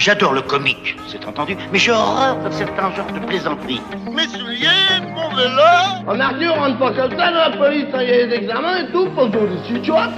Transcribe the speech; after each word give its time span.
J'adore 0.00 0.32
le 0.32 0.40
comique, 0.40 0.96
c'est 1.06 1.26
entendu, 1.26 1.54
mais 1.70 1.78
j'ai 1.78 1.92
horreur 1.92 2.38
de 2.42 2.50
certains 2.50 2.90
genres 2.94 3.12
de 3.12 3.18
plaisanteries. 3.26 3.82
Mes 4.10 4.26
souliers, 4.28 4.66
mon 5.14 5.28
vélo 5.36 5.60
En 6.06 6.18
Arthur, 6.18 6.54
on 6.56 6.60
rentre 6.60 6.78
pas 6.78 6.92
comme 6.92 7.10
ça 7.18 7.30
dans 7.30 7.50
la 7.50 7.56
police, 7.58 7.84
il 7.92 8.08
y 8.08 8.12
a 8.14 8.26
des 8.26 8.34
examens 8.36 8.78
et 8.78 8.92
tout, 8.92 9.10
pour 9.10 9.30
tout 9.30 9.46
dessus, 9.46 9.78
tu 9.82 9.90
vois 9.90 10.08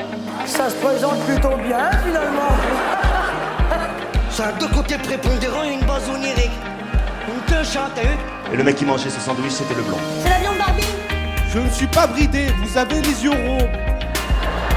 Ça 0.46 0.70
se 0.70 0.76
présente 0.76 1.18
plutôt 1.24 1.56
bien, 1.66 1.90
finalement. 2.06 2.52
Ça 4.30 4.46
a 4.46 4.52
deux 4.52 4.68
côtés 4.68 4.98
prépondérants 4.98 5.64
et 5.64 5.72
une 5.72 5.84
base 5.84 6.08
onirique. 6.14 6.52
Une 7.26 7.52
queue 7.52 7.64
chante, 7.64 7.90
t'as 7.96 8.02
vu 8.02 8.16
Et 8.52 8.56
le 8.56 8.62
mec 8.62 8.76
qui 8.76 8.84
mangeait 8.84 9.10
ce 9.10 9.18
sandwich, 9.18 9.50
c'était 9.50 9.74
le 9.74 9.82
blanc. 9.82 9.98
C'est 10.20 10.30
la 10.30 10.38
viande 10.38 10.58
Barbie 10.58 10.86
Je 11.52 11.58
ne 11.58 11.68
suis 11.70 11.88
pas 11.88 12.06
bridé, 12.06 12.46
vous 12.62 12.78
avez 12.78 13.02
les 13.02 13.24
yeux 13.24 13.30
ronds. 13.30 13.68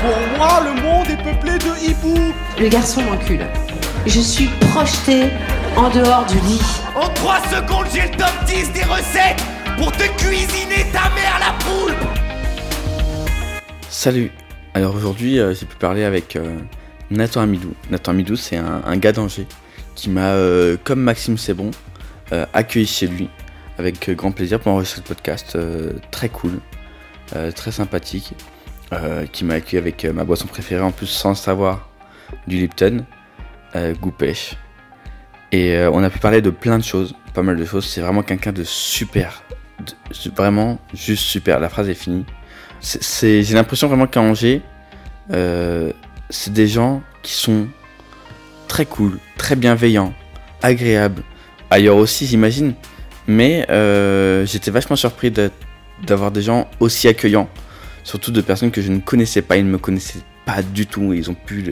Pour 0.01 0.37
moi, 0.39 0.61
le 0.63 0.81
monde 0.81 1.05
est 1.11 1.23
peuplé 1.23 1.59
de 1.59 1.89
hiboux. 1.91 2.33
Le 2.59 2.69
garçon 2.69 3.03
m'encule. 3.03 3.45
Je 4.05 4.19
suis 4.19 4.47
projetée 4.71 5.29
en 5.75 5.89
dehors 5.89 6.25
du 6.27 6.35
lit. 6.41 6.61
En 6.95 7.09
3 7.09 7.39
secondes, 7.47 7.87
j'ai 7.93 8.03
le 8.03 8.11
top 8.17 8.31
10 8.45 8.71
des 8.73 8.83
recettes 8.83 9.43
pour 9.77 9.91
te 9.91 10.03
cuisiner 10.17 10.85
ta 10.93 11.09
mère 11.15 11.39
la 11.39 11.53
poule 11.63 11.93
Salut 13.89 14.31
Alors 14.73 14.95
aujourd'hui, 14.95 15.39
euh, 15.39 15.53
j'ai 15.53 15.65
pu 15.65 15.75
parler 15.75 16.03
avec 16.03 16.35
euh, 16.35 16.57
Nathan 17.09 17.41
Amidou. 17.41 17.73
Nathan 17.89 18.11
Amidou, 18.11 18.35
c'est 18.35 18.57
un, 18.57 18.81
un 18.85 18.97
gars 18.97 19.11
d'Angers 19.11 19.47
qui 19.95 20.09
m'a, 20.09 20.31
euh, 20.33 20.77
comme 20.83 21.01
Maxime 21.01 21.37
C'est 21.37 21.53
bon, 21.53 21.71
euh, 22.31 22.45
accueilli 22.53 22.85
chez 22.87 23.07
lui 23.07 23.29
avec 23.77 24.09
grand 24.11 24.31
plaisir 24.31 24.59
pour 24.59 24.71
enregistrer 24.71 25.01
le 25.01 25.07
podcast. 25.15 25.55
euh, 25.55 25.93
très 26.11 26.29
cool, 26.29 26.59
euh, 27.35 27.51
très 27.51 27.71
sympathique, 27.71 28.33
euh, 28.93 29.25
qui 29.25 29.43
m'a 29.43 29.55
accueilli 29.55 29.77
avec 29.77 30.05
euh, 30.05 30.13
ma 30.13 30.23
boisson 30.23 30.47
préférée 30.47 30.83
en 30.83 30.91
plus 30.91 31.07
sans 31.07 31.29
le 31.29 31.35
savoir, 31.35 31.89
du 32.47 32.57
Lipton, 32.57 33.03
euh, 33.75 33.93
goût 33.93 34.11
pêche. 34.11 34.55
Et 35.51 35.75
euh, 35.75 35.91
on 35.91 36.03
a 36.03 36.09
pu 36.09 36.19
parler 36.19 36.41
de 36.41 36.49
plein 36.49 36.77
de 36.77 36.83
choses, 36.83 37.15
pas 37.33 37.41
mal 37.43 37.55
de 37.57 37.65
choses. 37.65 37.85
C'est 37.85 38.01
vraiment 38.01 38.23
quelqu'un 38.23 38.51
de 38.51 38.63
super, 38.63 39.43
vraiment 40.35 40.79
juste 40.93 41.23
super. 41.23 41.59
La 41.59 41.69
phrase 41.69 41.89
est 41.89 41.93
finie. 41.93 42.25
C'est- 42.79 43.43
j'ai 43.43 43.53
l'impression 43.55 43.87
vraiment 43.87 44.07
qu'à 44.07 44.21
Angers, 44.21 44.61
euh, 45.31 45.91
c'est 46.29 46.53
des 46.53 46.67
gens 46.67 47.01
qui 47.23 47.33
sont 47.33 47.67
très 48.67 48.85
cool, 48.85 49.19
très 49.37 49.55
bienveillants, 49.55 50.13
agréables. 50.61 51.23
Ailleurs 51.69 51.97
aussi, 51.97 52.25
j'imagine. 52.25 52.73
Mais 53.27 53.65
j'étais 54.45 54.71
vachement 54.71 54.95
surpris 54.95 55.31
d'avoir 56.05 56.31
des 56.31 56.41
gens 56.41 56.67
aussi 56.79 57.07
accueillants. 57.07 57.49
Surtout 58.03 58.31
de 58.31 58.41
personnes 58.41 58.69
que 58.69 58.81
je 58.81 58.91
ne 58.91 58.99
connaissais 58.99 59.41
pas. 59.41 59.57
Ils 59.57 59.65
ne 59.65 59.71
me 59.71 59.79
connaissaient 59.79 60.19
pas 60.45 60.61
du 60.61 60.85
tout. 60.85 61.11
Ils 61.13 61.29
ont 61.31 61.33
pu, 61.33 61.71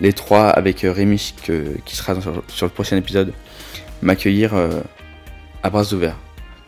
les, 0.00 0.12
trois, 0.12 0.48
avec 0.48 0.84
euh, 0.84 0.92
Rémi, 0.92 1.34
que- 1.44 1.76
qui 1.84 1.96
sera 1.96 2.14
dans- 2.14 2.20
sur, 2.20 2.42
sur 2.48 2.66
le 2.66 2.72
prochain 2.72 2.96
épisode, 2.96 3.32
m'accueillir 4.02 4.54
euh, 4.54 4.80
à 5.62 5.70
bras 5.70 5.92
ouverts. 5.92 6.16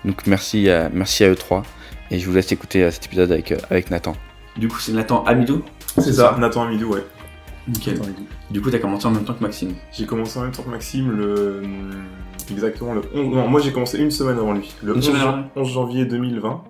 Donc 0.05 0.27
merci 0.27 0.69
à, 0.71 0.89
merci 0.93 1.25
à 1.25 1.29
eux 1.31 1.37
trois. 1.37 1.63
Et 2.11 2.19
je 2.19 2.27
vous 2.29 2.35
laisse 2.35 2.51
écouter 2.51 2.83
euh, 2.85 2.91
cet 2.91 3.07
épisode 3.07 3.31
avec, 3.33 3.55
avec 3.71 3.91
Nathan. 3.91 4.15
Du 4.57 4.69
coup, 4.69 4.79
c'est 4.81 4.93
Nathan 4.93 5.23
Amidou? 5.25 5.63
C'est 5.99 6.13
ça, 6.13 6.37
Nathan 6.39 6.65
Amidou, 6.65 6.95
ouais. 6.95 7.05
Nickel. 7.69 7.95
Nathan 7.95 8.07
Amidou. 8.07 8.23
Du 8.51 8.61
coup, 8.61 8.71
t'as 8.71 8.79
commencé 8.79 9.07
en 9.07 9.11
même 9.13 9.25
temps 9.25 9.35
que 9.35 9.43
Maxime. 9.43 9.75
J'ai 9.93 10.07
commencé 10.07 10.39
en 10.39 10.43
même 10.43 10.51
temps 10.53 10.63
que 10.65 10.71
Maxime 10.71 11.11
le. 11.13 11.63
Exactement 12.51 12.95
le 12.95 13.03
11. 13.15 13.33
Non, 13.33 13.47
moi 13.47 13.61
j'ai 13.61 13.71
commencé 13.71 13.97
une 13.99 14.11
semaine 14.11 14.37
avant 14.39 14.53
lui. 14.53 14.75
Le 14.83 14.93
Une 14.93 14.99
11, 14.99 15.05
semaine 15.07 15.21
jan- 15.21 15.29
avant 15.29 15.37
lui 15.39 15.45
11 15.55 15.69
janvier 15.73 16.05
2020. 16.05 16.65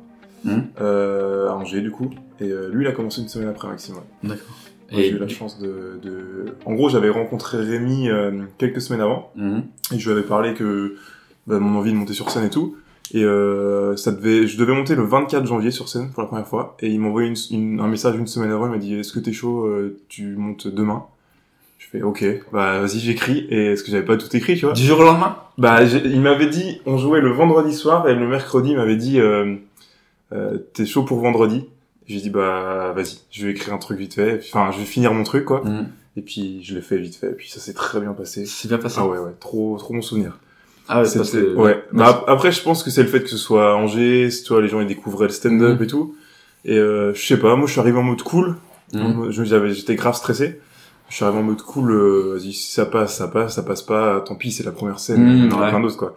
Mhm. 0.45 0.67
euh, 0.81 1.49
à 1.49 1.53
Angers, 1.55 1.81
du 1.83 1.91
coup. 1.91 2.11
Et 2.41 2.45
euh, 2.51 2.71
lui, 2.73 2.85
il 2.85 2.89
a 2.89 2.93
commencé 2.93 3.21
une 3.23 3.29
semaine 3.29 3.49
après 3.49 3.69
Maxime, 3.69 3.95
ouais. 3.97 4.01
D'accord. 4.29 4.47
J'ai 4.93 5.11
eu 5.11 5.19
la 5.19 5.29
chance 5.29 5.59
de, 5.61 5.99
de- 6.03 6.47
En 6.65 6.75
gros, 6.75 6.89
j'avais 6.89 7.11
rencontré 7.11 7.59
Rémi 7.59 8.09
euh, 8.09 8.33
quelques 8.59 8.81
semaines 8.81 9.01
avant. 9.03 9.31
Mhm. 9.37 9.63
Et 9.95 9.99
je 9.99 10.11
lui 10.11 10.19
avais 10.19 10.27
parlé 10.27 10.55
que 10.55 10.97
bah, 11.47 11.59
mon 11.59 11.79
envie 11.79 11.93
de 11.93 11.97
monter 11.97 12.13
sur 12.13 12.31
scène 12.31 12.45
et 12.45 12.51
tout. 12.51 12.77
Et 13.13 13.25
euh, 13.25 13.97
ça 13.97 14.13
devait, 14.13 14.47
je 14.47 14.57
devais 14.59 14.73
monter 14.73 14.95
le 14.95 15.03
24 15.03 15.45
janvier 15.47 15.71
sur 15.71 15.89
scène 15.89 16.11
pour 16.11 16.23
la 16.23 16.29
première 16.29 16.47
fois. 16.47 16.77
Et 16.81 16.89
il 16.89 17.01
m'a 17.01 17.09
envoyé 17.09 17.29
une- 17.29 17.37
une- 17.57 17.81
un 17.81 17.89
message 17.89 18.17
une 18.17 18.27
semaine 18.27 18.51
avant. 18.53 18.67
Il 18.67 18.71
m'a 18.73 18.79
dit 18.79 18.95
Est-ce 18.95 19.13
que 19.13 19.19
t'es 19.21 19.33
chaud 19.33 19.65
euh, 19.67 19.99
Tu 20.09 20.37
montes 20.37 20.67
demain? 20.69 21.05
Je 21.79 21.87
fais 21.87 22.03
Ok, 22.03 22.25
bah 22.53 22.81
vas-y, 22.81 22.99
j'écris. 23.01 23.47
Et 23.51 23.73
est-ce 23.73 23.83
que 23.83 23.91
j'avais 23.91 24.05
pas 24.05 24.17
tout 24.17 24.35
écrit, 24.37 24.55
tu 24.57 24.65
vois? 24.67 24.75
Du 24.75 24.83
jour 24.83 25.01
au 25.01 25.03
lendemain? 25.03 25.37
Bah, 25.59 25.83
il 25.83 26.21
m'avait 26.21 26.47
dit 26.49 26.81
On 26.87 26.99
jouait 26.99 27.21
le 27.21 27.31
vendredi 27.31 27.73
soir. 27.75 28.09
Et 28.09 28.15
le 28.15 28.29
mercredi, 28.29 28.71
il 28.71 28.77
m'avait 28.77 28.97
dit 28.97 29.19
euh, 29.19 29.57
euh, 30.33 30.59
T'es 30.75 30.85
chaud 30.87 31.03
pour 31.05 31.19
vendredi 31.21 31.65
J'ai 32.11 32.21
dit 32.21 32.31
Bah 32.31 32.93
vas-y, 32.95 33.19
je 33.31 33.47
vais 33.47 33.53
écrire 33.53 33.73
un 33.75 33.79
truc 33.79 33.99
vite 33.99 34.15
fait. 34.15 34.41
Enfin, 34.53 34.71
je 34.73 34.79
vais 34.79 34.85
finir 34.85 35.13
mon 35.15 35.23
truc, 35.23 35.45
quoi. 35.45 35.63
Mhm. 35.65 35.89
Et 36.17 36.23
puis 36.23 36.63
je 36.65 36.75
l'ai 36.75 36.81
fait 36.83 36.99
vite 36.99 37.17
fait. 37.17 37.29
Et 37.31 37.35
puis 37.35 37.49
ça 37.49 37.61
s'est 37.61 37.73
très 37.73 38.01
bien 38.01 38.13
passé. 38.13 38.45
C'est 38.47 38.69
bien 38.69 38.79
passé. 38.79 38.97
Ah 39.01 39.07
ouais, 39.07 39.19
ouais, 39.19 39.31
trop, 39.39 39.77
trop 39.79 39.95
bon 39.95 40.03
souvenir. 40.03 40.39
Ah 40.89 41.03
ouais, 41.03 41.09
parce 41.15 41.31
que... 41.31 41.55
ouais. 41.55 41.85
Bah, 41.93 42.09
ap- 42.09 42.25
après, 42.27 42.51
je 42.51 42.61
pense 42.63 42.83
que 42.83 42.91
c'est 42.91 43.03
le 43.05 43.09
fait 43.09 43.23
que 43.23 43.29
ce 43.29 43.37
soit 43.37 43.71
à 43.71 43.75
Angers, 43.77 44.29
tu 44.45 44.53
vois, 44.53 44.61
les 44.61 44.67
gens 44.69 44.81
ils 44.81 44.89
découvraient 44.89 45.29
le 45.29 45.33
stand-up 45.33 45.79
Mhm. 45.79 45.85
et 45.85 45.87
tout. 45.87 46.15
Et 46.65 46.77
euh, 46.79 47.15
je 47.15 47.25
sais 47.25 47.39
pas, 47.39 47.55
moi 47.57 47.67
je 47.67 47.73
suis 47.73 47.81
arrivé 47.81 47.97
en 47.99 48.03
mode 48.03 48.23
cool. 48.23 48.57
Je- 48.93 49.45
j'avais- 49.45 49.73
J'étais 49.73 49.95
grave 49.95 50.17
stressé. 50.17 50.61
Je 51.09 51.15
suis 51.15 51.25
arrivé 51.25 51.39
en 51.41 51.45
mode 51.45 51.63
cool. 51.63 51.93
euh, 51.93 52.35
Vas-y, 52.35 52.53
si 52.53 52.73
ça 52.73 52.87
passe, 52.87 53.17
ça 53.17 53.29
passe, 53.29 53.55
ça 53.55 53.63
passe 53.63 53.83
pas. 53.83 54.21
Tant 54.21 54.35
pis, 54.35 54.51
c'est 54.51 54.65
la 54.65 54.73
première 54.73 54.99
scène. 54.99 55.29
Il 55.29 55.51
y 55.51 55.55
en 55.55 55.61
ouais. 55.61 55.69
plein 55.71 55.81
d'autres 55.81 55.97
quoi. 55.97 56.17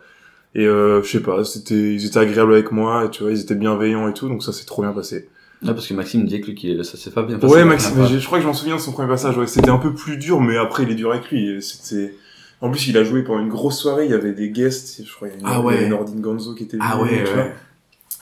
Et 0.55 0.65
euh, 0.67 1.01
je 1.03 1.09
sais 1.09 1.19
pas, 1.21 1.43
c'était, 1.43 1.75
ils 1.93 2.05
étaient 2.07 2.19
agréables 2.19 2.53
avec 2.53 2.71
moi. 2.71 3.07
Tu 3.09 3.21
vois, 3.23 3.31
ils 3.31 3.39
étaient 3.41 3.55
bienveillants 3.55 4.07
et 4.07 4.13
tout. 4.13 4.27
Donc 4.27 4.43
ça 4.43 4.51
s'est 4.53 4.65
trop 4.65 4.81
bien 4.81 4.91
passé. 4.91 5.29
Ouais, 5.65 5.73
parce 5.73 5.87
que 5.87 5.93
Maxime 5.93 6.21
me 6.21 6.25
disait 6.27 6.41
que 6.41 6.47
lui, 6.47 6.55
qu'il- 6.55 6.83
ça 6.85 6.97
s'est 6.97 7.11
pas 7.11 7.23
bien 7.23 7.37
passé. 7.39 7.53
Ouais, 7.53 7.63
Maxime, 7.65 7.93
je 8.05 8.25
crois 8.25 8.37
que 8.37 8.41
je 8.43 8.47
m'en 8.47 8.53
souviens 8.53 8.75
de 8.75 8.81
son 8.81 8.91
premier 8.91 9.07
passage. 9.09 9.37
Ouais, 9.37 9.47
c'était 9.47 9.69
un 9.69 9.77
peu 9.77 9.93
plus 9.93 10.17
dur, 10.17 10.41
mais 10.41 10.57
après 10.57 10.83
il 10.83 10.91
est 10.91 10.95
dur 10.95 11.11
avec 11.11 11.29
lui. 11.31 11.61
C'était. 11.61 12.13
En 12.61 12.69
plus, 12.71 12.87
il 12.87 12.97
a 12.97 13.03
joué 13.03 13.23
pendant 13.23 13.41
une 13.41 13.49
grosse 13.49 13.77
soirée. 13.79 14.05
Il 14.05 14.11
y 14.11 14.13
avait 14.13 14.31
des 14.31 14.49
guests. 14.49 15.01
Je 15.05 15.13
crois 15.13 15.27
il 15.27 15.31
y 15.31 15.33
avait, 15.35 15.43
Ah 15.45 15.57
avait 15.57 15.65
ouais. 15.65 15.89
Nordine 15.89 16.21
Gonzo 16.21 16.53
qui 16.55 16.63
était 16.63 16.77
Ah 16.79 17.01
ouais, 17.01 17.23
tu 17.25 17.33
vois. 17.33 17.43
ouais. 17.43 17.53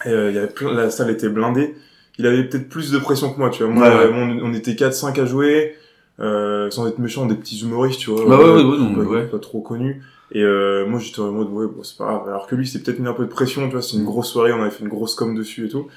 Et, 0.05 0.09
euh, 0.09 0.29
il 0.31 0.35
y 0.35 0.37
avait 0.39 0.47
plein, 0.47 0.73
la 0.73 0.89
salle 0.89 1.11
était 1.11 1.29
blindée. 1.29 1.75
Il 2.17 2.25
avait 2.25 2.43
peut-être 2.45 2.67
plus 2.67 2.91
de 2.91 2.97
pression 2.97 3.31
que 3.31 3.37
moi, 3.37 3.49
tu 3.51 3.63
vois. 3.63 3.71
Moi, 3.71 3.87
Ouais, 3.87 3.93
euh, 4.05 4.11
on, 4.13 4.49
on 4.49 4.53
était 4.55 4.73
4-5 4.73 5.19
à 5.19 5.25
jouer, 5.25 5.75
euh, 6.19 6.69
sans 6.71 6.87
être 6.87 6.97
méchant, 6.99 7.25
des 7.27 7.35
petits 7.35 7.61
humoristes, 7.61 7.99
tu 7.99 8.09
vois. 8.09 8.25
Bah 8.27 8.37
ouais, 8.37 8.43
euh, 8.45 8.63
ouais, 8.63 8.71
ouais, 8.71 8.77
non, 8.79 8.95
pas, 8.95 9.01
ouais. 9.01 9.25
pas 9.27 9.39
trop 9.39 9.61
connus. 9.61 10.01
Et 10.31 10.41
euh, 10.43 10.85
moi, 10.87 10.99
j'étais 10.99 11.19
en 11.19 11.31
mode, 11.31 11.49
ouais, 11.49 11.67
bon, 11.67 11.83
c'est 11.83 11.97
pas 11.97 12.05
grave. 12.05 12.21
Alors 12.27 12.47
que 12.47 12.55
lui, 12.55 12.65
c'est 12.67 12.81
peut-être 12.81 12.99
mis 12.99 13.07
un 13.07 13.13
peu 13.13 13.25
de 13.25 13.29
pression, 13.29 13.65
tu 13.67 13.73
vois. 13.73 13.81
C'est 13.81 13.97
une 13.97 14.05
grosse 14.05 14.29
soirée, 14.29 14.51
on 14.53 14.61
avait 14.61 14.71
fait 14.71 14.83
une 14.83 14.89
grosse 14.89 15.13
com 15.13 15.35
dessus 15.35 15.67
et 15.67 15.69
tout. 15.69 15.87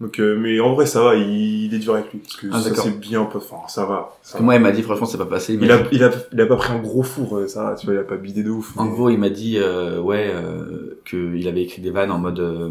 Donc, 0.00 0.18
euh, 0.18 0.34
mais 0.38 0.58
en 0.60 0.74
vrai, 0.74 0.86
ça 0.86 1.02
va, 1.02 1.14
il, 1.14 1.64
il 1.66 1.74
est 1.74 1.78
dur 1.78 1.94
avec 1.94 2.10
lui. 2.12 2.20
Parce 2.20 2.36
que 2.36 2.46
Ah, 2.52 2.60
ça 2.60 2.74
c'est 2.74 2.98
bien, 2.98 3.20
enfin, 3.20 3.56
ça 3.68 3.84
va. 3.84 4.16
Ça 4.22 4.38
va. 4.38 4.44
moi, 4.44 4.54
il 4.54 4.60
m'a 4.62 4.72
dit, 4.72 4.82
franchement, 4.82 5.04
c'est 5.06 5.18
pas 5.18 5.26
passé. 5.26 5.58
il, 5.60 5.70
a, 5.70 5.82
il, 5.92 6.02
a, 6.02 6.10
il 6.32 6.40
a 6.40 6.46
pas 6.46 6.56
pris 6.56 6.72
un 6.72 6.78
gros 6.78 7.02
four, 7.02 7.36
euh, 7.36 7.46
ça, 7.46 7.74
tu 7.78 7.84
vois, 7.86 7.94
il 7.96 7.98
a 8.00 8.04
pas 8.04 8.16
bidé 8.16 8.42
de 8.42 8.48
ouf. 8.50 8.72
En 8.78 8.84
mais- 8.84 8.90
gros, 8.92 9.10
il 9.10 9.18
m'a 9.18 9.28
dit, 9.28 9.58
euh, 9.58 10.00
ouais, 10.00 10.30
euh, 10.34 10.98
qu'il 11.04 11.46
avait 11.46 11.62
écrit 11.62 11.82
des 11.82 11.90
vannes 11.90 12.10
en 12.10 12.18
mode, 12.18 12.40
euh, 12.40 12.70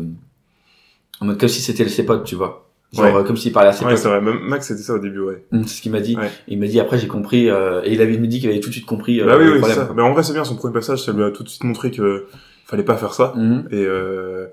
en 1.22 1.26
mode 1.26 1.40
comme 1.40 1.50
si 1.50 1.62
c'était 1.62 1.88
ses 1.88 2.04
potes, 2.04 2.24
tu 2.24 2.34
vois. 2.36 2.66
Genre, 2.94 3.06
Ouais. 3.06 3.14
euh, 3.22 3.24
comme 3.24 3.38
s'il 3.38 3.52
parlait 3.52 3.70
à 3.70 3.74
ses 3.74 3.86
Ouais, 3.86 3.92
potes. 3.92 4.00
c'est 4.00 4.08
vrai. 4.10 4.22
Même 4.22 4.40
Max, 4.40 4.66
c'était 4.68 4.82
ça 4.82 4.96
au 4.96 5.00
début, 5.00 5.20
ouais. 5.20 5.46
Hum, 5.52 5.64
C'est 5.68 5.76
ce 5.78 5.82
qu'il 5.84 5.92
m'a 5.92 6.00
dit. 6.00 6.16
Ouais. 6.16 6.32
Il 6.48 6.58
m'a 6.60 6.66
dit, 6.66 6.80
après, 6.80 6.98
j'ai 6.98 7.08
compris, 7.08 7.48
euh, 7.48 7.82
et 7.84 7.94
il 7.94 8.02
avait 8.02 8.18
me 8.18 8.26
dit 8.26 8.40
qu'il 8.40 8.50
avait 8.50 8.60
tout 8.60 8.70
de 8.70 8.74
suite 8.74 8.88
compris, 8.88 9.20
bah 9.24 9.36
oui, 9.38 9.44
le 9.46 9.52
oui, 9.52 9.56
c'est 9.58 9.60
problème, 9.68 9.88
ça. 9.90 9.94
Mais 9.96 10.02
en 10.02 10.14
vrai, 10.14 10.24
c'est 10.24 10.34
bien, 10.34 10.44
son 10.44 10.56
premier 10.56 10.74
passage, 10.74 11.04
ça 11.04 11.12
lui 11.12 11.24
a 11.24 11.30
tout 11.30 11.44
de 11.44 11.50
suite 11.50 11.64
montré 11.64 11.92
que 11.92 12.26
fallait 12.66 12.82
pas 12.84 12.98
faire 12.98 13.14
ça. 13.14 13.34
Mhm. 13.36 13.68
Et 13.72 13.86
euh, 13.86 14.48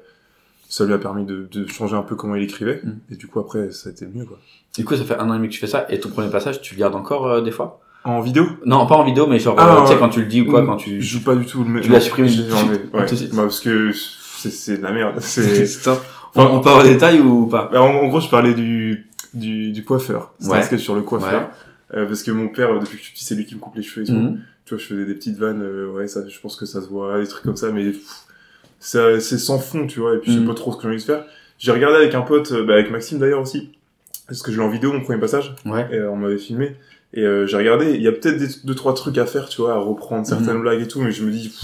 ça 0.77 0.85
lui 0.85 0.93
a 0.93 0.99
permis 0.99 1.25
de, 1.25 1.49
de 1.51 1.67
changer 1.69 1.97
un 1.97 2.03
peu 2.03 2.17
comment 2.17 2.35
il 2.35 2.43
écrivait. 2.43 2.81
Mhm. 2.85 2.99
Et 3.11 3.17
du 3.17 3.27
coup, 3.29 3.41
après, 3.41 3.71
ça 3.71 3.89
a 3.89 3.93
été 3.93 4.07
mieux, 4.07 4.25
quoi. 4.27 4.39
Du 4.77 4.85
coup, 4.85 4.95
ça 4.95 5.05
fait 5.05 5.17
un 5.19 5.31
an 5.31 5.35
et 5.35 5.39
demi 5.39 5.49
que 5.49 5.55
tu 5.55 5.61
fais 5.61 5.67
ça, 5.67 5.87
et 5.89 6.01
ton 6.01 6.11
premier 6.11 6.29
passage, 6.31 6.61
tu 6.61 6.75
le 6.75 6.81
gardes 6.81 6.95
encore, 6.95 7.27
euh, 7.27 7.41
des 7.41 7.51
fois? 7.51 7.81
En 8.05 8.21
vidéo? 8.21 8.45
Non, 8.67 8.87
pas 8.87 8.97
en 8.97 9.05
vidéo, 9.05 9.27
mais 9.27 9.39
genre, 9.39 9.57
Ah, 9.59 9.79
euh, 9.79 9.83
tu 9.87 9.93
sais, 9.93 9.99
quand 9.99 10.11
tu 10.11 10.21
le 10.21 10.27
dis 10.27 10.43
ou 10.43 10.51
quoi, 10.51 10.63
Mm, 10.63 10.67
quand 10.67 10.77
tu... 10.77 11.01
Je 11.01 11.07
joue 11.19 11.25
pas 11.25 11.35
du 11.35 11.47
tout 11.47 11.65
le 11.65 11.71
même. 11.71 11.83
Tu 11.83 11.91
l'as 11.91 12.01
supprimé 12.01 12.29
ouais. 12.39 12.81
Bah, 12.93 13.07
parce 13.37 13.61
que 13.61 13.91
c'est, 13.93 14.77
de 14.79 14.83
la 14.83 14.93
merde. 14.93 15.15
C'est... 15.21 15.65
ça. 15.67 15.99
On, 16.35 16.43
on 16.45 16.61
peut 16.61 16.69
avoir 16.69 16.85
des 16.85 16.91
détails 16.91 17.21
ou 17.21 17.47
pas? 17.47 17.69
Bah, 17.73 17.81
en, 17.83 17.87
en 18.05 18.09
gros, 18.09 18.21
je 18.21 18.29
parlais 18.29 18.53
du, 18.55 19.07
du, 19.35 19.73
du 19.73 19.83
coiffeur. 19.85 20.35
C'était 20.39 20.53
Ouais. 20.53 20.59
un 20.59 20.63
sketch 20.63 20.83
sur 20.83 20.95
le 20.95 21.03
coiffeur. 21.03 21.41
Ouais. 21.93 21.99
Euh, 21.99 22.07
parce 22.07 22.23
que 22.23 22.31
mon 22.33 22.49
père, 22.49 22.71
euh, 22.73 22.81
depuis 22.81 22.97
que 22.99 23.03
je 23.03 23.07
suis 23.07 23.15
petit, 23.15 23.25
c'est 23.25 23.35
lui 23.35 23.47
qui 23.47 23.55
me 23.55 23.61
coupe 23.61 23.75
les 23.77 23.83
cheveux 23.83 24.05
et 24.05 24.09
tout. 24.09 24.13
Mhm. 24.13 24.41
Tu 24.67 24.75
vois, 24.75 24.83
je 24.83 24.87
faisais 24.89 25.05
des 25.07 25.15
petites 25.15 25.39
vannes, 25.39 25.63
euh, 25.63 25.91
ouais, 25.93 26.07
ça, 26.09 26.21
je 26.29 26.39
pense 26.41 26.57
que 26.57 26.67
ça 26.67 26.83
se 26.83 26.89
voit, 26.89 27.21
des 27.21 27.27
trucs 27.29 27.45
comme 27.45 27.57
ça, 27.57 27.71
mais 27.73 27.91
pff, 27.93 28.26
c'est 29.21 29.39
sans 29.39 29.59
fond, 29.59 29.87
tu 29.87 30.01
vois, 30.01 30.15
et 30.15 30.19
puis 30.19 30.33
je 30.33 30.39
sais 30.39 30.45
pas 30.47 30.55
trop 30.55 30.73
ce 30.73 30.77
que 30.77 30.83
j'ai 30.85 30.89
envie 30.89 30.97
de 30.99 31.03
faire. 31.03 31.25
J'ai 31.59 31.73
regardé 31.73 31.97
avec 31.97 32.15
un 32.15 32.23
pote, 32.23 32.53
euh, 32.53 32.65
bah, 32.65 32.75
avec 32.75 32.91
Maxime 32.91 33.19
d'ailleurs 33.19 33.41
aussi, 33.41 33.71
parce 34.29 34.43
que 34.43 34.53
je 34.53 34.59
l'ai 34.59 34.63
en 34.65 34.69
vidéo, 34.71 34.93
mon 34.93 35.01
premier 35.01 35.19
passage, 35.21 35.55
Ouais. 35.65 35.87
et 35.91 35.97
euh, 35.97 36.11
on 36.11 36.17
m'avait 36.17 36.39
filmé, 36.39 36.77
et 37.15 37.23
euh, 37.23 37.47
j'ai 37.47 37.57
regardé, 37.57 37.93
il 37.95 38.03
y 38.03 38.09
a 38.09 38.13
peut-être 38.13 38.37
des, 38.39 38.49
deux, 38.65 38.75
trois 38.75 38.95
trucs 38.95 39.17
à 39.19 39.27
faire, 39.27 39.49
tu 39.49 39.61
vois, 39.63 39.73
à 39.75 39.79
reprendre 39.79 40.27
certaines 40.27 40.55
Mhm. 40.57 40.61
blagues 40.63 40.83
et 40.83 40.89
tout, 40.89 41.01
mais 41.01 41.11
je 41.13 41.25
me 41.25 41.31
dis, 41.31 41.49
pff, 41.49 41.61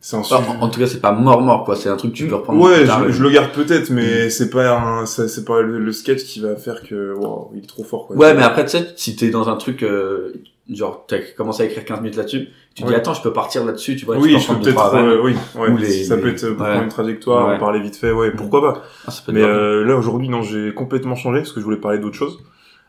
c'est 0.00 0.14
un 0.16 0.20
Enfin, 0.20 0.36
sujet. 0.38 0.48
en, 0.60 0.68
tout 0.68 0.78
cas, 0.78 0.86
c'est 0.86 1.00
pas 1.00 1.10
mort 1.10 1.42
mort, 1.42 1.64
quoi. 1.64 1.74
C'est 1.74 1.88
un 1.88 1.96
truc 1.96 2.12
que 2.12 2.16
tu 2.18 2.28
peux 2.28 2.36
reprendre. 2.36 2.62
Ouais, 2.62 2.76
plus 2.78 2.86
tard, 2.86 3.00
je, 3.00 3.06
le- 3.06 3.12
je 3.12 3.22
le 3.24 3.30
garde 3.30 3.50
peut-être, 3.52 3.90
mais 3.90 4.30
c'est 4.30 4.50
pas 4.50 4.78
un, 4.78 5.04
c'est 5.06 5.44
pas 5.44 5.62
le, 5.62 5.80
le 5.80 5.92
sketch 5.92 6.22
qui 6.22 6.38
va 6.40 6.54
faire 6.54 6.82
que, 6.84 7.12
wow, 7.14 7.50
il 7.54 7.64
est 7.64 7.66
trop 7.66 7.82
fort, 7.82 8.06
quoi. 8.06 8.14
Ouais, 8.16 8.32
mais 8.34 8.42
après, 8.44 8.64
tu 8.64 8.70
sais, 8.70 8.92
si 8.96 9.16
t'es 9.16 9.30
dans 9.30 9.48
un 9.48 9.56
truc, 9.56 9.82
euh, 9.82 10.32
genre, 10.68 11.04
t'as 11.06 11.18
commencé 11.36 11.62
à 11.62 11.66
écrire 11.66 11.84
15 11.84 12.00
minutes 12.00 12.16
là-dessus, 12.16 12.48
tu 12.74 12.82
te 12.82 12.88
dis, 12.88 12.94
attends, 12.94 13.14
je 13.14 13.22
peux 13.22 13.32
partir 13.32 13.64
là-dessus, 13.64 13.96
tu 13.96 14.04
vois. 14.04 14.16
oui, 14.18 14.36
je 14.38 14.48
peux 14.52 14.58
peut-être, 14.60 14.94
euh, 14.94 15.20
oui, 15.22 15.34
ouais, 15.54 15.68
Ou 15.70 15.76
les- 15.76 16.04
ça 16.04 16.16
peut 16.16 16.28
être 16.28 16.44
euh, 16.44 16.54
pour 16.54 16.66
ouais. 16.66 16.82
une 16.82 16.88
trajectoire, 16.88 17.48
Ouais. 17.48 17.58
parler 17.58 17.80
vite 17.80 17.96
fait, 17.96 18.10
ouais, 18.12 18.30
pourquoi 18.32 18.60
pas. 18.60 18.82
Ah, 19.06 19.10
ça 19.10 19.22
Mais 19.28 19.42
euh, 19.42 19.84
là 19.84 19.96
aujourd'hui 19.96 20.28
non, 20.28 20.42
j'ai 20.42 20.74
complètement 20.74 21.14
changé 21.14 21.40
parce 21.40 21.52
que 21.52 21.60
je 21.60 21.64
voulais 21.64 21.76
parler 21.76 21.98
d'autre 21.98 22.16
chose. 22.16 22.38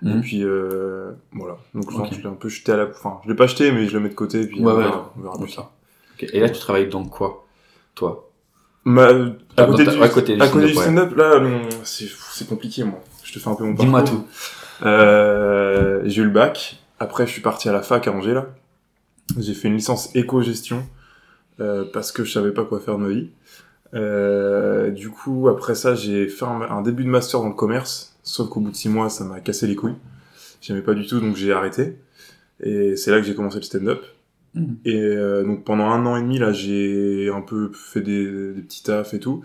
Et 0.06 0.10
Mhm. 0.10 0.22
puis 0.22 0.44
euh, 0.44 1.12
voilà. 1.34 1.58
Donc 1.74 1.86
je 2.12 2.20
l'ai 2.22 2.28
un 2.28 2.34
peu 2.34 2.50
jeté 2.50 2.72
à 2.72 2.78
la. 2.78 2.86
Enfin, 2.86 3.20
je 3.24 3.30
l'ai 3.30 3.36
pas 3.36 3.48
jeté, 3.48 3.72
mais 3.72 3.88
je 3.88 3.94
le 3.94 4.00
mets 4.00 4.10
de 4.10 4.14
côté. 4.16 4.42
Et 4.42 4.46
puis 4.48 4.60
on 4.62 4.76
verra, 4.76 5.12
on 5.18 5.22
verra 5.24 5.38
plus. 5.40 5.58
Ok. 5.58 6.30
Et 6.34 6.40
là, 6.40 6.50
tu 6.50 6.60
travailles 6.60 6.88
dans 6.88 7.04
quoi, 7.06 7.46
toi? 7.96 8.30
Ma- 8.86 9.06
à, 9.08 9.14
Ah, 9.58 9.66
côté 9.66 9.86
dans 9.86 9.92
ta- 9.92 9.98
du, 9.98 10.04
à 10.04 10.10
côté 10.10 10.36
du 10.36 10.42
à 10.42 10.48
côté 10.50 10.68
du 10.68 10.74
stand-up, 10.76 11.16
là, 11.18 11.42
c'est 11.84 12.06
c'est 12.32 12.48
compliqué, 12.48 12.84
moi. 12.84 13.00
Je 13.24 13.34
te 13.34 13.40
fais 13.40 13.50
un 13.50 13.56
peu 13.56 13.64
mon 13.64 13.74
Dis-moi 13.74 14.02
parcours. 14.04 14.20
tout. 14.22 14.86
Euh, 14.86 16.02
j'ai 16.06 16.22
eu 16.22 16.26
le 16.26 16.30
bac. 16.32 16.78
Après, 17.00 17.28
je 17.28 17.32
suis 17.32 17.42
parti 17.42 17.70
à 17.70 17.72
la 17.72 17.82
fac 17.82 18.08
à 18.08 18.12
Angers, 18.12 18.34
là. 18.34 18.48
J'ai 19.38 19.54
fait 19.54 19.68
une 19.68 19.76
licence 19.76 20.16
éco-gestion 20.16 20.88
euh, 21.60 21.86
parce 21.92 22.12
que 22.12 22.24
je 22.24 22.32
savais 22.32 22.52
pas 22.52 22.64
quoi 22.64 22.80
faire 22.80 22.98
de 22.98 23.04
ma 23.04 23.10
vie. 23.10 23.30
Euh, 23.94 24.90
du 24.90 25.10
coup, 25.10 25.50
après 25.50 25.76
ça, 25.76 25.96
j'ai 25.96 26.28
fait 26.28 26.46
un, 26.46 26.62
un 26.62 26.82
début 26.82 27.04
de 27.04 27.10
master 27.10 27.42
dans 27.42 27.50
le 27.50 27.54
commerce. 27.54 28.18
Sauf 28.24 28.50
qu'au 28.50 28.60
bout 28.60 28.72
de 28.72 28.76
six 28.76 28.90
mois, 28.90 29.10
ça 29.10 29.24
m'a 29.24 29.40
cassé 29.40 29.68
les 29.68 29.76
couilles. 29.76 29.96
J'aimais 30.62 30.82
pas 30.82 30.94
du 30.94 31.06
tout, 31.06 31.20
donc 31.20 31.36
j'ai 31.36 31.52
arrêté. 31.52 31.98
Et 32.62 32.96
c'est 32.96 33.12
là 33.12 33.18
que 33.18 33.24
j'ai 33.24 33.36
commencé 33.36 33.58
le 33.58 33.64
stand-up. 33.64 34.04
Mhm. 34.54 34.78
Et 34.86 35.00
euh, 35.00 35.44
donc 35.44 35.64
pendant 35.64 35.86
un 35.86 36.06
an 36.06 36.16
et 36.16 36.22
demi, 36.22 36.40
là, 36.40 36.52
j'ai 36.52 37.30
un 37.34 37.42
peu 37.42 37.72
fait 37.74 38.02
des, 38.02 38.54
des 38.54 38.62
petits 38.62 38.84
tafs 38.84 39.14
et 39.14 39.20
tout. 39.20 39.44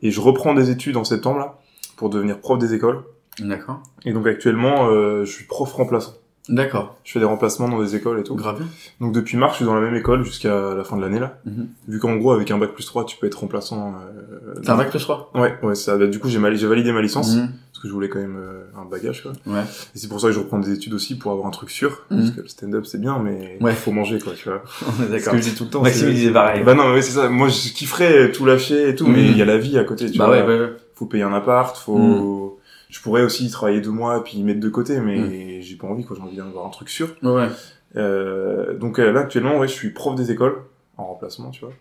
Et 0.00 0.10
je 0.10 0.20
reprends 0.20 0.54
des 0.54 0.70
études 0.70 0.96
en 0.96 1.04
septembre, 1.04 1.38
là, 1.38 1.58
pour 1.96 2.08
devenir 2.08 2.40
prof 2.40 2.58
des 2.58 2.74
écoles. 2.74 3.02
D'accord. 3.40 3.82
Et 4.04 4.12
donc 4.12 4.26
actuellement, 4.26 4.88
euh, 4.88 5.24
je 5.24 5.32
suis 5.32 5.44
prof 5.44 5.72
remplaçant. 5.72 6.14
D'accord. 6.48 6.96
Je 7.04 7.12
fais 7.12 7.18
des 7.18 7.24
remplacements 7.26 7.68
dans 7.68 7.80
des 7.82 7.94
écoles 7.96 8.20
et 8.20 8.22
tout. 8.22 8.34
Grave. 8.34 8.62
Donc 9.00 9.12
depuis 9.12 9.36
mars, 9.36 9.52
je 9.52 9.56
suis 9.56 9.64
dans 9.66 9.74
la 9.74 9.80
même 9.80 9.94
école 9.94 10.24
jusqu'à 10.24 10.74
la 10.74 10.82
fin 10.84 10.96
de 10.96 11.02
l'année 11.02 11.18
là. 11.18 11.38
Mhm. 11.44 11.68
Vu 11.88 11.98
qu'en 11.98 12.16
gros, 12.16 12.32
avec 12.32 12.50
un 12.50 12.58
bac 12.58 12.72
plus 12.72 12.86
3, 12.86 13.04
tu 13.04 13.16
peux 13.18 13.26
être 13.26 13.40
remplaçant. 13.40 13.94
Euh, 13.94 14.54
T'as 14.64 14.74
un 14.74 14.76
bac 14.76 14.90
plus 14.90 14.98
3 15.00 15.30
Ouais, 15.34 15.54
ouais, 15.62 15.74
ça. 15.74 15.96
bah, 15.96 16.06
du 16.06 16.18
coup, 16.18 16.28
j'ai 16.28 16.38
mal- 16.38 16.56
j'ai 16.56 16.66
validé 16.66 16.90
ma 16.92 17.02
licence 17.02 17.36
Mhm. 17.36 17.48
parce 17.72 17.82
que 17.82 17.88
je 17.88 17.92
voulais 17.92 18.08
quand 18.08 18.18
même 18.18 18.36
euh, 18.38 18.64
un 18.80 18.84
bagage 18.86 19.22
quoi. 19.22 19.32
Ouais. 19.46 19.60
Et 19.94 19.98
c'est 19.98 20.08
pour 20.08 20.20
ça 20.20 20.28
que 20.28 20.32
je 20.32 20.38
reprends 20.38 20.58
des 20.58 20.72
études 20.72 20.94
aussi 20.94 21.18
pour 21.18 21.32
avoir 21.32 21.46
un 21.46 21.50
truc 21.50 21.70
sûr. 21.70 22.04
Mhm. 22.10 22.18
Parce 22.18 22.30
que 22.30 22.40
le 22.40 22.48
stand-up 22.48 22.86
c'est 22.86 23.00
bien, 23.00 23.18
mais 23.18 23.58
Ouais. 23.60 23.72
il 23.72 23.76
faut 23.76 23.92
manger 23.92 24.18
quoi, 24.18 24.32
tu 24.34 24.48
vois. 24.48 24.62
On 24.86 25.02
est 25.02 25.06
Ce 25.06 25.10
d'accord. 25.12 25.32
que 25.34 25.38
je 25.38 25.50
dis 25.50 25.54
tout 25.54 25.64
le 25.64 25.70
temps. 25.70 25.82
Disait 25.82 26.30
pareil. 26.32 26.62
Bah 26.64 26.74
non, 26.74 26.92
mais 26.94 27.02
c'est 27.02 27.12
ça. 27.12 27.28
Moi, 27.28 27.48
je 27.48 27.72
kifferais 27.72 28.32
tout 28.32 28.44
lâcher 28.46 28.88
et 28.88 28.94
tout, 28.94 29.06
mais 29.06 29.22
il 29.24 29.36
y 29.36 29.42
a 29.42 29.44
la 29.44 29.58
vie 29.58 29.78
à 29.78 29.84
côté. 29.84 30.10
Tu 30.10 30.18
Bah 30.18 30.26
vois. 30.26 30.36
ouais, 30.38 30.42
ouais, 30.46 30.60
ouais. 30.60 30.72
Faut 30.94 31.06
payer 31.06 31.22
un 31.24 31.32
appart, 31.34 31.76
faut. 31.76 32.57
Je 32.88 33.00
pourrais 33.00 33.22
aussi 33.22 33.50
travailler 33.50 33.80
deux 33.80 33.90
mois 33.90 34.24
puis 34.24 34.42
mettre 34.42 34.60
de 34.60 34.68
côté, 34.68 35.00
mais 35.00 35.60
j'ai 35.62 35.76
pas 35.76 35.86
envie 35.86 36.04
quoi. 36.04 36.16
J'ai 36.16 36.22
envie 36.22 36.36
d'avoir 36.36 36.66
un 36.66 36.70
truc 36.70 36.88
sûr. 36.88 37.14
Ouais. 37.22 37.48
Euh, 37.96 38.76
donc 38.76 38.98
euh, 38.98 39.12
là 39.12 39.20
actuellement, 39.20 39.58
ouais, 39.58 39.68
je 39.68 39.72
suis 39.72 39.90
prof 39.90 40.14
des 40.14 40.30
écoles 40.30 40.62
en 40.96 41.06
remplacement, 41.06 41.50
tu 41.50 41.60
vois. 41.60 41.72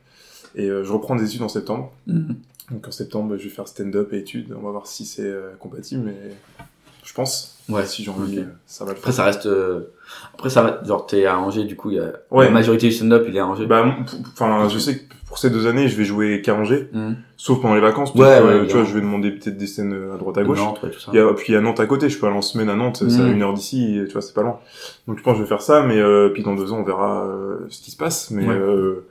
Et 0.55 0.69
euh, 0.69 0.83
je 0.83 0.91
reprends 0.91 1.15
des 1.15 1.25
études 1.25 1.41
en 1.41 1.49
septembre. 1.49 1.91
Mhm. 2.07 2.35
Donc 2.71 2.87
en 2.87 2.91
septembre, 2.91 3.37
je 3.37 3.43
vais 3.43 3.49
faire 3.49 3.67
stand-up 3.67 4.11
et 4.13 4.19
études. 4.19 4.53
On 4.57 4.63
va 4.63 4.71
voir 4.71 4.87
si 4.87 5.05
c'est 5.05 5.23
euh, 5.23 5.51
compatible, 5.59 6.03
mais 6.05 6.65
je 7.03 7.13
pense. 7.13 7.56
Ouais, 7.69 7.85
Si 7.85 8.03
j'ai 8.03 8.09
envie, 8.11 8.39
ok. 8.39 8.45
euh, 8.45 8.49
ça 8.65 8.85
va 8.85 8.91
le 8.93 8.97
Après, 8.97 9.11
ça 9.11 9.23
reste. 9.25 9.45
euh, 9.45 9.91
Après, 10.33 10.49
ça 10.49 10.61
va. 10.63 10.81
Genre, 10.85 11.05
t'es 11.05 11.25
à 11.25 11.37
Angers, 11.39 11.65
du 11.65 11.75
coup, 11.75 11.89
il 11.91 11.97
y 11.97 11.99
a. 11.99 12.13
Ouais. 12.31 12.45
La 12.45 12.51
majorité 12.51 12.87
du 12.87 12.93
stand-up, 12.93 13.25
il 13.27 13.35
est 13.35 13.39
à 13.39 13.45
Angers. 13.47 13.65
Bah, 13.65 13.85
enfin, 14.33 14.69
je 14.69 14.79
sais 14.79 14.99
que 14.99 15.03
pour 15.27 15.37
ces 15.37 15.49
deux 15.49 15.67
années, 15.67 15.89
je 15.89 15.97
vais 15.97 16.05
jouer 16.05 16.41
qu'à 16.41 16.55
Angers, 16.55 16.87
Mhm. 16.93 17.17
sauf 17.35 17.61
pendant 17.61 17.75
les 17.75 17.81
vacances. 17.81 18.13
Ouais, 18.15 18.39
que, 18.39 18.61
ouais, 18.61 18.67
tu 18.67 18.73
vois, 18.73 18.85
je 18.85 18.93
vais 18.93 19.01
demander 19.01 19.31
peut-être 19.31 19.57
des 19.57 19.67
scènes 19.67 19.91
euh, 19.93 20.15
à 20.15 20.17
droite 20.17 20.37
à 20.37 20.43
gauche. 20.43 20.57
Nantes, 20.57 20.79
ouais, 20.81 20.89
tout 20.91 20.99
ça. 20.99 21.11
Il 21.13 21.17
y 21.17 21.19
a, 21.21 21.33
puis 21.33 21.47
il 21.49 21.53
y 21.53 21.57
a 21.57 21.61
Nantes 21.61 21.81
à 21.81 21.85
côté, 21.85 22.07
je 22.07 22.17
peux 22.17 22.25
aller 22.27 22.37
en 22.37 22.41
semaine 22.41 22.69
à 22.69 22.75
Nantes, 22.75 23.03
c'est 23.09 23.21
à 23.21 23.27
une 23.27 23.41
heure 23.41 23.53
d'ici, 23.53 24.01
tu 24.07 24.13
vois, 24.13 24.21
c'est 24.21 24.33
pas 24.33 24.43
loin. 24.43 24.59
Donc 25.07 25.17
je 25.17 25.23
pense 25.23 25.33
que 25.33 25.39
je 25.39 25.43
vais 25.43 25.49
faire 25.49 25.61
ça, 25.61 25.83
mais 25.83 25.99
euh, 25.99 26.29
puis 26.29 26.43
dans 26.43 26.55
deux 26.55 26.71
ans, 26.71 26.77
on 26.77 26.83
verra 26.83 27.25
euh, 27.25 27.57
ce 27.69 27.81
qui 27.81 27.91
se 27.91 27.97
passe. 27.97 28.31
Mais 28.31 28.47
euh, 28.47 29.05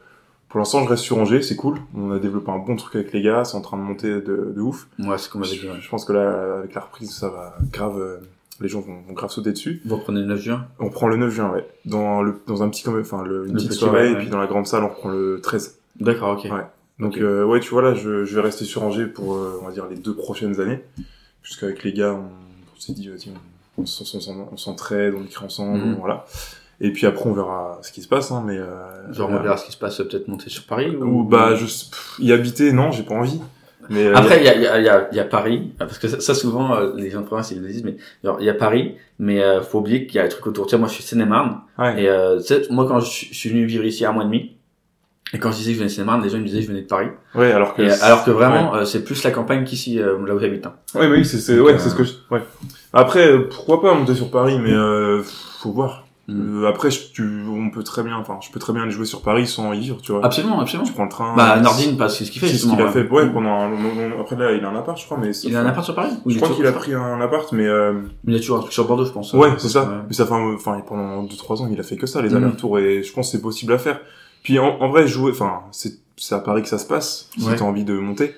pour 0.48 0.58
l'instant, 0.58 0.82
je 0.82 0.88
reste 0.88 1.02
sur 1.02 1.18
Angers, 1.18 1.42
c'est 1.42 1.56
cool. 1.56 1.76
On 1.94 2.10
a 2.12 2.18
développé 2.18 2.50
un 2.50 2.58
bon 2.58 2.76
truc 2.76 2.94
avec 2.94 3.12
les 3.12 3.20
gars, 3.20 3.44
c'est 3.44 3.56
en 3.58 3.60
train 3.60 3.76
de 3.76 3.82
monter 3.82 4.08
de, 4.08 4.52
de 4.56 4.60
ouf. 4.62 4.86
Ouais, 4.98 5.18
c'est 5.18 5.30
comme 5.30 5.42
avec. 5.42 5.60
Je, 5.60 5.66
je 5.78 5.88
pense 5.90 6.06
que 6.06 6.14
là, 6.14 6.56
avec 6.60 6.74
la 6.74 6.80
reprise, 6.80 7.10
ça 7.14 7.28
va 7.28 7.58
grave... 7.70 8.20
euh, 8.60 8.62
les 8.62 8.68
gens 8.68 8.80
vont, 8.80 9.00
vont 9.06 9.12
grave 9.14 9.30
sauter 9.30 9.52
dessus. 9.52 9.80
Vous 9.84 9.96
reprenez 9.96 10.20
le 10.20 10.26
9 10.26 10.40
juin 10.40 10.66
On 10.78 10.90
prend 10.90 11.08
le 11.08 11.16
9 11.16 11.30
juin, 11.32 11.50
ouais. 11.52 11.66
Dans, 11.84 12.22
le, 12.22 12.34
dans 12.46 12.62
un 12.62 12.68
petit... 12.68 12.82
comme- 12.82 13.00
Enfin, 13.00 13.22
le, 13.24 13.46
une 13.46 13.52
Le 13.52 13.54
petite 13.54 13.68
petit, 13.70 13.78
soirée, 13.78 14.00
ouais, 14.02 14.10
et 14.10 14.12
ouais. 14.14 14.18
puis 14.20 14.28
dans 14.30 14.38
la 14.40 14.46
grande 14.46 14.66
salle, 14.66 14.84
on 14.84 14.88
reprend 14.88 15.08
le 15.10 15.40
13. 15.42 15.78
D'accord, 16.00 16.38
ok. 16.38 16.50
Ouais. 16.52 16.64
Donc 16.98 17.18
euh, 17.18 17.44
ouais, 17.44 17.60
tu 17.60 17.70
vois 17.70 17.82
là, 17.82 17.94
je, 17.94 18.24
je 18.24 18.34
vais 18.34 18.40
rester 18.40 18.64
sur 18.64 18.82
Angers 18.82 19.06
pour, 19.06 19.34
euh, 19.34 19.58
on 19.62 19.66
va 19.66 19.72
dire, 19.72 19.86
les 19.86 19.96
deux 19.96 20.14
prochaines 20.14 20.60
années. 20.60 20.82
Puisqu'avec 21.42 21.84
les 21.84 21.92
gars, 21.92 22.12
on, 22.14 22.24
on 22.76 22.80
s'est 22.80 22.92
dit, 22.94 23.08
vas-y, 23.08 23.30
on, 23.78 23.82
on, 23.82 24.56
s'entraide, 24.56 25.14
on 25.14 25.22
écrit 25.24 25.44
ensemble, 25.44 25.78
Mhm. 25.84 25.96
voilà. 26.00 26.24
Et 26.80 26.92
puis 26.92 27.06
après, 27.06 27.28
on 27.28 27.32
verra 27.32 27.78
ce 27.82 27.90
qui 27.92 28.02
se 28.02 28.08
passe, 28.08 28.30
hein, 28.32 28.42
mais... 28.46 28.58
Euh, 28.58 29.12
Genre, 29.12 29.28
on 29.28 29.30
voilà. 29.32 29.42
verra 29.44 29.56
ce 29.56 29.64
qui 29.66 29.72
se 29.72 29.78
passe, 29.78 30.00
euh, 30.00 30.04
peut-être 30.04 30.28
monter 30.28 30.50
sur 30.50 30.64
Paris 30.66 30.94
Ou 30.94 31.22
bah, 31.24 31.54
je, 31.54 31.64
pff, 31.64 32.16
y 32.18 32.32
habiter, 32.32 32.72
non, 32.72 32.90
j'ai 32.90 33.02
pas 33.02 33.14
envie. 33.14 33.40
Mais 33.90 34.06
euh, 34.06 34.14
Après, 34.14 34.38
il 34.38 34.44
y 34.44 34.48
a, 34.48 34.56
y, 34.56 34.66
a, 34.66 34.80
y, 34.80 34.88
a, 34.88 35.08
il 35.12 35.16
y 35.16 35.20
a 35.20 35.24
Paris, 35.24 35.72
parce 35.78 35.98
que 35.98 36.08
ça, 36.08 36.20
ça, 36.20 36.34
souvent, 36.34 36.74
euh, 36.76 36.92
les 36.96 37.10
gens 37.10 37.20
de 37.20 37.26
province, 37.26 37.50
ils 37.50 37.60
le 37.60 37.68
disent, 37.68 37.84
mais 37.84 37.96
il 38.40 38.44
y 38.44 38.50
a 38.50 38.54
Paris, 38.54 38.94
mais 39.18 39.42
euh, 39.42 39.62
faut 39.62 39.78
oublier 39.78 40.06
qu'il 40.06 40.16
y 40.16 40.18
a 40.20 40.24
un 40.24 40.28
truc 40.28 40.46
autour. 40.46 40.66
Tu 40.66 40.72
sais, 40.72 40.78
moi, 40.78 40.88
je 40.88 40.94
suis 40.94 41.02
Seine-et-Marne, 41.02 41.60
ouais. 41.78 42.02
et 42.02 42.08
euh, 42.08 42.38
moi, 42.70 42.86
quand 42.88 43.00
je, 43.00 43.06
suis- 43.10 43.28
je 43.32 43.34
suis 43.38 43.48
venu 43.50 43.64
vivre 43.66 43.84
ici 43.84 44.04
un 44.04 44.12
mois 44.12 44.22
et 44.22 44.26
demi, 44.26 44.52
et 45.32 45.38
quand 45.38 45.50
je 45.50 45.56
disais 45.56 45.70
que 45.70 45.74
je 45.74 45.78
venais 45.80 45.88
de 45.90 45.94
Seine-et-Marne, 45.94 46.22
les 46.22 46.28
gens 46.30 46.36
ils 46.36 46.42
me 46.42 46.46
disaient 46.46 46.58
que 46.60 46.64
je 46.66 46.70
venais 46.70 46.82
de 46.82 46.86
Paris. 46.86 47.08
ouais, 47.34 47.50
alors 47.52 47.74
que... 47.74 47.82
Et, 47.82 47.90
alors 48.02 48.24
que 48.24 48.30
vraiment, 48.30 48.74
euh, 48.76 48.84
c'est 48.84 49.02
plus 49.04 49.22
la 49.24 49.30
campagne 49.32 49.64
qu'ici, 49.64 49.98
euh, 50.00 50.16
là 50.26 50.34
où 50.34 50.38
j'habite. 50.38 50.66
Hein. 50.66 50.74
Ouais, 50.94 51.08
mais 51.08 51.16
oui, 51.18 51.24
c'est 51.24 51.58
ouais, 51.60 51.78
c'est 51.78 51.88
ce 51.90 51.94
que 51.94 52.04
je... 52.04 52.12
Ouais. 52.30 52.42
Après, 52.92 53.38
pourquoi 53.48 53.82
pas 53.82 53.92
monter 53.94 54.14
sur 54.14 54.30
Paris, 54.30 54.58
mais 54.62 54.72
euh, 54.72 55.22
faut 55.60 55.72
voir. 55.72 56.05
Mm. 56.28 56.64
Euh, 56.64 56.68
après, 56.68 56.90
je- 56.90 57.12
tu, 57.12 57.44
on 57.48 57.70
peut 57.70 57.84
très 57.84 58.02
bien... 58.02 58.16
Enfin, 58.18 58.38
je 58.40 58.50
peux 58.50 58.58
très 58.58 58.72
bien 58.72 58.82
aller 58.82 58.90
jouer 58.90 59.04
sur 59.06 59.22
Paris 59.22 59.46
sans 59.46 59.72
y 59.72 59.78
vivre, 59.80 59.98
tu 60.02 60.10
vois. 60.12 60.24
Absolument, 60.24 60.60
absolument. 60.60 60.84
Tu 60.86 60.92
prends 60.92 61.04
le 61.04 61.08
train... 61.08 61.34
Bah, 61.36 61.60
Nordine, 61.60 61.96
parce 61.96 62.14
que 62.14 62.18
c'est 62.18 62.24
ce 62.24 62.30
qu'il 62.32 62.40
fait, 62.40 62.48
C'est 62.48 62.58
ce 62.58 62.66
qu'il 62.66 62.80
a 62.80 62.88
fait, 62.90 63.08
ouais, 63.08 63.26
Mm. 63.26 63.32
pendant 63.32 63.50
un. 63.50 63.70
Après, 64.20 64.34
là, 64.36 64.52
il 64.52 64.64
a 64.64 64.68
un 64.68 64.76
appart, 64.76 64.98
je 64.98 65.04
crois, 65.04 65.18
mais... 65.18 65.30
Il 65.44 65.54
a 65.56 65.60
un 65.60 65.66
appart 65.66 65.84
sur 65.84 65.94
Paris 65.94 66.10
Je 66.26 66.36
crois 66.38 66.50
qu'il 66.50 66.66
a 66.66 66.72
pris 66.72 66.94
un 66.94 67.20
appart, 67.20 67.50
mais... 67.52 67.66
Euh... 67.66 68.00
Il 68.26 68.34
a 68.34 68.38
toujours 68.38 68.56
un 68.58 68.60
truc 68.60 68.72
sur 68.72 68.86
Bordeaux, 68.86 69.04
je 69.04 69.12
pense. 69.12 69.32
Ouais, 69.34 69.50
c'est 69.58 69.68
ça. 69.68 69.82
Ouais. 69.84 69.96
Mais 70.08 70.14
ça 70.14 70.26
fait, 70.26 70.32
enfin, 70.32 70.80
pendant 70.86 71.22
2-3 71.24 71.62
ans, 71.62 71.68
il 71.70 71.78
a 71.78 71.84
fait 71.84 71.96
que 71.96 72.06
ça, 72.06 72.20
les 72.22 72.30
Mhm. 72.30 72.36
allers-retours, 72.38 72.78
et 72.80 73.02
je 73.02 73.12
pense 73.12 73.26
que 73.30 73.36
c'est 73.36 73.42
possible 73.42 73.72
à 73.72 73.78
faire. 73.78 74.00
Puis, 74.42 74.58
en, 74.58 74.78
en 74.80 74.88
vrai, 74.90 75.06
jouer, 75.06 75.30
enfin, 75.32 75.60
c'est, 75.70 75.92
c'est 76.16 76.34
à 76.34 76.38
Paris 76.40 76.62
que 76.62 76.68
ça 76.68 76.78
se 76.78 76.86
passe, 76.86 77.28
si 77.38 77.46
Ouais. 77.46 77.56
t'as 77.56 77.64
envie 77.64 77.84
de 77.84 77.94
monter. 77.98 78.34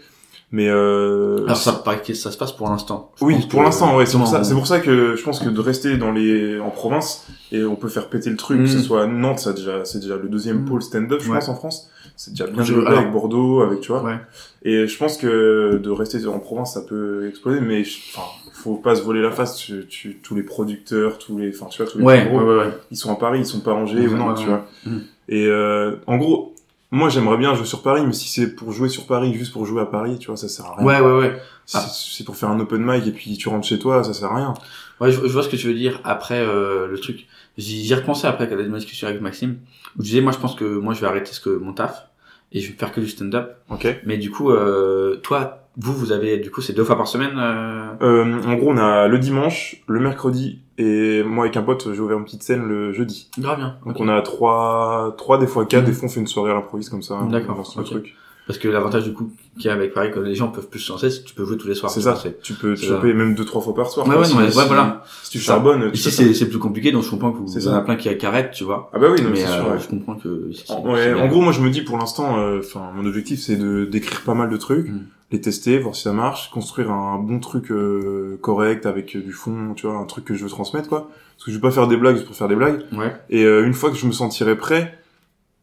Mais, 0.51 0.67
euh... 0.69 1.45
Alors 1.45 1.57
ça 1.59 1.73
paraît 1.73 2.01
que 2.01 2.15
ça 2.15 2.31
se 2.31 2.39
passe 2.39 2.53
pour 2.53 2.69
l'instant. 2.71 3.13
Oui, 3.21 3.37
pour 3.51 3.63
l'instant, 3.63 3.97
ouais, 3.99 4.07
c'est 4.07 4.17
pour 4.17 4.27
ça, 4.27 4.45
c'est 4.45 4.55
pour 4.55 4.67
ça 4.67 4.81
que 4.81 5.15
je 5.15 5.23
pense 5.23 5.41
que 5.41 5.49
de 5.51 5.61
rester 5.61 5.99
dans 5.99 6.11
les, 6.11 6.59
en 6.59 6.71
province, 6.71 7.27
et 7.53 7.65
on 7.65 7.77
peut 7.77 7.89
faire 7.89 8.09
péter 8.09 8.31
le 8.31 8.37
truc, 8.37 8.61
que 8.63 8.67
ce 8.67 8.79
soit 8.81 9.07
Nantes, 9.07 9.41
ça 9.41 9.53
déjà, 9.53 9.85
c'est 9.85 10.01
déjà 10.01 10.17
le 10.17 10.29
deuxième 10.29 10.61
Mhm. 10.61 10.65
pôle 10.65 10.83
stand-up, 10.83 11.21
je 11.23 11.29
Ouais. 11.31 11.39
pense, 11.39 11.49
en 11.51 11.55
France. 11.55 11.91
C'est 12.17 12.31
déjà 12.31 12.47
bien 12.47 12.65
développé 12.65 12.93
avec 12.93 13.13
Bordeaux, 13.13 13.61
avec, 13.61 13.81
tu 13.81 13.93
vois. 13.93 14.03
Ouais. 14.03 14.17
Et 14.63 14.87
je 14.89 14.99
pense 14.99 15.19
que 15.19 15.77
de 15.83 15.91
rester 15.91 16.27
en 16.27 16.39
province, 16.39 16.75
ça 16.75 16.81
peut 16.81 17.29
exploser, 17.29 17.61
mais 17.61 17.83
enfin, 18.15 18.27
faut 18.55 18.75
pas 18.77 18.97
se 18.97 19.03
voler 19.03 19.21
la 19.23 19.31
face. 19.31 19.55
Tu, 19.57 19.87
tu- 19.87 20.17
tous 20.17 20.35
les 20.35 20.43
producteurs, 20.43 21.19
tous 21.19 21.37
les, 21.39 21.51
enfin, 21.55 21.67
tu 21.71 21.81
vois, 21.83 21.91
tous 21.93 21.99
les 21.99 22.05
Ouais, 22.05 22.27
gros, 22.27 22.39
ouais, 22.41 22.45
ouais, 22.45 22.57
ouais. 22.65 22.73
ils 22.91 22.97
sont 22.97 23.13
à 23.13 23.17
Paris, 23.17 23.41
ils 23.41 23.47
sont 23.47 23.61
pas 23.61 23.71
à 23.73 23.75
Angers 23.75 24.09
ou 24.09 24.17
non, 24.17 24.33
tu 24.35 24.47
vois. 24.47 24.67
Mhm. 24.87 25.03
Et 25.29 25.47
euh, 25.47 25.97
en 26.09 26.17
gros, 26.17 26.55
moi, 26.91 27.09
j'aimerais 27.11 27.37
bien 27.37 27.55
jouer 27.55 27.67
sur 27.67 27.83
Paris, 27.83 28.03
mais 28.07 28.13
si 28.15 28.29
c'est 28.29 28.55
pour 28.55 28.73
jouer 28.73 28.89
sur 28.89 29.07
Paris, 29.07 29.35
juste 29.35 29.53
pour 29.53 29.67
jouer 29.67 29.83
à 29.83 29.87
Paris, 29.87 30.19
tu 30.19 30.29
vois, 30.29 30.37
ça 30.37 30.49
sert 30.49 30.65
à 30.67 30.77
rien. 30.77 30.87
Ouais, 30.87 31.01
ouais, 31.01 31.19
ouais. 31.19 31.43
Si 31.67 31.77
Ah. 31.77 31.87
c'est 31.87 32.25
pour 32.25 32.37
faire 32.37 32.49
un 32.49 32.59
open 32.61 32.83
mic 32.83 33.07
et 33.07 33.13
puis 33.13 33.37
tu 33.37 33.49
rentres 33.51 33.67
chez 33.67 33.79
toi, 33.79 34.03
ça 34.03 34.15
sert 34.15 34.33
à 34.33 34.37
rien. 34.37 34.55
Ouais, 35.01 35.13
je, 35.13 35.21
je 35.21 35.33
vois 35.33 35.43
ce 35.43 35.49
que 35.51 35.57
tu 35.57 35.67
veux 35.67 35.75
dire. 35.75 36.01
Après, 36.05 36.41
euh, 36.41 36.87
le 36.89 36.99
truc, 36.99 37.27
j'y 37.59 37.85
j'y 37.85 37.93
ai 37.93 37.97
repensé 37.97 38.27
après 38.27 38.49
quand 38.49 38.57
ma 38.57 38.79
discussion 38.79 39.07
avec 39.07 39.21
Maxime. 39.21 39.59
Où 39.99 40.03
je 40.03 40.09
disais, 40.09 40.21
moi, 40.23 40.33
je 40.33 40.39
pense 40.39 40.55
que 40.55 40.65
moi, 40.65 40.95
je 40.95 41.01
vais 41.01 41.07
arrêter 41.07 41.33
ce 41.33 41.41
que 41.41 41.51
mon 41.51 41.73
taf 41.75 42.08
et 42.53 42.61
je 42.61 42.71
vais 42.71 42.77
faire 42.79 42.93
que 42.93 43.01
du 43.01 43.09
stand-up. 43.09 43.57
Ok. 43.71 43.87
Mais 44.07 44.17
du 44.17 44.31
coup, 44.31 44.51
euh, 44.51 45.17
toi, 45.17 45.65
vous, 45.77 45.93
vous 45.93 46.13
avez, 46.13 46.39
du 46.39 46.51
coup, 46.51 46.61
c'est 46.61 46.73
deux 46.73 46.85
fois 46.85 46.97
par 46.97 47.07
semaine. 47.07 47.33
Euh... 47.39 47.89
Euh, 48.03 48.43
en 48.47 48.55
gros, 48.57 48.71
on 48.71 48.79
a 48.79 49.07
le 49.09 49.19
dimanche, 49.19 49.83
le 49.87 50.01
mercredi, 50.01 50.61
et 50.79 51.23
moi 51.25 51.45
avec 51.45 51.57
un 51.57 51.63
pote, 51.63 51.89
j'ai 51.93 52.01
ouvert 52.01 52.19
une 52.19 52.25
petite 52.25 52.43
scène 52.43 52.63
le 52.67 52.93
jeudi. 52.93 53.29
Grave 53.39 53.59
bien. 53.59 53.77
Donc 53.85 53.99
on 54.01 54.09
a 54.09 54.21
trois, 54.23 55.15
trois 55.19 55.39
des 55.39 55.47
fois 55.47 55.67
quatre, 55.67 55.83
Mhm. 55.83 55.87
des 55.89 55.93
fois 55.93 56.07
on 56.07 56.09
fait 56.13 56.21
une 56.21 56.27
soirée 56.27 56.51
à 56.51 56.55
l'improviste 56.55 56.91
comme 56.91 57.03
ça. 57.03 57.19
D'accord, 57.31 57.55
on 57.55 57.59
lance 57.59 57.77
le 57.77 57.83
ok. 57.83 57.89
truc. 57.91 58.15
Parce 58.49 58.59
que 58.59 58.67
l'avantage 58.67 59.05
du 59.05 59.13
coup 59.13 59.31
qu'il 59.57 59.67
y 59.67 59.69
a 59.69 59.75
avec 59.75 59.93
Paris, 59.93 60.11
que 60.11 60.19
les 60.21 60.35
gens 60.35 60.49
peuvent 60.49 60.69
plus 60.69 60.81
se 60.81 60.91
lancer, 60.91 61.11
c'est 61.11 61.23
que 61.23 61.29
tu 61.29 61.35
peux 61.35 61.45
jouer 61.45 61.57
tous 61.59 61.69
les 61.69 61.75
soirs. 61.75 61.93
C'est 61.93 62.01
ça. 62.01 62.19
Tu 62.43 62.55
peux 62.55 62.75
choper 62.75 63.13
même 63.13 63.35
deux, 63.35 63.45
trois 63.45 63.61
fois 63.61 63.75
par 63.75 63.91
soir. 63.91 64.09
Ouais, 64.09 64.17
ouais, 64.17 64.25
Si- 64.25 64.35
non, 64.35 64.41
mais 64.41 64.51
si- 64.51 64.57
ouais, 64.59 64.65
voilà. 64.67 65.05
Si 65.23 65.31
tu 65.31 65.39
charbonnes, 65.39 65.91
Ici, 65.93 66.11
c'est 66.11 66.33
c'est 66.35 66.49
plus 66.49 66.59
compliqué, 66.59 66.91
donc 66.91 67.05
je 67.05 67.11
comprends 67.11 67.31
que 67.31 67.39
vous, 67.39 67.69
en 67.69 67.75
a 67.75 67.81
plein 67.83 67.97
qui, 67.97 68.09
arrêtent, 68.27 68.53
tu 68.53 68.65
vois. 68.65 68.91
Ah 68.95 68.99
bah 68.99 69.09
oui, 69.13 69.23
non, 69.23 69.29
mais 69.31 69.37
c'est 69.37 69.47
sûr. 69.47 69.67
euh, 69.67 69.75
ouais. 69.75 69.79
je 69.81 69.89
comprends 69.89 70.15
que. 70.15 70.51
ouais, 70.89 71.13
en 71.15 71.29
gros, 71.29 71.43
moi, 71.43 71.53
je 71.53 71.61
me 71.61 71.69
dis 71.71 71.83
pour 71.83 71.99
l'instant, 71.99 72.39
euh, 72.39 72.61
enfin, 72.61 72.91
mon 72.97 73.05
objectif, 73.07 73.39
c'est 73.39 73.57
de 73.57 73.85
d'écrire 73.85 74.23
pas 74.23 74.35
mal 74.35 74.49
de 74.49 74.57
trucs, 74.57 74.89
Mm. 74.89 75.01
les 75.33 75.41
tester, 75.43 75.79
voir 75.79 75.95
si 75.95 76.03
ça 76.05 76.15
marche, 76.15 76.51
construire 76.51 76.91
un 76.91 77.19
bon 77.19 77.41
truc 77.41 77.71
euh, 77.71 78.39
correct 78.41 78.87
avec 78.87 79.15
euh, 79.15 79.21
du 79.21 79.33
fond, 79.33 79.75
tu 79.77 79.87
vois, 79.87 79.97
un 79.99 80.05
truc 80.07 80.25
que 80.25 80.33
je 80.35 80.43
veux 80.43 80.49
transmettre, 80.51 80.89
quoi. 80.89 81.11
Parce 81.37 81.45
que 81.45 81.51
je 81.51 81.57
vais 81.57 81.61
pas 81.61 81.71
faire 81.71 81.87
des 81.87 81.99
blagues 81.99 82.25
pour 82.25 82.35
faire 82.35 82.49
des 82.49 82.57
blagues. 82.57 82.81
Ouais. 82.97 83.13
Et 83.29 83.45
euh, 83.45 83.67
une 83.67 83.75
fois 83.75 83.91
que 83.91 83.97
je 83.97 84.07
me 84.07 84.13
sentirai 84.13 84.57
prêt, 84.57 84.95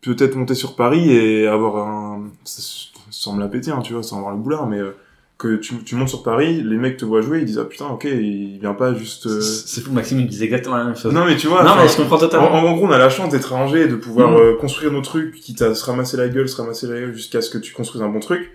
peut-être 0.02 0.36
monter 0.36 0.54
sur 0.54 0.76
Paris 0.76 1.10
et 1.12 1.48
avoir 1.48 1.78
un, 1.88 2.25
sans 2.46 3.34
me 3.34 3.40
la 3.42 3.48
péter, 3.48 3.72
hein, 3.72 3.82
tu 3.84 3.94
vois, 3.94 4.04
sans 4.04 4.18
avoir 4.18 4.34
le 4.34 4.40
boulard, 4.40 4.68
mais 4.68 4.80
euh, 4.80 4.92
que 5.38 5.58
tu, 5.58 5.76
tu 5.84 5.96
montes 5.96 6.08
sur 6.10 6.24
Paris, 6.24 6.64
les 6.64 6.78
mecs 6.78 6.96
te 6.98 7.04
voient 7.06 7.22
jouer, 7.22 7.40
ils 7.40 7.46
disent 7.46 7.60
ah 7.60 7.66
putain, 7.66 7.88
ok, 7.88 8.06
il 8.06 8.58
vient 8.60 8.74
pas 8.74 8.94
juste. 8.94 9.28
euh, 9.28 9.42
C'est 9.42 9.82
fou, 9.82 9.92
Maxime, 9.92 10.20
il 10.22 10.28
disait 10.28 10.46
exactement 10.46 10.78
la 10.78 10.86
même 10.86 10.96
chose. 10.96 11.14
Non 11.14 11.26
mais 11.26 11.36
tu 11.36 11.48
vois. 11.48 11.64
Non, 11.64 11.76
mais 11.76 11.88
je 11.90 11.98
comprends 11.98 12.16
en, 12.16 12.20
totalement. 12.20 12.52
en 12.54 12.74
gros, 12.76 12.86
on 12.88 12.92
a 12.92 12.98
la 12.98 13.10
chance 13.10 13.30
d'être 13.30 13.52
à 13.52 13.58
Angers, 13.58 13.88
de 13.88 13.96
pouvoir 13.96 14.30
Mhm. 14.32 14.38
euh, 14.38 14.56
construire 14.56 14.92
nos 14.94 15.02
trucs, 15.02 15.36
quitte 15.36 15.62
à 15.62 15.76
se 15.76 15.84
ramasser 15.86 16.16
la 16.16 16.30
gueule, 16.30 16.48
se 16.48 16.56
ramasser 16.62 16.88
la 16.88 16.94
gueule 17.02 17.14
jusqu'à 17.14 17.42
ce 17.42 17.50
que 17.50 17.58
tu 17.58 17.74
construises 17.74 18.02
un 18.02 18.08
bon 18.10 18.22
truc. 18.22 18.50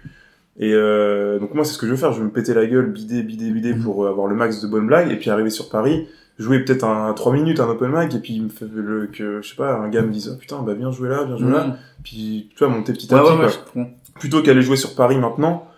Et 0.58 0.72
euh, 0.74 1.38
donc 1.38 1.54
moi, 1.54 1.64
c'est 1.64 1.74
ce 1.74 1.78
que 1.78 1.86
je 1.86 1.92
veux 1.92 1.96
faire. 1.98 2.12
Je 2.12 2.18
vais 2.18 2.24
me 2.24 2.30
péter 2.30 2.54
la 2.54 2.66
gueule, 2.66 2.86
bider, 2.90 3.22
bider, 3.22 3.50
bider 3.50 3.74
Mhm. 3.74 3.82
pour 3.82 4.04
euh, 4.04 4.08
avoir 4.10 4.26
le 4.26 4.34
max 4.34 4.60
de 4.62 4.66
bonnes 4.66 4.86
blagues. 4.86 5.10
Et 5.12 5.16
puis 5.16 5.28
arriver 5.30 5.50
sur 5.50 5.68
Paris, 5.68 6.06
jouer 6.40 6.64
peut-être 6.64 6.84
un 6.84 7.12
3 7.12 7.32
minutes 7.32 7.60
un 7.60 7.68
open 7.68 7.90
mic 7.92 8.14
et 8.14 8.18
puis 8.18 8.34
il 8.34 8.42
me 8.44 8.48
fait 8.48 8.66
le 8.74 9.06
que 9.12 9.40
je 9.42 9.48
sais 9.48 9.54
pas 9.54 9.74
un 9.76 9.88
gars 9.88 10.02
me 10.02 10.10
dise 10.10 10.32
oh, 10.34 10.38
putain 10.38 10.60
bah 10.62 10.74
viens 10.74 10.90
jouer 10.90 11.08
là 11.10 11.22
viens 11.24 11.36
jouer 11.36 11.46
Mhm. 11.48 11.52
là 11.54 11.76
puis 12.02 12.48
tu 12.56 12.58
vois 12.64 12.68
monter 12.74 12.92
petit 12.94 13.12
à 13.14 13.22
Ouais, 13.22 13.30
petit 13.30 13.38
ouais, 13.44 13.62
quoi. 13.74 13.86
plutôt 14.18 14.42
qu'aller 14.42 14.62
jouer 14.62 14.76
sur 14.76 14.94
Paris 14.94 15.18
maintenant 15.18 15.68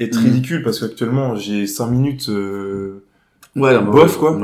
est 0.00 0.16
Mhm. 0.16 0.24
ridicule 0.24 0.62
parce 0.62 0.80
qu'actuellement 0.80 1.36
j'ai 1.36 1.66
5 1.66 1.86
minutes 1.90 2.28
euh, 2.30 3.04
Ouais, 3.56 3.74
non, 3.74 3.90
Bof, 3.90 4.14
ouais, 4.14 4.18
quoi. 4.18 4.38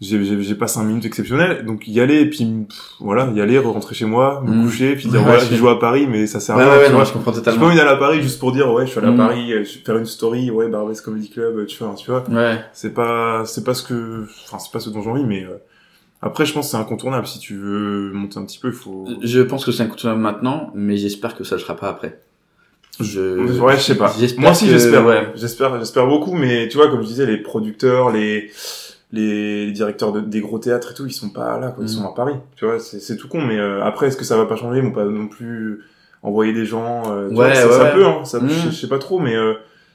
J'ai 0.00 0.54
pas 0.54 0.66
5 0.66 0.84
minutes 0.84 1.04
exceptionnelles 1.04 1.64
donc 1.66 1.86
y 1.86 2.00
aller 2.00 2.20
et 2.20 2.30
puis 2.30 2.46
pff, 2.68 2.78
voilà 3.00 3.30
y 3.34 3.40
aller 3.42 3.58
rentrer 3.58 3.94
chez 3.94 4.06
moi 4.06 4.42
me 4.46 4.50
Mhm. 4.54 4.64
coucher 4.64 4.96
puis 4.96 5.08
dire 5.08 5.20
Ouais, 5.20 5.26
voilà 5.26 5.44
je- 5.44 5.50
j'ai 5.50 5.56
joué 5.56 5.70
à 5.70 5.74
Paris 5.74 6.06
mais 6.08 6.26
ça 6.26 6.40
sert 6.40 6.56
à 6.56 6.58
rien 6.58 6.68
ouais, 6.70 6.76
tu 6.78 6.82
ouais, 6.84 6.88
non, 6.90 6.94
vois. 6.96 7.04
je 7.04 7.12
comprends 7.12 7.32
j'ai 7.32 7.40
pas 7.40 7.44
totalement. 7.44 7.66
envie 7.66 7.76
d'aller 7.76 7.90
à 7.90 7.96
Paris 7.96 8.22
juste 8.22 8.38
pour 8.40 8.52
dire 8.52 8.72
ouais 8.72 8.86
je 8.86 8.90
suis 8.92 8.98
allé 8.98 9.08
à 9.08 9.10
Mhm. 9.10 9.16
Paris 9.18 9.52
euh, 9.52 9.64
faire 9.64 9.98
une 9.98 10.06
story 10.06 10.50
ouais 10.50 10.68
Barbès 10.68 11.00
Comedy 11.02 11.28
Club 11.28 11.66
tu 11.66 11.84
vois 11.84 11.94
tu 11.94 12.10
vois 12.10 12.24
Ouais. 12.30 12.60
c'est 12.72 12.94
pas 12.94 13.44
c'est 13.44 13.62
pas 13.64 13.74
ce 13.74 13.82
que 13.82 14.24
enfin 14.46 14.58
c'est 14.58 14.72
pas 14.72 14.80
ce 14.80 14.88
dont 14.88 15.02
j'ai 15.02 15.10
envie 15.10 15.24
mais 15.24 15.44
euh, 15.44 15.58
après 16.22 16.46
je 16.46 16.54
pense 16.54 16.66
que 16.66 16.70
c'est 16.70 16.76
incontournable 16.78 17.26
si 17.26 17.38
tu 17.38 17.56
veux 17.56 18.10
monter 18.12 18.38
un 18.38 18.44
petit 18.46 18.58
peu 18.58 18.68
il 18.68 18.74
faut 18.74 19.06
Je 19.22 19.40
pense 19.40 19.66
que 19.66 19.72
c'est 19.72 19.82
incontournable 19.82 20.22
maintenant, 20.22 20.70
mais 20.74 20.96
j'espère 20.96 21.36
que 21.36 21.44
ça 21.44 21.56
le 21.56 21.60
sera 21.60 21.76
pas 21.76 21.88
après. 21.90 22.20
Je... 23.00 23.58
ouais 23.60 23.76
je 23.76 23.82
sais 23.82 23.94
pas 23.96 24.14
moi 24.38 24.50
aussi 24.50 24.66
que- 24.66 24.72
j'espère 24.72 25.04
ouais. 25.06 25.28
j'espère 25.34 25.78
j'espère 25.78 26.06
beaucoup 26.06 26.34
mais 26.34 26.68
tu 26.68 26.76
vois 26.76 26.88
comme 26.90 27.00
je 27.02 27.06
disais 27.06 27.24
les 27.24 27.38
producteurs 27.38 28.10
les 28.10 28.50
les, 29.12 29.66
les 29.66 29.72
directeurs 29.72 30.12
de, 30.12 30.20
des 30.20 30.40
gros 30.40 30.58
théâtres 30.58 30.92
et 30.92 30.94
tout 30.94 31.06
ils 31.06 31.12
sont 31.12 31.30
pas 31.30 31.58
là 31.58 31.68
quoi. 31.70 31.82
ils 31.84 31.88
sont 31.88 32.04
à 32.06 32.14
Paris 32.14 32.34
tu 32.56 32.64
vois 32.64 32.78
c'est 32.78 33.00
c'est 33.00 33.16
tout 33.16 33.28
con 33.28 33.40
mais 33.40 33.58
euh, 33.58 33.82
après 33.84 34.06
est-ce 34.08 34.16
que 34.16 34.24
ça 34.24 34.36
va 34.36 34.46
pas 34.46 34.56
changer? 34.56 34.78
Ils 34.78 34.84
vont 34.84 34.92
pas 34.92 35.04
non 35.04 35.26
plus 35.28 35.80
envoyer 36.22 36.52
des 36.52 36.64
gens 36.66 37.02
euh, 37.10 37.28
Ouais, 37.28 37.34
vois, 37.34 37.54
ça, 37.54 37.66
ouais, 37.66 37.72
ça 37.72 37.84
peut 37.86 38.06
hein 38.06 38.24
ça, 38.24 38.38
Mhm. 38.40 38.48
je, 38.48 38.70
je 38.70 38.74
sais 38.74 38.88
pas 38.88 38.98
trop 38.98 39.18
mais 39.18 39.34
euh, 39.34 39.54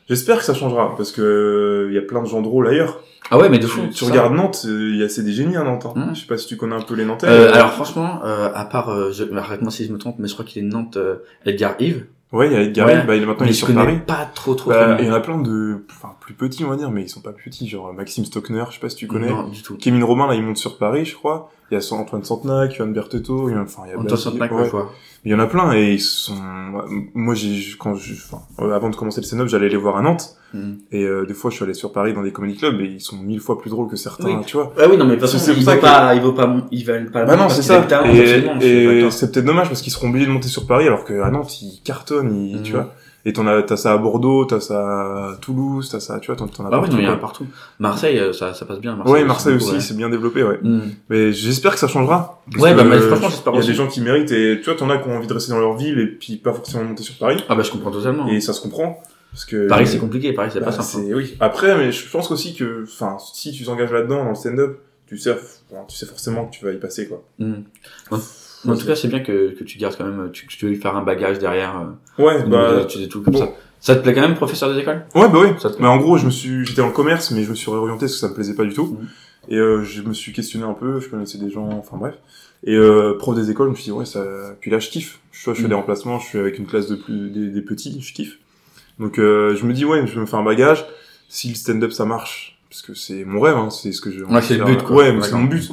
j'espère 0.10 0.38
que 0.40 0.44
ça 0.44 0.54
changera 0.54 0.96
parce 0.98 1.12
que 1.12 1.22
euh, 1.22 1.88
il 1.90 1.96
y 1.96 1.98
a 1.98 2.02
plein 2.02 2.22
de 2.22 2.28
gens 2.28 2.42
drôles 2.42 2.68
ailleurs 2.68 3.00
Ah 3.32 3.38
ouais, 3.38 3.48
mais 3.50 3.58
de 3.60 3.68
fou. 3.68 3.82
tu 3.94 4.04
regardes 4.06 4.34
Nantes 4.34 4.66
euh, 4.68 4.90
il 4.92 4.98
y 4.98 5.04
a 5.04 5.08
c'est 5.10 5.24
des 5.24 5.32
génies 5.34 5.56
à 5.58 5.64
Nantes 5.64 5.86
hein. 5.86 5.94
Mhm. 5.96 6.16
je 6.16 6.22
sais 6.22 6.28
pas 6.28 6.38
si 6.38 6.48
tu 6.48 6.58
connais 6.58 6.76
un 6.76 6.82
peu 6.82 6.96
les 6.96 7.06
Nantais 7.06 7.28
Euh, 7.28 7.48
euh, 7.50 7.54
alors 7.54 7.72
franchement, 7.72 8.20
euh, 8.26 8.50
à 8.54 8.66
part, 8.66 8.90
euh, 8.90 9.12
je... 9.12 9.24
arrête-moi 9.36 9.72
si 9.72 9.86
je 9.86 9.94
me 9.94 9.98
trompe, 9.98 10.16
mais 10.20 10.28
je 10.28 10.34
crois 10.34 10.46
qu'il 10.46 10.64
est 10.64 10.68
de 10.68 10.74
Nantes, 10.74 10.98
euh, 10.98 11.18
Edgar 11.46 11.76
Yves. 11.80 12.06
ouais 12.34 12.48
il 12.48 12.54
y 12.54 12.56
a 12.56 12.62
Edgar. 12.62 12.90
Hill, 12.90 13.04
bah, 13.08 13.16
il 13.16 13.24
est 13.24 13.26
maintenant 13.26 13.46
mais 13.46 13.52
il 13.52 13.52
est 13.52 13.54
sur 13.54 13.74
Paris 13.74 14.00
pas 14.06 14.30
trop 14.36 14.56
trop. 14.56 14.72
Bah, 14.72 14.98
il 15.00 15.06
y 15.06 15.10
en 15.10 15.14
a 15.14 15.20
plein 15.22 15.40
de 15.40 15.78
enfin 15.92 16.14
plus 16.26 16.34
petits 16.34 16.64
on 16.66 16.70
va 16.70 16.76
dire 16.76 16.90
mais 16.90 17.04
ils 17.04 17.10
sont 17.10 17.22
pas 17.22 17.32
petits 17.34 17.68
genre 17.70 17.94
Maxime 17.94 18.26
Stockner 18.26 18.64
je 18.70 18.76
sais 18.76 18.80
pas 18.80 18.90
si 18.90 18.96
tu 18.96 19.06
connais 19.08 19.30
Non, 19.30 19.48
du 19.48 19.62
tout. 19.62 19.78
Kevin 19.78 20.04
Robin, 20.04 20.28
là, 20.28 20.34
il 20.36 20.42
monte 20.44 20.58
sur 20.58 20.78
Paris, 20.78 21.06
je 21.06 21.14
crois. 21.16 21.52
Il 21.72 21.78
y 21.80 21.82
a 21.82 21.94
Antoine 21.94 22.24
Santenac, 22.24 22.76
Yoann 22.78 22.94
Berteto, 22.94 23.50
il 23.50 23.54
y 23.54 23.56
a, 23.58 23.62
enfin, 23.62 23.84
il 23.86 23.92
y 23.92 23.94
a 23.94 24.00
Antoine 24.00 24.18
Santenac, 24.20 24.52
ouais. 24.52 24.70
Il 25.24 25.32
y 25.32 25.34
en 25.36 25.40
a 25.40 25.48
plein, 25.48 25.74
et 25.74 25.94
ils 25.94 26.00
sont, 26.00 26.36
moi, 27.16 27.34
j'ai, 27.34 27.60
quand 27.80 27.96
je, 27.96 28.14
enfin, 28.14 28.44
euh, 28.60 28.72
avant 28.76 28.92
de 28.92 28.96
commencer 28.96 29.20
le 29.22 29.26
stand-up, 29.26 29.48
j'allais 29.48 29.70
les 29.70 29.76
voir 29.78 29.98
à 29.98 30.02
Nantes. 30.04 30.36
Mhm. 30.54 30.78
Et, 30.92 31.04
euh, 31.04 31.26
des 31.26 31.34
fois, 31.34 31.50
je 31.50 31.56
suis 31.56 31.64
allé 31.66 31.74
sur 31.74 31.92
Paris 31.92 32.14
dans 32.14 32.22
des 32.22 32.32
comedy 32.32 32.56
clubs, 32.56 32.80
et 32.82 32.86
ils 32.86 33.02
sont 33.02 33.18
mille 33.18 33.40
fois 33.40 33.58
plus 33.60 33.72
drôles 33.72 33.90
que 33.90 33.96
certains, 33.96 34.38
Oui. 34.38 34.46
tu 34.46 34.58
vois. 34.58 34.74
Ah 34.80 34.84
oui, 34.88 34.96
non, 34.98 35.06
mais 35.06 35.16
de 35.16 35.20
toute 35.22 35.28
façon, 35.28 35.40
C'est 35.40 35.54
pour 35.54 35.62
il 35.62 35.66
ça 35.66 35.72
vaut 35.74 35.78
que- 35.78 35.82
pas, 35.86 36.14
il 36.16 36.22
vaut 36.22 36.34
pas, 36.34 36.56
il 36.72 36.86
va 36.86 36.94
pas 37.12 37.26
Bah 37.26 37.36
non, 37.36 37.50
c'est 37.50 37.64
ça. 37.64 37.84
Et, 38.06 38.18
Et, 38.68 39.00
et 39.06 39.12
c'est 39.12 39.32
peut-être 39.32 39.46
dommage 39.46 39.68
parce 39.68 39.82
qu'ils 39.82 39.92
seront 39.92 40.10
obligés 40.10 40.28
de 40.28 40.32
monter 40.32 40.48
sur 40.50 40.68
Paris 40.68 40.86
alors 40.86 41.04
qu'à 41.04 41.32
Nantes, 41.32 41.60
ils 41.64 41.82
cartonnent, 41.84 42.36
ils, 42.36 42.58
Mhm. 42.58 42.62
tu 42.64 42.72
vois. 42.74 42.94
Et 43.28 43.34
t'en 43.34 43.48
as, 43.48 43.64
t'as 43.64 43.76
ça 43.76 43.92
à 43.94 43.98
Bordeaux, 43.98 44.46
t'as 44.46 44.60
ça 44.60 44.80
à 45.32 45.36
Toulouse, 45.42 45.90
t'as 45.92 46.00
ça, 46.00 46.20
tu 46.20 46.28
vois, 46.28 46.36
t'en, 46.36 46.48
t'en 46.48 46.64
as 46.66 46.68
Ah 46.68 46.72
partout, 46.80 46.92
non, 46.94 47.00
il 47.00 47.04
y 47.06 47.08
en 47.08 47.10
a 47.10 47.14
quoi. 47.14 47.22
partout. 47.22 47.48
Marseille, 47.80 48.20
euh, 48.20 48.32
ça, 48.34 48.54
ça 48.54 48.66
passe 48.66 48.80
bien. 48.80 48.96
Marseille, 48.96 49.14
Ouais, 49.14 49.24
Marseille 49.26 49.56
aussi, 49.56 49.72
ouais. 49.74 49.80
c'est 49.80 49.98
bien 49.98 50.10
développé, 50.10 50.44
ouais. 50.44 50.60
Mhm. 50.62 50.92
Mais 51.10 51.34
j'espère 51.34 51.74
que 51.74 51.80
ça 51.80 51.88
changera. 51.88 52.42
Ouais, 52.60 52.76
bah, 52.76 52.84
mais 52.84 52.98
euh, 52.98 53.08
franchement, 53.08 53.30
j'espère 53.30 53.54
Il 53.54 53.56
y 53.56 53.58
a 53.58 53.60
aussi. 53.62 53.70
des 53.70 53.74
gens 53.74 53.88
qui 53.88 54.02
méritent 54.02 54.32
et 54.32 54.60
tu 54.60 54.66
vois, 54.66 54.76
t'en 54.76 54.90
as 54.92 55.00
qui 55.00 55.10
ont 55.10 55.18
envie 55.18 55.26
de 55.26 55.34
rester 55.34 55.52
dans 55.52 55.60
leur 55.60 55.76
ville 55.76 55.98
et 56.00 56.06
puis 56.06 56.36
pas 56.38 56.54
forcément 56.54 56.84
monter 56.84 57.02
sur 57.04 57.16
Paris. 57.18 57.44
Ah 57.50 57.56
bah 57.56 57.64
je 57.64 57.72
comprends 57.72 57.90
totalement. 57.92 58.28
Et 58.28 58.40
ça 58.42 58.54
se 58.54 58.62
comprend. 58.62 59.02
Parce 59.32 59.46
que. 59.46 59.68
Paris, 59.68 59.88
c'est 59.88 59.98
compliqué. 59.98 60.32
Paris, 60.34 60.52
c'est 60.54 60.60
Bah, 60.60 60.68
pas 60.68 60.72
simple. 60.72 61.06
hein. 61.10 61.14
Oui. 61.16 61.36
Après, 61.40 61.76
mais 61.78 61.92
je 61.92 62.08
pense 62.10 62.30
aussi 62.32 62.54
que, 62.56 62.84
enfin, 62.84 63.18
si 63.34 63.52
tu 63.52 63.64
t'engages 63.66 63.92
là-dedans, 63.92 64.24
dans 64.24 64.30
le 64.30 64.36
stand-up, 64.36 64.80
tu 65.08 65.18
sais, 65.18 65.36
tu 65.88 65.96
sais 65.98 66.06
forcément 66.06 66.46
que 66.46 66.56
tu 66.56 66.64
vas 66.64 66.72
y 66.72 66.78
passer, 66.78 67.08
quoi. 67.08 67.24
Mhm. 67.40 67.64
En, 68.68 68.76
tout 68.78 68.86
cas, 68.86 68.96
c'est 68.96 69.08
bien 69.08 69.20
que, 69.20 69.52
que 69.58 69.64
tu 69.64 69.78
gardes 69.78 69.96
quand 69.98 70.06
même, 70.06 70.30
tu, 70.32 70.48
tu 70.48 70.68
veux 70.68 70.76
faire 70.76 70.96
un 70.96 71.04
bagage 71.04 71.40
derrière, 71.40 71.76
euh, 72.20 72.24
Ouais, 72.24 72.44
bah. 72.48 72.76
niveau 72.76 72.86
des 73.00 73.08
tout 73.08 73.22
comme 73.22 73.34
bon. 73.34 73.40
ça. 73.40 73.50
Ça 73.82 73.96
te 73.96 74.02
plaît 74.02 74.14
quand 74.14 74.22
même, 74.22 74.36
professeur 74.36 74.74
des 74.74 74.80
écoles? 74.80 75.06
Ouais, 75.14 75.28
bah 75.30 75.40
oui. 75.42 75.50
Ça 75.60 75.70
te 75.70 75.76
plaît 75.76 75.84
Mais 75.84 75.88
en 75.88 75.98
gros, 75.98 76.18
je 76.18 76.26
me 76.26 76.32
suis, 76.32 76.66
j'étais 76.66 76.82
dans 76.82 76.88
le 76.88 76.94
commerce, 76.94 77.30
mais 77.32 77.44
je 77.44 77.50
me 77.52 77.56
suis 77.56 77.70
réorienté 77.70 78.02
parce 78.02 78.14
que 78.14 78.18
ça 78.20 78.30
me 78.30 78.34
plaisait 78.34 78.56
pas 78.56 78.64
du 78.64 78.74
tout. 78.74 78.98
Mhm. 79.00 79.08
Et 79.50 79.58
euh, 79.58 79.84
je 79.84 80.02
me 80.02 80.14
suis 80.14 80.34
questionné 80.34 80.66
un 80.66 80.74
peu, 80.74 81.00
je 81.00 81.08
connaissais 81.08 81.38
des 81.38 81.52
gens, 81.52 81.70
enfin 81.70 81.98
bref. 81.98 82.16
Et 82.64 82.74
euh, 82.76 83.16
prof 83.20 83.36
des 83.36 83.52
écoles, 83.52 83.68
je 83.68 83.72
me 83.72 83.76
suis 83.76 83.84
dit, 83.86 83.92
ouais, 83.92 84.06
ça... 84.06 84.24
Puis 84.60 84.72
là, 84.72 84.80
je 84.80 84.90
kiffe. 84.90 85.20
Je, 85.32 85.44
vois, 85.46 85.54
je 85.54 85.60
fais 85.60 85.64
Mhm. 85.66 85.70
des 85.70 85.76
remplacements, 85.76 86.18
je 86.20 86.26
suis 86.26 86.40
avec 86.40 86.58
une 86.58 86.66
classe 86.66 86.88
de 86.88 86.96
plus 86.96 87.30
des, 87.30 87.50
des 87.50 87.62
petits, 87.62 88.02
je 88.02 88.14
kiffe. 88.14 88.40
Donc 88.98 89.20
euh, 89.20 89.56
je 89.56 89.66
me 89.66 89.74
dis, 89.74 89.86
ouais, 89.86 90.06
je 90.08 90.14
vais 90.16 90.22
me 90.22 90.26
faire 90.26 90.40
un 90.40 90.44
bagage. 90.44 90.84
Si 91.30 91.50
le 91.50 91.56
stand-up, 91.56 91.92
ça 91.92 92.06
marche, 92.06 92.58
parce 92.70 92.82
que 92.82 92.96
c'est 92.96 93.24
mon 93.26 93.40
rêve, 93.40 93.56
hein, 93.58 93.70
c'est 93.70 93.92
ce 93.92 94.02
que 94.02 94.10
je... 94.10 94.24
Ouais, 94.24 94.42
c'est 94.42 94.58
le 94.58 94.64
but, 94.66 94.82
quoi. 94.82 94.96
Ouais, 94.96 95.16
c'est 95.22 95.34
mon 95.34 95.44
but. 95.44 95.70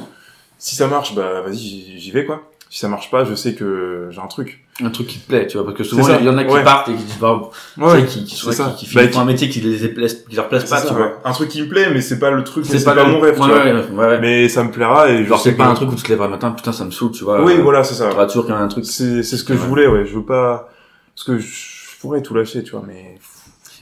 Si 0.59 0.75
ça 0.75 0.87
marche, 0.87 1.15
bah 1.15 1.41
vas-y, 1.41 1.97
j'y 1.97 2.11
vais, 2.11 2.25
quoi. 2.25 2.43
Si 2.73 2.79
ça 2.79 2.87
marche 2.87 3.11
pas, 3.11 3.23
je 3.23 3.35
sais 3.35 3.53
que 3.53 4.07
j'ai 4.09 4.19
un 4.19 4.25
truc. 4.25 4.63
Un 4.81 4.89
truc 4.89 5.05
qui 5.05 5.19
te 5.19 5.27
plaît, 5.27 5.45
tu 5.45 5.57
vois, 5.57 5.63
parce 5.67 5.77
que 5.77 5.83
souvent, 5.83 6.07
il 6.19 6.25
y 6.25 6.29
en 6.29 6.39
a 6.39 6.43
qui 6.43 6.51
Ouais. 6.51 6.63
partent 6.63 6.89
et 6.89 6.95
qui 6.95 7.03
disent, 7.03 7.19
bah, 7.21 7.51
Ouais, 7.77 8.01
tu 8.01 8.07
qui, 8.07 8.23
qui, 8.25 8.33
qui, 8.33 8.39
qui 8.41 8.45
Bah, 8.47 8.51
finissent 8.87 9.09
qui- 9.11 9.17
un 9.19 9.25
métier 9.25 9.47
qui 9.47 9.61
les 9.61 9.87
plaise, 9.89 10.25
qui 10.27 10.35
leur 10.35 10.49
plaise 10.49 10.67
pas, 10.67 10.81
tu 10.81 10.91
vois. 10.91 11.19
Un 11.23 11.31
truc 11.33 11.49
qui 11.49 11.61
me 11.61 11.67
plaît, 11.67 11.91
mais 11.93 12.01
c'est 12.01 12.17
pas 12.17 12.31
le 12.31 12.43
truc, 12.43 12.65
C'est 12.65 12.79
c'est 12.79 12.85
pas, 12.85 12.95
pas, 12.95 13.03
le- 13.05 13.11
mon 13.11 13.19
rêve, 13.19 13.39
ouais, 13.39 13.45
tu 13.45 13.53
vois. 13.53 13.63
ouais, 13.63 13.73
ouais, 13.73 14.05
ouais. 14.07 14.19
Mais 14.21 14.49
ça 14.49 14.63
me 14.63 14.71
plaira 14.71 15.07
et 15.11 15.19
je 15.23 15.29
Genre, 15.29 15.39
sais 15.39 15.51
c'est 15.51 15.55
pas 15.55 15.65
que- 15.65 15.69
un 15.69 15.73
truc 15.75 15.91
où 15.91 15.95
tu 15.95 16.01
te 16.01 16.09
lèves 16.09 16.23
un 16.23 16.27
matin, 16.29 16.49
putain, 16.49 16.71
ça 16.71 16.83
me 16.83 16.89
saoule, 16.89 17.11
tu 17.11 17.23
vois. 17.25 17.43
Oui, 17.43 17.53
euh, 17.59 17.61
voilà, 17.61 17.83
c'est 17.83 17.93
ça. 17.93 18.09
T'auras 18.09 18.25
toujours 18.25 18.45
qu'il 18.45 18.55
y 18.55 18.57
a 18.57 18.61
un 18.61 18.67
truc. 18.67 18.85
C'est, 18.85 19.21
c'est 19.21 19.37
ce 19.37 19.43
que 19.43 19.53
je 19.53 19.59
voulais, 19.59 19.85
ouais. 19.85 20.03
Je 20.07 20.15
veux 20.15 20.25
pas, 20.25 20.67
parce 21.15 21.27
que 21.27 21.37
je 21.37 21.99
pourrais 22.01 22.23
tout 22.23 22.33
lâcher, 22.33 22.63
tu 22.63 22.71
vois, 22.71 22.83
mais 22.87 23.19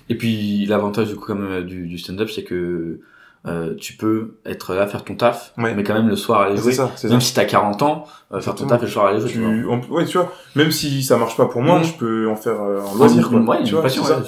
Et 0.09 0.15
puis, 0.15 0.65
l'avantage, 0.65 1.07
du 1.07 1.15
coup, 1.15 1.23
quand 1.27 1.35
même, 1.35 1.63
du, 1.63 1.87
du 1.87 1.97
stand-up, 1.97 2.29
c'est 2.29 2.43
que, 2.43 2.99
euh, 3.47 3.73
tu 3.75 3.93
peux 3.93 4.35
être 4.45 4.75
là, 4.75 4.85
faire 4.87 5.03
ton 5.03 5.15
taf, 5.15 5.53
Ouais. 5.57 5.73
mais 5.73 5.83
quand 5.83 5.95
même 5.95 6.07
le 6.09 6.15
soir 6.15 6.41
aller 6.41 6.57
jouer. 6.57 6.73
ça, 6.73 6.91
c'est 6.95 7.07
ça. 7.07 7.13
Même 7.13 7.21
si 7.21 7.33
t'as 7.33 7.45
40 7.45 7.81
ans, 7.81 8.05
euh, 8.31 8.39
faire 8.39 8.53
ton 8.53 8.67
taf 8.67 8.81
et 8.81 8.85
le 8.85 8.91
soir 8.91 9.07
aller 9.07 9.19
jouer, 9.19 9.29
tu, 9.31 9.39
vois. 9.39 9.51
Tu, 9.51 9.65
en- 9.67 9.93
ouais, 9.95 10.05
tu 10.05 10.17
vois, 10.17 10.31
même 10.55 10.71
si 10.71 11.01
ça 11.03 11.17
marche 11.17 11.35
pas 11.35 11.47
pour 11.47 11.61
moi, 11.61 11.79
Mhm. 11.79 11.83
je 11.85 11.93
peux 11.93 12.29
en 12.29 12.35
faire 12.35 12.61
euh, 12.61 12.81
en 12.81 12.93
loisir, 12.95 13.29
quoi. 13.29 13.39
Ouais, 13.39 13.63
tu 13.63 13.73
vois, 13.73 13.81
passion, 13.81 14.03
ça. 14.03 14.21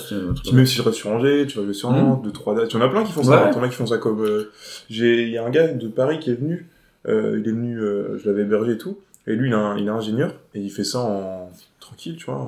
même 0.53 0.65
si 0.65 0.75
je 0.75 0.81
reste 0.81 0.97
sur 0.97 1.11
Angers, 1.11 1.45
tu 1.47 1.57
vas 1.59 1.63
jouer 1.63 1.73
sur 1.73 1.91
Nantes, 1.91 2.19
Mhm. 2.19 2.25
deux, 2.25 2.31
trois 2.31 2.55
dates. 2.55 2.71
Il 2.73 2.79
y 2.79 2.81
en 2.81 2.85
a 2.85 2.89
plein 2.89 3.03
qui 3.03 3.11
font 3.11 3.23
ça. 3.23 3.43
Ouais. 3.45 3.49
Il 3.51 3.55
y 3.55 3.59
en 3.59 3.63
a 3.63 3.69
qui 3.69 3.75
font 3.75 3.85
ça 3.85 3.97
comme, 3.97 4.21
euh, 4.23 4.51
j'ai, 4.89 5.23
il 5.23 5.29
y 5.29 5.37
a 5.37 5.45
un 5.45 5.49
gars 5.51 5.67
de 5.67 5.87
Paris 5.87 6.17
qui 6.19 6.31
est 6.31 6.35
venu, 6.35 6.67
euh, 7.07 7.39
il 7.39 7.47
est 7.47 7.51
venu, 7.53 7.79
euh, 7.79 8.17
je 8.17 8.27
l'avais 8.29 8.41
hébergé 8.43 8.71
et 8.73 8.77
tout. 8.77 8.97
Et 9.27 9.35
lui, 9.35 9.49
il 9.49 9.53
est, 9.53 9.55
un, 9.55 9.77
il 9.77 9.85
est 9.87 9.89
ingénieur, 9.89 10.33
et 10.53 10.59
il 10.59 10.69
fait 10.69 10.83
ça 10.83 10.99
en, 10.99 11.49
tranquille, 11.79 12.17
tu 12.17 12.25
vois. 12.25 12.45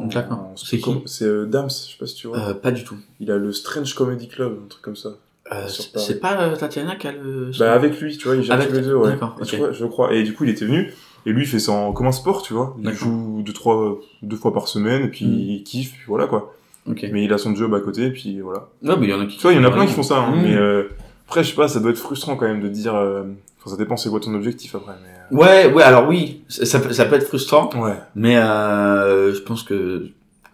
C'est 0.57 0.77
qui? 0.79 0.93
C'est 1.05 1.23
euh, 1.25 1.45
Dams, 1.45 1.69
je 1.69 1.73
sais 1.91 1.97
pas 1.97 2.05
si 2.07 2.15
tu 2.15 2.27
vois. 2.27 2.37
Euh, 2.39 2.53
pas 2.53 2.71
du 2.71 2.83
tout. 2.83 2.97
Il 3.21 3.31
a 3.31 3.37
le 3.37 3.53
Strange 3.53 3.93
Comedy 3.93 4.27
Club, 4.27 4.57
un 4.65 4.67
truc 4.67 4.81
comme 4.81 4.95
ça. 4.97 5.11
Euh, 5.53 5.67
c'est 5.67 6.19
pas 6.19 6.41
euh, 6.41 6.55
Tatiana 6.55 6.95
qui 6.95 7.07
a 7.07 7.11
le... 7.11 7.51
Bah 7.59 7.73
avec 7.73 7.99
lui, 8.01 8.17
tu 8.17 8.27
vois, 8.27 8.35
il 8.35 8.41
gère 8.43 8.55
Avec- 8.55 8.69
tous 8.69 8.75
les 8.75 8.81
deux, 8.81 8.95
ouais. 8.95 9.09
d'accord, 9.11 9.35
Et 9.41 9.45
tu 9.45 9.55
ok. 9.55 9.61
vois, 9.61 9.71
je 9.73 9.85
crois. 9.85 10.13
Et 10.13 10.23
du 10.23 10.33
coup, 10.33 10.43
il 10.43 10.49
était 10.49 10.65
venu. 10.65 10.91
Et 11.27 11.31
lui, 11.31 11.43
il 11.43 11.47
fait 11.47 11.59
ça 11.59 11.71
en, 11.71 11.91
comme 11.93 12.07
un 12.07 12.11
sport, 12.11 12.41
tu 12.41 12.53
vois. 12.53 12.75
Il 12.83 12.91
joue 12.93 13.43
deux, 13.45 13.53
trois, 13.53 13.99
deux 14.23 14.37
fois 14.37 14.53
par 14.53 14.67
semaine, 14.67 15.03
et 15.03 15.07
puis 15.07 15.25
Mm. 15.25 15.39
il 15.39 15.63
kiffe, 15.63 15.91
puis 15.93 16.01
voilà, 16.07 16.25
quoi. 16.27 16.53
Ok. 16.89 17.05
Mais 17.11 17.23
il 17.23 17.33
a 17.33 17.37
son 17.37 17.55
job 17.55 17.73
à 17.75 17.79
côté, 17.79 18.05
et 18.07 18.11
puis 18.11 18.39
voilà. 18.41 18.67
Ouais, 18.83 18.95
mais 18.99 19.05
il 19.07 19.09
y 19.09 19.13
en 19.13 19.19
a 19.21 19.25
qui... 19.25 19.35
Tu 19.37 19.41
vois, 19.43 19.53
il 19.53 19.57
y 19.57 19.59
en 19.59 19.63
a 19.63 19.71
plein 19.71 19.85
qui 19.85 19.93
font 19.93 20.03
ça, 20.03 20.17
hein. 20.19 20.35
Mm. 20.35 20.41
Mais, 20.41 20.55
euh, 20.55 20.83
après, 21.27 21.43
je 21.43 21.49
sais 21.49 21.55
pas, 21.55 21.67
ça 21.67 21.79
doit 21.79 21.91
être 21.91 21.97
frustrant 21.99 22.35
quand 22.35 22.45
même 22.47 22.61
de 22.61 22.67
dire, 22.69 22.95
euh, 22.95 23.23
enfin, 23.59 23.71
ça 23.71 23.77
dépend 23.77 23.97
c'est 23.97 24.09
quoi 24.09 24.19
ton 24.19 24.33
objectif 24.35 24.73
après, 24.75 24.93
mais, 25.03 25.37
Ouais, 25.37 25.71
ouais, 25.73 25.81
alors 25.83 26.07
oui, 26.07 26.43
ça, 26.47 26.65
ça 26.65 26.79
peut, 26.79 26.93
ça 26.93 27.05
peut 27.05 27.15
être 27.15 27.25
frustrant, 27.27 27.69
euh, 27.75 27.79
ouais. 27.81 27.95
mais 28.15 28.37
euh, 28.37 29.33
je 29.33 29.39
pense 29.41 29.63
que 29.63 30.07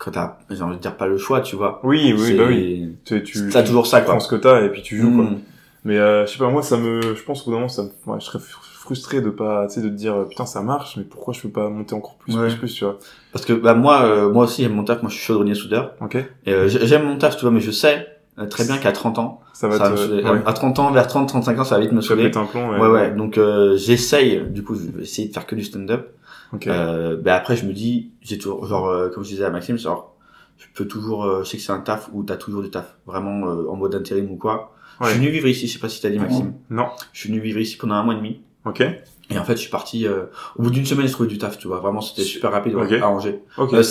quand 0.04 0.12
t'as, 0.12 0.38
j'ai 0.50 0.64
envie 0.64 0.78
de 0.78 0.82
dire 0.82 0.98
pas 0.98 1.06
le 1.06 1.18
choix, 1.18 1.42
tu 1.42 1.56
vois. 1.56 1.80
Oui, 1.84 2.16
oui, 2.18 2.36
bah 2.36 2.46
oui. 2.48 2.96
Tu, 3.06 3.22
tu, 3.24 3.50
T'as 3.50 3.62
toujours 3.62 3.86
ça, 3.86 4.02
quoi. 4.02 4.14
prends 4.16 4.20
ce 4.20 4.28
que 4.28 4.36
t'as, 4.36 4.62
et 4.64 4.70
puis 4.70 4.82
tu 4.82 4.98
joues, 4.98 5.14
quoi. 5.16 5.26
Mm. 5.26 5.40
Mais, 5.86 5.98
euh, 5.98 6.26
je 6.26 6.32
sais 6.32 6.38
pas, 6.40 6.50
moi, 6.50 6.64
ça 6.64 6.78
me, 6.78 7.02
je 7.16 7.24
pense 7.24 7.42
qu'au 7.44 7.52
bout 7.52 7.56
d'un 7.58 7.60
moment, 7.62 7.70
ça 7.70 7.84
me, 7.84 7.90
ouais, 8.12 8.20
je 8.20 8.26
serais 8.26 8.40
frustré 8.40 9.22
de 9.22 9.30
pas, 9.30 9.68
tu 9.68 9.76
sais, 9.76 9.82
de 9.82 9.90
te 9.90 9.94
dire, 9.94 10.26
putain, 10.28 10.46
ça 10.48 10.62
marche, 10.62 10.98
mais 10.98 11.04
pourquoi 11.04 11.34
je 11.36 11.42
peux 11.42 11.50
pas 11.50 11.70
monter 11.70 11.94
encore 11.94 12.16
plus, 12.16 12.36
Ouais. 12.36 12.48
plus, 12.48 12.56
plus, 12.58 12.74
tu 12.74 12.84
vois. 12.84 12.98
Parce 13.32 13.46
que 13.46 13.54
bah 13.54 13.74
moi, 13.76 14.04
euh, 14.04 14.32
moi 14.32 14.46
aussi 14.46 14.64
j'aime 14.64 14.74
mon 14.74 14.84
taf, 14.84 15.02
moi 15.04 15.10
je 15.10 15.16
suis 15.16 15.24
chaudronnier 15.26 15.54
soudeur. 15.56 15.94
Ok? 16.02 16.16
Et 16.16 16.54
euh, 16.54 16.68
j'ai- 16.68 16.86
j'aime 16.88 17.06
mon 17.06 17.18
taf, 17.18 17.36
tu 17.36 17.42
vois, 17.44 17.52
mais 17.52 17.62
je 17.62 17.72
sais 17.72 18.08
euh, 18.40 18.46
très 18.48 18.66
bien 18.66 18.78
qu'à 18.78 18.92
30 18.92 19.20
ans, 19.20 19.42
Ça 19.54 19.68
va 19.68 19.78
ça 19.78 19.84
va 19.86 19.90
me 19.92 19.96
te, 20.22 20.28
ouais. 20.28 20.42
à 20.46 20.54
30 20.54 20.80
ans, 20.80 20.92
vers 20.92 21.06
30, 21.08 21.30
35 21.30 21.60
ans, 21.60 21.64
ça 21.64 21.76
va 21.76 21.82
vite 21.82 21.92
me 21.92 22.02
saouler. 22.02 22.30
plomb, 22.32 22.48
Ouais, 22.80 22.88
ouais. 22.88 23.12
Donc 23.12 23.38
euh, 23.38 23.78
j'essaye, 23.78 24.42
du 24.50 24.64
coup, 24.64 24.76
je 24.76 24.98
vais 24.98 25.04
essayer 25.04 25.28
de 25.30 25.34
faire 25.34 25.46
que 25.46 25.56
du 25.56 25.64
stand-up. 25.64 26.10
Ok. 26.54 26.68
Euh, 26.68 27.16
ben 27.18 27.34
après, 27.34 27.56
je 27.56 27.66
me 27.66 27.74
dis, 27.74 28.12
j'ai 28.22 28.38
toujours, 28.38 28.66
genre, 28.66 28.88
euh, 28.88 29.10
comme 29.10 29.24
je 29.24 29.30
disais 29.30 29.46
à 29.46 29.50
Maxime, 29.50 29.78
genre, 29.78 30.16
je 30.58 30.66
peux 30.76 30.86
toujours, 30.88 31.24
euh, 31.26 31.44
je 31.44 31.50
sais 31.50 31.58
que 31.58 31.64
c'est 31.64 31.72
un 31.72 31.80
taf 31.80 32.10
où 32.14 32.24
t'as 32.24 32.36
toujours 32.38 32.62
du 32.62 32.70
taf, 32.70 32.96
vraiment 33.06 33.48
euh, 33.50 33.68
en 33.70 33.76
mode 33.76 33.96
intérim 33.96 34.30
ou 34.32 34.36
quoi. 34.38 34.74
Je 35.00 35.06
Ouais. 35.06 35.12
suis 35.12 35.20
venu 35.20 35.32
vivre 35.32 35.48
ici, 35.48 35.68
je 35.68 35.74
sais 35.74 35.80
pas 35.80 35.90
si 35.90 36.02
t'as 36.02 36.10
dit 36.10 36.20
Maxime. 36.20 36.54
Non. 36.70 36.88
Je 37.14 37.20
suis 37.22 37.30
venu 37.30 37.40
vivre 37.42 37.60
ici 37.60 37.78
pendant 37.78 37.96
un 37.96 38.04
mois 38.04 38.14
et 38.14 38.18
demi. 38.18 38.42
Ok. 38.66 38.82
Et 39.34 39.38
en 39.40 39.46
fait, 39.46 39.54
je 39.54 39.62
suis 39.62 39.72
parti, 39.72 40.06
euh, 40.06 40.26
au 40.58 40.64
bout 40.64 40.70
d'une 40.72 40.86
semaine, 40.86 41.08
j'ai 41.08 41.14
trouvé 41.14 41.30
du 41.30 41.38
taf, 41.38 41.58
tu 41.58 41.68
vois. 41.70 41.80
Vraiment, 41.80 42.02
c'était 42.02 42.24
super 42.24 42.52
rapide 42.52 42.76
ouais, 42.76 42.84
Ok. 42.86 43.02
à 43.02 43.08
Angers. 43.10 43.42
Ok. 43.58 43.74
Euh, 43.74 43.82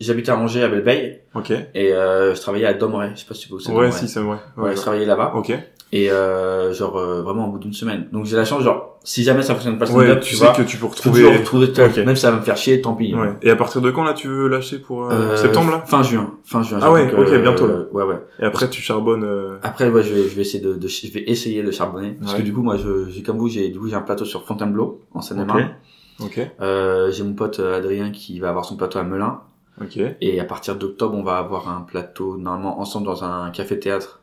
J'habitais 0.00 0.30
à 0.30 0.36
Angers, 0.36 0.64
à 0.64 0.68
Belleveille, 0.68 1.20
Ok. 1.34 1.52
et 1.52 1.92
euh, 1.92 2.34
je 2.34 2.40
travaillais 2.40 2.66
à 2.66 2.74
Domrey. 2.74 3.12
Je 3.14 3.20
sais 3.20 3.26
pas 3.26 3.34
si 3.34 3.48
vous 3.48 3.60
savez 3.60 3.78
Ouais, 3.78 3.84
Domrey. 3.86 3.98
si, 4.00 4.08
c'est 4.08 4.20
vrai. 4.20 4.38
Ouais, 4.56 4.74
je 4.74 4.80
travaillais 4.80 5.06
là-bas. 5.06 5.32
Ok. 5.36 5.52
Et 5.90 6.10
euh, 6.10 6.74
genre 6.74 6.98
euh, 6.98 7.22
vraiment 7.22 7.48
au 7.48 7.52
bout 7.52 7.58
d'une 7.58 7.72
semaine. 7.72 8.08
Donc 8.12 8.26
j'ai 8.26 8.36
la 8.36 8.44
chance, 8.44 8.62
genre 8.62 8.98
si 9.04 9.22
jamais 9.24 9.40
ça 9.42 9.54
fonctionne 9.54 9.78
pas 9.78 9.86
le 9.86 9.92
Ouais, 9.92 10.20
tu 10.20 10.28
tu 10.30 10.36
sais 10.36 10.44
vois, 10.44 10.52
que 10.54 10.60
tu 10.60 10.76
peux 10.76 10.82
peux 10.86 10.90
retrouver. 10.92 11.20
toujours 11.22 11.38
retrouver 11.38 11.72
toi, 11.72 11.86
Ok. 11.86 11.96
même 11.98 12.14
si 12.14 12.20
ça 12.22 12.30
va 12.30 12.36
me 12.36 12.42
faire 12.42 12.58
chier, 12.58 12.82
tant 12.82 12.92
pis. 12.94 13.14
Ouais. 13.14 13.32
Et 13.40 13.50
à 13.50 13.56
partir 13.56 13.80
de 13.80 13.90
quand 13.90 14.04
là 14.04 14.12
tu 14.12 14.28
veux 14.28 14.48
lâcher 14.48 14.78
pour 14.80 15.04
euh, 15.06 15.12
Euh, 15.12 15.36
septembre 15.36 15.70
là? 15.70 15.82
Fin 15.86 16.02
juin, 16.02 16.34
fin 16.44 16.62
juin. 16.62 16.78
Ah 16.82 16.92
ouais, 16.92 17.10
Donc, 17.10 17.20
ok, 17.26 17.40
bientôt, 17.40 17.66
là. 17.66 17.74
Ouais 17.92 18.04
ouais. 18.04 18.18
Et 18.38 18.44
après 18.44 18.68
tu 18.68 18.82
charbonnes. 18.82 19.24
euh, 19.24 19.56
Après 19.62 19.88
ouais, 19.88 20.02
je 20.02 20.12
vais 20.12 20.24
je 20.28 20.34
vais 20.34 20.42
essayer 20.42 20.62
de, 20.62 20.74
de 20.74 20.88
je 20.88 21.10
vais 21.10 21.22
essayer 21.26 21.62
de 21.62 21.70
charbonner 21.70 22.18
parce 22.20 22.32
Ouais. 22.34 22.40
que 22.40 22.44
du 22.44 22.52
coup 22.52 22.62
moi 22.62 22.76
je 22.76 23.08
j'ai 23.08 23.22
comme 23.22 23.38
vous 23.38 23.48
j'ai 23.48 23.70
du 23.70 23.78
coup 23.78 23.88
j'ai 23.88 23.96
un 23.96 24.02
plateau 24.02 24.26
sur 24.26 24.44
Fontainebleau 24.44 25.00
en 25.14 25.22
Seine-et-Marne. 25.22 25.70
Ok. 26.20 26.38
Euh, 26.60 27.10
j'ai 27.10 27.22
mon 27.24 27.32
pote 27.32 27.60
euh, 27.60 27.78
Adrien 27.78 28.10
qui 28.10 28.40
va 28.40 28.50
avoir 28.50 28.66
son 28.66 28.76
plateau 28.76 28.98
à 28.98 29.04
Melun 29.04 29.40
Ok. 29.80 29.98
et 30.20 30.40
à 30.40 30.44
partir 30.44 30.74
d'octobre 30.76 31.16
on 31.16 31.22
va 31.22 31.38
avoir 31.38 31.70
un 31.70 31.80
plateau 31.80 32.36
normalement 32.36 32.78
ensemble 32.80 33.06
dans 33.06 33.24
un 33.24 33.50
café 33.52 33.78
théâtre. 33.78 34.17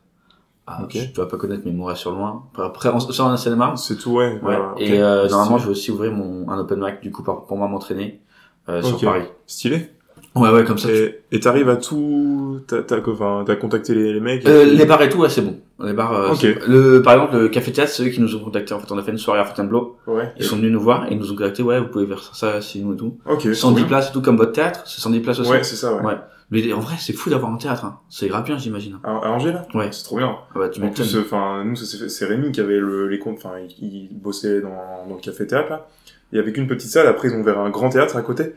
Ah, 0.67 0.81
Ok. 0.83 0.93
Je 0.97 1.13
dois 1.13 1.27
pas 1.27 1.37
connaître 1.37 1.61
mais 1.65 1.71
Mourir 1.71 1.95
sur 1.95 2.11
loin. 2.11 2.43
Après 2.57 2.89
on 2.89 2.99
sort 2.99 3.27
en 3.27 3.37
Seine-et-Marne. 3.37 3.77
C'est 3.77 3.97
tout 3.97 4.11
ouais. 4.13 4.33
Ouais. 4.33 4.39
voilà, 4.41 4.71
ok. 4.73 4.81
Et 4.81 4.99
euh, 5.01 5.27
normalement, 5.29 5.57
je 5.57 5.65
vais 5.65 5.71
aussi 5.71 5.91
ouvrir 5.91 6.11
mon 6.11 6.49
un 6.49 6.57
open 6.57 6.79
mic 6.79 7.01
du 7.01 7.11
coup 7.11 7.21
pour, 7.23 7.45
pour 7.45 7.57
moi 7.57 7.67
m'entraîner 7.67 8.21
euh, 8.69 8.81
sur 8.81 8.99
Paris. 8.99 9.25
Stylé. 9.45 9.91
Ouais 10.35 10.49
ouais 10.49 10.63
comme 10.65 10.77
ça. 10.77 10.89
Et 11.31 11.39
t'arrives 11.39 11.69
à 11.69 11.77
tout. 11.77 12.59
T'as 12.67 12.81
t'as 12.83 12.97
enfin, 13.07 13.43
t'as 13.45 13.55
contacté 13.55 13.95
les, 13.95 14.11
les 14.13 14.19
mecs. 14.19 14.45
Euh, 14.47 14.65
les 14.65 14.85
bars 14.85 15.01
et 15.01 15.09
tout, 15.09 15.19
ouais, 15.19 15.29
c'est 15.29 15.41
bon. 15.41 15.55
Les 15.81 15.93
bars, 15.93 16.13
euh, 16.13 16.31
Ok. 16.31 16.37
c'est- 16.41 16.67
le, 16.67 17.01
par 17.01 17.13
exemple, 17.13 17.37
le 17.37 17.47
café 17.49 17.71
théâtre, 17.71 17.91
c'est 17.91 18.05
eux 18.05 18.09
qui 18.09 18.19
nous 18.21 18.35
ont 18.35 18.39
contactés. 18.43 18.73
En 18.73 18.79
fait, 18.79 18.91
on 18.91 18.97
a 18.97 19.03
fait 19.03 19.11
une 19.11 19.17
soirée 19.17 19.39
à 19.39 19.45
Fontainebleau. 19.45 19.97
Ouais. 20.07 20.31
Ils 20.37 20.43
sont 20.45 20.57
venus 20.57 20.71
nous 20.71 20.79
voir 20.81 21.05
et 21.07 21.13
ils 21.13 21.17
nous 21.19 21.31
ont 21.31 21.35
contactés. 21.35 21.63
Ouais, 21.63 21.79
vous 21.79 21.87
pouvez 21.87 22.05
faire 22.07 22.35
ça 22.35 22.59
chez 22.61 22.79
nous 22.79 22.93
et 22.93 22.97
tout. 22.97 23.17
Ok. 23.29 23.41
trop 23.43 23.53
110 23.53 23.75
bien. 23.75 23.85
places 23.87 24.09
et 24.09 24.13
tout 24.13 24.21
comme 24.21 24.37
votre 24.37 24.51
théâtre. 24.51 24.81
C'est 24.85 24.99
110 25.01 25.19
places 25.21 25.39
aussi. 25.39 25.51
Ouais, 25.51 25.63
c'est 25.63 25.75
ça 25.77 25.95
ouais. 25.95 26.03
Ouais. 26.03 26.15
Mais 26.51 26.71
en 26.73 26.79
vrai, 26.79 26.95
c'est 26.99 27.13
fou 27.13 27.29
d'avoir 27.29 27.51
un 27.51 27.57
théâtre. 27.57 27.85
Hein. 27.85 27.99
C'est 28.09 28.27
grave 28.27 28.43
bien, 28.45 28.57
j'imagine. 28.57 28.97
À, 29.03 29.11
à 29.11 29.29
Angers 29.29 29.51
là. 29.53 29.65
Ouais. 29.73 29.87
C'est 29.91 30.03
trop 30.03 30.17
bien. 30.17 30.35
Ah 30.53 30.59
bah, 30.59 30.69
tu 30.69 30.81
En 30.83 30.89
plus, 30.89 31.17
enfin, 31.17 31.63
nous, 31.65 31.75
fait- 31.75 32.07
c'est 32.09 32.25
Rémi 32.25 32.51
qui 32.51 32.59
avait 32.61 32.77
le, 32.77 33.07
les 33.07 33.19
comptes, 33.19 33.37
enfin, 33.43 33.55
il, 33.81 33.87
il 34.11 34.19
bossait 34.21 34.61
dans, 34.61 35.07
dans 35.09 35.15
le 35.15 35.21
café 35.21 35.47
théâtre, 35.47 35.69
là. 35.69 35.87
Il 36.31 36.37
y 36.37 36.39
avait 36.39 36.51
qu'une 36.51 36.67
petite 36.67 36.89
salle, 36.89 37.07
après, 37.07 37.29
ils 37.29 37.33
ont 37.35 37.39
ouvert 37.39 37.59
un 37.59 37.69
grand 37.69 37.89
théâtre 37.89 38.15
à 38.17 38.21
côté. 38.21 38.53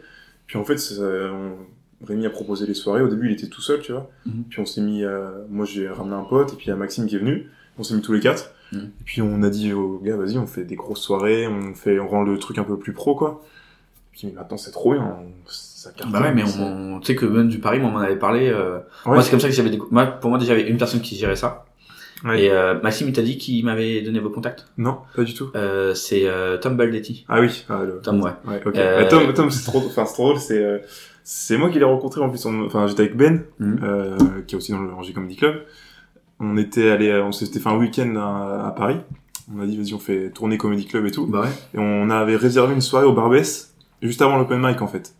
Puis, 0.48 0.58
en 0.58 0.64
fait, 0.64 0.76
on- 1.00 1.52
Rémi 2.06 2.26
a 2.26 2.30
proposé 2.30 2.64
les 2.66 2.74
soirées. 2.74 3.02
Au 3.02 3.08
début, 3.08 3.26
il 3.26 3.32
était 3.32 3.48
tout 3.48 3.60
seul, 3.60 3.80
tu 3.80 3.90
vois. 3.92 4.08
Mhm. 4.26 4.44
Puis, 4.50 4.60
on 4.60 4.66
s'est 4.66 4.80
mis, 4.80 5.04
euh, 5.04 5.30
moi, 5.48 5.64
j'ai 5.66 5.88
ramené 5.88 6.14
un 6.16 6.22
pote, 6.24 6.52
et 6.52 6.56
puis, 6.56 6.66
il 6.66 6.70
y 6.70 6.72
a 6.72 6.76
Maxime 6.76 7.06
qui 7.06 7.16
est 7.16 7.18
venu. 7.18 7.48
On 7.78 7.82
s'est 7.82 7.94
mis 7.94 8.02
tous 8.02 8.12
les 8.12 8.20
quatre. 8.20 8.52
Mhm. 8.72 8.80
Et 9.00 9.04
puis, 9.04 9.20
on 9.22 9.42
a 9.42 9.50
dit 9.50 9.72
aux 9.72 9.98
gars, 9.98 10.16
vas-y, 10.16 10.38
on 10.38 10.46
fait 10.46 10.64
des 10.64 10.76
grosses 10.76 11.00
soirées, 11.02 11.46
on 11.48 11.74
fait, 11.74 11.98
on 11.98 12.06
rend 12.08 12.22
le 12.22 12.38
truc 12.38 12.58
un 12.58 12.64
peu 12.64 12.78
plus 12.78 12.92
pro, 12.92 13.14
quoi. 13.16 13.44
Puis, 14.12 14.26
mais 14.28 14.32
maintenant, 14.32 14.56
c'est 14.56 14.70
trop 14.70 14.92
bien. 14.94 15.16
ça 15.46 15.90
cartonne, 15.92 16.12
Bah 16.12 16.22
ouais, 16.22 16.34
mais 16.34 16.42
on- 16.60 16.98
tu 17.00 17.06
sais 17.06 17.14
que 17.14 17.24
même 17.26 17.48
du 17.48 17.58
Paris, 17.58 17.78
moi, 17.80 17.90
on 17.90 17.92
m'en 17.92 17.98
avait 18.00 18.16
parlé. 18.18 18.48
Euh... 18.48 18.78
Ouais. 19.06 19.14
Moi, 19.14 19.22
c'est 19.22 19.30
comme 19.30 19.38
ça 19.40 19.48
que 19.48 19.54
j'avais 19.54 19.70
décou- 19.70 19.86
Moi, 19.92 20.06
pour 20.06 20.30
moi, 20.30 20.38
déjà, 20.38 20.54
il 20.54 20.58
y 20.58 20.62
avait 20.62 20.70
une 20.70 20.76
personne 20.78 21.00
qui 21.00 21.14
gérait 21.16 21.36
ça. 21.36 21.64
Ouais. 22.24 22.42
Et 22.42 22.50
euh, 22.50 22.80
Maxime, 22.82 23.08
il 23.08 23.12
t'a 23.12 23.22
dit 23.22 23.38
qu'il 23.38 23.64
m'avait 23.64 24.02
donné 24.02 24.18
vos 24.18 24.30
contacts. 24.30 24.66
Non, 24.76 24.98
pas 25.14 25.22
du 25.22 25.34
tout. 25.34 25.50
Euh, 25.54 25.94
c'est 25.94 26.22
euh, 26.26 26.58
Tom 26.58 26.76
Baldetti. 26.76 27.24
Ah 27.28 27.40
oui, 27.40 27.64
ah, 27.68 27.82
le- 27.86 28.00
Tom, 28.02 28.20
ouais. 28.22 28.32
Ouais, 28.46 28.60
ok. 28.66 28.76
Euh, 28.76 29.02
Bah, 29.02 29.04
Tom, 29.06 29.32
Tom, 29.34 29.50
c'est 29.50 29.64
trop, 29.64 29.78
enfin, 29.86 30.04
c'est 30.04 30.14
trop 30.14 30.24
drôle, 30.30 30.38
c'est, 30.40 30.58
euh, 30.62 30.78
c'est 31.22 31.56
moi 31.56 31.70
qui 31.70 31.78
l'ai 31.78 31.84
rencontré 31.84 32.20
en 32.20 32.28
plus. 32.28 32.44
on- 32.46 32.66
Enfin, 32.66 32.86
j'étais 32.88 33.02
avec 33.02 33.16
Ben, 33.16 33.44
euh, 33.60 34.16
qui 34.46 34.54
est 34.54 34.58
aussi 34.58 34.72
dans 34.72 34.80
le 34.82 34.90
Angers 34.92 35.12
Comedy 35.12 35.36
Club. 35.36 35.62
On 36.40 36.56
était 36.56 36.90
allé, 36.90 37.12
on 37.14 37.32
s'était 37.32 37.60
fait 37.60 37.68
un 37.68 37.76
week-end 37.76 38.14
à, 38.16 38.66
à 38.68 38.70
Paris. 38.72 38.96
On 39.54 39.60
a 39.62 39.66
dit, 39.66 39.76
vas-y, 39.76 39.94
on 39.94 39.98
fait 39.98 40.30
tourner 40.30 40.58
Comedy 40.58 40.86
Club 40.86 41.06
et 41.06 41.10
tout. 41.10 41.26
Bah 41.26 41.42
ouais. 41.42 41.48
Et 41.74 41.78
on 41.78 42.10
avait 42.10 42.36
réservé 42.36 42.74
une 42.74 42.80
soirée 42.80 43.06
au 43.06 43.12
Barbès, 43.12 43.74
juste 44.02 44.20
avant 44.22 44.38
l'open 44.38 44.60
mic, 44.60 44.82
en 44.82 44.86
fait. 44.88 45.14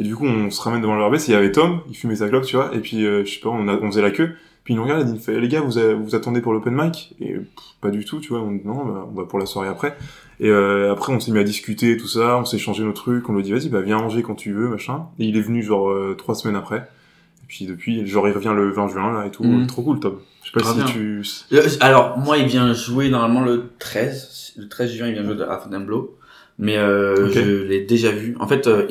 Et 0.00 0.02
du 0.04 0.16
coup, 0.16 0.24
on 0.26 0.50
se 0.50 0.60
ramène 0.62 0.80
devant 0.80 0.94
le 0.94 1.00
Barbès, 1.00 1.28
et 1.28 1.32
il 1.32 1.34
y 1.34 1.36
avait 1.36 1.52
Tom, 1.52 1.80
il 1.88 1.96
fumait 1.96 2.16
sa 2.16 2.28
clope, 2.28 2.44
tu 2.44 2.56
vois, 2.56 2.70
et 2.74 2.78
puis, 2.80 3.04
euh, 3.04 3.24
je 3.24 3.34
sais 3.34 3.40
pas, 3.40 3.50
on, 3.50 3.68
a, 3.68 3.74
on 3.76 3.90
faisait 3.90 4.02
la 4.02 4.10
queue. 4.10 4.30
Puis 4.64 4.72
il 4.74 4.76
nous 4.78 4.82
regarde, 4.84 5.06
il 5.06 5.12
nous 5.14 5.20
fait, 5.20 5.38
les 5.40 5.48
gars, 5.48 5.60
vous, 5.60 5.76
a- 5.78 5.92
vous 5.94 6.14
attendez 6.14 6.40
pour 6.40 6.52
l'open 6.54 6.74
mic? 6.74 7.14
Et 7.20 7.34
pff, 7.34 7.44
pas 7.82 7.90
du 7.90 8.04
tout, 8.04 8.18
tu 8.20 8.30
vois, 8.30 8.40
on 8.40 8.50
dit, 8.52 8.62
non, 8.64 8.84
bah, 8.84 9.06
on 9.10 9.14
va 9.14 9.24
pour 9.26 9.38
la 9.38 9.44
soirée 9.46 9.68
après. 9.68 9.96
Et 10.40 10.48
euh, 10.48 10.90
après, 10.90 11.12
on 11.12 11.20
s'est 11.20 11.32
mis 11.32 11.38
à 11.38 11.44
discuter, 11.44 11.96
tout 11.98 12.08
ça, 12.08 12.38
on 12.38 12.44
s'est 12.46 12.58
changé 12.58 12.82
nos 12.82 12.92
trucs, 12.92 13.28
on 13.28 13.34
lui 13.34 13.40
a 13.40 13.42
dit, 13.44 13.52
vas-y, 13.52 13.68
bah, 13.68 13.82
viens 13.82 13.98
à 13.98 14.00
Angers 14.00 14.22
quand 14.22 14.34
tu 14.34 14.52
veux, 14.52 14.68
machin. 14.68 15.06
Et 15.18 15.26
il 15.26 15.36
est 15.36 15.42
venu, 15.42 15.62
genre, 15.62 15.90
euh, 15.90 16.14
trois 16.16 16.34
semaines 16.34 16.56
après. 16.56 16.78
Et 16.78 17.46
puis 17.46 17.66
depuis, 17.66 18.06
genre, 18.06 18.26
il 18.26 18.32
revient 18.32 18.52
le 18.56 18.70
20 18.70 18.88
juin, 18.88 19.12
là, 19.12 19.26
et 19.26 19.30
tout. 19.30 19.44
Mhm. 19.44 19.66
Trop 19.66 19.82
cool, 19.82 20.00
Tom. 20.00 20.16
Je 20.42 20.50
sais 20.50 20.52
pas 20.58 20.64
si 20.70 20.76
bien. 20.76 20.84
tu... 20.86 21.22
Euh, 21.52 21.62
Alors, 21.80 22.16
moi, 22.18 22.38
il 22.38 22.46
vient 22.46 22.72
jouer 22.72 23.10
normalement 23.10 23.42
le 23.42 23.64
13. 23.78 24.54
Le 24.56 24.68
13 24.68 24.92
juin, 24.92 25.08
il 25.08 25.12
vient 25.12 25.24
jouer 25.24 25.42
à 25.46 25.58
Fontainebleau. 25.58 26.16
Mais 26.58 26.76
euh, 26.78 27.28
je 27.30 27.40
l'ai 27.64 27.84
déjà 27.84 28.12
vu. 28.12 28.36
En 28.40 28.46
fait, 28.46 28.66
euh, 28.66 28.86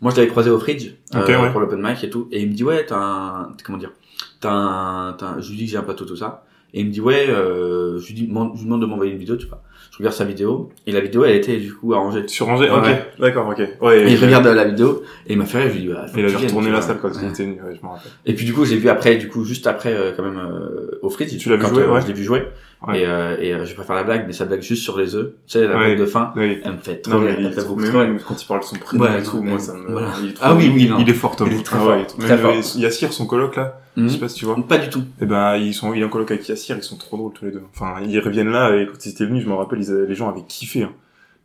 moi, 0.00 0.10
je 0.12 0.16
l'avais 0.16 0.28
croisé 0.28 0.50
au 0.50 0.58
Fridge 0.58 0.92
euh, 1.14 1.26
ouais. 1.26 1.50
pour 1.50 1.60
l'open 1.60 1.80
mic 1.82 2.02
et 2.04 2.10
tout. 2.10 2.28
Et 2.30 2.40
il 2.42 2.48
me 2.50 2.54
dit, 2.54 2.64
ouais, 2.64 2.86
t'as 2.86 2.96
un... 2.96 3.56
Comment 3.64 3.78
dire? 3.78 3.90
T'as 4.40 4.50
un... 4.52 5.12
t'as 5.14 5.26
un- 5.26 5.40
Je 5.40 5.50
lui 5.50 5.56
dis 5.56 5.64
que 5.66 5.70
j'ai 5.72 5.76
un 5.78 5.82
plateau, 5.82 6.04
tout 6.04 6.16
ça. 6.16 6.44
Et 6.74 6.80
il 6.80 6.86
me 6.86 6.92
dit, 6.92 7.00
ouais, 7.00 7.26
euh... 7.30 7.98
je, 7.98 8.06
lui 8.08 8.14
dis, 8.14 8.26
demande- 8.26 8.50
je 8.54 8.58
lui 8.58 8.64
demande 8.66 8.82
de 8.82 8.86
m'envoyer 8.86 9.12
une 9.12 9.18
vidéo, 9.18 9.36
tu 9.36 9.46
vois. 9.46 9.62
Je 9.90 9.96
regarde 9.98 10.14
sa 10.14 10.24
vidéo. 10.26 10.68
Et 10.86 10.92
la 10.92 11.00
vidéo, 11.00 11.24
elle 11.24 11.34
était 11.36 11.56
du 11.56 11.72
coup 11.74 11.94
à 11.94 11.98
Angers. 11.98 12.28
Sur 12.28 12.48
Angers? 12.50 12.70
Ouais. 12.70 12.76
Ok. 12.76 13.20
D'accord, 13.20 13.48
ok. 13.48 13.62
Ouais. 13.80 14.02
Et 14.02 14.12
il 14.12 14.22
regarde 14.24 14.46
la 14.46 14.64
vidéo 14.64 15.02
et 15.26 15.32
il 15.32 15.38
m'a 15.38 15.46
fait 15.46 15.58
rire, 15.62 15.68
je 15.70 15.74
lui 15.76 15.80
dis, 15.86 15.88
bah, 15.88 16.04
Il 16.14 16.26
viennes, 16.26 16.36
retourné 16.42 16.70
la 16.70 16.82
salle 16.82 16.98
quand 17.00 17.08
il 17.14 17.24
Ouais. 17.24 17.30
était 17.30 17.42
venu, 17.44 17.54
ouais, 17.62 17.74
je 17.74 17.82
m'en 17.84 17.92
rappelle. 17.94 18.12
Et 18.26 18.34
puis 18.34 18.44
du 18.44 18.52
coup, 18.52 18.64
j'ai 18.66 18.76
vu 18.76 18.88
après, 18.90 19.16
du 19.16 19.28
coup, 19.28 19.44
juste 19.44 19.66
après, 19.66 19.94
euh, 19.94 20.12
quand 20.14 20.22
même, 20.22 20.38
euh, 20.38 20.98
au 21.02 21.08
Fridge. 21.08 21.36
Tu 21.38 21.48
l'as 21.48 21.56
vu 21.56 21.66
jouer, 21.66 21.82
euh, 21.84 21.92
ouais. 21.94 22.02
Je 22.02 22.06
l'ai 22.06 22.12
vu 22.12 22.22
jouer. 22.22 22.42
Ouais. 22.86 23.00
Et, 23.00 23.06
euh, 23.06 23.36
et 23.40 23.52
euh, 23.52 23.64
je 23.64 23.70
vais 23.70 23.74
pas 23.76 23.82
faire 23.82 23.96
la 23.96 24.04
blague, 24.04 24.24
mais 24.28 24.32
sa 24.32 24.44
blague 24.44 24.62
juste 24.62 24.84
sur 24.84 24.96
les 24.98 25.16
œufs. 25.16 25.32
Tu 25.48 25.52
sais, 25.54 25.66
la 25.66 25.76
Ouais. 25.76 25.86
blague 25.86 25.98
de 25.98 26.06
fin. 26.06 26.32
Oui. 26.36 26.60
Elle 26.64 26.72
me 26.74 26.78
fait 26.78 26.96
trop 26.98 27.14
Non, 27.14 27.20
rire. 27.26 27.34
il 27.38 27.46
Elle 27.46 27.52
est 27.52 27.56
trop, 27.56 27.74
mais 27.74 27.90
même 27.90 28.20
quand 28.20 28.40
il 28.40 28.46
parle 28.46 28.60
de 28.60 28.64
son 28.66 28.76
prénom 28.76 29.04
Ouais, 29.04 29.18
et 29.18 29.22
tout, 29.24 29.42
moi, 29.42 29.58
ça 29.58 29.74
me, 29.74 29.90
voilà. 29.90 30.12
il 30.22 30.28
est 30.30 30.32
trop- 30.34 30.44
Ah 30.46 30.54
oui, 30.54 30.70
oui, 30.72 30.82
il- 30.84 30.90
non. 30.90 30.98
Il 31.00 31.10
est 31.10 31.12
fort, 31.14 31.34
Tom. 31.34 31.48
Il 31.50 31.58
est 31.58 31.62
très 31.64 31.76
Ah 31.76 31.80
fort. 31.80 31.88
ouais, 31.90 32.06
Très 32.06 32.28
Même 32.28 32.38
fort. 32.38 32.54
Yassir, 32.76 33.12
son 33.12 33.26
coloc, 33.26 33.56
là. 33.56 33.80
Je 33.96 34.02
Mhm. 34.02 34.08
sais 34.10 34.18
pas 34.18 34.28
si 34.28 34.36
tu 34.36 34.44
vois. 34.44 34.56
Pas 34.68 34.78
du 34.78 34.88
tout. 34.90 35.02
Eh 35.20 35.26
ben, 35.26 35.56
ils 35.56 35.74
sont, 35.74 35.92
il 35.92 36.00
est 36.00 36.04
en 36.04 36.08
coloc 36.08 36.30
avec 36.30 36.48
Yassir, 36.48 36.76
ils 36.76 36.84
sont 36.84 36.96
trop 36.96 37.16
drôles 37.16 37.32
tous 37.32 37.46
les 37.46 37.50
deux. 37.50 37.62
Enfin, 37.74 37.96
ils 38.06 38.20
reviennent 38.20 38.50
là, 38.52 38.76
et 38.76 38.86
quand 38.86 39.04
ils 39.04 39.08
étaient 39.10 39.26
venus, 39.26 39.42
je 39.42 39.48
me 39.48 39.54
rappelle, 39.54 39.80
ils 39.80 39.90
avaient- 39.90 40.06
les 40.06 40.14
gens 40.14 40.28
avaient 40.30 40.44
kiffé, 40.46 40.84
hein. 40.84 40.92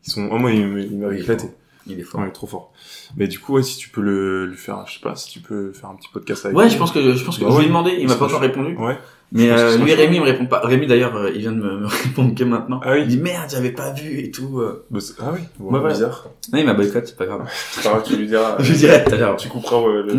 Ils 0.05 0.11
sont, 0.11 0.29
oh, 0.31 0.37
moi, 0.37 0.51
ils, 0.51 0.67
m'avaient 0.67 1.15
Il 1.15 1.19
est 1.19 1.21
éclaté. 1.21 1.45
fort. 1.47 1.55
Il 1.87 1.99
est 1.99 2.03
fort. 2.03 2.21
Ouais, 2.21 2.31
trop 2.31 2.47
fort. 2.47 2.71
Mais 3.17 3.27
du 3.27 3.39
coup, 3.39 3.53
ouais, 3.55 3.63
si 3.63 3.77
tu 3.77 3.89
peux 3.89 4.01
le, 4.01 4.45
lui 4.45 4.55
faire, 4.55 4.85
je 4.87 4.93
sais 4.93 4.99
pas, 5.01 5.15
si 5.15 5.29
tu 5.31 5.39
peux 5.39 5.71
faire 5.73 5.89
un 5.89 5.95
petit 5.95 6.07
podcast 6.13 6.45
avec 6.45 6.55
Ouais, 6.57 6.65
lui. 6.65 6.71
je 6.71 6.77
pense 6.77 6.91
que 6.91 7.13
je 7.13 7.25
pense 7.25 7.37
que 7.39 7.43
Bah 7.43 7.49
je 7.49 7.55
lui 7.55 7.59
ouais. 7.61 7.65
ai 7.65 7.67
demandé, 7.67 7.95
il 7.99 8.07
m'a 8.07 8.15
pas 8.15 8.25
encore 8.25 8.39
répondu. 8.41 8.75
Ouais. 8.77 8.97
Mais 9.35 9.49
euh, 9.49 9.77
lui 9.77 9.93
Rémi 9.93 10.17
il 10.17 10.21
me 10.21 10.25
répond 10.25 10.45
pas. 10.45 10.59
Rémi 10.61 10.85
d'ailleurs, 10.87 11.15
euh, 11.15 11.31
il 11.33 11.41
vient 11.41 11.51
de 11.51 11.57
me, 11.57 11.79
me 11.79 11.87
répondre 12.03 12.35
que 12.35 12.43
maintenant. 12.43 12.79
Ah 12.83 12.93
oui. 12.93 13.01
Il 13.01 13.07
dit 13.07 13.17
merde, 13.17 13.49
j'avais 13.49 13.71
pas 13.71 13.91
vu 13.91 14.19
et 14.19 14.29
tout. 14.31 14.59
euh. 14.59 14.85
Bah, 14.91 14.99
ah 15.19 15.31
oui. 15.33 15.39
Bon, 15.59 15.71
Ouais, 15.73 15.79
ouais. 15.79 15.89
bizarre. 15.91 16.29
Non, 16.51 16.59
il 16.59 16.65
m'a 16.65 16.73
boycott, 16.75 17.05
c'est 17.07 17.17
pas 17.17 17.25
grave. 17.25 17.41
C'est 17.71 17.83
pas 17.83 17.89
grave, 17.89 18.03
tu 18.05 18.15
lui 18.15 18.27
diras. 18.27 18.57
Je 18.59 18.71
lui 18.71 18.77
dirai 18.77 19.03
tout 19.03 19.13
à 19.13 19.17
l'heure. 19.17 19.35
Tu 19.37 19.49
couperas, 19.49 19.81
ouais, 19.81 20.03
le, 20.03 20.13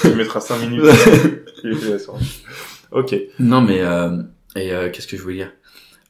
tu 0.00 0.14
mettras 0.14 0.40
5 0.40 0.60
minutes. 0.60 0.84
Il 1.64 1.70
est 1.72 2.06
Ok. 2.92 3.16
Non, 3.40 3.60
mais 3.60 3.80
euh, 3.82 4.22
et 4.54 4.72
euh, 4.72 4.90
qu'est-ce 4.90 5.06
que 5.08 5.16
je 5.16 5.22
voulais 5.22 5.36
dire? 5.36 5.50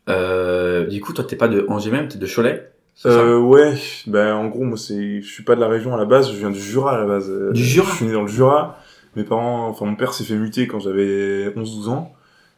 Euh, 0.08 0.86
Du 0.86 1.00
coup, 1.00 1.12
toi, 1.12 1.24
t'es 1.24 1.36
pas 1.36 1.48
de 1.48 1.64
Angers 1.68 1.90
même, 1.90 2.08
t'es 2.08 2.18
de 2.18 2.26
Cholet. 2.26 2.68
Euh, 3.06 3.38
ouais, 3.38 3.72
ben 4.06 4.34
en 4.34 4.46
gros 4.48 4.62
moi 4.64 4.76
c'est, 4.76 5.22
je 5.22 5.26
suis 5.26 5.42
pas 5.42 5.56
de 5.56 5.60
la 5.60 5.66
région 5.66 5.94
à 5.94 5.96
la 5.96 6.04
base, 6.04 6.30
je 6.30 6.36
viens 6.36 6.50
du 6.50 6.60
Jura 6.60 6.94
à 6.94 6.98
la 6.98 7.06
base. 7.06 7.28
Euh, 7.30 7.50
Du 7.50 7.64
Jura? 7.64 7.90
Je 7.90 7.96
suis 7.96 8.04
né 8.04 8.12
dans 8.12 8.20
le 8.22 8.28
Jura. 8.28 8.78
Mes 9.16 9.24
parents, 9.24 9.66
enfin 9.68 9.86
mon 9.86 9.96
père 9.96 10.12
s'est 10.12 10.24
fait 10.24 10.34
muter 10.36 10.66
quand 10.66 10.78
j'avais 10.78 11.48
11-12 11.56 11.88
ans, 11.88 12.12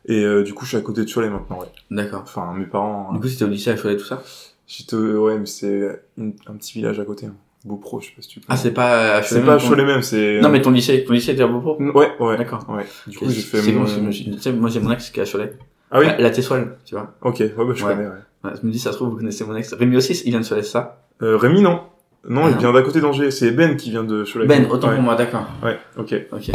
et 0.07 0.23
euh, 0.25 0.43
du 0.43 0.55
coup 0.55 0.65
je 0.65 0.71
suis 0.71 0.77
à 0.77 0.81
côté 0.81 1.05
de 1.05 1.11
Cholet 1.13 1.31
maintenant. 1.31 1.59
Ouais. 1.61 1.67
D'accord. 1.91 2.23
Enfin 2.25 2.53
mes 2.57 2.67
parents, 2.67 3.13
Du 3.13 3.21
coup, 3.21 3.29
c'était 3.29 3.45
au 3.45 3.49
lycée 3.49 3.71
à 3.71 3.77
Cholet, 3.77 3.97
tout 3.97 4.05
ça 4.05 4.23
j'étais, 4.67 4.97
ouais 4.97 5.39
mais 5.39 5.47
c'est 5.47 6.01
une- 6.17 6.35
un 6.47 6.55
petit 6.55 6.73
village 6.79 6.99
à 7.01 7.05
côté, 7.05 7.27
hein. 7.27 7.35
Beaupro, 7.67 7.99
je 8.01 8.07
sais 8.09 8.13
pas 8.15 8.21
si 8.23 8.29
tu 8.29 8.41
connais. 8.41 8.47
Ah, 8.51 8.57
c'est 8.59 8.73
pas 8.73 9.15
à 9.17 9.23
Cholet. 9.23 9.41
c'est 9.41 9.47
pas 9.47 9.55
à 9.55 9.59
ton- 9.59 9.69
Cholet 9.69 9.85
même, 9.87 10.03
c'est. 10.03 10.41
Non, 10.43 10.51
mais 10.51 10.61
ton 10.61 10.71
lycée, 10.71 11.03
ton 11.05 11.15
lycée 11.15 11.33
était 11.33 11.43
à 11.43 11.47
Beauport. 11.47 11.81
Ouais, 11.81 12.13
ouais. 12.21 12.37
D'accord. 12.37 12.67
Ouais. 12.69 12.85
Du 13.07 13.17
coup 13.19 13.25
j'ai 13.29 13.41
fait 13.41 13.63
C'est 13.63 13.73
mon. 13.73 13.81
bon, 13.83 13.87
c'est 13.87 14.01
bon. 14.01 14.11
Tu 14.11 14.39
sais, 14.39 14.53
moi 14.53 14.69
j'ai 14.69 14.81
mon 14.81 14.91
ex 14.93 15.09
qui 15.11 15.21
est 15.21 15.23
à 15.23 15.27
Cholet. 15.27 15.53
Ah 15.91 15.99
oui. 16.01 16.07
La, 16.07 16.19
la 16.19 16.31
Tessoile, 16.31 16.77
tu 16.85 16.95
vois. 16.95 17.15
Ok, 17.23 17.39
ouais 17.41 17.49
bah 17.57 17.65
je 17.75 17.85
Ouais. 17.85 17.95
connais. 17.95 18.07
Ouais. 18.07 18.13
Ouais, 18.45 18.51
je 18.61 18.67
me 18.67 18.71
dis, 18.73 18.79
ça 18.79 18.91
se 18.93 18.97
trouve, 18.97 19.11
vous 19.11 19.17
connaissez 19.17 19.45
mon 19.45 19.57
ex. 19.57 19.73
Rémi 19.73 19.97
aussi, 19.97 20.13
il 20.27 20.31
vient 20.31 20.41
de 20.41 20.47
Cholet, 20.47 20.63
c'est 20.63 20.73
ça 20.73 21.03
Euh, 21.23 21.37
Rémi 21.39 21.63
non. 21.63 21.81
Non, 22.29 22.43
Ah 22.45 22.49
il 22.49 22.55
non. 22.55 22.59
vient 22.59 22.73
d'à 22.73 22.83
côté 22.83 23.01
d'Angers. 23.01 23.31
C'est 23.31 23.51
Ben 23.53 23.77
qui 23.77 23.91
vient 23.91 24.05
de 24.05 24.25
Cholet. 24.25 24.47
Ben, 24.47 24.67
autant 24.71 24.89
ouais. 24.89 24.95
pour 24.95 25.03
moi, 25.03 25.15
d'accord. 25.15 25.47
Ouais. 25.63 25.79
Ok. 25.97 26.15
Ok. 26.33 26.51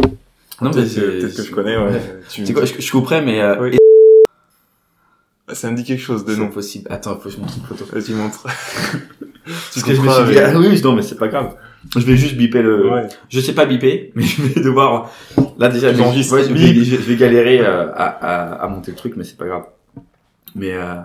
Non, 0.62 0.72
mais 0.76 0.86
c'est. 0.86 1.00
que, 1.02 1.22
peut-être 1.22 1.36
que 1.38 1.44
je 1.44 1.52
connais. 1.52 1.78
Ouais. 1.78 2.02
Tu... 2.30 2.54
Quoi, 2.54 2.66
je, 2.66 2.74
je 2.80 2.92
couperais, 2.92 3.22
mais. 3.22 3.42
Euh, 3.42 3.56
Oui. 3.62 3.76
et- 5.50 5.56
Ça 5.56 5.72
me 5.72 5.76
dit 5.78 5.84
quelque 5.84 6.02
chose 6.02 6.26
de 6.26 6.36
nom. 6.36 6.50
possible. 6.50 6.88
Attends, 6.92 7.16
faut 7.18 7.30
que 7.30 7.36
je 7.36 7.40
montre 7.40 7.54
une 7.58 7.64
photo. 7.64 7.86
Vas-y 7.92 8.14
montre. 8.14 8.44
Parce 8.44 9.84
que 9.84 9.96
je 9.96 10.02
me 10.02 10.10
suis 10.10 10.34
dit, 10.34 10.40
ah 10.40 10.54
oui, 10.60 10.80
non, 10.84 10.94
mais 10.94 11.02
c'est 11.02 11.18
pas 11.18 11.28
grave. 11.28 11.56
Je 11.96 12.02
vais 12.06 12.16
juste 12.18 12.36
biper 12.36 12.62
le. 12.62 12.92
Ouais. 12.92 13.08
Je 13.30 13.40
sais 13.40 13.54
pas 13.54 13.66
biper, 13.66 14.12
mais 14.16 14.24
je 14.24 14.42
vais 14.44 14.62
devoir. 14.62 15.12
Là 15.58 15.70
déjà, 15.70 15.92
je, 15.94 16.02
ouais, 16.02 16.14
je, 16.44 16.54
vais, 16.54 16.84
je 16.86 16.96
vais 16.98 17.16
galérer 17.16 17.60
euh, 17.62 17.88
à, 17.94 18.06
à, 18.06 18.64
à 18.64 18.68
monter 18.68 18.92
le 18.92 18.98
truc, 18.98 19.14
mais 19.18 19.24
c'est 19.24 19.38
pas 19.38 19.46
grave. 19.48 19.64
Mais 20.56 20.74
euh, 20.74 20.96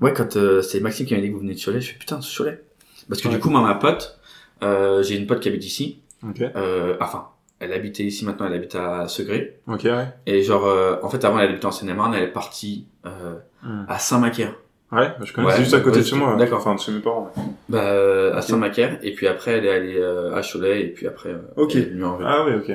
ouais, 0.00 0.12
quand 0.14 0.36
euh, 0.36 0.62
c'est 0.62 0.80
Maxime 0.80 1.04
qui 1.06 1.14
m'a 1.14 1.20
dit 1.20 1.28
que 1.28 1.34
vous 1.34 1.40
venez 1.40 1.54
de 1.54 1.60
Cholet, 1.60 1.80
je 1.80 1.92
fais 1.92 1.98
putain, 1.98 2.20
Cholet. 2.20 2.62
Parce 3.08 3.20
que 3.20 3.28
Ouais. 3.28 3.34
du 3.34 3.40
coup, 3.40 3.50
moi, 3.50 3.60
ma 3.60 3.74
pote, 3.74 4.18
euh, 4.62 5.02
j'ai 5.02 5.16
une 5.16 5.26
pote 5.26 5.40
qui 5.40 5.48
habite 5.48 5.64
ici. 5.66 6.00
Ok. 6.26 6.40
Euh, 6.40 6.96
enfin, 7.00 7.26
elle 7.60 7.72
habitait 7.72 8.02
ici 8.04 8.24
maintenant, 8.24 8.46
elle 8.46 8.54
habite 8.54 8.74
à 8.74 9.06
Segré. 9.06 9.60
Ok, 9.68 9.82
ouais. 9.84 10.08
Et 10.26 10.42
genre, 10.42 10.66
euh, 10.66 10.96
en 11.02 11.08
fait, 11.10 11.24
avant, 11.24 11.38
elle 11.38 11.50
habitait 11.50 11.66
en 11.66 11.70
Seine-et-Marne, 11.70 12.14
elle 12.14 12.24
est 12.24 12.32
partie 12.32 12.86
euh, 13.06 13.36
Hmm. 13.62 13.84
à 13.88 13.98
Saint-Macaire. 13.98 14.54
Ouais, 14.90 15.08
bah, 15.18 15.22
je 15.22 15.32
connais. 15.34 15.46
Ouais, 15.46 15.52
c'est 15.54 15.60
juste 15.62 15.74
à 15.74 15.80
côté 15.80 15.98
ouais, 15.98 16.02
de 16.02 16.08
chez 16.08 16.16
moi. 16.16 16.34
d'accord. 16.36 16.58
Enfin, 16.58 16.74
de 16.74 16.80
chez 16.80 16.90
mes 16.92 17.00
parents. 17.00 17.30
ouais. 17.36 17.42
Bah, 17.68 17.84
euh, 17.90 18.34
à. 18.34 18.40
Saint-Macaire. 18.42 18.98
Et 19.02 19.12
puis 19.14 19.28
après, 19.28 19.52
elle 19.52 19.66
est 19.66 19.70
allée 19.70 19.98
euh, 19.98 20.34
à 20.34 20.40
Cholet. 20.42 20.80
Et 20.82 20.88
puis 20.88 21.06
après, 21.06 21.28
euh, 21.28 21.38
Ok. 21.56 21.76
elle 21.76 21.82
est 21.82 21.90
venue 21.90 22.04
en 22.04 22.16
ville. 22.16 22.26
Ah 22.28 22.44
ouais, 22.46 22.54
ok. 22.56 22.72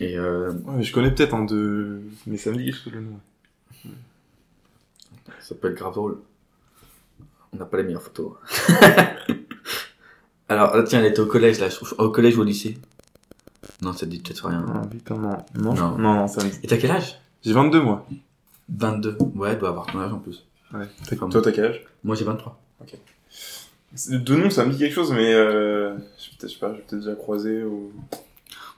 Et 0.00 0.18
euh, 0.18 0.50
Ouais, 0.50 0.74
mais 0.78 0.82
je 0.82 0.92
connais 0.92 1.10
peut-être 1.12 1.32
un 1.34 1.44
de... 1.44 2.00
Mais 2.26 2.36
ça 2.36 2.50
me 2.50 2.56
dit 2.56 2.72
quelque 2.72 2.94
le 2.96 3.00
nom. 3.02 3.20
Ça 5.40 5.54
peut 5.54 5.68
être 5.70 5.76
grave 5.76 5.94
drôle. 5.94 6.18
On 7.54 7.58
n'a 7.58 7.64
pas 7.64 7.76
les 7.78 7.84
meilleures 7.84 8.02
photos. 8.02 8.32
Alors, 10.48 10.76
là, 10.76 10.82
tiens, 10.84 11.00
elle 11.00 11.06
était 11.06 11.20
au 11.20 11.26
collège, 11.26 11.58
là, 11.60 11.68
je 11.68 11.76
trouve. 11.76 11.94
Au 11.98 12.10
collège 12.10 12.36
ou 12.36 12.42
au 12.42 12.44
lycée 12.44 12.78
Non, 13.82 13.92
ça 13.92 14.00
te 14.00 14.06
dit 14.06 14.20
peut-être 14.20 14.46
rien. 14.48 14.64
Ah, 14.74 14.86
putain, 14.86 15.16
non. 15.16 15.36
Non, 15.54 15.74
Non. 15.74 15.98
non, 15.98 16.14
non, 16.14 16.26
ça 16.28 16.42
me. 16.44 16.48
Et 16.62 16.66
t'as 16.66 16.76
quel 16.78 16.90
âge? 16.90 17.18
J'ai 17.44 17.52
22 17.52 17.80
mois. 17.82 18.06
22. 18.70 19.16
Ouais, 19.34 19.50
elle 19.52 19.58
doit 19.58 19.68
avoir 19.68 19.86
ton 19.86 20.00
âge 20.00 20.12
en 20.12 20.18
plus. 20.18 20.44
Ouais. 20.74 20.86
T'as- 21.08 21.16
Comme- 21.16 21.30
Toi, 21.30 21.42
t'as 21.42 21.52
quel 21.52 21.66
âge? 21.66 21.84
Moi, 22.02 22.16
j'ai 22.16 22.24
23. 22.24 22.58
De 24.10 24.34
nom, 24.36 24.50
ça 24.50 24.64
me 24.66 24.72
dit 24.72 24.78
quelque 24.78 24.92
chose, 24.94 25.12
mais 25.12 25.32
euh, 25.32 25.94
je 26.18 26.30
peut-être, 26.36 26.48
je 26.48 26.54
sais 26.54 26.58
pas, 26.58 26.72
j'ai 26.74 26.80
peut-être 26.82 27.00
déjà 27.00 27.14
croisé 27.14 27.64
ou. 27.64 27.92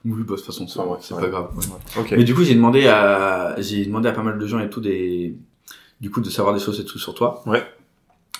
Oui, 0.04 0.22
bah, 0.22 0.34
de 0.34 0.36
toute 0.36 0.44
façon, 0.44 0.68
c'est 0.68 0.78
Ah 0.78 0.86
ouais, 0.86 0.98
c'est 1.00 1.14
ouais. 1.14 1.22
pas 1.22 1.28
grave. 1.28 1.50
ouais. 1.56 2.00
Ok. 2.00 2.10
Mais 2.12 2.24
du 2.24 2.34
coup, 2.34 2.44
j'ai 2.44 2.54
demandé 2.54 2.86
à, 2.86 3.54
j'ai 3.58 3.84
demandé 3.84 4.08
à 4.08 4.12
pas 4.12 4.22
mal 4.22 4.38
de 4.38 4.46
gens 4.46 4.60
et 4.60 4.70
tout 4.70 4.80
des, 4.80 5.34
du 6.00 6.10
coup, 6.10 6.20
de 6.20 6.30
savoir 6.30 6.54
des 6.54 6.60
choses 6.60 6.78
et 6.78 6.84
tout 6.84 6.98
sur 6.98 7.14
toi. 7.14 7.42
Ouais. 7.46 7.64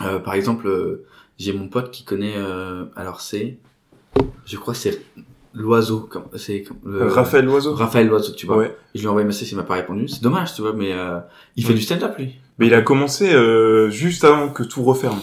Euh, 0.02 0.20
par 0.20 0.34
exemple, 0.34 0.68
euh, 0.68 1.04
j'ai 1.38 1.52
mon 1.52 1.68
pote 1.68 1.90
qui 1.90 2.04
connaît, 2.04 2.34
euh, 2.36 2.84
alors 2.94 3.20
c'est, 3.20 3.58
je 4.46 4.56
crois 4.56 4.74
que 4.74 4.78
c'est 4.80 5.02
l'oiseau, 5.58 6.08
c'est, 6.36 6.62
comme, 6.62 6.76
euh, 6.92 7.08
Raphaël 7.08 7.44
Loiseau. 7.44 7.74
Raphaël 7.74 8.06
l'oiseau, 8.08 8.32
tu 8.34 8.46
vois. 8.46 8.56
Ouais. 8.58 8.76
Et 8.94 8.98
je 8.98 9.00
lui 9.00 9.06
ai 9.06 9.08
envoyé 9.08 9.24
un 9.24 9.28
message, 9.28 9.50
il 9.52 9.56
m'a 9.56 9.62
pas 9.64 9.74
répondu. 9.74 10.08
C'est 10.08 10.22
dommage, 10.22 10.54
tu 10.54 10.62
vois, 10.62 10.72
mais 10.72 10.92
euh, 10.92 11.18
il 11.56 11.64
fait 11.64 11.74
du 11.74 11.80
stand-up 11.82 12.16
lui. 12.18 12.34
Mais 12.58 12.66
il 12.66 12.74
a 12.74 12.82
commencé 12.82 13.32
euh, 13.32 13.88
juste 13.90 14.24
avant 14.24 14.48
que 14.48 14.62
tout 14.62 14.82
referme. 14.82 15.18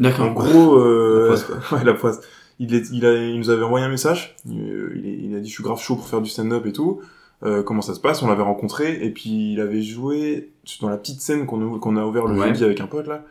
D'accord. 0.00 0.26
En 0.26 0.32
gros, 0.32 0.76
euh, 0.78 1.22
La 1.22 1.26
poisse, 1.28 1.44
quoi. 1.44 1.56
ouais, 1.78 1.84
la 1.84 1.94
poisse. 1.94 2.20
Il, 2.60 2.74
est, 2.74 2.88
il, 2.92 3.04
a, 3.06 3.12
il 3.14 3.38
nous 3.38 3.50
avait 3.50 3.62
envoyé 3.62 3.84
un 3.84 3.90
message. 3.90 4.36
Euh, 4.48 4.90
Il, 4.96 5.06
est- 5.06 5.18
il 5.24 5.36
a 5.36 5.40
dit 5.40 5.48
je 5.48 5.54
suis 5.54 5.62
grave 5.62 5.80
chaud 5.80 5.96
pour 5.96 6.08
faire 6.08 6.20
du 6.20 6.28
stand-up 6.30 6.64
et 6.66 6.72
tout. 6.72 7.00
Euh, 7.44 7.62
comment 7.62 7.82
ça 7.82 7.94
se 7.94 8.00
passe? 8.00 8.22
On 8.22 8.28
l'avait 8.28 8.42
rencontré 8.42 8.98
et 9.04 9.10
puis 9.10 9.52
il 9.52 9.60
avait 9.60 9.80
joué 9.82 10.50
dans 10.80 10.88
la 10.88 10.96
petite 10.96 11.20
scène 11.20 11.46
qu'on 11.46 11.76
a, 11.76 11.78
qu'on 11.78 11.96
a 11.96 12.04
ouvert 12.04 12.26
le 12.26 12.36
Ouais. 12.38 12.48
jeudi 12.48 12.64
avec 12.64 12.80
un 12.80 12.86
pote 12.88 13.06
là. 13.06 13.22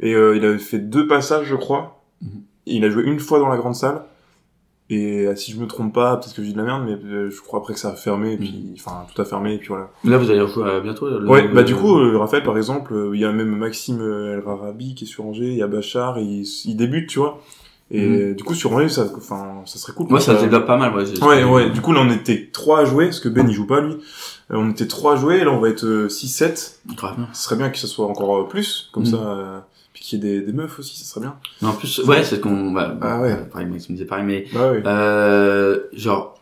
Et 0.00 0.14
euh, 0.14 0.36
il 0.36 0.44
avait 0.44 0.58
fait 0.58 0.78
deux 0.78 1.06
passages, 1.06 1.46
je 1.46 1.54
crois. 1.56 2.02
Mhm. 2.20 2.28
Il 2.66 2.84
a 2.84 2.90
joué 2.90 3.04
une 3.04 3.18
fois 3.20 3.38
dans 3.38 3.48
la 3.48 3.56
grande 3.56 3.74
salle. 3.74 4.02
Et 4.88 5.26
euh, 5.26 5.34
si 5.34 5.50
je 5.50 5.58
me 5.58 5.66
trompe 5.66 5.92
pas, 5.92 6.16
peut-être 6.16 6.34
que 6.36 6.42
je 6.42 6.46
dis 6.46 6.52
de 6.52 6.58
la 6.58 6.64
merde, 6.64 6.84
mais 6.86 6.92
euh, 6.92 7.28
je 7.28 7.40
crois 7.40 7.58
après 7.58 7.74
que 7.74 7.80
ça 7.80 7.88
a 7.88 7.94
fermé, 7.96 8.34
et 8.34 8.36
puis 8.36 8.72
enfin 8.76 9.04
tout 9.12 9.20
a 9.20 9.24
fermé, 9.24 9.54
et 9.54 9.58
puis 9.58 9.68
voilà. 9.68 9.90
Là, 10.04 10.16
vous 10.16 10.30
allez 10.30 10.40
rejouer 10.40 10.62
euh, 10.64 10.80
bientôt. 10.80 11.08
le- 11.08 11.28
Ouais, 11.28 11.48
bah 11.48 11.64
du 11.64 11.74
coup, 11.74 11.98
euh, 11.98 12.16
Raphaël, 12.18 12.44
par 12.44 12.56
exemple, 12.56 12.94
euh, 12.94 13.10
il 13.14 13.20
y 13.20 13.24
a 13.24 13.32
même 13.32 13.56
Maxime 13.56 14.00
El 14.00 14.42
Rarabi 14.46 14.94
qui 14.94 15.02
est 15.04 15.06
sur 15.08 15.26
Angers, 15.26 15.48
il 15.50 15.56
y 15.56 15.62
a 15.62 15.66
Bachar, 15.66 16.20
il, 16.20 16.44
il 16.66 16.76
débute, 16.76 17.08
tu 17.08 17.18
vois. 17.18 17.40
Et 17.90 18.04
euh, 18.04 18.34
du 18.34 18.44
coup, 18.44 18.54
sur 18.54 18.72
Angers, 18.72 18.88
ça, 18.88 19.06
enfin, 19.16 19.62
ça 19.64 19.78
serait 19.80 19.92
cool. 19.92 20.06
Moi, 20.08 20.20
ça 20.20 20.36
se 20.36 20.42
développe 20.44 20.66
pas 20.66 20.76
mal, 20.76 20.94
ouais. 20.94 21.04
j'ai- 21.06 21.20
Ouais, 21.24 21.42
ouais. 21.42 21.70
Du 21.70 21.80
coup, 21.80 21.92
là, 21.92 22.00
on 22.04 22.10
était 22.10 22.48
trois 22.52 22.80
à 22.80 22.84
jouer, 22.84 23.06
parce 23.06 23.18
que 23.20 23.28
Ben, 23.28 23.44
il 23.48 23.54
joue 23.54 23.66
pas, 23.66 23.80
lui. 23.80 23.94
Euh, 24.52 24.56
on 24.56 24.70
était 24.70 24.86
trois 24.86 25.14
à 25.14 25.16
jouer, 25.16 25.42
là, 25.44 25.50
on 25.50 25.58
va 25.58 25.68
être 25.68 25.84
euh, 25.84 26.08
6-7. 26.08 26.78
Grave. 26.96 27.16
Ce 27.32 27.42
serait 27.42 27.56
bien 27.56 27.70
que 27.70 27.78
ce 27.78 27.88
soit 27.88 28.06
encore 28.06 28.46
plus, 28.48 28.88
comme 28.92 29.02
Mhm. 29.04 29.10
ça, 29.10 29.65
qu'il 30.08 30.24
y 30.24 30.26
ait 30.26 30.40
des, 30.40 30.46
des 30.46 30.52
meufs 30.52 30.78
aussi, 30.78 30.96
ça 30.98 31.04
serait 31.04 31.20
bien. 31.20 31.36
Mais 31.62 31.68
en 31.68 31.72
plus, 31.72 31.98
ouais, 32.00 32.22
c'est 32.24 32.40
qu'on, 32.40 32.70
bah, 32.72 32.96
Ah 33.00 33.20
ouais. 33.20 33.32
euh, 33.32 33.44
pareil, 33.44 33.66
Maxime 33.66 33.94
disait 33.94 34.06
pareil, 34.06 34.24
mais, 34.24 34.44
Bah 34.52 34.70
ouais. 34.72 34.82
euh, 34.86 35.80
genre, 35.92 36.38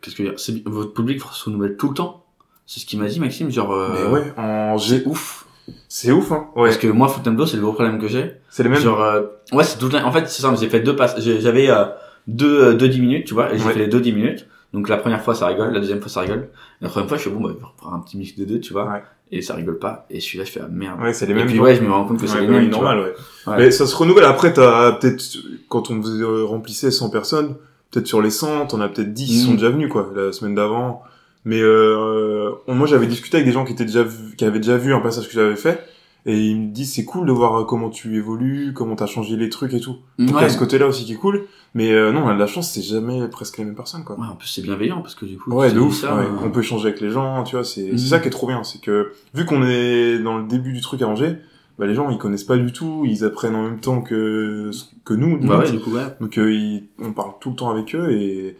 qu'est-ce 0.00 0.14
que 0.16 0.24
je 0.24 0.28
veux 0.30 0.60
dire, 0.60 0.62
votre 0.72 0.92
public 0.94 1.20
se 1.32 1.44
renouvelle 1.44 1.76
tout 1.76 1.88
le 1.88 1.94
temps. 1.94 2.24
C'est 2.66 2.80
ce 2.80 2.86
qu'il 2.86 2.98
m'a 3.00 3.06
dit, 3.08 3.20
Maxime, 3.20 3.50
genre, 3.50 3.72
euh, 3.72 3.88
Mais 3.94 4.10
ouais, 4.12 4.32
en 4.38 4.76
G, 4.78 5.02
ouf. 5.06 5.46
c'est 5.88 6.12
ouf, 6.12 6.32
hein. 6.32 6.48
Ouais. 6.56 6.68
Parce 6.68 6.78
que 6.78 6.86
moi, 6.88 7.08
Fontainebleau, 7.08 7.46
c'est 7.46 7.56
le 7.56 7.62
gros 7.62 7.72
problème 7.72 7.98
que 8.00 8.08
j'ai. 8.08 8.32
C'est 8.50 8.62
les 8.62 8.68
mêmes. 8.68 8.80
Genre, 8.80 9.02
euh, 9.02 9.22
ouais, 9.52 9.64
c'est 9.64 9.78
tout 9.78 9.86
le 9.86 9.92
temps. 9.92 10.04
En 10.04 10.12
fait, 10.12 10.26
c'est 10.28 10.42
simple, 10.42 10.58
j'ai 10.58 10.68
fait 10.68 10.80
deux 10.80 10.96
passes. 10.96 11.18
J'avais 11.20 11.68
euh, 11.70 11.84
deux, 12.26 12.64
euh, 12.64 12.74
deux 12.74 12.88
10 12.88 13.00
minutes, 13.00 13.26
tu 13.26 13.34
vois, 13.34 13.52
et 13.52 13.58
j'ai 13.58 13.64
Ouais. 13.66 13.72
fait 13.74 13.78
les 13.80 13.88
deux 13.88 14.00
10 14.00 14.12
minutes. 14.12 14.46
Donc 14.72 14.88
la 14.88 14.96
première 14.96 15.22
fois, 15.22 15.34
ça 15.36 15.46
rigole, 15.46 15.72
la 15.72 15.78
deuxième 15.80 16.00
fois, 16.00 16.08
ça 16.10 16.20
rigole. 16.22 16.48
La 16.80 16.88
troisième 16.88 17.08
fois, 17.08 17.16
je 17.18 17.22
fais 17.22 17.30
bon, 17.30 17.40
bah, 17.40 17.50
je 17.54 17.58
vais 17.60 17.64
reprendre 17.64 17.94
un 17.94 18.00
petit 18.00 18.16
mix 18.16 18.34
des 18.34 18.44
deux, 18.46 18.58
tu 18.60 18.72
vois. 18.72 18.90
Ouais. 18.90 19.02
Et 19.32 19.42
ça 19.42 19.54
rigole 19.54 19.78
pas. 19.78 20.06
Et 20.10 20.20
celui-là, 20.20 20.44
je 20.44 20.50
fais 20.52 20.60
ah, 20.62 20.68
merde. 20.70 21.00
Ouais, 21.00 21.12
c'est 21.12 21.26
les 21.26 21.32
et 21.32 21.34
mêmes. 21.34 21.46
puis 21.46 21.56
gens. 21.56 21.62
ouais, 21.64 21.74
je 21.74 21.82
me 21.82 21.90
rends 21.90 22.04
compte 22.04 22.20
que 22.20 22.26
c'est 22.26 22.40
les 22.40 22.46
mêmes. 22.46 22.68
normal, 22.68 22.98
ouais. 23.00 23.14
Ouais. 23.46 23.56
Mais 23.58 23.70
ça 23.70 23.86
se 23.86 23.96
renouvelle. 23.96 24.24
Après, 24.24 24.52
t'as 24.52 24.92
peut-être, 24.92 25.22
quand 25.68 25.90
on 25.90 26.00
euh, 26.04 26.44
remplissait 26.44 26.90
100 26.90 27.10
personnes, 27.10 27.56
peut-être 27.90 28.06
sur 28.06 28.22
les 28.22 28.30
100, 28.30 28.66
t'en 28.66 28.80
as 28.80 28.88
peut-être 28.88 29.12
10 29.12 29.26
qui 29.26 29.42
Mm. 29.42 29.46
sont 29.46 29.54
déjà 29.54 29.70
venus, 29.70 29.88
quoi, 29.90 30.10
la 30.14 30.32
semaine 30.32 30.54
d'avant. 30.54 31.02
Mais 31.44 31.60
euh, 31.60 32.50
moi, 32.68 32.86
j'avais 32.86 33.06
discuté 33.06 33.36
avec 33.38 33.46
des 33.46 33.52
gens 33.52 33.64
qui 33.64 33.72
étaient 33.72 33.84
déjà 33.84 34.02
vu- 34.02 34.34
qui 34.36 34.44
avaient 34.44 34.60
déjà 34.60 34.76
vu 34.76 34.94
un 34.94 35.00
passage 35.00 35.26
que 35.26 35.34
j'avais 35.34 35.56
fait, 35.56 35.80
et 36.26 36.38
ils 36.38 36.58
me 36.58 36.72
disent 36.72 36.92
c'est 36.94 37.04
cool 37.04 37.26
de 37.26 37.32
voir 37.32 37.66
comment 37.66 37.90
tu 37.90 38.16
évolues, 38.16 38.72
comment 38.74 38.96
t'as 38.96 39.06
changé 39.06 39.36
les 39.36 39.48
trucs 39.50 39.74
et 39.74 39.80
tout. 39.80 39.96
Donc 40.18 40.36
il 40.38 40.42
y 40.42 40.44
a 40.44 40.48
ce 40.48 40.58
côté-là 40.58 40.86
aussi 40.86 41.04
qui 41.04 41.12
est 41.12 41.16
cool. 41.16 41.44
Mais 41.74 41.90
euh, 41.92 42.12
non, 42.12 42.22
on 42.24 42.28
a 42.28 42.34
de 42.34 42.38
la 42.38 42.46
chance, 42.46 42.70
c'est 42.70 42.82
jamais 42.82 43.26
presque 43.28 43.58
les 43.58 43.64
mêmes 43.64 43.74
personnes, 43.74 44.04
quoi. 44.04 44.16
Ouais, 44.18 44.26
en 44.30 44.36
plus, 44.36 44.46
c'est 44.48 44.62
bienveillant 44.62 45.00
parce 45.02 45.14
que 45.16 45.24
du 45.26 45.36
coup, 45.38 45.50
Ouais, 45.52 45.72
de 45.72 45.80
ouf. 45.80 45.94
ça, 45.94 46.14
ouais. 46.16 46.22
euh, 46.22 46.44
On 46.44 46.50
peut 46.50 46.60
échanger 46.60 46.88
avec 46.88 47.00
les 47.00 47.10
gens, 47.10 47.42
tu 47.42 47.56
vois. 47.56 47.64
C'est 47.64 47.90
Mhm. 47.92 47.98
c'est 47.98 48.06
ça 48.08 48.20
qui 48.20 48.28
est 48.28 48.30
trop 48.30 48.46
bien, 48.46 48.62
c'est 48.62 48.80
que 48.80 49.12
vu 49.34 49.44
qu'on 49.44 49.64
est 49.66 50.18
dans 50.20 50.38
le 50.38 50.44
début 50.46 50.72
du 50.72 50.80
truc 50.80 51.02
à 51.02 51.08
Angers, 51.08 51.36
bah 51.78 51.86
les 51.86 51.94
gens 51.96 52.08
ils 52.10 52.18
connaissent 52.18 52.44
pas 52.44 52.56
du 52.56 52.72
tout, 52.72 53.02
ils 53.04 53.24
apprennent 53.24 53.56
en 53.56 53.64
même 53.64 53.80
temps 53.80 54.00
que 54.00 54.70
que 55.04 55.12
nous. 55.14 55.36
Bah 55.40 55.58
ouais, 55.58 55.70
du 55.72 55.80
coup, 55.80 55.90
ouais. 55.90 56.04
Donc 56.20 56.38
euh, 56.38 56.52
ils- 56.54 56.84
on 57.02 57.12
parle 57.12 57.32
tout 57.40 57.50
le 57.50 57.56
temps 57.56 57.70
avec 57.70 57.94
eux 57.96 58.12
et 58.12 58.56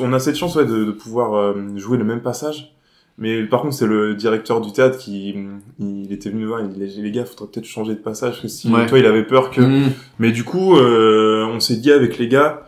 on 0.00 0.12
a 0.12 0.18
cette 0.18 0.36
chance 0.36 0.54
ouais, 0.54 0.66
de, 0.66 0.84
de 0.84 0.90
pouvoir 0.92 1.32
euh, 1.34 1.54
jouer 1.76 1.96
le 1.96 2.04
même 2.04 2.20
passage. 2.20 2.73
Mais 3.16 3.44
par 3.44 3.62
contre, 3.62 3.74
c'est 3.74 3.86
le 3.86 4.14
directeur 4.14 4.60
du 4.60 4.72
théâtre 4.72 4.98
qui 4.98 5.34
il 5.78 6.12
était 6.12 6.30
venu 6.30 6.42
nous 6.42 6.48
voir, 6.48 6.60
il 6.60 6.68
dit 6.70 7.00
les, 7.00 7.10
gars, 7.12 7.24
faudrait 7.24 7.46
peut-être 7.46 7.66
changer 7.66 7.94
de 7.94 8.00
passage 8.00 8.32
parce 8.32 8.42
que 8.42 8.48
si 8.48 8.68
Ouais. 8.72 8.86
toi 8.86 8.98
il 8.98 9.06
avait 9.06 9.22
peur 9.22 9.50
que. 9.50 9.60
Mmh. 9.60 9.92
Mais 10.18 10.32
du 10.32 10.42
coup, 10.42 10.76
euh, 10.76 11.46
on 11.46 11.60
s'est 11.60 11.76
dit 11.76 11.92
avec 11.92 12.18
les 12.18 12.26
gars, 12.26 12.66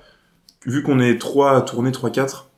vu 0.64 0.82
qu'on 0.82 1.00
est 1.00 1.18
trois 1.18 1.56
à 1.56 1.60
tourner, 1.62 1.90
trois 1.90 2.10
quatre, 2.10 2.50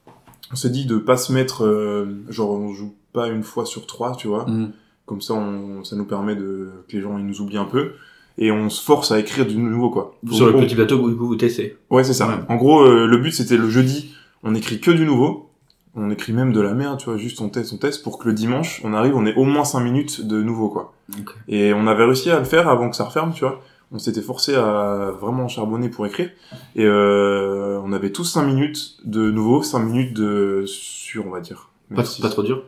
on 0.52 0.56
s'est 0.56 0.68
dit 0.70 0.84
de 0.84 0.98
pas 0.98 1.16
se 1.16 1.32
mettre, 1.32 1.64
euh, 1.64 2.06
genre 2.28 2.50
on 2.50 2.74
joue 2.74 2.94
pas 3.14 3.28
une 3.28 3.42
fois 3.42 3.64
sur 3.64 3.86
trois, 3.86 4.14
tu 4.16 4.28
vois. 4.28 4.44
Mmh. 4.46 4.72
Comme 5.06 5.22
ça, 5.22 5.32
on, 5.32 5.82
ça 5.84 5.96
nous 5.96 6.04
permet 6.04 6.36
de 6.36 6.68
que 6.88 6.96
les 6.96 7.00
gens 7.00 7.16
ils 7.16 7.24
nous 7.24 7.40
oublient 7.40 7.56
un 7.56 7.64
peu 7.64 7.92
et 8.36 8.52
on 8.52 8.68
se 8.68 8.84
force 8.84 9.10
à 9.12 9.18
écrire 9.18 9.46
du 9.46 9.56
nouveau 9.56 9.88
quoi. 9.88 10.14
Sur 10.30 10.46
le 10.46 10.52
petit 10.60 10.74
plateau, 10.74 11.08
du 11.08 11.16
coup, 11.16 11.26
vous 11.26 11.36
testez. 11.36 11.78
Ouais, 11.88 12.04
c'est 12.04 12.12
ça. 12.12 12.28
Ouais. 12.28 12.34
En 12.48 12.56
gros, 12.56 12.82
euh, 12.82 13.06
le 13.06 13.16
but 13.16 13.32
c'était 13.32 13.56
le 13.56 13.70
jeudi, 13.70 14.14
on 14.42 14.54
écrit 14.54 14.78
que 14.78 14.90
du 14.90 15.06
nouveau. 15.06 15.47
On 15.94 16.10
écrit 16.10 16.32
même 16.32 16.52
de 16.52 16.60
la 16.60 16.74
merde, 16.74 16.98
tu 16.98 17.06
vois, 17.06 17.16
juste 17.16 17.40
on 17.40 17.48
teste, 17.48 17.72
on 17.72 17.76
teste 17.78 18.02
pour 18.04 18.18
que 18.18 18.28
le 18.28 18.34
dimanche, 18.34 18.80
on 18.84 18.92
arrive, 18.94 19.16
on 19.16 19.26
ait 19.26 19.34
au 19.34 19.44
moins 19.44 19.64
5 19.64 19.80
minutes 19.80 20.26
de 20.26 20.42
nouveau, 20.42 20.68
quoi. 20.68 20.92
Et 21.48 21.72
on 21.74 21.86
avait 21.86 22.04
réussi 22.04 22.30
à 22.30 22.38
le 22.38 22.44
faire 22.44 22.68
avant 22.68 22.90
que 22.90 22.96
ça 22.96 23.04
referme, 23.04 23.32
tu 23.32 23.40
vois. 23.40 23.60
On 23.90 23.98
s'était 23.98 24.20
forcé 24.20 24.54
à 24.54 25.10
vraiment 25.18 25.48
charbonner 25.48 25.88
pour 25.88 26.04
écrire. 26.06 26.30
Et 26.76 26.84
euh, 26.84 27.80
on 27.82 27.92
avait 27.92 28.10
tous 28.12 28.24
5 28.24 28.42
minutes 28.44 28.98
de 29.04 29.30
nouveau, 29.30 29.62
5 29.62 29.78
minutes 29.80 30.12
de 30.14 30.64
sur, 30.66 31.26
on 31.26 31.30
va 31.30 31.40
dire. 31.40 31.70
Pas, 31.88 31.96
Même 31.96 32.04
si- 32.04 32.20
pas 32.20 32.28
trop 32.28 32.42
dur 32.42 32.62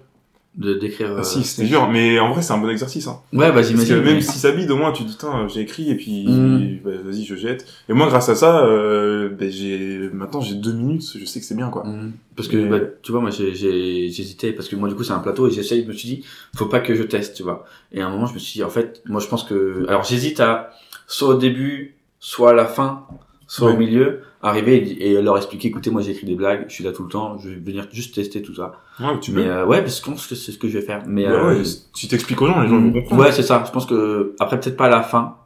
de 0.57 0.75
d'écrire. 0.75 1.09
Ah, 1.17 1.21
euh, 1.21 1.23
si, 1.23 1.45
c'était 1.45 1.69
dur, 1.69 1.89
mais 1.89 2.19
en 2.19 2.33
vrai, 2.33 2.43
c'est 2.43 2.53
un 2.53 2.59
bon 2.59 2.69
exercice. 2.69 3.07
Hein. 3.07 3.21
Ouais, 3.33 3.53
bah 3.53 3.63
j'imagine. 3.63 3.97
même 4.03 4.17
mais- 4.17 4.21
si 4.21 4.37
ça 4.39 4.51
bide, 4.51 4.71
au 4.71 4.77
moins, 4.77 4.91
tu 4.93 5.05
te 5.05 5.09
dis, 5.09 5.17
j'ai 5.55 5.61
écrit, 5.61 5.91
et 5.91 5.95
puis, 5.95 6.27
Mm. 6.27 6.79
bah, 6.85 6.91
vas-y, 7.05 7.25
je 7.25 7.37
jette. 7.37 7.67
Et 7.89 7.93
moi, 7.93 8.09
grâce 8.09 8.29
à 8.29 8.35
ça, 8.35 8.65
euh, 8.67 9.29
ben, 9.29 9.51
j'ai, 9.51 10.11
maintenant, 10.13 10.41
j'ai 10.41 10.57
deux 10.57 10.73
minutes, 10.73 11.05
je 11.19 11.25
sais 11.25 11.39
que 11.41 11.47
c'est 11.47 11.55
bien, 11.55 11.69
quoi. 11.71 11.85
Mhm. 11.85 12.13
Parce 12.37 12.49
que, 12.49 12.57
Mais- 12.57 12.69
bah, 12.81 12.85
tu 13.03 13.13
vois, 13.13 13.21
moi, 13.21 13.31
j'ai, 13.31 13.55
j'ai, 13.55 14.11
j'hésitais, 14.11 14.53
parce 14.53 14.69
que 14.69 14.75
moi, 14.77 14.89
du 14.89 14.95
coup, 14.97 15.05
c'est 15.05 15.13
un 15.13 15.21
plateau, 15.21 15.47
et 15.47 15.51
j'essaye, 15.53 15.83
je 15.85 15.89
me 15.89 15.93
suis 15.93 16.09
dit, 16.09 16.25
faut 16.57 16.67
pas 16.67 16.81
que 16.81 16.95
je 16.95 17.05
teste, 17.05 17.37
tu 17.37 17.43
vois. 17.45 17.65
Et 17.93 18.01
à 18.03 18.07
un 18.07 18.11
moment, 18.11 18.27
je 18.27 18.35
me 18.35 18.39
suis 18.41 18.59
dit, 18.59 18.65
en 18.65 18.71
fait, 18.71 19.03
moi, 19.07 19.21
je 19.21 19.29
pense 19.29 19.45
que, 19.45 19.85
alors, 19.89 20.03
j'hésite 20.05 20.41
à, 20.41 20.71
soit 21.07 21.29
au 21.29 21.39
début, 21.39 21.95
soit 22.19 22.51
à 22.51 22.55
la 22.55 22.67
fin, 22.67 23.07
soit 23.53 23.67
Ouais. 23.69 23.75
au 23.75 23.77
milieu, 23.79 24.21
arriver 24.43 24.77
et, 24.77 25.11
et 25.13 25.23
leur 25.23 25.37
expliquer, 25.37 25.69
écoutez, 25.69 25.91
moi, 25.91 26.03
j'écris 26.03 26.25
des 26.25 26.37
blagues, 26.37 26.67
je 26.69 26.73
suis 26.75 26.85
là 26.85 26.93
tout 26.93 27.03
le 27.03 27.09
temps, 27.09 27.37
je 27.39 27.49
vais 27.49 27.57
venir 27.57 27.89
juste 27.91 28.15
tester 28.15 28.43
tout 28.43 28.55
ça. 28.55 28.73
Ouais, 29.01 29.19
tu 29.21 29.33
Mais, 29.33 29.45
euh, 29.49 29.67
ouais, 29.67 29.83
parce 29.83 29.99
que 30.01 30.07
je 30.07 30.11
pense 30.13 30.27
que 30.29 30.35
c'est 30.37 30.53
ce 30.53 30.59
que 30.59 30.69
je 30.69 30.79
vais 30.79 30.85
faire. 30.85 31.03
Mais, 31.09 31.25
Bah 31.25 31.33
euh, 31.33 31.59
ouais, 31.59 31.63
tu 31.93 32.07
t'expliques 32.07 32.41
aux 32.41 32.47
gens, 32.47 32.61
les 32.63 32.69
gens 32.69 32.81
vont 32.81 32.93
comprendre. 32.93 33.23
ouais, 33.23 33.33
c'est 33.33 33.43
ça. 33.43 33.65
Je 33.67 33.73
pense 33.73 33.87
que, 33.87 34.35
après, 34.39 34.61
peut-être 34.61 34.77
pas 34.77 34.87
à 34.87 34.91
la 34.91 35.03
fin. 35.03 35.37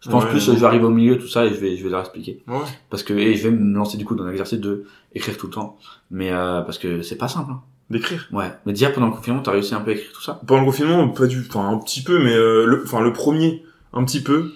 Je 0.00 0.10
pense 0.10 0.24
Ouais. 0.24 0.30
plus, 0.30 0.40
je 0.44 0.52
vais 0.52 0.64
arriver 0.66 0.84
au 0.84 0.90
milieu, 0.90 1.16
tout 1.18 1.26
ça, 1.28 1.46
et 1.46 1.48
je 1.48 1.54
vais, 1.54 1.76
je 1.78 1.82
vais 1.84 1.88
leur 1.88 2.00
expliquer. 2.00 2.42
Ouais. 2.46 2.58
Parce 2.90 3.02
que, 3.02 3.14
et 3.14 3.34
je 3.34 3.48
vais 3.48 3.56
me 3.56 3.74
lancer, 3.74 3.96
du 3.96 4.04
coup, 4.04 4.14
dans 4.14 4.26
l'exercice 4.26 4.60
de 4.60 4.84
écrire 5.14 5.38
tout 5.38 5.46
le 5.46 5.52
temps. 5.54 5.78
Mais, 6.10 6.30
euh, 6.30 6.60
parce 6.60 6.76
que 6.78 7.00
c'est 7.00 7.16
pas 7.16 7.28
simple, 7.28 7.50
hein. 7.52 7.62
D'écrire. 7.88 8.28
Ouais. 8.32 8.50
Mais 8.66 8.72
déjà 8.74 8.90
pendant 8.90 9.06
le 9.08 9.12
confinement, 9.12 9.40
t'as 9.40 9.52
réussi 9.52 9.74
un 9.74 9.80
peu 9.80 9.90
à 9.90 9.94
écrire 9.94 10.10
tout 10.12 10.22
ça? 10.22 10.40
Pendant 10.46 10.60
le 10.60 10.66
confinement, 10.66 11.08
pas 11.08 11.26
du, 11.26 11.44
enfin, 11.48 11.68
un 11.68 11.78
petit 11.78 12.02
peu, 12.02 12.18
mais, 12.22 12.34
euh, 12.34 12.64
le, 12.66 12.82
enfin, 12.84 13.00
le 13.00 13.12
premier, 13.14 13.62
un 13.94 14.04
petit 14.04 14.22
peu. 14.22 14.52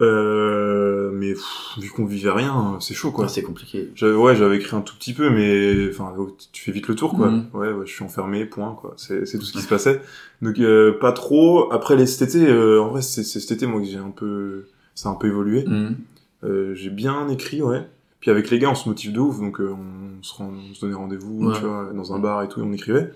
Euh, 0.00 1.10
mais, 1.12 1.32
pff, 1.32 1.78
vu 1.78 1.90
qu'on 1.90 2.04
vivait 2.04 2.30
rien, 2.30 2.76
c'est 2.80 2.94
chaud, 2.94 3.10
quoi. 3.10 3.24
Ouais, 3.24 3.30
C'est 3.30 3.42
compliqué. 3.42 3.90
J'avais, 3.94 4.14
ouais, 4.14 4.36
j'avais 4.36 4.56
écrit 4.56 4.76
un 4.76 4.80
tout 4.80 4.94
petit 4.96 5.12
peu, 5.12 5.28
mais 5.30 5.88
enfin, 5.90 6.14
tu 6.52 6.62
fais 6.62 6.72
vite 6.72 6.86
le 6.88 6.94
tour, 6.94 7.14
quoi. 7.14 7.30
Mhm. 7.30 7.46
Ouais, 7.54 7.72
ouais, 7.72 7.86
je 7.86 7.92
suis 7.92 8.04
enfermé, 8.04 8.44
point, 8.44 8.76
quoi. 8.80 8.94
C'est, 8.96 9.26
c'est 9.26 9.38
tout 9.38 9.44
ce 9.44 9.52
qui 9.52 9.60
se 9.62 9.68
passait. 9.68 10.00
Donc, 10.40 10.58
euh, 10.60 10.98
pas 11.00 11.12
trop. 11.12 11.72
Après, 11.72 11.96
les 11.96 12.06
cet 12.06 12.28
été, 12.28 12.46
euh, 12.48 12.80
en 12.82 12.88
vrai, 12.88 13.02
c'est, 13.02 13.24
c'est 13.24 13.40
cet 13.40 13.50
été, 13.52 13.66
moi, 13.66 13.80
que 13.80 13.86
j'ai 13.86 13.96
un 13.98 14.10
peu, 14.10 14.66
ça 14.94 15.08
a 15.08 15.12
un 15.12 15.16
peu 15.16 15.26
évolué. 15.26 15.64
Mhm. 15.66 15.96
Euh, 16.44 16.74
j'ai 16.74 16.90
bien 16.90 17.28
écrit, 17.28 17.62
ouais. 17.62 17.84
Puis 18.20 18.30
avec 18.30 18.50
les 18.50 18.58
gars, 18.58 18.70
on 18.70 18.74
se 18.74 18.88
motive 18.88 19.12
de 19.12 19.20
ouf, 19.20 19.38
donc 19.40 19.60
euh, 19.60 19.72
on, 19.72 20.22
se 20.22 20.34
rend, 20.34 20.52
on 20.70 20.74
se 20.74 20.80
donnait 20.80 20.94
rendez-vous, 20.94 21.46
Ouais. 21.48 21.54
tu 21.56 21.62
vois, 21.64 21.90
dans 21.94 22.12
un 22.14 22.18
bar 22.18 22.42
et 22.42 22.48
tout, 22.48 22.60
et 22.60 22.62
on 22.64 22.72
écrivait. 22.72 23.12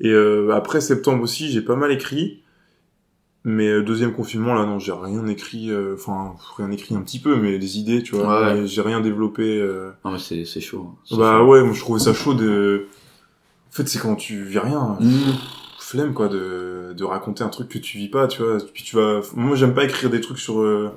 Et 0.00 0.10
euh, 0.10 0.50
après 0.54 0.80
septembre 0.80 1.22
aussi, 1.22 1.50
j'ai 1.50 1.60
pas 1.62 1.76
mal 1.76 1.90
écrit. 1.92 2.40
Mais 3.50 3.66
euh, 3.68 3.82
deuxième 3.82 4.12
confinement, 4.12 4.54
là, 4.54 4.66
non, 4.66 4.78
j'ai 4.78 4.92
rien 4.92 5.26
écrit, 5.26 5.70
euh, 5.70 5.94
enfin, 5.94 6.34
rien 6.58 6.70
écrit 6.70 6.94
un 6.94 7.00
petit 7.00 7.18
peu, 7.18 7.36
mais 7.36 7.58
des 7.58 7.78
idées, 7.78 8.02
tu 8.02 8.14
vois. 8.14 8.52
Ouais. 8.54 8.66
J'ai 8.66 8.82
rien 8.82 9.00
développé. 9.00 9.58
euh, 9.58 9.90
Non 10.04 10.10
mais 10.12 10.18
c'est 10.18 10.44
c'est 10.44 10.60
chaud. 10.60 10.86
hein. 11.10 11.16
Bah 11.16 11.38
chaud. 11.38 11.46
ouais, 11.46 11.62
moi 11.62 11.72
je 11.72 11.80
trouvais 11.80 11.98
ça 12.00 12.12
chaud 12.12 12.34
de. 12.34 12.88
En 13.70 13.72
fait, 13.72 13.88
c'est 13.88 13.98
quand 14.00 14.16
tu 14.16 14.42
vis 14.44 14.58
rien. 14.58 14.98
Mhm. 15.00 15.34
flemme 15.78 16.12
quoi 16.12 16.28
de, 16.28 16.92
de 16.94 17.04
raconter 17.04 17.42
un 17.42 17.48
truc 17.48 17.68
que 17.70 17.78
tu 17.78 17.96
vis 17.96 18.08
pas, 18.08 18.26
tu 18.28 18.42
vois. 18.42 18.58
Puis 18.74 18.84
tu 18.84 18.96
vas, 18.96 19.20
moi 19.34 19.56
j'aime 19.56 19.72
pas 19.72 19.84
écrire 19.84 20.10
des 20.10 20.20
trucs 20.20 20.38
sur, 20.38 20.60
euh, 20.60 20.90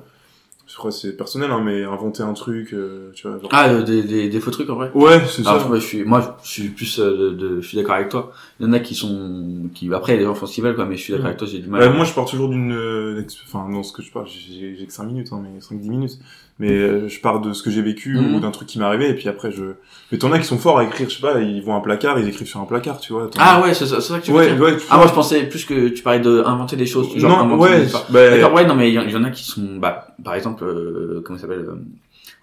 je 0.72 0.78
crois 0.78 0.90
que 0.92 0.96
c'est 0.98 1.18
personnel, 1.18 1.52
hein, 1.52 1.62
mais 1.64 1.84
inventer 1.84 2.24
un 2.24 2.34
truc, 2.34 2.74
euh, 2.74 3.12
tu 3.14 3.28
vois. 3.28 3.38
genre- 3.40 3.50
Ah, 3.52 3.68
euh, 3.70 3.82
des, 3.84 4.04
des, 4.04 4.30
des 4.30 4.40
faux 4.40 4.52
trucs 4.52 4.70
en 4.70 4.76
vrai? 4.76 4.90
Ouais, 4.94 5.22
c'est 5.28 5.44
ça. 5.44 5.60
Moi, 5.68 5.78
je 5.78 5.82
suis, 5.86 6.04
moi, 6.06 6.38
je 6.44 6.50
suis 6.50 6.70
plus, 6.70 7.00
euh, 7.00 7.12
de, 7.18 7.30
de- 7.32 7.62
je 7.62 7.68
suis 7.68 7.78
d'accord 7.78 7.96
avec 7.96 8.10
toi. 8.10 8.32
Il 8.60 8.66
y 8.66 8.70
en 8.70 8.74
a 8.74 8.80
qui 8.80 8.96
sont, 8.96 9.70
qui, 9.74 9.94
après, 9.94 10.16
les 10.18 10.24
gens 10.24 10.34
font 10.34 10.46
ce 10.46 10.54
qu'ils 10.54 10.64
veulent, 10.64 10.76
quoi, 10.76 10.86
mais 10.86 10.96
je 10.96 11.02
suis 11.02 11.12
d'accord 11.14 11.26
Mhm. 11.26 11.28
avec 11.30 11.38
toi, 11.40 11.48
j'ai 11.48 11.60
du 11.60 11.68
mal. 11.68 11.82
Ouais, 11.82 11.90
moi 11.96 12.06
je 12.06 12.14
pars 12.14 12.26
toujours 12.26 12.48
d'une, 12.50 12.72
euh, 12.74 13.24
enfin 13.46 13.68
dans 13.70 13.84
ce 13.84 13.92
que 13.92 14.02
je 14.02 14.12
parle, 14.12 14.28
j'ai 14.28 14.76
j'ai 14.80 14.86
que 14.86 14.94
5 14.94 15.04
minutes, 15.06 15.28
hein, 15.34 15.42
mais 15.44 15.60
5-10 15.60 15.90
minutes. 15.90 16.18
Mais 16.60 16.70
euh, 16.70 17.08
je 17.08 17.20
pars 17.22 17.42
de 17.42 17.54
ce 17.54 17.64
que 17.64 17.72
j'ai 17.72 17.82
vécu 17.82 18.20
ou 18.20 18.40
d'un 18.40 18.52
truc 18.52 18.68
qui 18.68 18.78
m'est 18.78 18.86
arrivé, 18.86 19.10
et 19.10 19.16
puis 19.16 19.28
après 19.28 19.52
je... 19.52 19.64
Mais 20.12 20.20
t'en 20.20 20.32
as 20.32 20.38
qui 20.38 20.46
sont 20.46 20.60
forts 20.60 20.78
à 20.78 20.84
écrire, 20.84 21.10
je 21.10 21.16
sais 21.16 21.22
pas, 21.22 21.40
ils 21.42 21.60
voient 21.64 21.74
un 21.74 21.80
placard, 21.80 22.20
ils 22.20 22.28
écrivent 22.28 22.48
sur 22.48 22.60
un 22.60 22.66
placard, 22.66 23.00
tu 23.00 23.14
vois. 23.14 23.32
Ah 23.40 23.62
ouais, 23.64 23.74
c'est 23.74 23.88
ça, 23.88 24.00
c'est 24.00 24.14
ça 24.14 24.20
que 24.20 24.26
tu 24.26 24.32
Ouais, 24.32 24.54
dire. 24.54 24.62
ouais, 24.62 24.78
tu 24.78 24.84
Ah, 24.90 24.96
vois. 24.96 24.98
moi, 24.98 25.08
je 25.08 25.14
pensais 25.14 25.42
plus 25.46 25.66
que 25.66 25.88
tu 25.88 26.04
parlais 26.04 26.20
de 26.20 26.44
inventer 26.46 26.76
des 26.76 26.86
choses. 26.86 27.18
Genre 27.18 27.48
Non, 27.48 27.58
ouais, 27.58 27.88
bah, 28.12 28.30
D'accord, 28.30 28.54
ouais, 28.54 28.66
non, 28.68 28.76
mais 28.76 28.92
il 28.92 29.02
y, 29.02 29.12
y 29.12 29.16
en 29.16 29.24
a 29.24 29.32
qui 29.32 29.44
sont, 29.44 29.78
bah, 29.80 30.11
par 30.24 30.36
exemple, 30.36 30.64
euh, 30.64 31.22
comment 31.26 31.38
il 31.38 31.42
s'appelle, 31.42 31.66
euh, 31.68 31.76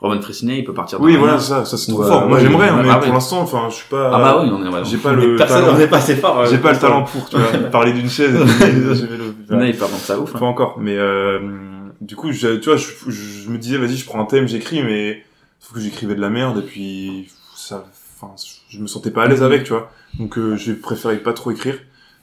Roman 0.01 0.21
Fressinet, 0.21 0.59
il 0.59 0.65
peut 0.65 0.75
partir 0.75 1.01
Oui, 1.01 1.17
voilà, 1.17 1.39
ça, 1.41 1.65
ça 1.65 1.77
c'est 1.77 1.91
trop 1.91 2.05
fort. 2.05 2.29
Moi 2.29 2.39
j'aimerais, 2.39 2.69
hein, 2.69 2.81
mais 2.83 2.89
ah 2.91 2.99
pour 2.99 3.13
l'instant, 3.13 3.41
enfin, 3.41 3.67
je 3.69 3.77
suis 3.77 3.89
pas. 3.89 4.11
Ah 4.15 4.19
bah 4.19 4.41
oui, 4.43 4.51
on 4.53 4.65
est, 4.65 4.85
J'ai 4.85 4.99
pas 4.99 5.13
le 5.13 5.37
personne, 5.37 5.65
talent. 5.65 5.77
on 5.77 5.81
est 5.81 5.89
pas 5.89 5.97
assez 5.97 6.15
fort. 6.17 6.47
J'ai 6.47 6.59
pas 6.59 6.73
le 6.73 6.79
talent 6.79 7.03
pour, 7.03 7.29
tu 7.29 7.37
vois, 7.37 7.59
parler 7.71 7.93
d'une 7.93 8.09
chaise. 8.09 8.33
le- 8.39 9.67
Il 9.67 9.77
partent 9.77 9.93
dans 9.93 9.99
ça 9.99 10.19
ouf. 10.19 10.33
Pas 10.33 10.39
hein. 10.39 10.43
encore, 10.43 10.79
mais 10.79 10.97
euh, 10.97 11.41
du 12.01 12.15
coup, 12.15 12.31
je, 12.31 12.57
tu 12.57 12.69
vois, 12.71 12.79
je, 12.79 13.51
me 13.51 13.59
disais, 13.59 13.77
vas-y, 13.77 13.97
je 13.97 14.05
prends 14.07 14.21
un 14.21 14.27
thème, 14.27 14.47
j'écris, 14.47 14.83
mais 14.83 15.25
sauf 15.59 15.75
que 15.75 15.81
j'écrivais 15.81 16.15
de 16.15 16.21
la 16.21 16.31
merde, 16.31 16.59
et 16.59 16.63
puis 16.63 17.29
ça, 17.57 17.85
enfin, 18.21 18.35
je 18.69 18.79
me 18.79 18.87
sentais 18.87 19.11
pas 19.11 19.25
à 19.25 19.27
l'aise 19.27 19.43
avec, 19.43 19.65
tu 19.65 19.73
vois. 19.73 19.91
Donc, 20.19 20.39
euh, 20.39 20.55
j'ai 20.57 20.75
préféré 20.75 21.17
pas 21.17 21.33
trop 21.33 21.51
écrire. 21.51 21.75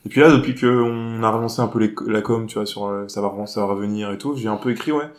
Et 0.06 0.10
puis 0.10 0.22
là, 0.22 0.30
depuis 0.32 0.56
que 0.56 0.68
on 0.68 1.24
a 1.24 1.30
relancé 1.30 1.62
un 1.62 1.68
peu 1.68 1.80
les, 1.80 1.94
la 2.08 2.22
com, 2.22 2.46
tu 2.48 2.56
vois, 2.56 2.66
sur 2.66 2.86
euh, 2.86 3.06
ça 3.08 3.22
va, 3.22 3.34
ça 3.48 3.62
va 3.62 3.68
revenir 3.74 4.12
et 4.12 4.18
tout, 4.18 4.36
j'ai 4.38 4.48
un 4.48 4.56
peu 4.56 4.72
écrit, 4.72 4.92
ouais. 4.92 5.10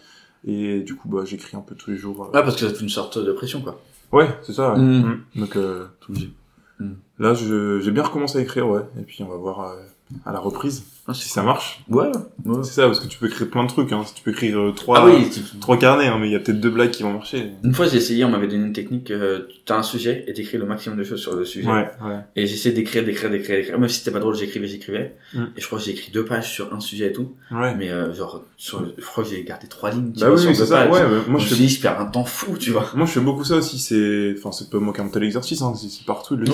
Et 0.47 0.81
du 0.81 0.95
coup, 0.95 1.09
bah, 1.09 1.23
j'écris 1.25 1.57
un 1.57 1.61
peu 1.61 1.75
tous 1.75 1.91
les 1.91 1.97
jours. 1.97 2.23
euh. 2.25 2.27
Ouais, 2.27 2.43
parce 2.45 2.55
que 2.57 2.69
ça 2.69 2.73
fait 2.75 2.81
une 2.83 2.89
sorte 2.89 3.19
de 3.19 3.33
pression, 3.33 3.61
quoi. 3.63 3.81
Ouais, 4.13 4.29
c'est 4.43 4.53
ça. 4.53 4.75
Ouais. 4.75 4.79
Mm. 4.81 5.21
Donc 5.37 5.57
euh, 5.57 5.87
Tout 6.01 6.13
obligé. 6.13 6.31
Mm. 6.79 6.91
là, 7.19 7.35
je- 7.35 7.81
j'ai 7.81 7.91
bien 7.91 8.03
recommencé 8.05 8.39
à 8.39 8.43
écrire, 8.43 8.69
ouais. 8.69 8.83
Et 8.99 9.03
puis 9.03 9.23
on 9.25 9.29
va 9.29 9.37
voir 9.37 9.61
euh, 9.63 9.77
à 10.25 10.33
la 10.33 10.39
reprise 10.39 10.85
Ah, 11.09 11.15
si 11.15 11.29
ça 11.29 11.43
marche. 11.43 11.85
Ouais, 11.89 12.07
ouais. 12.45 12.57
C'est 12.63 12.73
ça, 12.75 12.87
parce 12.87 13.01
que 13.01 13.07
tu 13.09 13.19
peux 13.19 13.27
écrire 13.27 13.49
plein 13.49 13.65
de 13.65 13.69
trucs. 13.69 13.93
Hein. 13.93 14.03
Tu 14.15 14.23
peux 14.23 14.31
écrire 14.31 14.59
euh, 14.59 14.73
trois, 14.73 14.99
Ah 15.01 15.07
oui, 15.07 15.29
tu- 15.31 15.41
trois 15.59 15.77
carnets, 15.79 16.07
hein, 16.07 16.19
mais 16.21 16.29
il 16.29 16.33
y 16.33 16.37
a 16.37 16.41
peut-être 16.41 16.61
deux 16.61 16.71
blagues 16.71 16.91
qui 16.91 17.03
vont 17.03 17.13
marcher. 17.13 17.51
Une 17.65 17.75
fois, 17.75 17.87
j'ai 17.89 17.97
essayé, 17.99 18.25
on 18.25 18.29
m'avait 18.31 18.47
donné 18.49 18.67
une 18.67 18.73
technique, 18.73 19.11
euh, 19.11 19.49
t'as 19.65 19.79
un 19.79 19.83
sujet 19.83 20.25
et 20.29 20.33
t'écris 20.33 20.59
le 20.59 20.67
maximum 20.67 20.97
de 20.99 21.05
choses 21.05 21.21
sur 21.21 21.35
le 21.35 21.45
sujet. 21.45 21.69
Ouais, 21.69 21.89
ouais. 22.05 22.19
Et 22.37 22.47
j'essayais 22.47 22.75
d'écrire, 22.75 23.05
d'écrire, 23.05 23.31
d'écrire, 23.31 23.57
d'écrire. 23.57 23.79
Même 23.79 23.89
si 23.89 23.99
c'était 23.99 24.11
pas 24.13 24.19
drôle, 24.21 24.35
j'écrivais, 24.37 24.67
j'écrivais. 24.69 25.15
Mm. 25.35 25.43
Et 25.57 25.61
je 25.61 25.67
crois 25.67 25.79
que 25.79 25.85
j'ai 25.85 25.91
écrit 25.93 26.11
deux 26.13 26.25
pages 26.25 26.51
sur 26.53 26.73
un 26.75 26.81
sujet 26.81 27.09
et 27.09 27.13
tout. 27.13 27.33
Ouais. 27.51 27.75
Mais 27.77 27.91
euh, 27.91 28.13
genre, 28.15 28.43
sur, 28.57 28.85
je 28.97 29.05
crois 29.05 29.25
que 29.25 29.31
j'ai 29.31 29.43
gardé 29.45 29.67
trois 29.69 29.91
lignes. 29.91 30.13
tu 30.13 30.21
Bah 30.21 30.29
vois, 30.29 30.37
oui, 30.37 30.43
sur 30.43 30.51
deux 30.53 30.57
c'est 30.57 30.67
ça. 30.67 30.87
pages. 30.87 30.93
Ouais, 30.93 31.01
bah, 31.03 31.09
moi 31.09 31.19
je 31.19 31.29
je 31.29 31.33
me 31.33 31.39
suis 31.41 31.49
fais, 31.57 31.63
dit, 31.63 31.69
je 31.69 31.81
perds 31.83 32.01
un 32.01 32.07
temps 32.07 32.25
fou, 32.25 32.57
tu 32.59 32.71
vois. 32.71 32.91
moi 32.95 33.07
je 33.07 33.13
fais 33.13 33.21
beaucoup 33.21 33.45
ça 33.45 33.57
aussi. 33.57 33.79
C'est, 33.79 34.35
enfin, 34.39 34.51
c'est 34.53 34.71
pas 34.71 34.79
moi 34.79 34.93
qui 34.93 35.01
ai 35.01 35.03
inventé 35.03 35.21
l'exercice. 35.21 35.63
Hein. 35.63 35.73
C'est 35.77 36.05
partout. 36.05 36.37
le. 36.37 36.47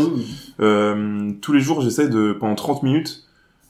Euh, 0.60 1.32
tous 1.40 1.52
les 1.52 1.60
jours, 1.60 1.80
j'essaie 1.80 2.08
de 2.08 2.32
pendant 2.38 2.54
30 2.54 2.82
minutes, 2.82 3.22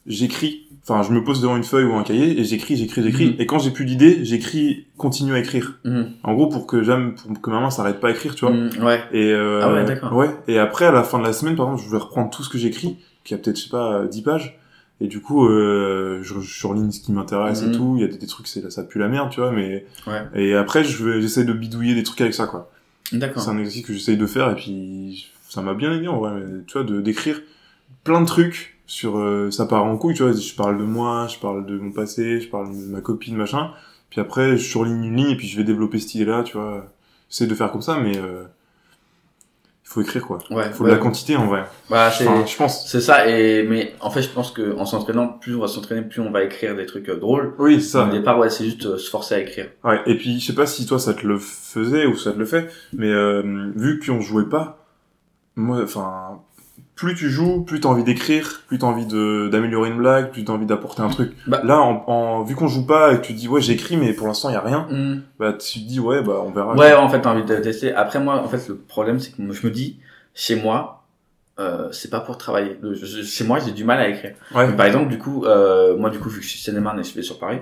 j'écris. 0.07 0.67
Enfin, 0.89 1.03
je 1.03 1.13
me 1.13 1.23
pose 1.23 1.41
devant 1.41 1.57
une 1.57 1.63
feuille 1.63 1.85
ou 1.85 1.95
un 1.95 2.03
cahier 2.03 2.41
et 2.41 2.45
j'écris, 2.45 2.77
j'écris, 2.77 3.03
j'écris. 3.05 3.27
Mhm. 3.31 3.37
Et 3.39 3.47
quand 3.47 3.59
j'ai 3.61 3.71
plus 3.71 3.85
d'idées, 3.85 4.25
j'écris, 4.25 4.87
continue 4.97 5.33
à 5.35 5.39
écrire. 5.39 5.79
Mhm. 5.85 6.11
En 6.25 6.35
gros, 6.35 6.49
pour 6.49 6.67
que 6.67 6.83
jamais, 6.83 7.13
pour 7.13 7.41
que 7.41 7.51
ma 7.51 7.61
main 7.61 7.71
s'arrête 7.71 8.01
pas 8.01 8.09
à 8.09 8.11
écrire, 8.11 8.35
tu 8.35 8.45
vois. 8.45 8.55
Mm, 8.55 8.71
ouais. 8.83 9.01
Et 9.13 9.31
euh, 9.33 9.61
Ah 9.63 9.73
ouais, 9.73 9.85
d'accord. 9.85 10.13
Ouais. 10.15 10.31
Et 10.49 10.59
après, 10.59 10.87
à 10.87 10.91
la 10.93 11.05
fin 11.05 11.19
de 11.21 11.25
la 11.25 11.33
semaine, 11.33 11.55
par 11.55 11.67
exemple, 11.67 11.85
je 11.87 11.91
vais 11.91 11.99
reprendre 12.03 12.31
tout 12.31 12.43
ce 12.43 12.49
que 12.49 12.59
j'écris, 12.59 12.97
qui 13.23 13.35
a 13.35 13.39
peut-être, 13.39 13.57
je 13.59 13.63
sais 13.65 13.71
pas, 13.71 14.05
10 14.07 14.23
pages. 14.23 14.59
Et 15.01 15.07
du 15.07 15.21
coup, 15.21 15.47
euh, 15.47 16.21
je, 16.23 16.41
je 16.41 16.53
surligne 16.53 16.91
ce 16.91 17.01
qui 17.01 17.13
m'intéresse 17.13 17.63
Mhm. 17.63 17.73
et 17.73 17.77
tout. 17.77 17.95
Il 17.97 18.03
y 18.03 18.05
a 18.05 18.09
des, 18.09 18.19
des 18.19 18.27
trucs, 18.27 18.47
c'est 18.49 18.69
ça 18.73 18.83
pue 18.83 18.99
la 18.99 19.09
merde, 19.09 19.31
tu 19.31 19.41
vois. 19.41 19.53
Mais 19.53 19.87
Ouais. 20.09 20.23
et 20.35 20.55
après, 20.55 20.83
je 20.85 21.05
vais, 21.05 21.21
j'essaie 21.21 21.45
de 21.45 21.53
bidouiller 21.53 21.95
des 21.95 22.03
trucs 22.03 22.21
avec 22.21 22.35
ça, 22.35 22.47
quoi. 22.47 22.71
D'accord. 23.13 23.43
C'est 23.43 23.51
un 23.51 23.59
exercice 23.59 23.85
que 23.87 23.93
j'essaye 23.93 24.17
de 24.17 24.27
faire 24.27 24.51
et 24.51 24.55
puis 24.57 25.31
ça 25.49 25.61
m'a 25.63 25.75
bien 25.75 25.93
aidé 25.93 26.09
en 26.09 26.19
vrai. 26.19 26.33
mais, 26.35 26.63
Tu 26.67 26.73
vois, 26.73 26.83
de 26.85 27.01
d'écrire 27.01 27.41
plein 28.05 28.21
de 28.21 28.27
trucs 28.27 28.79
sur 28.93 29.19
euh, 29.19 29.51
ça 29.51 29.65
part 29.65 29.85
en 29.85 29.97
couille, 29.97 30.13
tu 30.13 30.23
vois. 30.23 30.33
Je 30.33 30.55
parle 30.55 30.77
de 30.77 30.85
moi, 30.85 31.27
je 31.27 31.39
parle 31.39 31.65
de 31.65 31.79
mon 31.79 31.93
passé, 31.93 32.43
je 32.43 32.49
parle 32.51 32.69
de 32.73 32.93
ma 32.93 33.01
copine, 33.01 33.35
machin. 33.35 33.71
Puis 34.11 34.21
après, 34.21 34.59
je 34.59 34.69
surligne 34.69 35.05
une 35.05 35.17
ligne 35.17 35.31
et 35.31 35.37
puis 35.37 35.49
je 35.49 35.57
vais 35.57 35.65
développer 35.65 35.99
cette 35.99 36.15
idée-là, 36.15 36.43
tu 36.43 36.59
vois. 36.59 36.85
J'essaie 37.31 37.47
de 37.47 37.55
faire 37.55 37.73
comme 37.73 37.81
ça, 37.81 37.97
mais 37.99 38.19
euh, 38.19 38.43
il 39.83 39.89
faut 39.89 40.03
écrire 40.03 40.27
quoi. 40.27 40.41
Ouais. 40.51 40.65
Il 40.67 40.75
faut 40.75 40.85
ouais. 40.85 40.91
de 40.91 40.95
la 40.95 41.01
quantité 41.01 41.37
en 41.37 41.47
vrai. 41.47 41.65
Bah, 41.89 42.11
c'est, 42.11 42.29
Enfin, 42.29 42.45
je 42.45 42.55
pense. 42.55 42.87
c'est 42.87 43.01
ça. 43.01 43.27
Et, 43.27 43.63
mais 43.63 43.95
en 44.01 44.11
fait, 44.11 44.21
je 44.21 44.29
pense 44.29 44.51
que 44.51 44.77
en 44.77 44.85
s'entraînant, 44.85 45.29
plus 45.29 45.57
on 45.57 45.61
va 45.61 45.69
s'entraîner, 45.69 46.03
plus 46.03 46.21
on 46.21 46.31
va 46.31 46.43
écrire 46.43 46.77
des 46.77 46.85
trucs 46.85 47.09
euh, 47.09 47.17
drôles. 47.17 47.55
Oui, 47.59 47.81
c'est 47.81 47.93
ça. 47.93 48.09
Au 48.09 48.11
départ, 48.11 48.39
ouais, 48.39 48.51
c'est 48.51 48.65
juste 48.65 48.99
se 48.99 49.09
forcer 49.09 49.37
à 49.37 49.39
écrire. 49.39 49.71
Ouais. 49.85 50.03
Et 50.05 50.19
puis, 50.19 50.39
je 50.39 50.49
sais 50.49 50.55
pas 50.55 50.67
si 50.67 50.85
toi 50.85 50.99
ça 50.99 51.15
te 51.15 51.27
le 51.27 51.39
faisait 51.39 52.05
ou 52.05 52.15
ça 52.15 52.33
te 52.33 52.39
le 52.39 52.45
fait, 52.45 52.71
mais 52.93 53.11
vu 53.75 54.03
qu'on 54.05 54.21
jouait 54.21 54.51
pas, 54.51 54.85
moi, 55.57 55.81
enfin, 55.83 56.43
plus 57.07 57.15
tu 57.15 57.31
joues, 57.31 57.63
plus 57.65 57.81
t'as 57.81 57.89
envie 57.89 58.05
d'écrire, 58.05 58.63
plus 58.69 58.79
t'as 58.79 58.87
envie 58.87 59.07
de 59.07 59.49
d'améliorer 59.51 59.91
une 59.91 59.97
blague, 59.99 60.31
plus 60.31 60.45
t'as 60.45 60.53
envie 60.53 60.67
d'apporter 60.67 61.03
un 61.03 61.09
truc. 61.09 61.33
Bah. 61.47 61.61
Là, 61.65 61.81
en, 61.81 62.05
en 62.07 62.43
vu 62.45 62.55
qu'on 62.55 62.69
joue 62.69 62.87
pas 62.87 63.13
et 63.13 63.17
que 63.21 63.23
tu 63.27 63.33
dis 63.33 63.49
ouais 63.49 63.61
j'écris, 63.61 63.97
mais 63.97 64.13
pour 64.13 64.27
l'instant 64.27 64.51
y 64.51 64.55
a 64.55 64.61
rien, 64.61 64.87
Mm. 64.91 65.21
bah 65.39 65.53
tu 65.53 65.81
te 65.81 65.85
dis 65.89 66.01
ouais 66.01 66.23
bah 66.23 66.43
on 66.47 66.51
verra. 66.51 66.75
Ouais, 66.77 66.93
en 66.95 67.09
fait, 67.09 67.21
t'as 67.21 67.33
envie 67.33 67.45
de 67.45 67.57
tester. 67.57 67.93
Après, 67.95 68.21
moi, 68.21 68.43
en 68.43 68.49
fait, 68.49 68.69
le 68.69 68.77
problème, 68.77 69.19
c'est 69.19 69.33
que 69.33 69.37
je 69.53 69.67
me 69.67 69.71
dis, 69.73 69.99
chez 70.35 70.57
moi, 70.57 71.05
euh, 71.61 71.89
c'est 71.93 72.11
pas 72.11 72.21
pour 72.21 72.39
travailler. 72.39 72.79
Je- 72.83 73.23
chez 73.23 73.45
moi, 73.45 73.59
j'ai 73.59 73.73
du 73.73 73.85
mal 73.85 73.99
à 74.01 74.09
écrire. 74.09 74.35
Ouais. 74.55 74.73
Par 74.75 74.87
exemple, 74.87 75.09
du 75.09 75.19
coup, 75.19 75.45
euh, 75.45 75.97
moi, 75.97 76.09
du 76.11 76.19
coup, 76.19 76.29
vu 76.31 76.39
que 76.39 76.45
je 76.45 76.51
suis 76.51 76.59
cinéma 76.61 76.95
et 76.99 77.03
je 77.03 77.15
vais 77.15 77.23
sur 77.23 77.39
Paris, 77.39 77.59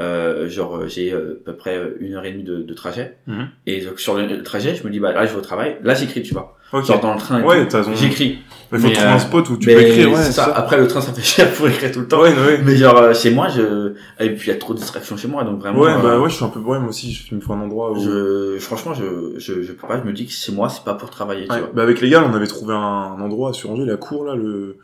euh, 0.00 0.48
genre, 0.48 0.76
euh, 0.76 0.88
j'ai 0.88 1.12
euh, 1.12 1.40
à 1.46 1.50
peu 1.50 1.56
près 1.56 1.76
euh, 1.76 1.96
une 2.00 2.14
heure 2.14 2.24
et 2.24 2.32
demie 2.32 2.44
de, 2.44 2.56
de 2.62 2.74
trajet. 2.74 3.16
Mhm. 3.26 3.48
Et 3.66 3.80
donc, 3.84 4.00
sur 4.00 4.14
le 4.14 4.42
trajet, 4.42 4.74
je 4.74 4.84
me 4.84 4.90
dis, 4.90 5.00
bah, 5.00 5.12
là, 5.12 5.26
je 5.26 5.32
vais 5.32 5.38
au 5.38 5.42
travail. 5.42 5.76
Là, 5.82 5.94
j'écris, 5.94 6.22
tu 6.22 6.32
vois. 6.32 6.56
Ok. 6.72 6.86
Genre, 6.86 7.00
dans 7.00 7.12
le 7.12 7.20
train 7.20 7.42
Ouais, 7.42 7.68
j'écris. 7.94 8.38
Il 8.74 8.78
faut 8.78 8.86
Mais, 8.88 8.94
trouver 8.94 9.06
euh, 9.08 9.12
un 9.12 9.18
spot 9.18 9.50
où 9.50 9.58
tu 9.58 9.66
peux 9.68 9.78
écrire. 9.82 10.08
Ouais, 10.10 10.16
ça. 10.16 10.32
ça. 10.46 10.52
Après, 10.56 10.78
le 10.78 10.86
train, 10.88 11.02
ça 11.02 11.12
fait 11.12 11.20
cher 11.20 11.52
pour 11.52 11.68
écrire 11.68 11.92
tout 11.92 12.00
le 12.00 12.08
temps. 12.08 12.22
Ouais, 12.22 12.30
ouais. 12.30 12.60
Mais 12.64 12.74
genre, 12.76 12.96
euh, 12.96 13.12
chez 13.12 13.30
moi, 13.30 13.48
je, 13.48 13.92
et 14.18 14.30
puis 14.30 14.48
il 14.48 14.52
y 14.54 14.56
a 14.56 14.58
trop 14.58 14.72
de 14.72 14.78
distractions 14.78 15.18
chez 15.18 15.28
moi, 15.28 15.44
donc 15.44 15.60
vraiment. 15.60 15.80
Ouais, 15.80 15.90
euh, 15.92 15.98
bah 15.98 16.18
ouais, 16.18 16.30
je 16.30 16.36
suis 16.36 16.44
un 16.46 16.48
peu 16.48 16.60
ouais 16.60 16.78
moi 16.78 16.88
aussi, 16.88 17.12
je- 17.12 17.34
me 17.34 17.40
faut 17.42 17.52
un 17.52 17.60
endroit 17.60 17.92
où. 17.92 18.02
je, 18.02 18.56
franchement, 18.58 18.94
je, 18.94 19.34
je, 19.38 19.62
je 19.62 19.72
peux 19.72 19.86
pas, 19.86 20.00
je 20.00 20.06
me 20.08 20.14
dis 20.14 20.24
que 20.24 20.32
chez 20.32 20.52
moi, 20.52 20.70
c'est 20.70 20.82
pas 20.84 20.94
pour 20.94 21.10
travailler, 21.10 21.46
tu 21.46 21.54
vois. 21.54 21.70
Bah 21.74 21.82
avec 21.82 22.00
les 22.00 22.08
gars, 22.08 22.24
on 22.26 22.34
avait 22.34 22.46
trouvé 22.46 22.72
un, 22.72 22.78
un 22.78 23.20
endroit 23.20 23.52
sur 23.52 23.70
Angers, 23.70 23.84
la 23.84 23.98
cour 23.98 24.24
là, 24.24 24.34
le 24.34 24.78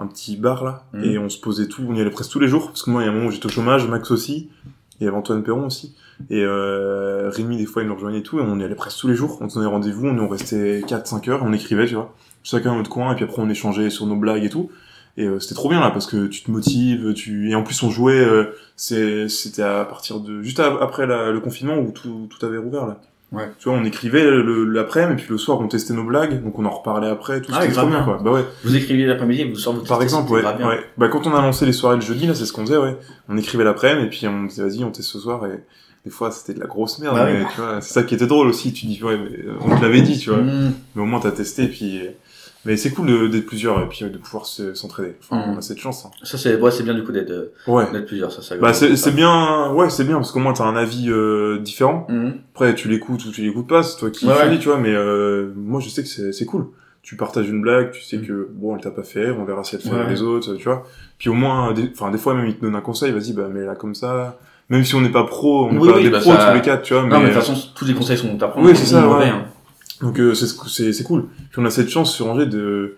un 0.00 0.06
petit 0.06 0.36
bar 0.36 0.64
là, 0.64 0.84
Mhm. 0.92 1.04
et 1.04 1.18
on 1.18 1.28
se 1.28 1.38
posait 1.40 1.66
tout, 1.68 1.82
on 1.88 1.94
y 1.94 2.00
allait 2.00 2.10
presque 2.10 2.30
tous 2.32 2.40
les 2.40 2.48
jours, 2.48 2.68
parce 2.68 2.82
que 2.82 2.90
moi 2.90 3.02
il 3.02 3.06
y 3.06 3.08
a 3.08 3.12
un 3.12 3.14
moment 3.14 3.26
où 3.28 3.30
j'étais 3.30 3.46
au 3.46 3.50
chômage, 3.50 3.86
Max 3.88 4.10
aussi, 4.10 4.48
et 5.00 5.08
Antoine 5.08 5.42
Perron 5.42 5.66
aussi, 5.66 5.94
et 6.30 6.42
euh, 6.44 7.30
Rémi 7.30 7.56
des 7.56 7.66
fois 7.66 7.82
il 7.82 7.88
nous 7.88 7.94
rejoignait 7.94 8.18
et 8.18 8.22
tout, 8.22 8.38
et 8.38 8.42
on 8.42 8.58
y 8.58 8.64
allait 8.64 8.74
presque 8.74 8.98
tous 9.00 9.08
les 9.08 9.14
jours, 9.14 9.38
on 9.40 9.48
tenait 9.48 9.66
rendez-vous, 9.66 10.06
on, 10.08 10.18
on 10.18 10.28
restait 10.28 10.82
4-5 10.86 11.28
heures, 11.30 11.42
on 11.44 11.52
écrivait, 11.52 11.86
tu 11.86 11.94
vois, 11.94 12.14
chacun 12.42 12.70
dans 12.70 12.76
notre 12.78 12.90
coin, 12.90 13.12
et 13.12 13.14
puis 13.14 13.24
après 13.24 13.40
on 13.42 13.48
échangeait 13.50 13.90
sur 13.90 14.06
nos 14.06 14.16
blagues 14.16 14.44
et 14.44 14.50
tout, 14.50 14.70
et 15.16 15.26
euh, 15.26 15.38
c'était 15.40 15.54
trop 15.54 15.68
bien 15.68 15.80
là, 15.80 15.90
parce 15.90 16.06
que 16.06 16.26
tu 16.28 16.42
te 16.42 16.50
motives, 16.50 17.12
tu 17.14 17.50
et 17.50 17.54
en 17.54 17.62
plus 17.62 17.82
on 17.82 17.90
jouait, 17.90 18.18
euh, 18.20 18.54
c'était 18.76 19.62
à 19.62 19.84
partir 19.84 20.20
de 20.20 20.42
juste 20.42 20.60
à- 20.60 20.76
après 20.82 21.06
la- 21.06 21.30
le 21.30 21.40
confinement 21.40 21.78
où 21.78 21.90
tout 21.92 22.28
tout 22.30 22.44
avait 22.46 22.58
rouvert 22.58 22.86
là. 22.86 23.00
Ouais. 23.32 23.48
Tu 23.60 23.68
vois, 23.68 23.78
on 23.78 23.84
écrivait 23.84 24.24
l'après-midi, 24.28 25.12
et 25.12 25.16
puis 25.24 25.26
le 25.30 25.38
soir, 25.38 25.60
on 25.60 25.68
testait 25.68 25.94
nos 25.94 26.02
blagues, 26.02 26.42
donc 26.42 26.58
on 26.58 26.64
en 26.64 26.70
reparlait 26.70 27.08
après, 27.08 27.40
tout 27.40 27.52
Ah, 27.54 27.60
c'était 27.62 27.74
trop 27.74 27.86
bien, 27.86 28.02
quoi. 28.02 28.18
Bah 28.24 28.32
ouais. 28.32 28.44
Vous 28.64 28.74
écriviez 28.74 29.06
l'après-midi, 29.06 29.44
vous 29.44 29.56
sortez, 29.56 29.80
vous 29.80 29.86
Par 29.86 30.02
exemple, 30.02 30.32
ouais. 30.32 30.42
Bah, 30.98 31.08
quand 31.08 31.26
on 31.28 31.34
a 31.34 31.40
lancé 31.40 31.64
les 31.64 31.72
soirées 31.72 31.96
le 31.96 32.02
jeudi, 32.02 32.26
là, 32.26 32.34
c'est 32.34 32.44
ce 32.44 32.52
qu'on 32.52 32.66
faisait, 32.66 32.76
ouais. 32.78 32.96
On 33.28 33.36
écrivait 33.36 33.62
l'après-midi, 33.64 34.06
et 34.06 34.10
puis 34.10 34.26
on 34.26 34.44
disait, 34.44 34.62
vas-y, 34.64 34.82
on 34.82 34.90
teste 34.90 35.08
ce 35.10 35.20
soir, 35.20 35.46
et 35.46 35.62
des 36.04 36.10
fois, 36.10 36.30
c'était 36.32 36.54
de 36.54 36.60
la 36.60 36.66
grosse 36.66 36.98
merde, 36.98 37.14
Bah 37.16 37.26
mais 37.26 37.40
oui. 37.40 37.46
tu 37.54 37.60
vois, 37.60 37.80
c'est 37.80 37.92
ça 37.92 38.02
qui 38.02 38.14
était 38.16 38.26
drôle 38.26 38.48
aussi, 38.48 38.72
tu 38.72 38.86
dis, 38.86 39.00
ouais, 39.04 39.16
mais 39.16 39.38
euh, 39.46 39.54
on 39.60 39.76
te 39.76 39.82
l'avait 39.82 40.02
dit, 40.02 40.18
tu 40.18 40.30
vois. 40.30 40.40
Mmh. 40.40 40.72
Mais 40.96 41.02
au 41.02 41.06
moins, 41.06 41.20
t'as 41.20 41.30
testé, 41.30 41.64
et 41.64 41.68
puis, 41.68 42.00
mais 42.64 42.76
c'est 42.76 42.90
cool 42.90 43.30
d'être 43.30 43.46
plusieurs, 43.46 43.80
et 43.82 43.88
puis 43.88 44.04
de 44.04 44.18
pouvoir 44.18 44.46
se- 44.46 44.74
s'entraider. 44.74 45.16
Enfin, 45.20 45.36
Mm. 45.46 45.54
on 45.54 45.58
a 45.58 45.60
cette 45.62 45.78
chance, 45.78 46.04
hein. 46.06 46.10
Ça, 46.22 46.36
c'est, 46.38 46.56
ouais, 46.60 46.70
c'est 46.70 46.82
bien 46.82 46.94
du 46.94 47.02
coup 47.04 47.12
d'être, 47.12 47.30
euh, 47.30 47.52
Ouais. 47.66 47.90
d'être 47.92 48.06
plusieurs, 48.06 48.32
ça, 48.32 48.42
ça. 48.42 48.56
Bah, 48.56 48.72
c'est 48.72 48.96
c'est 48.96 49.12
bien, 49.12 49.72
ouais, 49.72 49.88
c'est 49.90 50.04
bien, 50.04 50.16
parce 50.16 50.32
qu'au 50.32 50.40
moins, 50.40 50.52
t'as 50.52 50.64
un 50.64 50.76
avis, 50.76 51.06
euh, 51.10 51.58
différent. 51.58 52.06
Mmh. 52.08 52.28
Après, 52.54 52.74
tu 52.74 52.88
l'écoutes 52.88 53.24
ou 53.24 53.30
tu 53.32 53.42
l'écoutes 53.42 53.66
pas, 53.68 53.82
c'est 53.82 53.98
toi 53.98 54.10
qui 54.10 54.26
Ouais, 54.26 54.34
choisis, 54.34 54.52
ouais. 54.52 54.58
tu 54.58 54.68
vois, 54.68 54.78
mais 54.78 54.92
euh, 54.94 55.50
moi, 55.56 55.80
je 55.80 55.88
sais 55.88 56.02
que 56.02 56.08
c'est 56.08 56.32
c'est 56.32 56.44
cool. 56.46 56.66
Tu 57.02 57.16
partages 57.16 57.48
une 57.48 57.62
blague, 57.62 57.92
tu 57.92 58.02
sais 58.02 58.18
Mm. 58.18 58.26
que, 58.26 58.48
bon, 58.52 58.76
elle 58.76 58.82
t'a 58.82 58.90
pas 58.90 59.02
fait 59.04 59.30
on 59.30 59.44
verra 59.46 59.64
si 59.64 59.74
elle 59.74 59.80
fait 59.80 59.88
rire 59.90 60.08
les 60.08 60.20
autres, 60.22 60.54
tu 60.56 60.64
vois. 60.64 60.84
Puis 61.18 61.30
au 61.30 61.34
moins, 61.34 61.72
des, 61.72 61.90
enfin, 61.94 62.10
des 62.10 62.18
fois, 62.18 62.34
même, 62.34 62.46
ils 62.46 62.56
te 62.56 62.62
donnent 62.62 62.76
un 62.76 62.80
conseil, 62.82 63.10
vas-y, 63.12 63.32
bah, 63.32 63.48
mets-la 63.48 63.74
comme 63.74 63.94
ça. 63.94 64.38
Même 64.68 64.84
si 64.84 64.94
on 64.94 65.00
n'est 65.00 65.08
pas 65.08 65.24
pro, 65.24 65.64
on 65.66 65.72
n'est 65.72 65.78
Oui, 65.80 65.88
pas 65.88 65.96
oui, 65.96 66.02
des 66.04 66.10
bah, 66.10 66.20
pros 66.20 66.30
ça- 66.32 66.48
tous 66.50 66.54
les 66.54 66.60
quatre, 66.60 66.82
tu 66.82 66.92
vois, 66.94 67.02
Non, 67.02 67.08
mais 67.08 67.14
de 67.16 67.20
mais, 67.22 67.28
toute 67.32 67.40
façon, 67.42 67.54
tous 67.74 67.84
les 67.86 67.94
conseils 67.94 68.18
sont 68.18 68.40
à 68.40 68.48
prendre. 68.48 68.64
Oui, 68.68 68.76
c'est 68.76 68.84
ça, 68.86 69.00
mauvais, 69.00 69.24
hein. 69.28 69.46
Donc, 70.00 70.18
euh, 70.20 70.34
c'est, 70.34 70.46
c'est, 70.68 70.92
c'est 70.92 71.04
cool. 71.04 71.26
Puis 71.50 71.60
on 71.60 71.64
a 71.64 71.70
cette 71.70 71.88
chance 71.88 72.14
sur 72.14 72.26
Angers 72.28 72.46
de, 72.46 72.96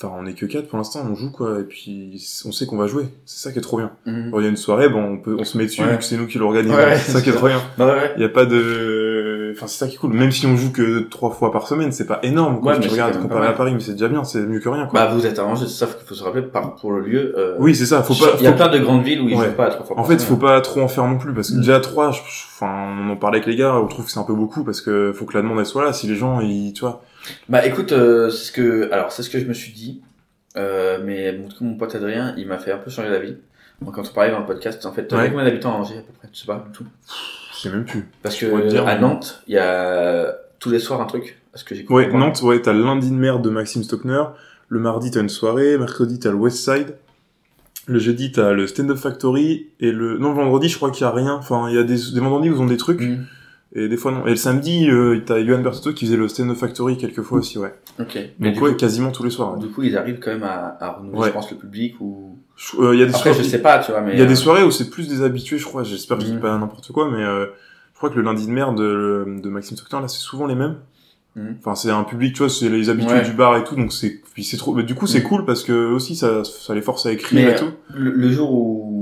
enfin, 0.00 0.12
on 0.18 0.26
est 0.26 0.34
que 0.34 0.46
quatre 0.46 0.68
pour 0.68 0.78
l'instant, 0.78 1.06
on 1.08 1.14
joue, 1.14 1.30
quoi, 1.30 1.60
et 1.60 1.64
puis, 1.64 2.20
on 2.44 2.52
sait 2.52 2.66
qu'on 2.66 2.76
va 2.76 2.86
jouer. 2.86 3.06
C'est 3.26 3.42
ça 3.44 3.52
qui 3.52 3.58
est 3.58 3.62
trop 3.62 3.76
bien. 3.78 3.92
Mmh. 4.06 4.30
Il 4.36 4.42
y 4.42 4.46
a 4.46 4.48
une 4.48 4.56
soirée, 4.56 4.88
bon, 4.88 5.02
on 5.04 5.18
peut, 5.18 5.36
on 5.38 5.44
se 5.44 5.56
met 5.58 5.66
dessus, 5.66 5.82
Ouais. 5.82 5.98
c'est 6.00 6.16
nous 6.16 6.26
qui 6.26 6.38
l'organisons. 6.38 6.74
Ouais, 6.74 6.96
c'est 6.98 7.12
ça 7.12 7.20
qui 7.22 7.30
est 7.30 7.34
trop 7.34 7.46
bien. 7.48 7.62
Bah, 7.78 7.86
ouais, 7.86 7.92
ouais. 8.00 8.12
Il 8.16 8.22
y 8.22 8.24
a 8.24 8.28
pas 8.28 8.46
de, 8.46 9.11
enfin, 9.54 9.66
c'est 9.66 9.78
ça 9.78 9.88
qui 9.88 9.94
est 9.94 9.98
cool. 9.98 10.12
Même 10.12 10.32
si 10.32 10.46
on 10.46 10.56
joue 10.56 10.72
que 10.72 11.00
trois 11.00 11.30
fois 11.30 11.52
par 11.52 11.66
semaine, 11.68 11.92
c'est 11.92 12.06
pas 12.06 12.20
énorme, 12.22 12.60
quoi. 12.60 12.74
Ouais, 12.74 12.80
tu 12.80 12.88
regardes, 12.88 13.20
comparé 13.20 13.46
à. 13.46 13.52
Paris, 13.52 13.72
mais 13.74 13.80
c'est 13.80 13.92
déjà 13.92 14.08
bien, 14.08 14.24
c'est 14.24 14.40
mieux 14.40 14.60
que 14.60 14.68
rien, 14.68 14.86
quoi. 14.86 15.00
Bah, 15.00 15.14
vous 15.14 15.26
êtes 15.26 15.38
arrangé, 15.38 15.66
c'est 15.66 15.84
ça 15.84 15.86
qu'il 15.86 16.06
faut 16.06 16.14
se 16.14 16.22
rappeler 16.24 16.42
par, 16.42 16.74
pour 16.76 16.92
le 16.92 17.00
lieu. 17.00 17.34
euh, 17.38 17.56
oui, 17.58 17.74
c'est 17.74 17.86
ça, 17.86 18.02
faut 18.02 18.14
pas, 18.14 18.32
Il 18.38 18.44
y 18.44 18.46
a 18.46 18.50
faut- 18.50 18.56
plein 18.56 18.68
de 18.68 18.78
grandes 18.78 19.02
villes 19.04 19.20
où 19.20 19.28
ils 19.28 19.36
Ouais. 19.36 19.46
jouent 19.46 19.52
pas 19.52 19.66
à 19.66 19.70
trois 19.70 19.84
fois 19.86 19.96
En 19.96 20.02
par 20.02 20.06
fait, 20.08 20.18
semaine. 20.18 20.28
faut 20.28 20.36
pas 20.36 20.60
trop 20.60 20.80
en 20.80 20.88
faire 20.88 21.04
non 21.06 21.18
plus, 21.18 21.32
parce 21.34 21.50
que 21.50 21.56
Mm. 21.56 21.60
déjà 21.60 21.80
trois, 21.80 22.08
enfin, 22.08 22.94
on 23.00 23.10
en 23.10 23.16
parlait 23.16 23.38
avec 23.38 23.46
les 23.46 23.56
gars, 23.56 23.74
on 23.76 23.86
trouve 23.86 24.04
que 24.06 24.10
c'est 24.10 24.20
un 24.20 24.24
peu 24.24 24.34
beaucoup, 24.34 24.64
parce 24.64 24.80
que 24.80 25.12
faut 25.12 25.24
que 25.24 25.34
la 25.34 25.42
demande 25.42 25.58
elle 25.60 25.66
soit 25.66 25.84
là, 25.84 25.92
si 25.92 26.06
les 26.06 26.16
gens, 26.16 26.40
ils, 26.40 26.72
tu 26.72 26.80
vois. 26.80 27.02
Bah 27.48 27.64
écoute, 27.66 27.92
euh, 27.92 28.30
c'est 28.30 28.46
ce 28.46 28.52
que, 28.52 28.90
alors 28.92 29.12
c'est 29.12 29.22
ce 29.22 29.30
que 29.30 29.38
je 29.38 29.44
me 29.46 29.52
suis 29.54 29.72
dit, 29.72 30.02
euh, 30.56 30.98
mais 31.04 31.32
mon, 31.32 31.48
mon 31.68 31.74
pote 31.76 31.94
Adrien, 31.94 32.34
il 32.36 32.46
m'a 32.48 32.58
fait 32.58 32.72
un 32.72 32.78
peu 32.78 32.90
changer 32.90 33.10
d'avis. 33.10 33.36
Donc 33.80 33.94
quand 33.96 34.02
on 34.08 34.14
parlait 34.14 34.30
dans 34.30 34.38
le 34.40 34.46
podcast, 34.46 34.84
en 34.86 34.92
fait, 34.92 35.12
Ouais. 35.12 35.28
combien 35.30 35.44
d'habitants 35.44 35.72
à 35.72 35.76
Angers 35.78 35.98
à 35.98 36.02
peu 36.02 36.12
près? 36.18 36.28
Je 36.32 36.38
sais 36.38 36.46
pas 36.46 36.64
du 36.66 36.72
tout. 36.72 36.84
Je 37.62 37.68
sais 37.68 37.74
même 37.74 37.84
plus. 37.84 38.08
Parce 38.22 38.36
que 38.36 38.68
dire, 38.68 38.86
à 38.88 38.96
Nantes, 38.98 39.42
il 39.46 39.54
y 39.54 39.58
a 39.58 40.34
tous 40.58 40.70
les 40.70 40.78
soirs 40.80 41.00
un 41.00 41.04
truc. 41.06 41.38
Est-ce 41.54 41.64
que 41.64 41.92
Ouais, 41.92 42.10
Nantes, 42.12 42.42
ouais, 42.42 42.60
t'as 42.60 42.72
le 42.72 42.82
lundi 42.82 43.10
de 43.10 43.14
merde 43.14 43.42
de 43.42 43.50
Maxime 43.50 43.82
Stockner, 43.84 44.22
le 44.68 44.80
mardi 44.80 45.10
t'as 45.10 45.20
une 45.20 45.28
soirée, 45.28 45.76
mercredi 45.78 46.18
t'as 46.18 46.30
le 46.30 46.36
West 46.36 46.56
Side, 46.58 46.96
le 47.86 47.98
jeudi 47.98 48.32
t'as 48.32 48.52
le 48.52 48.66
Stand 48.66 48.90
Up 48.90 48.96
Factory, 48.96 49.68
et 49.80 49.92
le, 49.92 50.18
non, 50.18 50.30
le 50.30 50.36
vendredi 50.36 50.68
je 50.68 50.76
crois 50.76 50.90
qu'il 50.90 51.02
y 51.02 51.06
a 51.06 51.10
rien, 51.12 51.34
enfin, 51.34 51.68
il 51.68 51.74
y 51.74 51.78
a 51.78 51.84
des, 51.84 51.98
des 52.14 52.20
vendredis 52.20 52.50
où 52.50 52.54
ils 52.54 52.60
ont 52.60 52.66
des 52.66 52.76
trucs, 52.78 53.00
Mhm. 53.00 53.26
Et 53.74 53.88
des 53.88 53.96
fois 53.96 54.12
non. 54.12 54.26
Et 54.26 54.30
le 54.30 54.36
samedi, 54.36 54.88
euh, 54.90 55.20
t'as 55.24 55.42
Johan 55.44 55.60
Bertotto 55.60 55.92
qui 55.94 56.06
faisait 56.06 56.16
le 56.16 56.24
Up 56.26 56.56
Factory 56.56 56.96
quelques 56.98 57.22
fois 57.22 57.38
aussi, 57.38 57.58
ouais. 57.58 57.74
Ok. 58.00 58.18
Mais 58.38 58.48
Donc 58.50 58.54
du, 58.58 58.60
ouais, 58.64 58.70
coup, 58.72 58.76
quasiment 58.76 59.10
tous 59.10 59.22
les 59.24 59.30
soirs. 59.30 59.54
ouais. 59.54 59.60
du 59.60 59.68
coup, 59.68 59.82
ils 59.82 59.96
arrivent 59.96 60.18
quand 60.20 60.30
même 60.32 60.42
à, 60.42 60.76
à 60.80 60.90
renouveler, 60.92 61.18
Ouais. 61.20 61.28
je 61.28 61.32
pense, 61.32 61.50
le 61.50 61.56
public 61.56 61.94
ou? 62.00 62.36
Je- 62.56 62.76
euh, 62.80 62.94
Il 62.94 63.00
y 63.00 63.02
a 63.02 63.06
des 63.06 63.10
Après, 63.14 63.30
soirées, 63.32 63.44
je 63.44 63.48
sais 63.48 63.62
pas, 63.62 63.78
tu 63.78 63.90
vois, 63.92 64.00
mais. 64.02 64.12
il 64.12 64.18
y 64.18 64.22
a 64.22 64.26
des 64.26 64.32
euh, 64.32 64.36
soirées 64.36 64.62
où 64.62 64.70
c'est 64.70 64.90
plus 64.90 65.08
des 65.08 65.22
habitués, 65.22 65.58
je 65.58 65.64
crois, 65.64 65.82
j'espère 65.84 66.18
que 66.18 66.22
je 66.24 66.28
dis 66.28 66.34
Mhm. 66.34 66.40
pas 66.40 66.56
n'importe 66.58 66.92
quoi, 66.92 67.10
mais 67.10 67.22
euh, 67.24 67.46
je 67.92 67.98
crois 67.98 68.10
que 68.10 68.16
le 68.16 68.22
lundi 68.22 68.46
de 68.46 68.52
merde 68.52 68.76
de, 68.78 69.24
de 69.42 69.48
Maxime 69.48 69.76
Stockner, 69.76 70.00
là, 70.02 70.08
c'est 70.08 70.18
souvent 70.20 70.46
les 70.46 70.54
mêmes. 70.54 70.76
Mhm. 71.34 71.56
Enfin, 71.60 71.74
c'est 71.74 71.90
un 71.90 72.04
public, 72.04 72.34
tu 72.34 72.40
vois, 72.40 72.50
c'est 72.50 72.68
les 72.68 72.90
habitués 72.90 73.14
Ouais. 73.14 73.22
du 73.24 73.32
bar 73.32 73.56
et 73.56 73.64
tout, 73.64 73.74
donc 73.74 73.90
c'est, 73.92 74.20
puis 74.34 74.44
c'est 74.44 74.58
trop, 74.58 74.74
mais 74.74 74.82
du 74.82 74.94
coup, 74.94 75.06
c'est 75.06 75.20
Mhm. 75.20 75.28
cool 75.28 75.44
parce 75.46 75.62
que 75.64 75.90
aussi, 75.90 76.14
ça, 76.14 76.44
ça 76.44 76.74
les 76.74 76.82
force 76.82 77.06
à 77.06 77.12
écrire 77.12 77.46
Mais 77.46 77.52
et 77.52 77.56
tout. 77.56 77.70
le, 77.94 78.10
le 78.10 78.30
jour 78.30 78.52
où, 78.52 79.01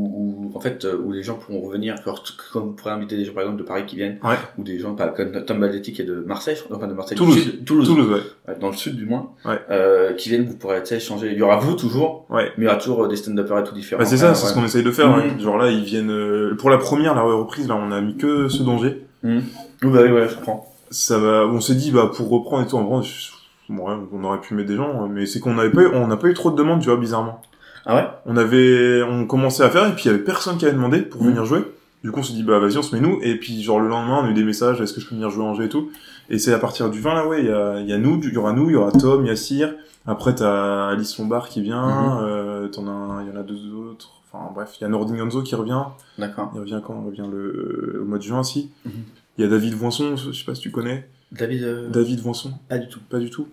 en 0.61 0.63
fait, 0.63 0.85
euh, 0.85 0.99
où 1.03 1.11
les 1.11 1.23
gens 1.23 1.37
pourront 1.37 1.63
revenir, 1.63 1.97
genre, 2.05 2.23
t- 2.23 2.35
quand 2.53 2.61
vous 2.61 2.73
pourrez 2.73 2.91
inviter 2.93 3.17
des 3.17 3.25
gens, 3.25 3.33
par 3.33 3.45
exemple, 3.45 3.63
de 3.63 3.67
Paris 3.67 3.87
qui 3.87 3.97
viennent, 3.97 4.19
Ouais. 4.23 4.37
ou 4.59 4.63
des 4.63 4.79
gens, 4.79 4.95
pas 4.95 5.09
comme 5.09 5.43
Tom 5.47 5.59
Baldetti 5.59 5.95
qui 5.95 6.03
est 6.03 6.05
de 6.05 6.23
Marseille, 6.27 6.57
enfin 6.71 6.87
de 6.87 6.93
Marseille 6.93 7.17
Toulouse. 7.17 7.43
Sud, 7.43 7.65
Toulouse, 7.65 7.89
Toulouse, 7.89 8.11
ouais. 8.11 8.21
Ouais, 8.53 8.61
dans 8.61 8.69
le 8.69 8.77
sud 8.77 8.95
du 8.97 9.07
moins, 9.07 9.31
Ouais. 9.47 9.59
euh, 9.71 10.13
qui 10.13 10.29
viennent, 10.29 10.45
vous 10.45 10.57
pourrez, 10.59 10.81
tu 10.83 10.89
sais, 10.89 10.97
échanger. 10.99 11.33
Il 11.33 11.39
y 11.39 11.43
aura 11.43 11.57
vous 11.57 11.75
toujours, 11.75 12.27
mais 12.31 12.51
il 12.59 12.65
y 12.65 12.67
aura 12.67 12.77
toujours 12.77 13.05
euh, 13.05 13.09
des 13.09 13.17
stand-uppers 13.17 13.59
et 13.61 13.65
tout 13.65 13.75
différents. 13.75 14.01
Bah, 14.03 14.07
c'est 14.07 14.19
ça, 14.19 14.35
c'est 14.35 14.49
ce 14.49 14.53
qu'on 14.53 14.65
essaye 14.65 14.83
de 14.85 14.91
faire, 14.91 15.17
ouais. 15.17 15.41
Genre 15.41 15.57
là, 15.57 15.71
ils 15.71 15.83
viennent, 15.85 16.11
euh, 16.11 16.55
pour 16.59 16.69
la 16.69 16.77
première, 16.77 17.15
la 17.15 17.23
reprise, 17.23 17.67
là, 17.67 17.77
on 17.77 17.91
a 17.91 18.01
mis 18.03 18.17
que 18.19 18.49
ceux 18.49 18.65
d'Angers. 18.65 19.03
Oui, 19.25 19.41
bah 19.83 20.03
ouais, 20.03 20.29
je 20.29 20.35
comprends. 20.35 20.67
Ça 20.91 21.19
va, 21.19 21.47
on 21.47 21.61
s'est 21.61 21.75
dit, 21.75 21.91
bah, 21.91 22.11
pour 22.15 22.29
reprendre 22.29 22.65
et 22.65 22.67
tout, 22.69 22.77
en 22.77 22.85
vrai, 22.85 23.03
je- 23.03 23.31
bon, 23.73 23.89
ouais, 23.89 23.95
on 24.13 24.25
aurait 24.25 24.41
pu 24.41 24.55
mettre 24.55 24.69
des 24.69 24.77
gens, 24.77 25.09
mais 25.09 25.25
c'est 25.25 25.41
qu'on 25.41 25.55
n'avait 25.55 25.71
pas 25.71 25.83
eu, 25.83 25.87
on 25.95 26.07
n'a 26.07 26.17
pas 26.17 26.29
eu 26.29 26.35
trop 26.35 26.51
de 26.51 26.57
demandes, 26.57 26.81
tu 26.81 26.89
vois, 26.89 26.97
bizarrement. 26.99 27.41
Ah 27.87 27.97
ouais? 27.97 28.07
On 28.27 28.37
avait, 28.37 29.03
on 29.03 29.27
commençait 29.27 29.63
à 29.63 29.71
faire, 29.71 29.87
et 29.89 29.93
puis 29.95 30.05
il 30.05 30.07
y 30.09 30.15
avait 30.15 30.23
personne 30.25 30.57
qui 30.59 30.65
avait 30.67 30.75
demandé 30.75 31.01
pour 31.03 31.23
Mhm. 31.23 31.29
venir 31.31 31.45
jouer. 31.45 31.65
Du 32.05 32.11
coup, 32.13 32.21
on 32.21 32.23
s'est 32.23 32.33
dit, 32.33 32.43
bah, 32.43 32.59
vas-y, 32.59 32.79
on 32.79 32.83
se 32.83 32.95
met 32.95 33.01
nous, 33.01 33.19
et 33.23 33.37
puis, 33.37 33.63
genre, 33.63 33.79
le 33.81 33.89
lendemain, 33.89 34.21
on 34.23 34.27
a 34.27 34.31
eu 34.31 34.35
des 34.35 34.45
messages, 34.45 34.81
est-ce 34.81 34.93
que 34.95 35.01
je 35.01 35.07
peux 35.09 35.15
venir 35.15 35.29
jouer 35.31 35.45
à 35.45 35.49
Angers 35.49 35.65
et 35.65 35.69
tout. 35.69 35.91
Et 36.31 36.39
c'est 36.39 36.53
à 36.55 36.59
partir 36.59 36.89
du 36.91 37.01
20, 37.01 37.15
là, 37.15 37.27
ouais, 37.27 37.41
il 37.41 37.47
y 37.49 37.53
a, 37.53 37.81
il 37.81 37.87
y 37.89 37.93
a 37.93 37.99
nous, 37.99 38.19
il 38.23 38.33
y 38.33 38.37
aura 38.39 38.53
nous, 38.53 38.71
il 38.71 38.73
y 38.73 38.77
aura 38.77 38.91
Tom, 38.93 39.27
Yassir. 39.27 39.75
Après, 40.07 40.35
t'as 40.35 40.89
Alice 40.89 41.19
Lombard 41.19 41.49
qui 41.51 41.61
vient, 41.61 41.87
Mhm. 41.87 42.19
euh, 42.23 42.69
t'en 42.69 42.87
as, 42.87 43.23
il 43.23 43.29
y 43.29 43.37
en 43.37 43.39
a 43.39 43.43
deux 43.43 43.73
autres. 43.75 44.13
Enfin, 44.33 44.51
bref, 44.55 44.71
il 44.79 44.83
y 44.83 44.85
a 44.85 44.89
Nordin 44.89 45.17
Gonzo 45.17 45.43
qui 45.43 45.55
revient. 45.55 45.83
D'accord. 46.17 46.53
Il 46.55 46.61
revient 46.61 46.81
quand? 46.87 47.03
Il 47.03 47.07
revient 47.07 47.31
le, 47.31 48.01
au 48.03 48.05
mois 48.07 48.17
de 48.19 48.23
juin, 48.23 48.41
aussi. 48.41 48.71
Mhm. 48.87 48.93
Il 49.37 49.45
y 49.45 49.47
a 49.47 49.51
David 49.51 49.75
Voinson, 49.75 50.17
je 50.17 50.33
sais 50.33 50.45
pas 50.45 50.55
si 50.55 50.61
tu 50.63 50.71
connais. 50.71 51.09
David, 51.33 51.63
euh, 51.65 51.89
David 51.91 52.21
Voinson. 52.21 52.53
pas 52.69 52.79
du 52.79 52.89
tout. 52.89 53.01
Pas 53.11 53.19
du 53.19 53.29
tout. 53.31 53.47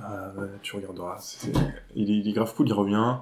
Ah 0.00 0.32
ouais, 0.38 0.46
tu 0.62 0.76
regarderas. 0.76 1.16
Il, 1.94 2.10
est, 2.10 2.14
il 2.18 2.28
est 2.28 2.32
grave 2.32 2.52
cool, 2.56 2.68
il 2.68 2.72
revient. 2.72 3.14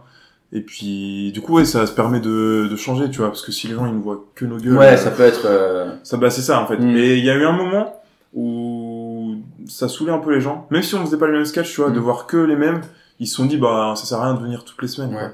Et 0.53 0.61
puis, 0.61 1.33
du 1.33 1.41
coup, 1.41 1.55
ouais, 1.55 1.65
ça 1.65 1.85
se 1.87 1.93
permet 1.93 2.21
de, 2.21 2.69
de 2.71 2.77
changer, 2.77 3.11
tu 3.11 3.19
vois, 3.19 3.29
parce 3.29 3.43
que 3.43 3.51
si 3.51 3.67
les 3.69 3.75
gens 3.75 3.87
ils 3.87 3.95
ne 3.95 4.01
voient 4.01 4.25
que 4.37 4.45
nos 4.45 4.57
gueules, 4.59 4.77
Ouais, 4.77 4.93
euh, 4.93 4.97
ça 4.97 5.11
peut 5.11 5.25
être, 5.25 5.47
euh, 5.47 5.93
ça, 6.05 6.17
bah, 6.17 6.31
c'est 6.31 6.43
ça 6.43 6.61
en 6.61 6.67
fait. 6.67 6.77
Mm. 6.79 6.97
Et 6.97 7.17
il 7.19 7.25
y 7.25 7.31
a 7.31 7.35
eu 7.35 7.45
un 7.45 7.53
moment 7.57 8.01
où 8.35 9.37
ça 9.67 9.89
saoulait 9.89 10.13
un 10.13 10.19
peu 10.19 10.33
les 10.35 10.41
gens, 10.41 10.67
même 10.71 10.83
si 10.83 10.95
on 10.95 11.05
faisait 11.05 11.17
pas 11.19 11.27
le 11.27 11.33
même 11.33 11.45
sketch, 11.45 11.73
tu 11.73 11.81
vois, 11.81 11.91
Mm. 11.91 11.95
de 11.95 11.99
voir 12.01 12.27
que 12.27 12.37
les 12.37 12.57
mêmes, 12.57 12.81
ils 13.21 13.27
se 13.27 13.35
sont 13.37 13.47
dit 13.47 13.57
bah 13.57 13.95
ça 13.97 14.05
sert 14.05 14.19
à 14.21 14.25
rien 14.27 14.35
de 14.35 14.41
venir 14.43 14.65
toutes 14.65 14.81
les 14.83 14.89
semaines. 14.89 15.11
Ouais. 15.15 15.21
Quoi. 15.21 15.31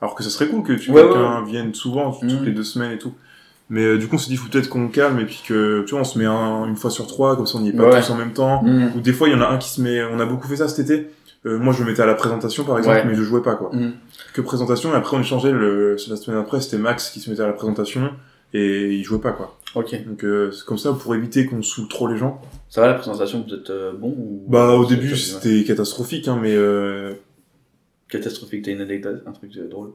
Alors 0.00 0.14
que 0.14 0.22
ça 0.22 0.30
serait 0.30 0.48
cool 0.48 0.62
que 0.62 0.72
tu 0.72 0.90
Ouais, 0.90 1.02
quelqu'un 1.02 1.44
vienne 1.44 1.74
souvent, 1.74 2.10
toutes 2.12 2.30
Mm. 2.40 2.44
les 2.44 2.52
deux 2.52 2.62
semaines 2.64 2.92
et 2.92 2.98
tout. 2.98 3.12
Mais 3.70 3.84
euh, 3.84 3.98
du 3.98 4.06
coup, 4.08 4.16
on 4.16 4.18
s'est 4.18 4.28
dit 4.28 4.36
faut 4.36 4.48
peut-être 4.50 4.68
qu'on 4.68 4.88
calme 4.88 5.18
et 5.20 5.24
puis 5.24 5.42
que 5.46 5.82
tu 5.86 5.92
vois, 5.92 6.00
on 6.00 6.04
se 6.04 6.18
met 6.18 6.26
un, 6.26 6.66
une 6.66 6.76
fois 6.76 6.90
sur 6.90 7.06
trois, 7.06 7.36
comme 7.36 7.46
ça 7.46 7.56
on 7.58 7.60
n'y 7.62 7.70
est 7.70 7.72
pas 7.72 8.00
tous 8.00 8.10
en 8.10 8.16
même 8.16 8.32
temps. 8.32 8.62
mm, 8.62 8.92
Ou 8.96 9.00
des 9.00 9.12
fois, 9.12 9.28
il 9.28 9.32
y 9.32 9.34
en 9.34 9.40
a 9.40 9.48
un 9.48 9.58
qui 9.58 9.68
se 9.70 9.80
met. 9.80 10.02
On 10.04 10.18
a 10.20 10.26
beaucoup 10.26 10.46
fait 10.48 10.56
ça 10.56 10.68
cet 10.68 10.90
été. 10.90 11.10
Euh, 11.46 11.58
moi, 11.58 11.72
je 11.76 11.82
me 11.82 11.88
mettais 11.88 12.02
à 12.02 12.06
la 12.06 12.14
présentation, 12.14 12.62
par 12.64 12.78
exemple, 12.78 12.98
Ouais. 12.98 13.04
mais 13.04 13.14
je 13.16 13.22
jouais 13.22 13.42
pas, 13.42 13.54
quoi. 13.56 13.70
mm. 13.72 13.92
Que 14.32 14.40
présentation. 14.40 14.92
Et 14.92 14.96
après, 14.96 15.16
on 15.16 15.20
échangeait. 15.20 15.52
Le... 15.52 15.96
La 16.08 16.16
semaine 16.16 16.38
après, 16.40 16.60
c'était 16.60 16.78
Max 16.78 17.10
qui 17.10 17.20
se 17.20 17.28
mettait 17.30 17.42
à 17.42 17.46
la 17.46 17.52
présentation 17.52 18.10
et 18.54 18.94
il 18.94 19.04
jouait 19.04 19.20
pas, 19.20 19.32
quoi. 19.32 19.58
Ok. 19.74 19.94
Donc, 20.06 20.24
euh, 20.24 20.50
c'est 20.52 20.64
comme 20.64 20.78
ça 20.78 20.92
pour 20.92 21.14
éviter 21.14 21.46
qu'on 21.46 21.62
saoule 21.62 21.88
trop 21.88 22.06
les 22.08 22.16
gens. 22.18 22.40
Ça 22.68 22.80
va 22.82 22.86
la 22.88 22.94
présentation, 22.94 23.44
vous 23.46 23.54
êtes 23.54 23.70
euh, 23.70 23.92
bon 23.92 24.08
ou... 24.08 24.44
Bah, 24.48 24.70
au 24.74 24.84
début, 24.86 25.16
c'était 25.16 25.64
catastrophique, 25.64 26.28
hein, 26.28 26.38
mais 26.40 26.54
euh... 26.54 27.14
Catastrophique, 28.08 28.64
t'as 28.64 28.72
une 28.72 28.80
anecdote, 28.82 29.22
un 29.26 29.32
truc 29.32 29.50
euh, 29.56 29.68
drôle? 29.68 29.92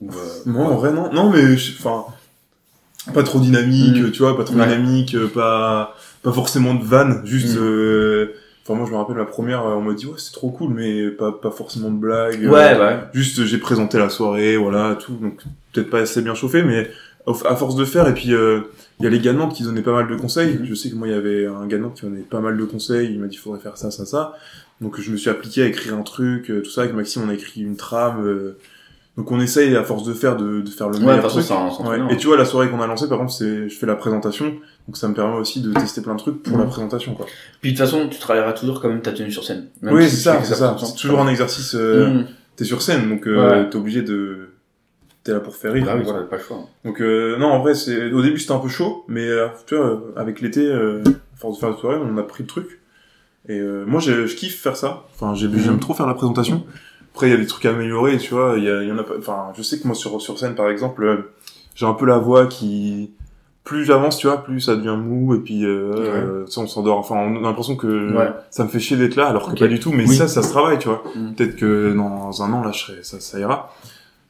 Ou, 0.00 0.10
euh, 0.10 0.14
non, 0.46 0.66
en 0.66 0.76
vrai, 0.76 0.92
non. 0.92 1.10
Non, 1.12 1.30
mais 1.30 1.54
enfin, 1.54 2.04
pas 3.14 3.22
trop 3.22 3.40
dynamique, 3.40 4.02
Mm. 4.02 4.10
tu 4.10 4.18
vois, 4.22 4.36
pas 4.36 4.44
trop 4.44 4.56
Ouais. 4.56 4.66
dynamique, 4.66 5.14
euh, 5.14 5.28
pas 5.28 5.96
pas 6.22 6.32
forcément 6.32 6.74
de 6.74 6.84
vanne, 6.84 7.22
juste. 7.24 7.56
Mm. 7.56 8.28
Euh, 8.64 8.72
Enfin, 8.72 8.78
moi, 8.78 8.86
je 8.86 8.92
me 8.92 8.96
rappelle 8.96 9.16
la 9.16 9.24
première, 9.26 9.66
euh, 9.66 9.74
on 9.74 9.82
m'a 9.82 9.94
dit 9.94 10.06
ouais, 10.06 10.14
c'est 10.16 10.32
trop 10.32 10.50
cool, 10.50 10.72
mais 10.74 11.10
pas 11.10 11.32
pas 11.32 11.50
forcément 11.50 11.90
de 11.90 11.98
blague. 11.98 12.40
Ouais, 12.44 12.74
bah 12.76 12.86
ouais. 12.86 12.98
Juste, 13.12 13.38
euh, 13.40 13.44
j'ai 13.44 13.58
présenté 13.58 13.98
la 13.98 14.08
soirée, 14.08 14.56
voilà, 14.56 14.96
tout. 14.96 15.12
Donc, 15.14 15.42
peut-être 15.72 15.90
pas 15.90 16.00
assez 16.00 16.22
bien 16.22 16.34
chauffé, 16.34 16.62
mais 16.62 16.88
à 17.26 17.56
force 17.56 17.74
de 17.76 17.84
faire, 17.86 18.06
et 18.08 18.12
puis 18.14 18.34
euh, 18.34 18.60
il 19.00 19.04
y 19.04 19.06
a 19.06 19.10
les 19.10 19.18
gars 19.18 19.32
de 19.32 19.38
Nantes 19.38 19.54
qui 19.54 19.62
donnaient 19.62 19.80
pas 19.82 19.92
mal 19.94 20.08
de 20.08 20.14
conseils. 20.16 20.58
Mhm. 20.58 20.66
Je 20.66 20.74
sais 20.74 20.90
que 20.90 20.94
moi, 20.94 21.08
il 21.08 21.12
y 21.12 21.16
avait 21.16 21.46
un 21.46 21.66
Nantes 21.78 21.94
qui 21.94 22.02
donnait 22.06 22.20
pas 22.20 22.40
mal 22.40 22.56
de 22.56 22.64
conseils. 22.64 23.12
Il 23.12 23.20
m'a 23.20 23.26
dit, 23.26 23.36
faudrait 23.36 23.60
faire 23.60 23.76
ça, 23.76 23.90
ça, 23.90 24.04
ça. 24.06 24.34
Donc, 24.80 25.00
je 25.00 25.10
me 25.10 25.16
suis 25.16 25.30
appliqué 25.30 25.62
à 25.62 25.66
écrire 25.66 25.94
un 25.94 26.02
truc, 26.02 26.50
euh, 26.50 26.60
tout 26.62 26.70
ça. 26.70 26.82
Avec 26.82 26.94
Maxime, 26.94 27.22
on 27.26 27.28
a 27.30 27.34
écrit 27.34 27.62
une 27.62 27.76
trame. 27.76 28.24
euh, 28.26 28.56
donc, 29.16 29.30
on 29.30 29.40
essaye, 29.40 29.76
à 29.76 29.84
force 29.84 30.04
de 30.04 30.12
faire, 30.12 30.36
de, 30.36 30.60
de 30.60 30.68
faire 30.70 30.88
le 30.88 30.98
Ouais, 30.98 31.04
meilleur 31.16 31.28
truc. 31.28 31.44
ça 31.44 31.68
Ouais. 31.84 31.96
bien, 31.98 32.08
Et 32.08 32.16
tu 32.16 32.26
vois, 32.26 32.36
la 32.36 32.44
soirée 32.44 32.68
qu'on 32.68 32.80
a 32.80 32.86
lancée, 32.86 33.08
par 33.08 33.18
contre, 33.18 33.32
c'est, 33.32 33.68
je 33.68 33.74
fais 33.78 33.86
la 33.86 33.94
présentation. 33.94 34.54
Donc, 34.86 34.96
ça 34.98 35.08
me 35.08 35.14
permet 35.14 35.36
aussi 35.38 35.62
de 35.62 35.72
tester 35.72 36.02
plein 36.02 36.14
de 36.14 36.18
trucs 36.18 36.42
pour 36.42 36.54
Mhm. 36.58 36.64
la 36.64 36.68
présentation, 36.68 37.14
quoi. 37.14 37.26
Puis 37.62 37.72
de 37.72 37.76
toute 37.78 37.86
façon, 37.86 38.08
tu 38.08 38.18
travailleras 38.18 38.52
toujours 38.52 38.80
quand 38.80 38.88
même 38.88 39.00
ta 39.00 39.12
tenue 39.12 39.30
sur 39.32 39.42
scène. 39.44 39.68
Même 39.82 39.94
oui, 39.94 40.04
si 40.08 40.16
c'est 40.16 40.22
ça, 40.22 40.42
c'est 40.44 40.54
ça. 40.54 40.76
C'est 40.78 40.94
toujours 40.96 41.20
un 41.20 41.28
exercice, 41.28 41.74
euh, 41.74 42.08
Mm. 42.10 42.26
t'es 42.56 42.64
sur 42.64 42.82
scène, 42.82 43.08
donc, 43.08 43.26
euh, 43.26 43.62
Ouais. 43.64 43.70
t'es 43.70 43.76
obligé 43.76 44.02
de, 44.02 44.50
t'es 45.22 45.32
là 45.32 45.40
pour 45.40 45.56
faire 45.56 45.72
rire. 45.72 45.86
Bah 45.86 45.94
oui, 45.96 46.02
voilà. 46.04 46.24
pas 46.24 46.36
le 46.36 46.42
choix. 46.42 46.58
Donc 46.84 47.00
euh, 47.00 47.38
non, 47.38 47.46
en 47.46 47.60
vrai, 47.60 47.74
c'est 47.74 48.12
au 48.12 48.20
début 48.20 48.38
c'était 48.38 48.52
un 48.52 48.58
peu 48.58 48.68
chaud, 48.68 49.04
mais 49.08 49.26
euh, 49.26 49.48
tu 49.66 49.74
vois, 49.74 49.86
euh, 49.86 49.98
avec 50.16 50.42
l'été, 50.42 50.66
euh, 50.66 51.02
à 51.06 51.36
force 51.38 51.56
de 51.56 51.60
faire 51.60 51.70
la 51.70 51.76
soirée, 51.78 51.96
on 52.02 52.16
a 52.18 52.22
pris 52.22 52.42
le 52.42 52.46
truc. 52.48 52.80
Et 53.48 53.58
euh, 53.58 53.84
moi, 53.86 54.00
je, 54.00 54.26
je 54.26 54.36
kiffe 54.36 54.60
faire 54.60 54.76
ça. 54.76 55.04
Enfin, 55.14 55.32
Mhm. 55.32 55.58
j'aime 55.58 55.80
trop 55.80 55.94
faire 55.94 56.06
la 56.06 56.14
présentation. 56.14 56.64
Après, 57.14 57.28
il 57.28 57.30
y 57.30 57.34
a 57.34 57.38
des 57.38 57.46
trucs 57.46 57.64
à 57.64 57.70
améliorer, 57.70 58.18
tu 58.18 58.34
vois. 58.34 58.54
Il 58.58 58.64
y, 58.64 58.68
a- 58.68 58.82
il 58.82 58.88
y 58.88 58.92
en 58.92 58.98
a 58.98 59.02
pas. 59.04 59.14
Enfin, 59.18 59.46
je 59.56 59.62
sais 59.62 59.78
que 59.78 59.86
moi 59.86 59.94
sur 59.94 60.20
sur 60.20 60.38
scène, 60.38 60.54
par 60.54 60.68
exemple, 60.68 61.04
euh, 61.04 61.32
j'ai 61.74 61.86
un 61.86 61.94
peu 61.94 62.04
la 62.06 62.18
voix 62.18 62.46
qui 62.46 63.12
plus 63.64 63.84
j'avance, 63.84 64.18
tu 64.18 64.26
vois, 64.26 64.44
plus 64.44 64.60
ça 64.60 64.76
devient 64.76 64.96
mou 64.98 65.34
et 65.34 65.38
puis 65.38 65.64
euh, 65.64 65.90
euh, 65.96 66.44
tu 66.44 66.52
sais, 66.52 66.60
on 66.60 66.66
s'endort. 66.66 66.98
Enfin, 66.98 67.14
on 67.16 67.36
a 67.38 67.40
l'impression 67.40 67.76
que 67.76 68.14
Ouais. 68.14 68.28
ça 68.50 68.62
me 68.64 68.68
fait 68.68 68.78
chier 68.80 68.96
d'être 68.96 69.16
là, 69.16 69.26
alors 69.28 69.52
que 69.52 69.58
pas 69.58 69.68
du 69.68 69.80
tout. 69.80 69.90
Mais 69.90 70.06
Oui. 70.06 70.14
ça, 70.14 70.28
ça 70.28 70.42
se 70.42 70.50
travaille, 70.50 70.78
tu 70.78 70.88
vois. 70.88 71.02
Mhm. 71.16 71.34
Peut-être 71.34 71.56
que 71.56 71.92
dans 71.94 72.42
un 72.42 72.52
an 72.52 72.62
là, 72.62 72.72
je 72.72 72.78
serai, 72.80 72.98
ça, 73.02 73.20
ça 73.20 73.38
ira. 73.38 73.74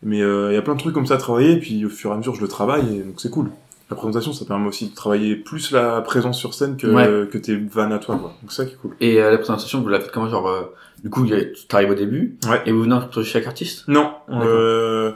Mais 0.05 0.23
euh, 0.23 0.53
il 0.53 0.55
y 0.55 0.59
a 0.59 0.62
plein 0.62 0.75
de 0.75 0.79
trucs 0.79 0.94
comme 0.94 1.07
ça 1.07 1.14
à 1.14 1.18
travailler, 1.18 1.53
et 1.53 1.59
puis 1.59 1.85
au 1.85 1.88
fur 1.88 2.11
et 2.11 2.14
à 2.14 2.16
mesure, 2.16 2.35
je 2.35 2.42
le 2.42 2.49
travaille, 2.49 2.99
et 2.99 3.03
donc 3.03 3.14
c'est 3.20 3.31
cool. 3.31 3.51
La 3.90 3.97
présentation, 3.97 4.33
ça 4.33 4.44
permet 4.44 4.68
aussi 4.68 4.88
de 4.90 4.94
travailler 4.94 5.35
plus 5.37 5.70
la 5.73 6.01
présence 6.01 6.38
sur 6.38 6.55
scène 6.55 6.77
que, 6.77 6.87
Ouais. 6.87 7.29
que 7.29 7.37
tes 7.38 7.57
vannes 7.57 7.92
à 7.92 7.99
toi, 7.99 8.16
quoi. 8.16 8.35
Donc 8.40 8.51
c'est 8.53 8.57
ça 8.62 8.64
qui 8.66 8.75
est 8.75 8.79
cool. 8.79 8.92
Et 9.01 9.20
euh, 9.20 9.31
la 9.31 9.38
présentation, 9.38 9.81
vous 9.83 9.88
la 9.88 10.01
faites 10.01 10.11
comment 10.12 10.29
Genre, 10.29 10.47
euh, 10.49 10.62
du 11.03 11.11
coup, 11.11 11.25
il 11.25 11.31
y 11.31 11.35
a- 11.35 11.44
tu 11.44 11.75
arrives 11.77 11.90
au 11.90 11.94
début, 11.94 12.37
Ouais. 12.49 12.62
et 12.66 12.73
vous 12.73 12.83
venez 12.83 12.94
entre 12.94 13.23
chaque 13.23 13.47
artiste? 13.47 13.85
Non, 13.88 14.11
euh, 14.31 15.12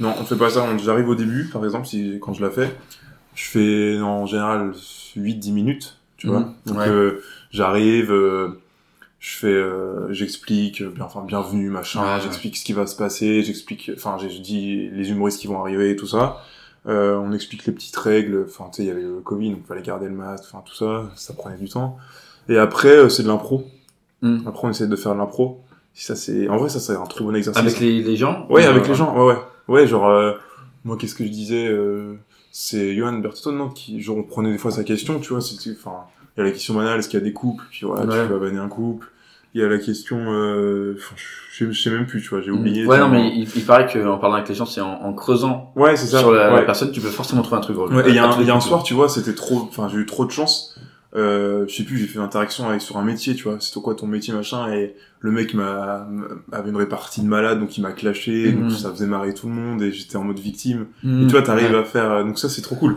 non, 0.00 0.14
on 0.20 0.24
fait 0.24 0.36
pas 0.36 0.50
ça. 0.50 0.64
On- 0.64 0.78
J'arrive 0.78 1.08
au 1.08 1.14
début, 1.14 1.44
par 1.52 1.64
exemple, 1.64 1.86
si 1.86 2.18
quand 2.20 2.32
je 2.32 2.42
la 2.42 2.50
fais, 2.50 2.70
je 3.34 3.44
fais 3.44 4.00
en 4.00 4.26
général 4.26 4.72
8-10 5.16 5.52
minutes, 5.52 5.98
tu 6.16 6.26
vois. 6.28 6.40
Mhm. 6.40 6.54
Donc 6.66 6.78
Ouais. 6.78 6.88
euh, 6.88 7.22
j'arrive, 7.50 8.12
euh, 8.12 8.60
je 9.20 9.36
fais, 9.36 9.46
euh, 9.46 10.12
j'explique, 10.12 10.82
euh, 10.82 10.90
bien, 10.90 11.04
enfin 11.04 11.22
bienvenue, 11.26 11.70
machin, 11.70 12.02
Ouais, 12.02 12.14
ouais. 12.14 12.20
j'explique 12.22 12.56
ce 12.56 12.64
qui 12.64 12.72
va 12.72 12.86
se 12.86 12.96
passer, 12.96 13.42
j'explique, 13.42 13.90
enfin 13.94 14.16
j'ai- 14.20 14.30
je 14.30 14.40
dis 14.40 14.88
les 14.90 15.10
humoristes 15.10 15.40
qui 15.40 15.46
vont 15.46 15.60
arriver, 15.60 15.94
tout 15.96 16.06
ça. 16.06 16.38
Euh, 16.88 17.16
on 17.16 17.32
explique 17.32 17.64
les 17.66 17.72
petites 17.72 17.96
règles. 17.96 18.44
Enfin, 18.48 18.64
tu 18.68 18.78
sais, 18.78 18.82
il 18.82 18.88
y 18.88 18.90
avait 18.90 19.02
le 19.02 19.20
Covid, 19.20 19.50
donc 19.52 19.66
fallait 19.68 19.82
garder 19.82 20.06
le 20.06 20.14
masque, 20.14 20.44
enfin 20.52 20.64
tout 20.66 20.74
ça, 20.74 21.04
ça 21.14 21.32
prenait 21.32 21.56
du 21.56 21.68
temps. 21.68 21.96
Et 22.48 22.58
après, 22.58 22.88
euh, 22.96 23.08
c'est 23.08 23.22
de 23.22 23.28
l'impro. 23.28 23.64
Mhm. 24.20 24.42
Après, 24.48 24.66
on 24.66 24.70
essaie 24.70 24.88
de 24.88 24.96
faire 24.96 25.12
de 25.14 25.18
l'impro. 25.18 25.60
Ça, 25.94 26.16
c'est, 26.16 26.48
en 26.48 26.56
vrai, 26.56 26.68
ça, 26.68 26.80
c'est 26.80 26.96
un 26.96 27.04
très 27.06 27.22
bon 27.24 27.34
exercice. 27.36 27.60
Avec 27.62 27.78
les, 27.78 28.02
les 28.02 28.16
gens 28.16 28.46
Ouais, 28.48 28.66
Ou, 28.66 28.70
avec 28.70 28.88
les 28.88 28.94
gens, 28.96 29.14
ouais, 29.16 29.34
ouais. 29.34 29.38
Ouais, 29.68 29.86
genre, 29.86 30.08
euh, 30.08 30.32
moi, 30.84 30.96
qu'est-ce 30.96 31.14
que 31.14 31.22
je 31.24 31.28
disais 31.28 31.68
euh, 31.68 32.14
C'est 32.54 32.94
Johan 32.94 33.14
Bertotto, 33.14 33.50
non 33.50 33.70
qui, 33.70 34.00
Genre, 34.02 34.18
on 34.18 34.22
prenait 34.22 34.52
des 34.52 34.58
fois 34.58 34.70
sa 34.70 34.84
question, 34.84 35.18
tu 35.20 35.30
vois, 35.32 35.40
c'était, 35.40 35.70
enfin, 35.76 36.04
Il 36.36 36.40
y 36.40 36.42
a 36.42 36.44
la 36.44 36.50
question 36.52 36.74
banale, 36.74 36.98
est-ce 36.98 37.08
qu'il 37.08 37.18
y 37.18 37.22
a 37.22 37.24
des 37.24 37.32
couples 37.32 37.64
Puis 37.70 37.86
voilà, 37.86 38.04
Ouais. 38.04 38.26
tu 38.26 38.32
vas 38.32 38.38
banner 38.38 38.58
un 38.58 38.68
couple. 38.68 39.08
Il 39.54 39.60
y 39.60 39.64
a 39.64 39.68
la 39.68 39.78
question, 39.78 40.16
euh, 40.32 40.96
je, 41.50 41.70
je 41.70 41.78
sais 41.82 41.90
même 41.90 42.06
plus, 42.06 42.22
tu 42.22 42.28
vois, 42.30 42.40
j'ai 42.40 42.50
oublié. 42.50 42.86
Ouais, 42.86 42.98
non, 42.98 43.08
mais 43.08 43.28
il, 43.34 43.46
il 43.54 43.64
paraît 43.64 43.86
qu'en 43.90 44.16
parlant 44.18 44.36
avec 44.36 44.48
les 44.48 44.54
gens, 44.54 44.64
c'est 44.64 44.80
en, 44.80 44.92
en 45.02 45.12
creusant 45.12 45.72
Ouais, 45.76 45.94
c'est 45.96 46.06
ça. 46.06 46.20
sur 46.20 46.32
la, 46.32 46.62
personne, 46.62 46.90
tu 46.90 47.00
peux 47.02 47.08
forcément 47.10 47.42
trouver 47.42 47.58
un 47.58 47.60
truc. 47.60 47.76
Ouais, 47.78 48.06
et 48.06 48.10
il 48.10 48.14
y 48.14 48.18
a 48.18 48.26
un, 48.30 48.42
y 48.42 48.50
a 48.50 48.54
un 48.54 48.60
soir, 48.60 48.82
tu 48.82 48.94
vois, 48.94 49.10
c'était 49.10 49.34
trop, 49.34 49.66
enfin, 49.68 49.88
j'ai 49.90 49.98
eu 49.98 50.06
trop 50.06 50.24
de 50.24 50.30
chance. 50.30 50.71
Euh, 51.14 51.66
je 51.68 51.74
sais 51.74 51.82
plus, 51.84 51.98
j'ai 51.98 52.06
fait 52.06 52.18
une 52.18 52.24
interaction 52.24 52.68
avec 52.68 52.80
sur 52.80 52.96
un 52.96 53.04
métier, 53.04 53.34
tu 53.34 53.44
vois, 53.44 53.58
c'est 53.60 53.78
quoi 53.82 53.94
ton 53.94 54.06
métier, 54.06 54.32
machin, 54.32 54.72
et 54.72 54.94
le 55.20 55.30
mec 55.30 55.52
m'a, 55.52 56.08
avait 56.52 56.70
une 56.70 56.76
répartie 56.76 57.20
de 57.20 57.26
malade, 57.28 57.60
donc 57.60 57.76
il 57.76 57.82
m'a 57.82 57.92
clashé, 57.92 58.52
donc 58.52 58.72
ça 58.72 58.90
faisait 58.90 59.06
marrer 59.06 59.34
tout 59.34 59.46
le 59.46 59.52
monde, 59.52 59.82
et 59.82 59.92
j'étais 59.92 60.16
en 60.16 60.24
mode 60.24 60.38
victime. 60.38 60.86
Mm. 61.02 61.22
Et 61.22 61.26
tu 61.26 61.32
vois, 61.32 61.42
t'arrives 61.42 61.70
Ouais. 61.72 61.78
à 61.78 61.84
faire, 61.84 62.24
donc 62.24 62.38
ça, 62.38 62.48
c'est 62.48 62.62
trop 62.62 62.76
cool. 62.76 62.96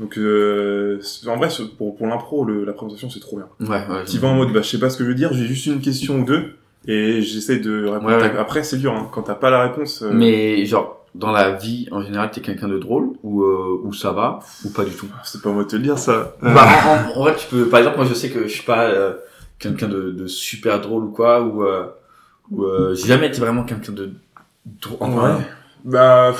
Donc, 0.00 0.18
euh, 0.18 1.00
en 1.28 1.36
vrai, 1.36 1.48
pour, 1.78 1.94
pour 1.96 2.06
l'impro, 2.08 2.44
la 2.44 2.72
présentation, 2.72 3.08
c'est 3.10 3.20
trop 3.20 3.36
bien. 3.36 3.46
Ouais, 3.60 3.86
ouais. 3.88 4.04
Tu 4.06 4.18
vas 4.18 4.28
en 4.28 4.34
mode, 4.34 4.52
bah, 4.52 4.62
je 4.62 4.68
sais 4.68 4.78
pas 4.80 4.90
ce 4.90 4.96
que 4.96 5.04
je 5.04 5.08
veux 5.10 5.14
dire, 5.14 5.32
j'ai 5.32 5.46
juste 5.46 5.66
une 5.66 5.80
question 5.80 6.20
ou 6.20 6.24
deux, 6.24 6.54
et 6.88 7.22
j'essaie 7.22 7.58
de 7.60 7.84
répondre. 7.84 8.06
Ouais, 8.08 8.16
ouais. 8.16 8.36
Après, 8.38 8.64
c'est 8.64 8.78
dur, 8.78 8.92
hein, 8.92 9.08
quand 9.12 9.22
t'as 9.22 9.34
pas 9.36 9.50
la 9.50 9.62
réponse. 9.62 10.02
euh, 10.02 10.10
Mais 10.12 10.64
genre, 10.66 11.01
dans 11.14 11.30
la 11.32 11.52
vie, 11.52 11.88
en 11.92 12.00
général, 12.02 12.30
t'es 12.30 12.40
quelqu'un 12.40 12.68
de 12.68 12.78
drôle 12.78 13.10
ou, 13.22 13.42
euh, 13.42 13.80
ou 13.84 13.92
ça 13.92 14.12
va 14.12 14.40
ou 14.64 14.70
pas 14.70 14.84
du 14.84 14.92
tout? 14.92 15.08
C'est 15.24 15.42
pas 15.42 15.50
moi 15.50 15.64
de 15.64 15.68
te 15.68 15.76
le 15.76 15.82
dire, 15.82 15.98
ça. 15.98 16.34
Bah, 16.40 16.66
en, 16.86 16.88
en- 16.88 17.16
en 17.18 17.22
vrai, 17.22 17.36
tu 17.36 17.46
peux. 17.48 17.68
Par 17.68 17.80
exemple, 17.80 17.98
moi, 17.98 18.06
je 18.06 18.14
sais 18.14 18.30
que 18.30 18.44
je 18.44 18.48
suis 18.52 18.64
pas 18.64 18.84
euh, 18.86 19.14
quelqu'un 19.58 19.88
de, 19.88 20.10
de 20.10 20.26
super 20.26 20.80
drôle 20.80 21.04
ou 21.04 21.10
quoi, 21.10 21.42
ou 21.42 21.62
euh, 21.64 21.86
ou 22.50 22.64
euh, 22.64 22.94
j'ai 22.94 23.06
jamais 23.08 23.28
été 23.28 23.40
vraiment 23.40 23.64
quelqu'un 23.64 23.92
de 23.92 24.12
drôle. 24.82 24.96
Enfin, 25.00 25.36
Ouais. 25.38 25.42
Bah, 25.84 26.34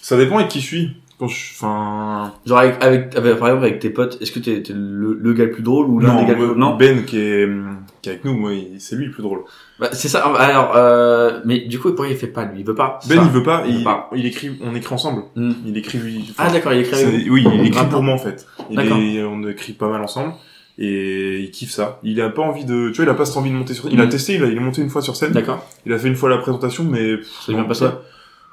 ça 0.00 0.16
dépend 0.16 0.36
avec 0.38 0.48
qui 0.48 0.60
je 0.60 0.66
suis. 0.66 0.96
Quand 1.18 1.26
je, 1.26 1.52
enfin, 1.54 2.32
Genre 2.46 2.58
avec, 2.58 2.76
avec, 2.82 3.16
avec- 3.16 3.38
par 3.38 3.48
exemple 3.48 3.64
avec 3.66 3.80
tes 3.80 3.90
potes, 3.90 4.18
est-ce 4.20 4.30
que 4.30 4.38
t'es 4.38 4.62
t'es 4.62 4.72
le, 4.72 5.14
le 5.20 5.32
gars 5.32 5.46
le 5.46 5.50
plus 5.50 5.64
drôle 5.64 5.86
ou 5.86 5.98
l'un 5.98 6.14
des 6.20 6.26
gars 6.26 6.38
le 6.38 6.52
plus 6.52 6.58
non 6.60 6.76
Ben 6.76 7.04
qui 7.04 7.18
est, 7.18 7.48
qui 8.02 8.08
est 8.08 8.12
avec 8.12 8.24
nous, 8.24 8.34
moi, 8.34 8.52
c'est 8.78 8.94
lui 8.94 9.06
le 9.06 9.10
plus 9.10 9.24
drôle. 9.24 9.40
bah, 9.80 9.88
C'est 9.92 10.06
ça. 10.06 10.20
Alors, 10.36 10.74
euh, 10.76 11.40
mais 11.44 11.58
du 11.60 11.80
coup, 11.80 11.88
pourquoi 11.88 12.06
il 12.08 12.16
fait 12.16 12.28
pas 12.28 12.44
lui? 12.44 12.60
Il 12.60 12.64
veut 12.64 12.76
pas. 12.76 13.00
Ben, 13.08 13.16
ça 13.16 13.22
il 13.24 13.30
veut 13.30 13.42
pas, 13.42 13.64
Il 13.66 13.72
veut 13.72 13.78
il, 13.80 13.84
pas. 13.84 14.10
il 14.14 14.26
écrit, 14.26 14.56
on 14.62 14.74
écrit 14.76 14.94
ensemble. 14.94 15.22
Hmm. 15.34 15.52
Il 15.66 15.76
écrit 15.76 15.98
lui. 15.98 16.32
Ah 16.38 16.50
d'accord, 16.52 16.72
il 16.72 16.80
écrit 16.82 17.28
oui, 17.28 17.44
il 17.52 17.66
écrit 17.66 17.86
pour 17.86 18.02
moi 18.04 18.14
en 18.14 18.18
fait. 18.18 18.46
Il 18.70 18.76
D'accord. 18.76 18.98
est, 18.98 19.22
on 19.24 19.42
écrit 19.48 19.72
pas 19.72 19.88
mal 19.88 20.00
ensemble. 20.02 20.34
Et 20.80 21.40
il 21.40 21.50
kiffe 21.50 21.72
ça. 21.72 21.98
Il 22.04 22.20
a 22.20 22.28
pas 22.30 22.42
envie 22.42 22.64
de, 22.64 22.90
tu 22.90 22.96
vois, 23.02 23.06
il 23.06 23.08
a 23.10 23.14
pas 23.14 23.24
cette 23.24 23.36
envie 23.36 23.50
de 23.50 23.56
monter 23.56 23.74
sur 23.74 23.82
scène. 23.84 23.92
Il 23.92 24.00
a 24.00 24.06
Hmm. 24.06 24.10
testé, 24.10 24.34
il, 24.34 24.44
a, 24.44 24.46
il 24.46 24.56
est 24.56 24.60
monté 24.60 24.80
une 24.82 24.90
fois 24.90 25.02
sur 25.02 25.16
scène. 25.16 25.32
D'accord. 25.32 25.66
Il 25.84 25.92
a 25.92 25.98
fait 25.98 26.06
une 26.06 26.14
fois 26.14 26.30
la 26.30 26.38
présentation, 26.38 26.84
mais. 26.84 27.16
Ça 27.24 27.46
s'est 27.46 27.54
bien 27.54 27.64
passé? 27.64 27.80
Ça- 27.86 28.02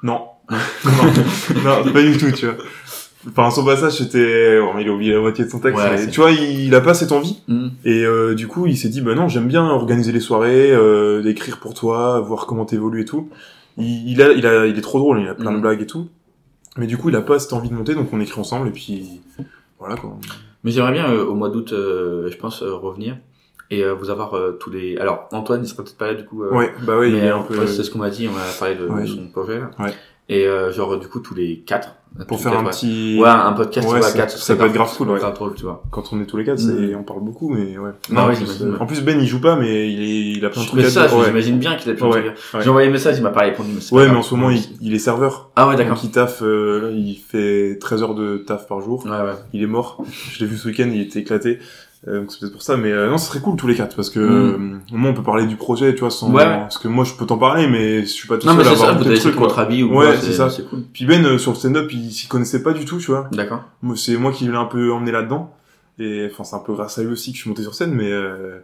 Non. 0.02 0.22
Non, 0.50 1.84
non, 1.84 1.92
pas 1.92 2.02
du 2.02 2.16
tout, 2.18 2.30
tu 2.32 2.46
vois. 2.46 2.56
Enfin, 3.28 3.50
son 3.50 3.64
passage, 3.64 3.94
c'était, 3.98 4.60
bon, 4.60 4.78
il 4.78 4.88
a 4.88 4.92
oublié 4.92 5.12
la 5.12 5.20
moitié 5.20 5.44
de 5.44 5.50
son 5.50 5.58
texte. 5.58 5.82
Ouais, 5.82 5.96
mais 5.96 6.06
tu 6.10 6.20
vois, 6.20 6.30
il, 6.30 6.60
il 6.66 6.74
a 6.74 6.80
pas 6.80 6.94
cette 6.94 7.10
envie. 7.10 7.42
Hmm. 7.48 7.68
Et 7.84 8.04
euh, 8.04 8.34
du 8.34 8.46
coup, 8.46 8.66
il 8.66 8.76
s'est 8.76 8.88
dit, 8.88 9.00
bah 9.00 9.14
non, 9.16 9.26
j'aime 9.28 9.48
bien 9.48 9.64
organiser 9.64 10.12
les 10.12 10.20
soirées, 10.20 10.70
euh, 10.70 11.22
d'écrire 11.22 11.58
pour 11.58 11.74
toi, 11.74 12.20
voir 12.20 12.46
comment 12.46 12.64
t'évolues 12.64 13.02
et 13.02 13.04
tout. 13.04 13.28
Il, 13.78 14.08
il, 14.10 14.22
a, 14.22 14.30
il, 14.32 14.46
a, 14.46 14.66
il 14.66 14.78
est 14.78 14.82
trop 14.82 14.98
drôle, 15.00 15.20
il 15.20 15.28
a 15.28 15.34
plein 15.34 15.50
de 15.50 15.56
Mhm. 15.56 15.62
blagues 15.62 15.82
et 15.82 15.86
tout. 15.86 16.06
Mais 16.78 16.86
du 16.86 16.96
coup, 16.98 17.08
il 17.08 17.16
a 17.16 17.22
pas 17.22 17.38
cette 17.40 17.52
envie 17.52 17.68
de 17.68 17.74
monter, 17.74 17.94
donc 17.94 18.12
on 18.12 18.20
écrit 18.20 18.38
ensemble 18.40 18.68
et 18.68 18.70
puis 18.72 19.20
voilà 19.78 19.96
quoi. 19.96 20.16
Mais 20.62 20.70
j'aimerais 20.70 20.92
bien 20.92 21.10
euh, 21.10 21.24
au 21.24 21.34
mois 21.34 21.48
d'août, 21.48 21.72
euh, 21.72 22.30
je 22.30 22.36
pense, 22.36 22.62
euh, 22.62 22.74
revenir 22.74 23.16
et 23.70 23.82
euh, 23.82 23.94
vous 23.94 24.10
avoir 24.10 24.34
euh, 24.34 24.52
tous 24.60 24.70
les. 24.70 24.96
Alors 24.98 25.28
Antoine, 25.32 25.62
il 25.64 25.68
sera 25.68 25.82
peut-être 25.82 25.96
pas 25.98 26.06
là 26.08 26.14
du 26.14 26.24
coup. 26.24 26.44
euh, 26.44 26.52
Ouais, 26.54 26.72
bah 26.86 26.98
ouais, 26.98 27.08
il 27.10 27.16
est 27.16 27.28
un 27.30 27.40
peu 27.42 27.66
c'est 27.66 27.82
ce 27.82 27.90
qu'on 27.90 27.98
m'a 27.98 28.10
dit. 28.10 28.28
On 28.32 28.36
a 28.36 28.58
parlé 28.58 28.74
de, 28.76 28.84
de 28.86 28.88
Ouais. 28.92 29.06
son 29.06 29.26
projet 29.28 29.58
là. 29.58 29.70
Ouais. 29.78 29.92
Et 30.28 30.44
euh, 30.46 30.72
genre 30.72 30.98
du 30.98 31.06
coup 31.06 31.20
tous 31.20 31.34
les 31.34 31.60
quatre. 31.60 31.90
pour 32.26 32.40
faire 32.40 32.58
un 32.58 32.64
petit. 32.64 33.16
Ouais, 33.20 33.28
un 33.28 33.52
podcast 33.52 33.88
Ouais, 33.88 34.02
ça- 34.02 34.12
quatre. 34.16 34.36
ça 34.36 34.56
peut 34.56 34.64
être 34.66 34.72
grave 34.72 34.92
cool, 34.96 35.10
ouais. 35.10 35.18
grave 35.20 35.34
drôle, 35.34 35.54
tu 35.54 35.62
vois. 35.62 35.82
Quand 35.92 36.02
on 36.12 36.20
est 36.20 36.24
tous 36.26 36.36
les 36.36 36.44
quatre, 36.44 36.58
c'est 36.58 36.94
on 36.96 37.04
parle 37.04 37.20
beaucoup, 37.20 37.48
mais 37.50 37.78
ouais. 37.78 37.90
Ah 38.16 38.26
plus, 38.26 38.36
j'imagine, 38.38 38.66
euh, 38.66 38.70
ouais. 38.72 38.80
en 38.80 38.86
plus, 38.86 39.02
Ben 39.02 39.20
il 39.20 39.26
joue 39.28 39.40
pas, 39.40 39.54
mais 39.54 39.88
il, 39.92 40.00
est, 40.02 40.36
il 40.38 40.44
a 40.44 40.50
plein 40.50 40.62
de 40.62 40.66
trucs 40.66 40.84
à 40.84 40.88
dire. 40.88 41.24
J'imagine 41.26 41.58
bien 41.58 41.76
qu'il 41.76 41.92
a 41.92 41.94
plein 41.94 42.06
de 42.08 42.12
trucs. 42.12 42.34
J'ai 42.60 42.68
envoyé 42.70 42.88
un 42.88 42.90
message, 42.92 43.18
il 43.18 43.22
m'a 43.22 43.30
pas 43.30 43.42
répondu. 43.42 43.70
Mais 43.72 43.96
Ouais, 43.96 44.08
mais 44.08 44.16
en 44.16 44.22
ce 44.22 44.34
moment, 44.34 44.50
il, 44.50 44.62
il 44.80 44.94
est 44.94 44.98
serveur. 44.98 45.50
Ah 45.54 45.68
ouais, 45.68 45.76
d'accord. 45.76 45.94
Donc 45.94 46.02
il 46.04 46.10
taffe, 46.10 46.42
euh, 46.42 46.92
il 46.96 47.14
fait 47.16 47.78
13 47.78 48.02
heures 48.02 48.14
de 48.16 48.38
taf 48.38 48.66
par 48.66 48.80
jour. 48.80 49.04
Ouais, 49.04 49.10
ouais. 49.12 49.34
Il 49.52 49.62
est 49.62 49.66
mort. 49.68 50.02
Je 50.32 50.40
l'ai 50.40 50.46
vu 50.46 50.56
ce 50.56 50.66
week-end, 50.66 50.88
il 50.92 51.02
était 51.02 51.20
éclaté. 51.20 51.60
Euh, 52.08 52.20
donc 52.20 52.30
c'est 52.30 52.38
peut-être 52.40 52.52
pour 52.52 52.62
ça, 52.62 52.76
mais 52.76 52.92
euh, 52.92 53.10
non, 53.10 53.18
ce 53.18 53.26
serait 53.28 53.40
cool 53.40 53.56
tous 53.56 53.66
les 53.66 53.74
quatre 53.74 53.96
parce 53.96 54.10
que 54.10 54.20
Mm. 54.20 54.74
euh, 54.92 54.94
au 54.94 54.96
moins 54.96 55.10
on 55.10 55.14
peut 55.14 55.22
parler 55.24 55.46
du 55.46 55.56
projet, 55.56 55.92
tu 55.94 56.00
vois, 56.00 56.10
sans 56.10 56.32
Ouais. 56.32 56.44
parce 56.44 56.78
que 56.78 56.86
moi 56.86 57.04
je 57.04 57.14
peux 57.14 57.26
t'en 57.26 57.36
parler, 57.38 57.66
mais 57.66 58.02
je 58.02 58.06
suis 58.06 58.28
pas 58.28 58.38
tout 58.38 58.46
Non, 58.46 58.54
mais 58.54 58.62
seul 58.62 58.72
à 58.72 58.74
c'est 58.76 58.80
ça, 58.82 58.88
avoir 58.90 59.02
vous 59.02 59.08
avez 59.10 59.18
truc, 59.18 59.34
votre 59.34 59.58
avis 59.58 59.82
ou 59.82 59.96
Ouais, 59.98 60.16
c'est 60.20 60.32
ça. 60.32 60.48
Cool. 60.70 60.82
Puis 60.92 61.04
Ben 61.04 61.24
euh, 61.26 61.36
sur 61.38 61.50
le 61.52 61.56
stand-up, 61.56 61.90
il 61.92 62.12
s'y 62.12 62.28
connaissait 62.28 62.62
pas 62.62 62.72
du 62.72 62.84
tout, 62.84 62.98
tu 62.98 63.10
vois. 63.10 63.28
D'accord. 63.32 63.64
C'est 63.96 64.16
moi 64.16 64.30
qui 64.32 64.44
l'ai 64.44 64.54
un 64.56 64.66
peu 64.66 64.92
emmené 64.92 65.10
là-dedans. 65.10 65.52
Et 65.98 66.28
enfin, 66.30 66.44
c'est 66.44 66.54
un 66.54 66.60
peu 66.60 66.74
grâce 66.74 66.98
à 66.98 67.02
lui 67.02 67.10
aussi 67.12 67.32
que 67.32 67.36
je 67.38 67.42
suis 67.42 67.50
monté 67.50 67.62
sur 67.62 67.74
scène, 67.74 67.92
mais 67.92 68.12
euh, 68.12 68.58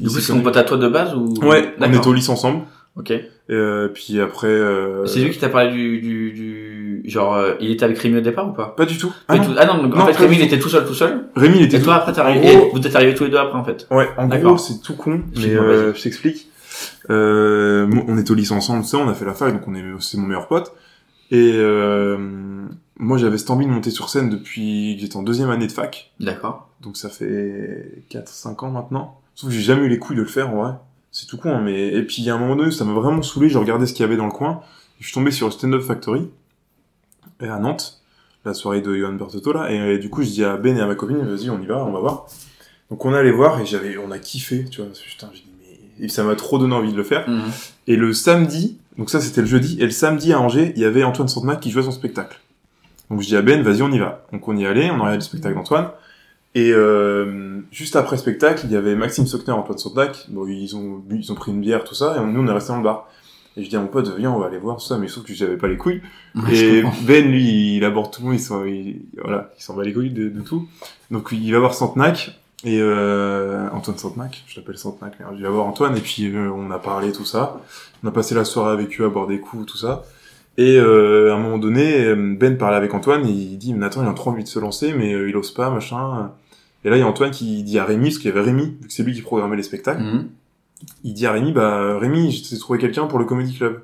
Du 0.00 0.08
coup, 0.08 0.18
c'est 0.18 0.32
ton 0.32 0.40
pote 0.40 0.56
à 0.56 0.64
toi 0.64 0.76
de 0.78 0.88
base 0.88 1.14
ou 1.14 1.34
Ouais, 1.42 1.74
on 1.78 1.92
était 1.92 2.06
au 2.08 2.12
lycée 2.12 2.30
ensemble. 2.30 2.62
Ok. 2.96 3.10
Et, 3.10 3.24
euh, 3.50 3.88
puis 3.92 4.18
après, 4.20 4.46
euh, 4.48 5.04
C'est 5.06 5.20
lui 5.20 5.30
qui 5.30 5.38
t'a 5.38 5.48
parlé 5.50 5.70
du, 5.72 6.00
du, 6.00 6.32
du... 6.32 6.73
genre, 7.10 7.34
euh, 7.34 7.54
il 7.60 7.70
était 7.70 7.84
avec 7.84 7.98
Rémi 7.98 8.16
au 8.18 8.20
départ 8.20 8.48
ou 8.48 8.52
pas 8.52 8.68
pas 8.76 8.86
du 8.86 8.96
tout. 8.98 9.12
Ah 9.28 9.34
du 9.34 9.40
non. 9.40 9.46
tout. 9.46 9.58
Ah 9.58 9.66
non, 9.66 9.82
donc, 9.82 9.96
en 9.96 10.06
fait 10.06 10.12
Rémi 10.16 10.36
il 10.36 10.42
était 10.42 10.58
tout 10.58 10.68
seul, 10.68 10.86
tout 10.86 10.94
seul. 10.94 11.28
Rémi, 11.36 11.56
il 11.58 11.64
était 11.64 11.76
Et 11.76 11.80
tout- 11.80 11.86
toi 11.86 11.96
après 11.96 12.12
t'es 12.12 12.20
arrivé, 12.20 12.54
gros- 12.56 12.70
vous 12.72 12.86
êtes 12.86 12.94
arrivés 12.96 13.14
tous 13.14 13.24
les 13.24 13.30
deux 13.30 13.36
après 13.38 13.58
en 13.58 13.64
fait. 13.64 13.86
Ouais, 13.90 14.08
en 14.16 14.28
D'accord. 14.28 14.54
gros, 14.54 14.58
c'est 14.58 14.80
tout 14.80 14.94
con, 14.96 15.20
mais 15.36 15.54
euh, 15.54 15.92
je 15.94 16.02
t'explique. 16.02 16.48
Euh, 17.10 17.88
on 18.08 18.16
est 18.18 18.30
au 18.30 18.34
lycée 18.34 18.52
ensemble, 18.54 18.84
ça, 18.84 18.98
on 18.98 19.08
a 19.08 19.14
fait 19.14 19.24
la 19.24 19.34
fac, 19.34 19.52
donc 19.52 19.62
on 19.68 19.74
est, 19.74 19.82
c'est 20.00 20.16
mon 20.18 20.26
meilleur 20.26 20.48
pote. 20.48 20.72
Et 21.30 21.52
euh, 21.54 22.16
moi, 22.98 23.18
j'avais 23.18 23.38
cette 23.38 23.50
envie 23.50 23.66
de 23.66 23.70
monter 23.70 23.90
sur 23.90 24.08
scène 24.08 24.30
depuis 24.30 24.94
que 24.96 25.02
j'étais 25.02 25.16
en 25.16 25.22
deuxième 25.22 25.50
année 25.50 25.66
de 25.66 25.72
fac, 25.72 26.12
D'accord. 26.20 26.68
donc 26.80 26.96
ça 26.96 27.08
fait 27.08 28.02
4-5 28.10 28.64
ans 28.64 28.70
maintenant. 28.70 29.20
Sauf 29.34 29.50
que 29.50 29.54
j'ai 29.56 29.62
jamais 29.62 29.86
eu 29.86 29.88
les 29.88 29.98
couilles 29.98 30.16
de 30.16 30.22
le 30.22 30.28
faire, 30.28 30.50
en 30.50 30.62
vrai. 30.62 30.72
C'est 31.10 31.26
tout 31.26 31.38
con, 31.38 31.50
hein, 31.54 31.60
mais... 31.64 31.88
Et 31.88 32.02
puis, 32.02 32.28
à 32.30 32.34
un 32.34 32.38
moment 32.38 32.56
donné, 32.56 32.70
ça 32.70 32.84
m'a 32.84 32.92
vraiment 32.92 33.22
saoulé, 33.22 33.48
je 33.48 33.58
regardais 33.58 33.86
ce 33.86 33.92
qu'il 33.92 34.02
y 34.02 34.06
avait 34.06 34.16
dans 34.16 34.26
le 34.26 34.32
coin, 34.32 34.60
et 34.98 35.02
je 35.02 35.06
suis 35.06 35.14
tombé 35.14 35.30
sur 35.30 35.46
le 35.46 35.52
Stand 35.52 35.74
Up 35.74 35.82
Factory, 35.82 36.28
à 37.40 37.58
Nantes, 37.58 38.00
la 38.44 38.54
soirée 38.54 38.80
de 38.80 38.94
Johan 38.94 39.12
Bertotto, 39.12 39.52
là, 39.52 39.70
et, 39.70 39.80
euh, 39.80 39.98
du 39.98 40.10
coup, 40.10 40.22
je 40.22 40.28
dis 40.28 40.44
à 40.44 40.56
Ben 40.56 40.76
et 40.76 40.80
à 40.80 40.86
ma 40.86 40.94
copine, 40.94 41.18
vas-y, 41.18 41.50
on 41.50 41.60
y 41.60 41.66
va, 41.66 41.84
on 41.84 41.92
va 41.92 42.00
voir. 42.00 42.26
Donc 42.90 43.04
on 43.04 43.14
est 43.14 43.18
allé 43.18 43.32
voir 43.32 43.60
et 43.60 43.66
j'avais, 43.66 43.96
on 43.98 44.10
a 44.10 44.18
kiffé, 44.18 44.64
tu 44.70 44.80
vois. 44.82 44.90
Putain, 44.92 45.30
j'ai 45.32 45.40
dit 45.40 45.48
mais 45.58 46.04
et 46.04 46.08
ça 46.08 46.22
m'a 46.22 46.36
trop 46.36 46.58
donné 46.58 46.74
envie 46.74 46.92
de 46.92 46.96
le 46.96 47.02
faire. 47.02 47.28
Mhm. 47.28 47.50
Et 47.86 47.96
le 47.96 48.12
samedi, 48.12 48.78
donc 48.98 49.10
ça 49.10 49.20
c'était 49.20 49.40
le 49.40 49.46
jeudi, 49.46 49.76
et 49.80 49.84
le 49.84 49.90
samedi 49.90 50.32
à 50.32 50.40
Angers, 50.40 50.72
il 50.76 50.82
y 50.82 50.84
avait 50.84 51.02
Antoine 51.02 51.28
Santenac 51.28 51.60
qui 51.60 51.70
jouait 51.70 51.82
son 51.82 51.90
spectacle. 51.90 52.38
Donc 53.10 53.22
je 53.22 53.26
dis 53.26 53.36
à 53.36 53.42
Ben, 53.42 53.62
vas-y 53.62 53.82
on 53.82 53.90
y 53.90 53.98
va. 53.98 54.26
Donc 54.32 54.46
on 54.48 54.56
y 54.56 54.66
allait, 54.66 54.90
on 54.90 54.94
a 54.94 54.98
regardé 54.98 55.16
le 55.16 55.22
spectacle 55.22 55.54
d'Antoine. 55.54 55.88
Et 56.54 56.70
euh, 56.72 57.60
juste 57.72 57.96
après 57.96 58.16
le 58.16 58.20
spectacle, 58.20 58.62
il 58.64 58.70
y 58.70 58.76
avait 58.76 58.94
Maxime 58.94 59.26
Sockner, 59.26 59.54
Antoine 59.54 59.78
Santenac. 59.78 60.26
Bon, 60.28 60.46
ils 60.46 60.76
ont 60.76 60.98
bu, 60.98 61.18
ils 61.18 61.32
ont 61.32 61.34
pris 61.34 61.50
une 61.50 61.60
bière, 61.60 61.82
tout 61.82 61.94
ça, 61.94 62.16
et 62.16 62.24
nous 62.24 62.40
on 62.40 62.46
est 62.46 62.52
resté 62.52 62.68
dans 62.68 62.78
le 62.78 62.84
bar. 62.84 63.08
Et 63.56 63.62
je 63.64 63.68
dis 63.68 63.76
à 63.76 63.80
mon 63.80 63.86
pote, 63.86 64.12
viens, 64.16 64.32
on 64.32 64.38
va 64.40 64.46
aller 64.46 64.58
voir 64.58 64.80
ça, 64.80 64.98
mais 64.98 65.06
sauf 65.06 65.24
que 65.24 65.32
j'avais 65.32 65.56
pas 65.56 65.68
les 65.68 65.76
couilles. 65.76 66.02
Ouais, 66.34 66.54
Et. 66.56 66.82
Ben, 67.06 67.24
lui, 67.30 67.76
il 67.76 67.84
aborde 67.84 68.12
tout 68.12 68.20
le 68.22 68.26
monde, 68.28 68.36
il 68.36 68.40
s'en, 68.40 68.64
il, 68.64 69.02
voilà, 69.22 69.52
il 69.58 69.62
s'en 69.62 69.74
bat 69.76 69.84
les 69.84 69.92
couilles 69.92 70.10
de, 70.10 70.28
de 70.28 70.40
tout. 70.40 70.66
Donc 71.12 71.28
il 71.32 71.52
va 71.52 71.60
voir 71.60 71.74
Santenac, 71.74 72.40
et 72.64 72.78
euh, 72.80 73.68
Antoine 73.72 73.96
Santenac, 73.98 74.42
je 74.48 74.58
l'appelle 74.58 74.76
Santenac, 74.78 75.14
il 75.36 75.42
va 75.42 75.50
voir 75.50 75.66
Antoine, 75.66 75.96
et 75.96 76.00
puis 76.00 76.26
euh, 76.34 76.50
on 76.50 76.70
a 76.72 76.78
parlé, 76.80 77.12
tout 77.12 77.24
ça. 77.24 77.60
On 78.02 78.08
a 78.08 78.10
passé 78.10 78.34
la 78.34 78.44
soirée 78.44 78.72
avec 78.72 79.00
eux 79.00 79.04
à 79.04 79.08
boire 79.08 79.26
des 79.28 79.38
coups, 79.38 79.66
tout 79.66 79.76
ça. 79.78 80.02
Et 80.56 80.76
euh, 80.78 81.32
à 81.32 81.36
un 81.36 81.38
moment 81.40 81.58
donné, 81.58 82.14
Ben 82.36 82.56
parlait 82.58 82.76
avec 82.76 82.92
Antoine, 82.94 83.24
et 83.26 83.30
il 83.30 83.56
dit, 83.58 83.72
mais 83.72 83.80
Nathan, 83.80 84.02
il 84.02 84.08
a 84.08 84.14
trop 84.14 84.30
envie 84.30 84.44
de 84.44 84.48
se 84.48 84.58
lancer, 84.58 84.92
mais 84.94 85.12
euh, 85.12 85.28
il 85.28 85.36
ose 85.36 85.52
pas, 85.52 85.70
machin. 85.70 86.32
Et 86.84 86.90
là, 86.90 86.96
il 86.96 87.00
y 87.00 87.02
a 87.02 87.06
Antoine 87.06 87.30
qui 87.30 87.62
dit 87.62 87.78
à 87.78 87.84
Rémi, 87.84 88.08
parce 88.08 88.18
qu'il 88.18 88.30
y 88.30 88.32
avait 88.32 88.42
Rémi, 88.42 88.76
vu 88.80 88.86
que 88.88 88.92
c'est 88.92 89.02
lui 89.04 89.14
qui 89.14 89.22
programmait 89.22 89.56
les 89.56 89.62
spectacles, 89.62 90.02
Mhm. 90.02 90.28
Il 91.02 91.14
dit 91.14 91.26
à 91.26 91.32
Rémi, 91.32 91.52
bah 91.52 91.98
Rémi, 91.98 92.30
j'ai 92.30 92.58
trouvé 92.58 92.78
quelqu'un 92.78 93.06
pour 93.06 93.18
le 93.18 93.24
Comedy 93.24 93.56
Club. 93.56 93.80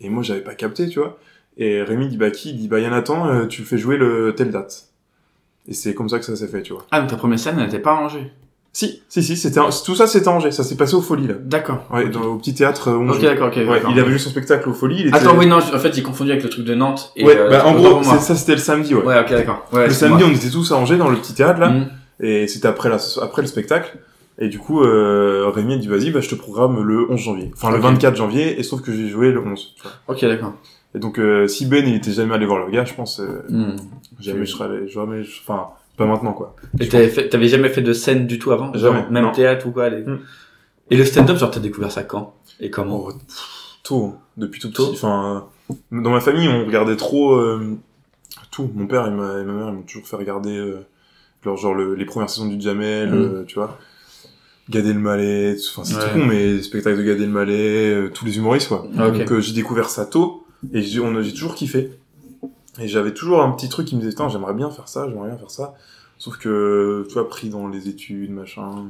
Et 0.00 0.08
moi, 0.08 0.22
j'avais 0.22 0.40
pas 0.40 0.54
capté, 0.54 0.88
tu 0.88 0.98
vois. 0.98 1.18
Et 1.56 1.82
Rémi 1.82 2.08
dit, 2.08 2.16
bah 2.16 2.30
qui? 2.30 2.50
Il 2.50 2.56
dit, 2.58 2.68
bah 2.68 2.80
Yanathan, 2.80 3.26
euh, 3.28 3.46
tu 3.46 3.62
le 3.62 3.66
fais 3.66 3.78
jouer 3.78 3.96
le 3.96 4.34
telle 4.36 4.50
date. 4.50 4.88
Et 5.68 5.72
c'est 5.72 5.94
comme 5.94 6.08
ça 6.08 6.18
que 6.18 6.24
ça 6.24 6.36
s'est 6.36 6.48
fait, 6.48 6.62
tu 6.62 6.72
vois. 6.72 6.84
Ah, 6.90 7.00
donc 7.00 7.10
ta 7.10 7.16
première 7.16 7.38
scène, 7.38 7.56
elle 7.58 7.64
n'était 7.64 7.78
pas 7.78 7.92
à 7.92 7.94
Angers. 7.94 8.30
Si, 8.72 9.02
si, 9.08 9.22
si, 9.22 9.38
c'était 9.38 9.58
un- 9.58 9.70
tout 9.84 9.94
ça, 9.94 10.06
c'était 10.06 10.28
à 10.28 10.32
Angers. 10.32 10.50
Ça 10.50 10.62
s'est 10.64 10.76
passé 10.76 10.94
aux 10.94 11.00
Folies, 11.00 11.28
là. 11.28 11.34
D'accord. 11.40 11.86
Ouais, 11.90 12.08
dans, 12.10 12.22
au 12.24 12.36
petit 12.36 12.52
théâtre. 12.54 12.88
euh, 12.90 13.08
Ok, 13.08 13.22
d'accord, 13.22 13.48
ok. 13.48 13.56
Ouais, 13.56 13.82
il 13.90 13.98
avait 13.98 14.10
vu 14.10 14.18
son 14.18 14.28
spectacle 14.28 14.68
aux 14.68 14.74
Folies. 14.74 15.00
Il 15.00 15.06
était... 15.08 15.16
Attends, 15.16 15.36
oui, 15.38 15.46
non, 15.46 15.56
en 15.56 15.78
fait, 15.78 15.94
j'ai 15.94 16.02
confondu 16.02 16.30
avec 16.30 16.42
le 16.44 16.50
truc 16.50 16.66
de 16.66 16.74
Nantes. 16.74 17.10
Et, 17.16 17.24
Ouais, 17.24 17.36
euh, 17.38 17.48
bah 17.50 17.66
en 17.66 17.74
gros, 17.74 18.02
ça 18.02 18.18
c'était 18.36 18.52
le 18.52 18.58
samedi, 18.58 18.94
ouais. 18.94 19.02
Ouais, 19.02 19.18
ok, 19.20 19.30
d'accord. 19.30 19.64
Ouais, 19.72 19.86
le 19.86 19.94
samedi, 19.94 20.24
on 20.24 20.30
était 20.30 20.50
tous 20.50 20.70
à 20.72 20.76
Angers 20.76 20.98
dans 20.98 21.08
le 21.08 21.16
petit 21.16 21.32
théâtre, 21.32 21.58
là. 21.58 21.70
Mhm. 21.70 21.88
Et 22.20 22.46
c'était 22.48 22.68
après, 22.68 22.90
la, 22.90 22.98
après 23.22 23.40
le 23.42 23.48
spectacle. 23.48 23.96
Et 24.38 24.48
du 24.48 24.58
coup, 24.58 24.82
euh, 24.82 25.48
Rémi 25.48 25.74
a 25.74 25.76
dit, 25.78 25.88
vas-y, 25.88 26.10
bah, 26.10 26.20
je 26.20 26.28
te 26.28 26.34
programme 26.34 26.82
le 26.82 27.10
11 27.10 27.18
janvier. 27.20 27.50
Enfin, 27.54 27.70
le 27.70 27.76
Ok. 27.78 27.82
24 27.84 28.16
janvier, 28.16 28.58
et 28.58 28.62
sauf 28.62 28.82
que 28.82 28.92
j'ai 28.92 29.08
joué 29.08 29.32
le 29.32 29.40
11. 29.40 29.74
tu 29.76 29.82
vois. 29.82 29.92
Ok, 30.08 30.20
d'accord. 30.22 30.52
Et 30.94 30.98
donc, 30.98 31.18
euh, 31.18 31.46
si 31.48 31.66
Ben, 31.66 31.86
il 31.86 31.94
était 31.94 32.12
jamais 32.12 32.34
allé 32.34 32.44
voir 32.46 32.64
le 32.64 32.70
gars, 32.70 32.84
je 32.84 32.94
pense, 32.94 33.20
euh, 33.20 33.42
Mhm. 33.48 33.76
jamais 34.20 34.44
je 34.46 34.52
serais 34.52 34.64
allé, 34.66 34.88
jamais, 34.88 35.22
enfin, 35.42 35.68
pas 35.96 36.04
maintenant, 36.06 36.32
quoi. 36.32 36.54
Et 36.80 36.88
t'avais 36.88 37.08
fait, 37.08 37.28
t'avais 37.30 37.48
jamais 37.48 37.70
fait 37.70 37.80
de 37.82 37.92
scène 37.94 38.26
du 38.26 38.38
tout 38.38 38.50
avant? 38.52 38.72
Jamais, 38.74 39.00
Genre, 39.00 39.10
Même 39.10 39.24
non. 39.24 39.32
théâtre 39.32 39.66
ou 39.66 39.70
quoi 39.72 39.88
les- 39.88 40.02
Mm. 40.02 40.20
Et 40.90 40.96
le 40.96 41.04
stand-up, 41.04 41.36
genre, 41.38 41.50
t'as 41.50 41.60
découvert 41.60 41.90
ça 41.90 42.02
quand? 42.04 42.34
Et 42.60 42.70
comment? 42.70 43.06
Oh, 43.08 43.12
pff, 43.12 43.78
tôt, 43.82 44.14
depuis 44.36 44.60
tout 44.60 44.68
Tôt. 44.68 44.88
petit. 44.88 44.94
Enfin, 44.96 45.46
dans 45.90 46.10
ma 46.10 46.20
famille, 46.20 46.48
on 46.48 46.64
regardait 46.66 46.96
trop, 46.96 47.34
euh, 47.34 47.76
tout. 48.50 48.70
Mon 48.74 48.86
père 48.86 49.06
et 49.06 49.10
ma, 49.10 49.40
et 49.40 49.44
ma 49.44 49.52
mère, 49.54 49.68
ils 49.68 49.74
m'ont 49.74 49.82
toujours 49.82 50.06
fait 50.06 50.16
regarder, 50.16 50.56
euh, 50.58 50.84
Genre, 51.44 51.56
genre 51.56 51.74
le- 51.74 51.94
les 51.94 52.04
premières 52.04 52.28
saisons 52.28 52.48
du 52.48 52.60
Jamel, 52.60 53.10
Mm. 53.10 53.14
euh, 53.14 53.44
tu 53.46 53.54
vois. 53.56 53.78
Gad 54.68 54.86
Elmaleh, 54.86 55.56
enfin 55.70 55.84
c'est 55.84 55.94
Ouais. 55.96 56.02
tout 56.12 56.18
con, 56.18 56.24
mais 56.26 56.54
les 56.54 56.62
spectacles 56.62 56.98
de 56.98 57.02
Gad 57.04 57.20
Elmaleh, 57.20 57.54
euh, 57.94 58.08
tous 58.12 58.24
les 58.24 58.36
humoristes 58.38 58.68
quoi. 58.68 58.86
Ah. 58.98 59.10
Donc 59.10 59.30
euh, 59.30 59.40
j'ai 59.40 59.52
découvert 59.52 59.88
ça 59.90 60.06
tôt 60.06 60.44
et 60.72 60.82
j'ai 60.82 61.00
on 61.00 61.14
a- 61.16 61.22
j'ai 61.22 61.32
toujours 61.32 61.54
kiffé. 61.54 61.90
Et 62.80 62.88
j'avais 62.88 63.14
toujours 63.14 63.42
un 63.42 63.50
petit 63.52 63.68
truc 63.68 63.86
qui 63.86 63.94
me 63.96 64.00
disait 64.00 64.10
putain 64.12 64.28
j'aimerais 64.28 64.54
bien 64.54 64.70
faire 64.70 64.88
ça, 64.88 65.06
j'aimerais 65.08 65.28
bien 65.28 65.38
faire 65.38 65.50
ça. 65.50 65.74
Sauf 66.18 66.36
que 66.38 67.04
tu 67.08 67.14
vois 67.14 67.28
pris 67.28 67.48
dans 67.48 67.68
les 67.68 67.88
études 67.88 68.30
machin, 68.30 68.86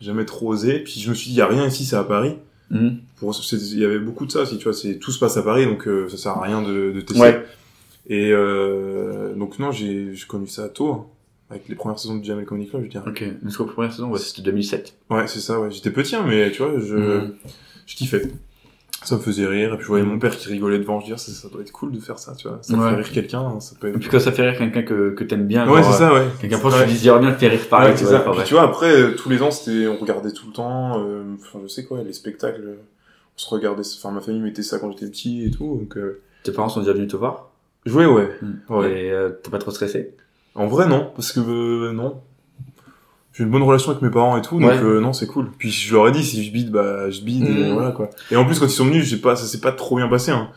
jamais 0.00 0.24
trop 0.24 0.48
osé. 0.52 0.78
Puis 0.80 1.00
je 1.00 1.10
me 1.10 1.14
suis 1.14 1.28
dit 1.28 1.34
il 1.34 1.38
y 1.38 1.42
a 1.42 1.46
rien 1.46 1.66
ici, 1.66 1.84
c'est 1.84 1.96
à 1.96 2.04
Paris. 2.04 2.36
Mhm. 2.70 2.96
Pour 3.16 3.36
il 3.52 3.78
y 3.78 3.84
avait 3.84 3.98
beaucoup 3.98 4.24
de 4.26 4.32
ça, 4.32 4.46
si 4.46 4.56
tu 4.58 4.64
vois, 4.64 4.72
c'est 4.72 4.98
tout 4.98 5.10
se 5.12 5.18
passe 5.18 5.36
à 5.36 5.42
Paris 5.42 5.66
donc 5.66 5.86
euh, 5.86 6.08
ça 6.08 6.16
sert 6.16 6.32
à 6.32 6.42
rien 6.42 6.62
de, 6.62 6.92
de 6.92 7.00
tester. 7.02 7.20
Ouais. 7.22 7.44
Et 8.08 8.30
euh, 8.32 9.34
donc 9.34 9.58
non 9.58 9.70
j'ai 9.70 10.14
j'ai 10.14 10.26
connu 10.26 10.46
ça 10.48 10.68
tôt. 10.68 10.90
hein. 10.92 11.06
Avec 11.50 11.68
les 11.68 11.74
premières 11.74 11.98
saisons 11.98 12.16
du 12.16 12.24
Jamel 12.24 12.46
Comedy 12.46 12.68
Club, 12.68 12.84
je 12.84 12.88
dirais. 12.88 13.04
Ok, 13.06 13.22
donc 13.42 13.58
la 13.58 13.72
première 13.72 13.92
saison, 13.92 14.08
ouais, 14.10 14.18
c'était 14.18 14.42
2007. 14.42 14.94
Ouais, 15.10 15.26
c'est 15.26 15.40
ça, 15.40 15.60
ouais. 15.60 15.70
J'étais 15.70 15.90
petit, 15.90 16.16
hein, 16.16 16.24
mais 16.26 16.50
tu 16.50 16.62
vois, 16.62 16.72
je, 16.80 16.96
Mhm. 16.96 17.34
je 17.86 17.96
kiffais. 17.96 18.22
Ça 19.04 19.16
me 19.16 19.20
faisait 19.20 19.46
rire, 19.46 19.74
et 19.74 19.76
puis 19.76 19.82
je 19.82 19.88
voyais 19.88 20.04
mon 20.04 20.18
père 20.18 20.34
qui 20.34 20.48
rigolait 20.48 20.78
devant, 20.78 20.98
je 21.00 21.04
disais, 21.04 21.18
ça, 21.18 21.32
ça 21.32 21.48
doit 21.50 21.60
être 21.60 21.72
cool 21.72 21.92
de 21.92 22.00
faire 22.00 22.18
ça, 22.18 22.34
tu 22.34 22.48
vois. 22.48 22.58
Ça 22.62 22.74
Ouais. 22.74 22.88
fait 22.88 22.96
rire 22.96 23.12
quelqu'un, 23.12 23.40
hein, 23.40 23.60
ça 23.60 23.76
peut 23.78 23.88
Et 23.88 23.90
être... 23.90 23.98
puis 23.98 24.08
quand 24.08 24.18
ça 24.18 24.32
fait 24.32 24.48
rire 24.48 24.58
quelqu'un 24.58 24.82
que, 24.82 25.10
que 25.10 25.24
t'aimes 25.24 25.46
bien, 25.46 25.68
Ouais, 25.70 25.82
c'est 25.82 25.92
ça, 25.92 26.14
ouais. 26.14 26.24
Quelqu'un 26.40 26.58
proche, 26.58 26.72
tu 26.86 26.92
dis, 26.94 27.02
bien 27.02 27.32
te 27.32 27.38
faire 27.38 27.50
rire 27.50 27.68
pareil, 27.68 27.92
Ouais, 27.92 27.98
tu 27.98 28.04
vois, 28.04 28.20
Puis 28.34 28.44
tu 28.46 28.54
vois, 28.54 28.62
après, 28.62 28.90
euh, 28.98 29.14
tous 29.14 29.28
les 29.28 29.42
ans, 29.42 29.50
c'était, 29.50 29.86
on 29.86 29.98
regardait 29.98 30.32
tout 30.32 30.46
le 30.46 30.54
temps, 30.54 31.04
euh, 31.06 31.22
enfin, 31.38 31.58
je 31.62 31.68
sais 31.68 31.84
quoi, 31.84 32.02
les 32.02 32.14
spectacles, 32.14 32.62
euh, 32.64 32.74
on 33.36 33.38
se 33.38 33.48
regardait, 33.50 33.82
enfin, 33.98 34.10
ma 34.10 34.22
famille 34.22 34.40
mettait 34.40 34.62
ça 34.62 34.78
quand 34.78 34.90
j'étais 34.92 35.06
petit 35.10 35.44
et 35.44 35.50
tout, 35.50 35.76
donc, 35.80 35.98
euh... 35.98 36.22
Tes 36.42 36.52
parents 36.52 36.70
sont 36.70 36.80
déjà 36.80 36.94
venus 36.94 37.08
te 37.08 37.16
voir? 37.16 37.50
Jouer, 37.84 38.06
ouais. 38.06 38.30
Mm. 38.40 38.72
Ouais. 38.72 38.90
Et 39.06 39.10
euh, 39.12 39.30
t'es 39.42 39.50
pas 39.50 39.58
trop 39.58 39.70
stressé? 39.70 40.14
En 40.54 40.66
vrai, 40.66 40.86
non, 40.86 41.10
parce 41.14 41.32
que, 41.32 41.40
euh, 41.40 41.92
non. 41.92 42.20
J'ai 43.32 43.42
une 43.42 43.50
bonne 43.50 43.62
relation 43.64 43.90
avec 43.90 44.00
mes 44.02 44.10
parents 44.10 44.36
et 44.36 44.42
tout, 44.42 44.60
donc 44.60 44.70
Ouais. 44.70 44.78
euh, 44.80 45.00
non, 45.00 45.12
c'est 45.12 45.26
cool. 45.26 45.50
Puis 45.58 45.70
je 45.72 45.92
leur 45.92 46.06
ai 46.06 46.12
dit, 46.12 46.22
si 46.22 46.44
je 46.44 46.52
bide, 46.52 46.70
bah, 46.70 47.10
je 47.10 47.20
bide, 47.22 47.44
et 47.44 47.50
Mhm. 47.64 47.72
voilà, 47.72 47.90
quoi. 47.90 48.08
Et 48.30 48.36
en 48.36 48.44
plus, 48.44 48.60
quand 48.60 48.66
ils 48.66 48.70
sont 48.70 48.84
venus, 48.84 49.04
j'ai 49.04 49.16
pas, 49.16 49.34
ça 49.34 49.44
s'est 49.46 49.60
pas 49.60 49.72
trop 49.72 49.96
bien 49.96 50.06
passé, 50.08 50.30
hein. 50.30 50.50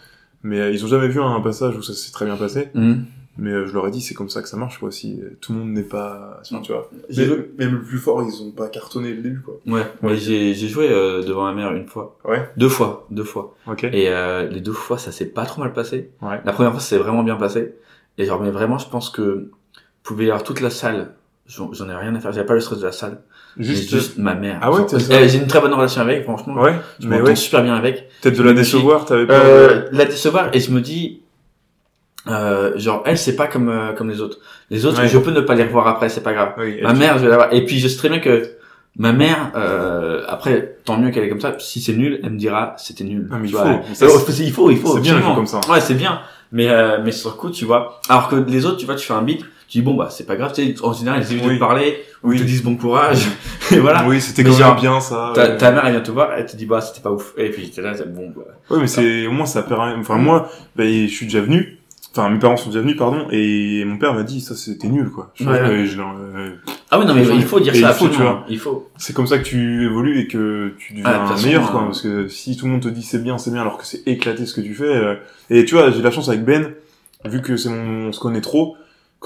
Mais 0.43 0.59
euh, 0.59 0.71
ils 0.71 0.85
ont 0.85 0.87
jamais 0.87 1.07
vu 1.07 1.19
un 1.19 1.41
passage 1.41 1.75
où 1.75 1.81
ça 1.81 1.93
s'est 1.93 2.11
très 2.11 2.25
bien 2.25 2.35
passé. 2.37 2.69
Mhm. 2.75 3.05
Mais 3.39 3.51
euh, 3.51 3.65
je 3.67 3.73
leur 3.73 3.87
ai 3.87 3.91
dit, 3.91 4.01
c'est 4.01 4.13
comme 4.13 4.29
ça 4.29 4.43
que 4.43 4.47
ça 4.49 4.57
marche, 4.57 4.79
quoi. 4.79 4.91
Si 4.91 5.19
euh, 5.21 5.35
tout 5.41 5.53
le 5.53 5.59
monde 5.59 5.69
n'est 5.69 5.81
pas, 5.83 6.39
enfin, 6.41 6.61
tu 6.61 6.71
vois. 6.71 6.89
Mais- 7.09 7.25
Même 7.57 7.73
le 7.73 7.81
plus 7.81 7.97
fort, 7.97 8.21
ils 8.23 8.43
ont 8.43 8.51
pas 8.51 8.67
cartonné 8.67 9.11
le 9.13 9.21
début, 9.23 9.41
quoi. 9.41 9.55
Ouais, 9.67 9.83
ouais 10.03 10.15
j'ai 10.17 10.53
j'ai 10.53 10.67
joué 10.67 10.87
euh, 10.91 11.23
devant 11.23 11.43
ma 11.45 11.53
mère 11.53 11.71
une 11.73 11.87
fois. 11.87 12.17
Ouais. 12.25 12.47
Deux 12.57 12.69
fois, 12.69 13.07
deux 13.09 13.23
fois. 13.23 13.55
Ok. 13.67 13.83
Et 13.85 14.09
euh, 14.09 14.47
les 14.47 14.61
deux 14.61 14.71
fois, 14.71 14.97
ça 14.99 15.11
s'est 15.11 15.27
pas 15.27 15.45
trop 15.45 15.61
mal 15.61 15.73
passé. 15.73 16.11
Ouais. 16.21 16.39
La 16.45 16.51
première 16.53 16.71
fois, 16.71 16.79
ça 16.79 16.89
s'est 16.89 16.97
vraiment 16.99 17.23
bien 17.23 17.35
passé. 17.37 17.73
Et 18.19 18.25
genre, 18.25 18.41
mais 18.41 18.51
vraiment, 18.51 18.77
je 18.79 18.87
pense 18.89 19.09
que 19.11 19.51
pouvez 20.07 20.25
y 20.25 20.29
avoir 20.29 20.43
toute 20.43 20.61
la 20.61 20.69
salle. 20.69 21.09
J'en 21.47 21.71
ai 21.89 21.95
rien 21.95 22.13
à 22.15 22.19
faire. 22.19 22.31
J'avais 22.33 22.45
pas 22.45 22.53
le 22.55 22.59
stress 22.59 22.79
de 22.79 22.85
la 22.85 22.91
salle. 22.91 23.19
Juste- 23.57 23.89
Juste, 23.89 24.17
ma 24.17 24.35
mère. 24.35 24.59
Ah 24.61 24.71
ouais, 24.71 24.81
J'ai 25.27 25.37
une 25.37 25.47
très 25.47 25.59
bonne 25.61 25.73
relation 25.73 26.01
avec, 26.01 26.23
franchement. 26.23 26.55
Ouais. 26.55 26.75
Je 26.99 27.07
m'entends 27.07 27.23
ouais. 27.23 27.35
super 27.35 27.63
bien 27.63 27.73
avec. 27.75 28.09
Peut-être 28.21 28.37
de 28.37 28.43
la 28.43 28.53
décevoir, 28.53 29.05
t'avais 29.05 29.25
peur 29.25 29.41
Euh, 29.45 29.85
la 29.91 30.05
décevoir 30.05 30.49
et 30.53 30.59
je 30.59 30.71
me 30.71 30.81
dis 30.81 31.21
euh, 32.27 32.77
genre 32.77 33.03
elle 33.05 33.17
c'est 33.17 33.35
pas 33.37 33.47
comme 33.47 33.69
euh, 33.69 33.93
comme 33.93 34.09
les 34.09 34.19
autres 34.19 34.39
les 34.69 34.85
autres 34.85 34.99
Ouais. 35.01 35.07
je 35.07 35.17
peux 35.17 35.31
ne 35.31 35.39
pas 35.39 35.55
les 35.55 35.63
revoir 35.63 35.87
après 35.87 36.09
c'est 36.09 36.21
pas 36.21 36.33
grave 36.33 36.53
Oui, 36.57 36.79
ma 36.83 36.93
mère 36.93 37.17
je 37.17 37.23
vais 37.23 37.29
la 37.29 37.37
voir 37.37 37.53
et 37.53 37.63
puis 37.63 37.79
je 37.79 37.87
sais 37.87 37.95
très 37.97 38.09
bien 38.09 38.19
que 38.19 38.43
ma 38.97 39.13
mère 39.13 39.51
euh, 39.55 40.23
après 40.27 40.75
tant 40.83 40.97
mieux 40.97 41.09
qu'elle 41.11 41.23
est 41.23 41.29
comme 41.29 41.39
ça 41.39 41.55
si 41.59 41.79
c'est 41.79 41.93
nul 41.93 42.19
elle 42.23 42.31
me 42.31 42.37
dira 42.37 42.75
c'était 42.77 43.05
nul 43.05 43.29
Ah, 43.31 43.35
mais 43.39 43.47
tu 43.47 43.53
il 43.53 43.57
vois. 43.57 43.65
faut. 43.81 43.93
Ça, 43.95 44.07
oh, 44.09 44.19
c'est- 44.25 44.31
c'est- 44.33 44.43
il 44.43 44.51
faut 44.51 44.69
il 44.69 44.77
faut 44.77 44.95
c'est 44.95 44.99
bien, 45.01 45.21
comme 45.35 45.47
ça. 45.47 45.61
ouais 45.69 45.79
c'est 45.79 45.93
bien 45.93 46.19
mais 46.51 46.67
euh, 46.69 46.97
mais 47.01 47.13
sur 47.13 47.29
le 47.29 47.35
coup 47.37 47.49
tu 47.49 47.63
vois 47.63 48.01
alors 48.09 48.27
que 48.27 48.35
les 48.35 48.65
autres 48.65 48.77
tu 48.77 48.85
vois 48.85 48.95
tu 48.95 49.07
fais 49.07 49.13
un 49.13 49.21
beat 49.21 49.45
tu 49.67 49.79
dis 49.79 49.81
bon 49.83 49.95
bah 49.95 50.07
c'est 50.09 50.25
pas 50.25 50.35
grave 50.35 50.53
tu 50.53 50.63
sais 50.75 50.83
en 50.83 50.93
général 50.93 51.21
ils 51.21 51.31
évitent 51.33 51.43
de 51.43 51.49
Oui. 51.49 51.55
te 51.55 51.59
parler 51.59 51.97
ou 52.23 52.29
Oui. 52.29 52.35
ils 52.37 52.41
te 52.41 52.45
disent 52.47 52.63
bon 52.63 52.75
courage 52.77 53.27
et 53.71 53.79
voilà 53.79 54.07
Oui, 54.07 54.21
c'était 54.21 54.43
quand 54.43 54.51
genre, 54.53 54.73
même 54.73 54.81
bien, 54.81 54.99
ça. 55.01 55.31
ta, 55.35 55.41
ouais. 55.49 55.57
ta 55.57 55.71
mère 55.71 55.85
elle 55.85 55.91
vient 55.93 56.01
te 56.01 56.11
voir 56.11 56.31
elle 56.37 56.45
te 56.45 56.55
dit 56.55 56.65
bah 56.65 56.81
c'était 56.81 57.01
pas 57.01 57.11
ouf 57.11 57.33
et 57.37 57.49
puis 57.49 57.69
t'es 57.69 57.81
là 57.81 57.93
c'est 57.95 58.11
bon 58.13 58.31
bah. 58.35 58.43
Ouais, 58.69 58.79
mais 58.81 58.87
c'est, 58.87 59.27
au 59.27 59.31
moins, 59.31 59.45
ça 59.45 59.63
permet, 59.63 59.93
enfin, 59.97 60.17
moi, 60.17 60.49
bah, 60.75 60.83
je 60.85 61.07
suis 61.07 61.25
déjà 61.25 61.39
venu. 61.39 61.77
Enfin, 62.11 62.29
mes 62.29 62.37
parents 62.39 62.57
sont 62.57 62.69
déjà 62.69 62.81
venus, 62.81 62.97
pardon, 62.97 63.27
et 63.31 63.85
mon 63.85 63.97
père 63.97 64.13
m'a 64.13 64.23
dit, 64.23 64.41
ça, 64.41 64.55
c'était 64.55 64.89
nul, 64.89 65.09
quoi. 65.09 65.31
Je- 65.35 65.45
Ouais, 65.45 65.51
ouais. 65.53 65.59
euh, 65.59 65.85
je 65.85 66.01
euh, 66.01 66.49
ah 66.91 66.99
oui 66.99 67.05
non 67.05 67.13
mais 67.13 67.25
il 67.25 67.43
faut 67.43 67.59
dire 67.61 67.73
ça 67.75 67.79
il 67.91 67.93
faut, 67.93 68.09
tu 68.09 68.21
vois. 68.21 68.43
il 68.49 68.57
faut 68.59 68.89
c'est 68.97 69.13
comme 69.13 69.27
ça 69.27 69.37
que 69.37 69.43
tu 69.43 69.85
évolues 69.85 70.19
et 70.21 70.27
que 70.27 70.73
tu 70.79 70.93
deviens 70.93 71.05
Ah, 71.13 71.23
de 71.23 71.27
façon, 71.29 71.45
meilleur, 71.47 71.71
quoi. 71.71 71.81
euh, 71.81 71.85
Parce 71.85 72.01
que 72.01 72.27
si 72.27 72.57
tout 72.57 72.65
le 72.65 72.71
monde 72.71 72.81
te 72.81 72.87
dit 72.89 73.03
c'est 73.03 73.21
bien, 73.23 73.37
c'est 73.37 73.51
bien, 73.51 73.61
alors 73.61 73.77
que 73.77 73.85
c'est 73.85 74.05
éclaté 74.05 74.45
ce 74.45 74.53
que 74.53 74.61
tu 74.61 74.73
fais. 74.75 74.83
euh, 74.83 75.15
Et 75.49 75.63
tu 75.63 75.75
vois, 75.75 75.89
j'ai 75.91 75.99
de 75.99 76.03
la 76.03 76.11
chance 76.11 76.27
avec 76.27 76.43
Ben, 76.43 76.73
vu 77.25 77.41
que 77.41 77.55
c'est 77.55 77.69
mon, 77.69 78.07
on 78.07 78.11
se 78.11 78.19
connaît 78.19 78.41
trop. 78.41 78.75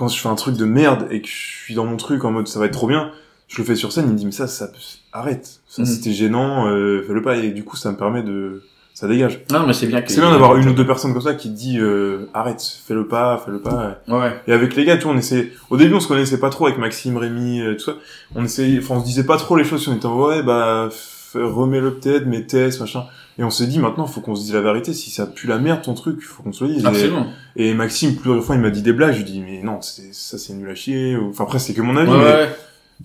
Quand 0.01 0.07
je 0.07 0.19
fais 0.19 0.29
un 0.29 0.33
truc 0.35 0.57
de 0.57 0.65
merde 0.65 1.05
et 1.11 1.21
que 1.21 1.27
je 1.27 1.31
suis 1.63 1.75
dans 1.75 1.85
mon 1.85 1.95
truc 1.95 2.25
en 2.25 2.31
mode 2.31 2.47
ça 2.47 2.57
va 2.59 2.65
être 2.65 2.71
trop 2.73 2.87
bien, 2.87 3.11
je 3.47 3.59
le 3.59 3.63
fais 3.63 3.75
sur 3.75 3.91
scène, 3.91 4.05
il 4.07 4.13
me 4.13 4.17
dit 4.17 4.25
mais 4.25 4.31
ça, 4.31 4.47
ça, 4.47 4.67
arrête. 5.13 5.59
Ça, 5.67 5.83
Mhm. 5.83 5.85
c'était 5.85 6.11
gênant, 6.11 6.65
euh, 6.67 7.03
fais-le 7.05 7.21
pas. 7.21 7.37
Et 7.37 7.51
du 7.51 7.63
coup, 7.63 7.75
ça 7.75 7.91
me 7.91 7.97
permet 7.97 8.23
de, 8.23 8.63
ça 8.95 9.07
dégage. 9.07 9.41
non 9.51 9.67
mais 9.67 9.73
c'est 9.73 9.85
bien 9.85 10.01
C'est 10.07 10.19
bien 10.21 10.31
d'avoir 10.31 10.57
une 10.57 10.69
ou 10.69 10.73
deux 10.73 10.87
personnes 10.87 11.13
comme 11.13 11.21
ça 11.21 11.35
qui 11.35 11.49
te 11.51 11.55
dit 11.55 11.77
euh, 11.79 12.25
arrête, 12.33 12.63
fais-le 12.87 13.07
pas, 13.07 13.37
fais-le 13.45 13.59
pas. 13.59 13.99
ouais 14.07 14.41
Et 14.47 14.53
avec 14.53 14.75
les 14.75 14.85
gars, 14.85 14.97
tu 14.97 15.03
vois, 15.03 15.13
on 15.13 15.17
essaie. 15.19 15.51
Au 15.69 15.77
début, 15.77 15.93
on 15.93 15.99
se 15.99 16.07
connaissait 16.07 16.39
pas 16.39 16.49
trop 16.49 16.65
avec 16.65 16.79
Maxime, 16.79 17.17
Rémi, 17.17 17.61
euh, 17.61 17.75
tout 17.75 17.85
ça. 17.85 17.93
On 18.33 18.43
essayait, 18.43 18.79
enfin, 18.79 18.95
on 18.95 19.01
se 19.01 19.05
disait 19.05 19.23
pas 19.25 19.37
trop 19.37 19.55
les 19.55 19.63
choses. 19.65 19.87
On 19.87 19.95
était 19.95 20.07
en 20.07 20.19
ouais, 20.19 20.41
bah, 20.41 20.89
remets-le 21.35 21.93
peut-être, 21.93 22.25
mais 22.25 22.41
test, 22.47 22.79
machin. 22.81 23.03
Et 23.37 23.43
on 23.43 23.49
s'est 23.49 23.67
dit 23.67 23.79
maintenant, 23.79 24.05
faut 24.07 24.21
qu'on 24.21 24.35
se 24.35 24.41
dise 24.43 24.53
la 24.53 24.61
vérité. 24.61 24.93
Si 24.93 25.09
ça 25.09 25.25
pue 25.25 25.47
la 25.47 25.57
merde 25.57 25.81
ton 25.81 25.93
truc, 25.93 26.21
faut 26.21 26.43
qu'on 26.43 26.51
se 26.51 26.63
le 26.63 26.73
dise. 26.73 26.83
Et- 26.83 26.87
absolument 26.87 27.27
Et, 27.55 27.73
Maxime, 27.73 28.15
plusieurs 28.15 28.43
fois, 28.43 28.55
il 28.55 28.61
m'a 28.61 28.69
dit 28.69 28.81
des 28.81 28.93
blagues. 28.93 29.13
Je 29.13 29.17
lui 29.19 29.25
dis 29.25 29.39
mais 29.41 29.61
non, 29.63 29.81
ça 29.81 30.37
c'est 30.37 30.53
nul 30.53 30.69
à 30.69 30.75
chier. 30.75 31.15
Enfin 31.17 31.45
après, 31.45 31.59
c'est 31.59 31.73
que 31.73 31.81
mon 31.81 31.95
avis. 31.97 32.11
ouais, 32.11 32.17
mais, 32.17 32.23
ouais. 32.25 32.49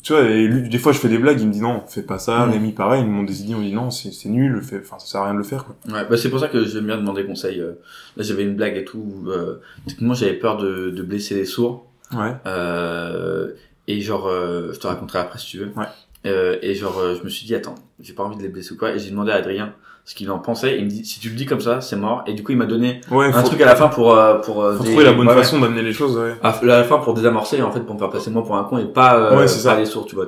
Tu 0.02 0.12
vois, 0.12 0.22
et 0.24 0.46
lui, 0.46 0.68
des 0.68 0.76
fois, 0.78 0.92
je 0.92 0.98
fais 0.98 1.08
des 1.08 1.16
blagues. 1.16 1.40
Il 1.40 1.48
me 1.48 1.52
dit 1.54 1.60
non, 1.62 1.82
fais 1.88 2.02
pas 2.02 2.18
ça. 2.18 2.44
Mm. 2.44 2.50
Rémi, 2.50 2.72
pareil, 2.72 3.02
ils 3.02 3.08
m'ont 3.08 3.22
des 3.22 3.42
idées. 3.42 3.54
On 3.54 3.60
dit 3.62 3.72
non, 3.72 3.90
c'est 3.90 4.10
nul. 4.28 4.60
Fais, 4.62 4.80
enfin, 4.80 4.98
ça 4.98 5.06
sert 5.06 5.20
à 5.22 5.24
rien 5.24 5.32
de 5.32 5.38
le 5.38 5.44
faire. 5.44 5.64
Quoi. 5.64 5.74
Ouais, 5.88 6.04
bah 6.10 6.16
c'est 6.18 6.28
pour 6.28 6.38
ça 6.40 6.48
que 6.48 6.64
j'aime 6.66 6.84
bien 6.86 6.98
demander 6.98 7.24
conseil. 7.24 7.60
euh. 7.60 7.72
Là, 8.16 8.22
j'avais 8.22 8.42
une 8.42 8.56
blague 8.56 8.76
et 8.76 8.84
tout. 8.84 9.24
Euh, 9.28 9.60
techniquement, 9.86 10.12
j'avais 10.14 10.34
peur 10.34 10.58
de, 10.58 10.90
de 10.90 11.02
blesser 11.02 11.34
les 11.34 11.46
sourds. 11.46 11.86
Ouais. 12.12 12.34
Euh, 12.46 13.52
et 13.88 14.00
genre, 14.00 14.26
euh, 14.28 14.72
je 14.72 14.78
te 14.78 14.86
raconterai 14.86 15.18
après 15.20 15.38
si 15.38 15.46
tu 15.46 15.58
veux. 15.58 15.72
Ouais. 15.76 15.86
Euh, 16.26 16.56
et 16.60 16.74
genre, 16.74 16.98
euh, 16.98 17.14
je 17.18 17.24
me 17.24 17.28
suis 17.30 17.46
dit, 17.46 17.54
attends, 17.54 17.76
j'ai 18.00 18.12
pas 18.12 18.24
envie 18.24 18.36
de 18.36 18.42
les 18.42 18.48
blesser 18.48 18.72
ou 18.74 18.76
quoi. 18.76 18.90
Et 18.92 18.98
j'ai 18.98 19.10
demandé 19.10 19.30
à 19.32 19.36
Adrien 19.36 19.74
ce 20.06 20.14
qu'il 20.14 20.30
en 20.30 20.38
pensait. 20.38 20.78
Il 20.78 20.84
me 20.86 20.88
dit, 20.90 21.04
si 21.04 21.20
tu 21.20 21.28
le 21.28 21.34
dis 21.34 21.44
comme 21.46 21.60
ça, 21.60 21.80
c'est 21.82 21.96
mort. 21.96 22.22
Et 22.26 22.32
du 22.32 22.42
coup, 22.42 22.52
il 22.52 22.58
m'a 22.58 22.64
donné 22.66 23.00
Ouais. 23.10 23.26
un 23.34 23.42
truc 23.42 23.60
à 23.60 23.66
la 23.66 23.76
fin 23.76 23.88
pour 23.88 24.14
euh, 24.14 24.36
pour 24.36 24.62
euh, 24.62 24.76
faut 24.76 24.84
trouver 24.84 25.04
la 25.04 25.12
bonne 25.12 25.26
ouais, 25.28 25.34
façon 25.34 25.58
d'amener 25.60 25.82
les 25.82 25.92
choses. 25.92 26.16
Ouais. 26.16 26.34
À 26.42 26.58
la 26.62 26.84
fin 26.84 26.98
pour 26.98 27.12
désamorcer 27.12 27.60
en 27.60 27.70
fait 27.72 27.80
pour 27.80 27.94
me 27.96 27.98
faire 28.00 28.08
passer 28.10 28.30
moi 28.30 28.44
pour 28.44 28.56
un 28.56 28.64
con 28.64 28.78
et 28.78 28.84
pas 28.86 29.16
euh, 29.18 29.36
Ouais, 29.36 29.46
pas 29.64 29.76
les 29.78 29.84
sourds 29.84 30.06
tu 30.06 30.14
vois 30.14 30.26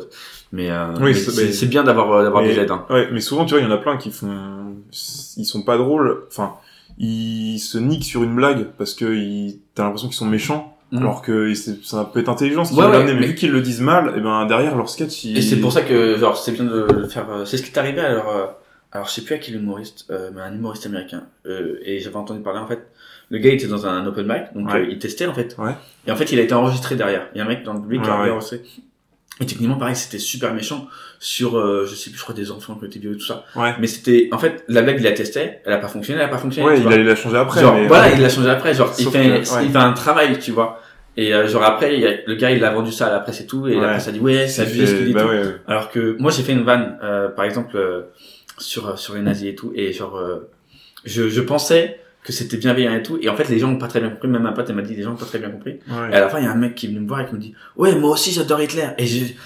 mais, 0.52 0.70
euh, 0.70 0.86
Oui, 1.00 1.12
mais 1.36 1.52
c'est- 1.52 1.66
bien 1.66 1.84
d'avoir 1.84 2.10
euh, 2.12 2.22
d'avoir 2.24 2.42
des 2.42 2.58
aides 2.58 2.70
hein. 2.70 2.84
Ouais, 2.90 3.08
mais 3.12 3.20
souvent, 3.20 3.44
tu 3.44 3.52
vois, 3.54 3.60
il 3.60 3.64
y 3.64 3.68
en 3.68 3.74
a 3.74 3.76
plein 3.78 3.96
qui 3.98 4.10
font, 4.10 4.74
ils 5.36 5.44
sont 5.44 5.62
pas 5.62 5.76
drôles. 5.78 6.24
Enfin, 6.28 6.54
ils 6.98 7.58
se 7.58 7.78
niquent 7.78 8.04
sur 8.04 8.22
une 8.22 8.34
blague 8.34 8.66
parce 8.78 8.94
que 8.94 9.04
ils... 9.14 9.60
t'as 9.74 9.84
l'impression 9.84 10.08
qu'ils 10.08 10.16
sont 10.16 10.26
méchants, 10.26 10.74
Mhm. 10.90 10.98
alors 11.02 11.20
que 11.22 11.52
ça 11.54 12.04
peut 12.10 12.18
être 12.20 12.30
intelligent 12.30 12.64
ce 12.64 12.72
qu'ils 12.72 12.80
Ouais, 12.82 12.86
ouais, 12.88 13.04
mais, 13.04 13.12
mais- 13.14 13.26
vu 13.26 13.34
qu'ils 13.34 13.50
le 13.52 13.60
disent 13.60 13.82
mal, 13.82 14.14
et 14.16 14.20
ben 14.20 14.46
derrière 14.46 14.74
leur 14.74 14.88
sketch, 14.88 15.24
ils... 15.24 15.36
Et 15.36 15.42
c'est 15.42 15.56
pour 15.56 15.70
ça 15.70 15.82
que 15.82 16.16
genre 16.18 16.36
c'est 16.36 16.52
bien 16.52 16.64
de 16.64 16.86
le 16.90 17.06
faire. 17.08 17.26
C'est 17.44 17.58
ce 17.58 17.62
qui 17.62 17.70
est 17.70 17.78
arrivé 17.78 18.00
alors 18.00 18.28
euh, 18.30 18.46
alors 18.93 19.07
je 19.09 19.12
sais 19.12 19.22
plus 19.22 19.34
à 19.34 19.39
quel 19.39 19.55
humoriste, 19.57 20.07
euh, 20.11 20.30
mais 20.34 20.41
un 20.41 20.55
humoriste 20.55 20.86
américain. 20.86 21.24
Euh, 21.47 21.78
et 21.84 22.01
j'avais 22.01 22.16
entendu 22.16 22.41
parler 22.41 22.61
en 22.61 22.66
fait. 22.66 22.86
Le 23.30 23.39
gars 23.39 23.53
était 23.53 23.66
dans 23.66 23.86
un 23.86 24.07
open 24.07 24.26
mic, 24.26 24.45
donc 24.55 24.72
Ouais. 24.72 24.80
euh, 24.80 24.86
il 24.91 24.99
testait 24.99 25.26
en 25.26 25.34
fait. 25.34 25.55
Ouais. 25.59 25.72
Et 26.07 26.11
en 26.12 26.16
fait 26.16 26.32
il 26.32 26.39
a 26.39 26.43
été 26.43 26.55
enregistré 26.55 26.97
derrière. 26.97 27.28
Il 27.34 27.39
y 27.39 27.41
a 27.41 27.45
un 27.45 27.49
mec 27.49 27.62
dans 27.64 27.74
le 27.74 27.80
public 27.82 28.03
qui 28.03 28.09
a 28.11 28.14
enregistré. 28.16 28.62
Et 29.41 29.47
techniquement 29.47 29.76
pareil 29.76 29.95
c'était 29.95 30.18
super 30.18 30.53
méchant 30.55 30.89
sur 31.20 31.57
euh, 31.59 31.86
je 31.89 31.95
sais 31.95 32.11
plus 32.11 32.18
je 32.18 32.22
crois 32.24 32.34
des 32.34 32.51
enfants 32.51 32.74
qui 32.74 32.84
ont 32.84 32.86
été 32.89 32.99
violés 32.99 33.18
tout 33.18 33.26
ça. 33.26 33.45
Ouais. 33.55 33.72
Mais 33.78 33.86
c'était 33.86 34.28
en 34.32 34.39
fait 34.39 34.64
la 34.68 34.82
blague 34.82 34.97
il 34.99 35.05
la 35.05 35.12
testait, 35.12 35.61
elle 35.64 35.74
a 35.74 35.78
pas 35.78 35.86
fonctionné, 35.89 36.20
elle 36.20 36.26
a 36.26 36.30
pas 36.30 36.39
fonctionné. 36.39 36.68
Ouais, 36.68 36.80
il 36.80 36.86
la 37.05 37.14
changer 37.14 37.36
après. 37.36 37.61
Genre, 37.61 37.74
mais... 37.74 37.86
voilà, 37.86 38.11
il 38.12 38.20
l'a 38.22 38.28
changé 38.30 38.49
après. 38.49 38.74
Genre, 38.74 38.93
il 38.99 39.09
fait, 39.11 39.43
que, 39.43 39.62
il 39.64 39.70
fait 39.70 39.76
un 39.78 39.93
travail, 39.93 40.39
tu 40.39 40.51
vois. 40.53 40.80
Et 41.16 41.34
euh, 41.34 41.47
genre 41.49 41.62
après, 41.64 41.86
a- 42.07 42.16
le 42.26 42.34
gars, 42.36 42.51
il 42.53 42.64
a 42.64 42.70
vendu 42.70 42.91
ça 42.93 43.09
à 43.09 43.12
la 43.12 43.18
presse 43.20 43.41
et 43.41 43.47
tout, 43.47 43.66
et 43.68 43.74
Ouais. 43.76 43.80
la 43.82 43.89
presse 43.91 44.09
a 44.09 44.12
dit 44.12 44.20
ouais, 44.20 44.47
ça 44.49 44.62
Il 44.64 44.68
abuse 44.70 44.89
ce 44.91 44.95
qu'il 44.97 45.05
dit. 45.07 45.11
et 45.11 45.14
bah 45.14 45.26
ouais, 45.26 45.39
ouais. 45.41 45.57
Alors 45.66 45.91
que 45.91 46.16
moi, 46.20 46.30
j'ai 46.30 46.43
fait 46.45 46.53
une 46.53 46.62
vanne, 46.62 46.97
euh, 47.03 47.28
par 47.28 47.45
exemple, 47.45 47.76
euh, 47.76 48.03
sur 48.59 48.88
euh, 48.88 48.96
sur 48.96 49.14
les 49.14 49.20
nazis 49.22 49.48
et 49.48 49.54
tout, 49.54 49.72
et 49.74 49.92
genre, 49.92 50.16
euh, 50.16 50.48
je 51.04 51.28
je 51.28 51.40
pensais 51.40 52.00
que 52.24 52.32
c'était 52.32 52.56
bienveillant 52.59 52.92
et 52.94 53.02
tout, 53.02 53.18
et 53.22 53.28
en 53.28 53.36
fait, 53.36 53.48
les 53.48 53.59
gens 53.59 53.68
n'ont 53.68 53.78
pas 53.78 53.88
très 53.88 54.00
bien 54.00 54.11
compris. 54.11 54.28
Même 54.28 54.42
ma 54.42 54.52
pote, 54.52 54.66
elle 54.68 54.76
m'a 54.76 54.82
dit, 54.82 54.94
les 54.94 55.02
gens 55.02 55.11
n'ont 55.11 55.16
pas 55.16 55.24
très 55.26 55.38
bien 55.38 55.50
compris. 55.50 55.78
Ouais. 55.88 56.11
Et 56.12 56.14
à 56.14 56.20
la 56.20 56.28
fin, 56.28 56.38
il 56.38 56.44
y 56.44 56.46
a 56.48 56.52
un 56.52 56.56
mec 56.56 56.74
qui 56.74 56.86
est 56.86 56.88
venu 56.90 57.00
me 57.00 57.09
voir 57.09 57.20
et 57.20 57.26
qui 57.26 57.34
me 57.34 57.40
dit, 57.40 57.54
ouais, 57.76 57.94
moi 57.94 58.11
aussi, 58.11 58.32
j'adore 58.32 58.61
Hitler. 58.61 58.88
Et 58.98 59.06
j'ai- 59.06 59.36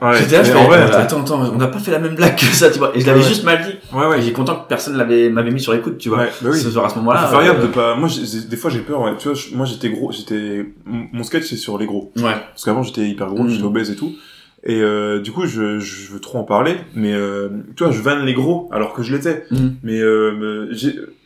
Ouais. 0.00 0.16
j'étais 0.18 0.38
là, 0.38 0.42
je 0.42 0.50
fais, 0.50 0.54
t'as- 0.90 0.98
attends, 1.00 1.20
attends, 1.20 1.52
on 1.52 1.56
n'a 1.58 1.68
pas 1.68 1.78
fait 1.78 1.90
la 1.92 1.98
même 2.00 2.14
blague 2.16 2.34
que 2.34 2.44
ça, 2.46 2.70
tu 2.70 2.78
vois. 2.78 2.96
Et 2.96 3.00
je 3.00 3.06
l'avais 3.06 3.20
Ouais. 3.20 3.28
juste 3.28 3.44
mal 3.44 3.62
dit. 3.62 3.96
Ouais, 3.96 4.06
ouais. 4.06 4.22
J'ai 4.22 4.32
content 4.32 4.56
que 4.56 4.66
personne 4.68 4.96
l'avait 4.96 5.28
m'avait 5.30 5.50
mis 5.52 5.60
sur 5.60 5.72
l'écoute, 5.74 5.98
tu 5.98 6.08
vois. 6.08 6.18
Ouais, 6.20 6.30
bah 6.40 6.48
oui. 6.50 6.58
Ce 6.58 6.70
genre 6.70 6.86
à 6.86 6.88
ce 6.88 6.96
moment-là. 6.96 7.28
Faire 7.28 7.44
gaffe 7.44 7.58
euh, 7.58 7.62
de 7.62 7.66
pas. 7.68 7.94
Moi, 7.94 8.08
des 8.48 8.56
fois, 8.56 8.70
j'ai 8.70 8.80
peur. 8.80 9.00
Ouais. 9.02 9.12
Tu 9.18 9.28
vois, 9.28 9.38
moi, 9.52 9.66
j'étais 9.66 9.90
gros. 9.90 10.10
J'étais. 10.10 10.66
Mon 10.86 11.22
sketch, 11.22 11.44
c'est 11.44 11.56
sur 11.56 11.78
les 11.78 11.86
gros. 11.86 12.10
Ouais. 12.16 12.22
Parce 12.32 12.64
qu'avant, 12.64 12.82
j'étais 12.82 13.02
hyper 13.02 13.28
gros, 13.28 13.44
Mhm. 13.44 13.50
j'étais 13.50 13.64
obèse 13.64 13.90
et 13.90 13.96
tout. 13.96 14.12
Et 14.64 14.80
euh, 14.80 15.20
du 15.20 15.32
coup, 15.32 15.46
je, 15.46 15.80
je 15.80 16.12
veux 16.12 16.20
trop 16.20 16.38
en 16.38 16.44
parler, 16.44 16.76
mais 16.94 17.12
euh, 17.12 17.48
tu 17.76 17.82
vois, 17.82 17.92
je 17.92 18.00
vanne 18.00 18.24
les 18.24 18.34
gros 18.34 18.68
alors 18.72 18.92
que 18.94 19.02
je 19.02 19.14
l'étais. 19.14 19.44
Mhm. 19.50 19.74
Mais 19.82 19.98
euh, 20.00 20.72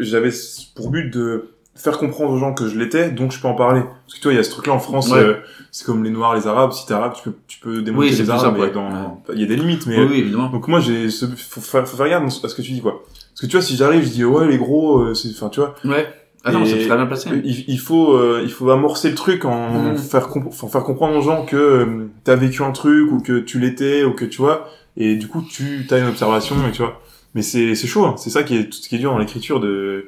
j'avais 0.00 0.30
pour 0.74 0.90
but 0.90 1.10
de 1.12 1.50
faire 1.74 1.98
comprendre 1.98 2.32
aux 2.32 2.38
gens 2.38 2.54
que 2.54 2.66
je 2.68 2.78
l'étais, 2.78 3.10
donc 3.10 3.32
je 3.32 3.40
peux 3.40 3.48
en 3.48 3.54
parler. 3.54 3.82
Parce 3.82 4.14
que 4.14 4.20
tu 4.20 4.22
vois, 4.24 4.32
il 4.32 4.36
y 4.36 4.38
a 4.38 4.42
ce 4.42 4.50
truc-là 4.50 4.72
en 4.72 4.78
France, 4.78 5.10
Ouais. 5.12 5.18
euh, 5.18 5.34
c'est 5.70 5.84
comme 5.84 6.02
les 6.02 6.08
Noirs, 6.10 6.34
les 6.34 6.46
Arabes. 6.46 6.72
Si 6.72 6.86
t'es 6.86 6.94
arabe, 6.94 7.12
tu 7.14 7.28
peux, 7.28 7.36
tu 7.46 7.60
peux 7.60 7.82
démonter 7.82 8.08
Oui, 8.10 8.16
les 8.16 8.30
Arabes. 8.30 8.54
mais 8.56 8.60
ouais. 8.62 8.70
dans- 8.70 9.22
Il 9.34 9.40
y 9.40 9.44
a 9.44 9.46
des 9.46 9.56
limites, 9.56 9.86
mais 9.86 9.98
Oui, 9.98 10.06
oui, 10.10 10.18
évidemment. 10.20 10.48
donc 10.48 10.66
moi 10.68 10.80
j'ai, 10.80 11.10
ce... 11.10 11.26
faut, 11.26 11.60
faire, 11.60 11.86
faut 11.86 11.98
faire 11.98 12.08
gaffe 12.08 12.42
à 12.42 12.48
ce 12.48 12.54
que 12.54 12.62
tu 12.62 12.72
dis 12.72 12.80
quoi. 12.80 13.02
Parce 13.32 13.42
que 13.42 13.46
tu 13.46 13.52
vois, 13.58 13.62
si 13.62 13.76
j'arrive, 13.76 14.02
je 14.04 14.08
dis 14.08 14.24
ouais 14.24 14.48
les 14.48 14.56
gros, 14.56 15.00
euh, 15.02 15.12
c'est, 15.12 15.28
enfin 15.28 15.50
tu 15.50 15.60
vois. 15.60 15.74
Ouais. 15.84 16.06
Ah 16.48 16.52
non, 16.52 16.62
Et 16.64 16.66
c'est 16.68 16.86
très 16.86 16.96
bien 16.96 17.06
placé. 17.06 17.28
Il, 17.44 17.64
il 17.68 17.78
faut, 17.78 18.14
euh, 18.14 18.40
il 18.44 18.50
faut 18.52 18.70
amorcer 18.70 19.08
le 19.10 19.16
truc 19.16 19.44
en 19.44 19.70
Mhm. 19.90 19.96
faire, 19.98 20.28
comp- 20.28 20.52
faut 20.52 20.68
faire 20.68 20.84
comprendre 20.84 21.16
aux 21.16 21.22
gens 21.22 21.44
que 21.44 21.56
euh, 21.56 21.86
t'as 22.24 22.36
vécu 22.36 22.62
un 22.62 22.70
truc 22.72 23.10
ou 23.10 23.20
que 23.20 23.40
tu 23.40 23.58
l'étais 23.58 24.04
ou 24.04 24.12
que 24.12 24.24
tu 24.24 24.38
vois, 24.38 24.68
et 24.96 25.16
du 25.16 25.26
coup 25.28 25.42
tu 25.42 25.84
as 25.90 25.98
une 25.98 26.06
observation 26.06 26.54
et 26.68 26.70
tu 26.70 26.82
vois. 26.82 27.00
Mais 27.34 27.42
c'est, 27.42 27.74
c'est 27.74 27.86
chaud, 27.88 28.04
hein. 28.06 28.14
c'est 28.16 28.30
ça 28.30 28.44
qui 28.44 28.56
est, 28.56 28.64
tout 28.70 28.78
ce 28.78 28.88
qui 28.88 28.94
est 28.94 28.98
dur 28.98 29.10
dans 29.12 29.18
l'écriture 29.18 29.58
de, 29.60 30.06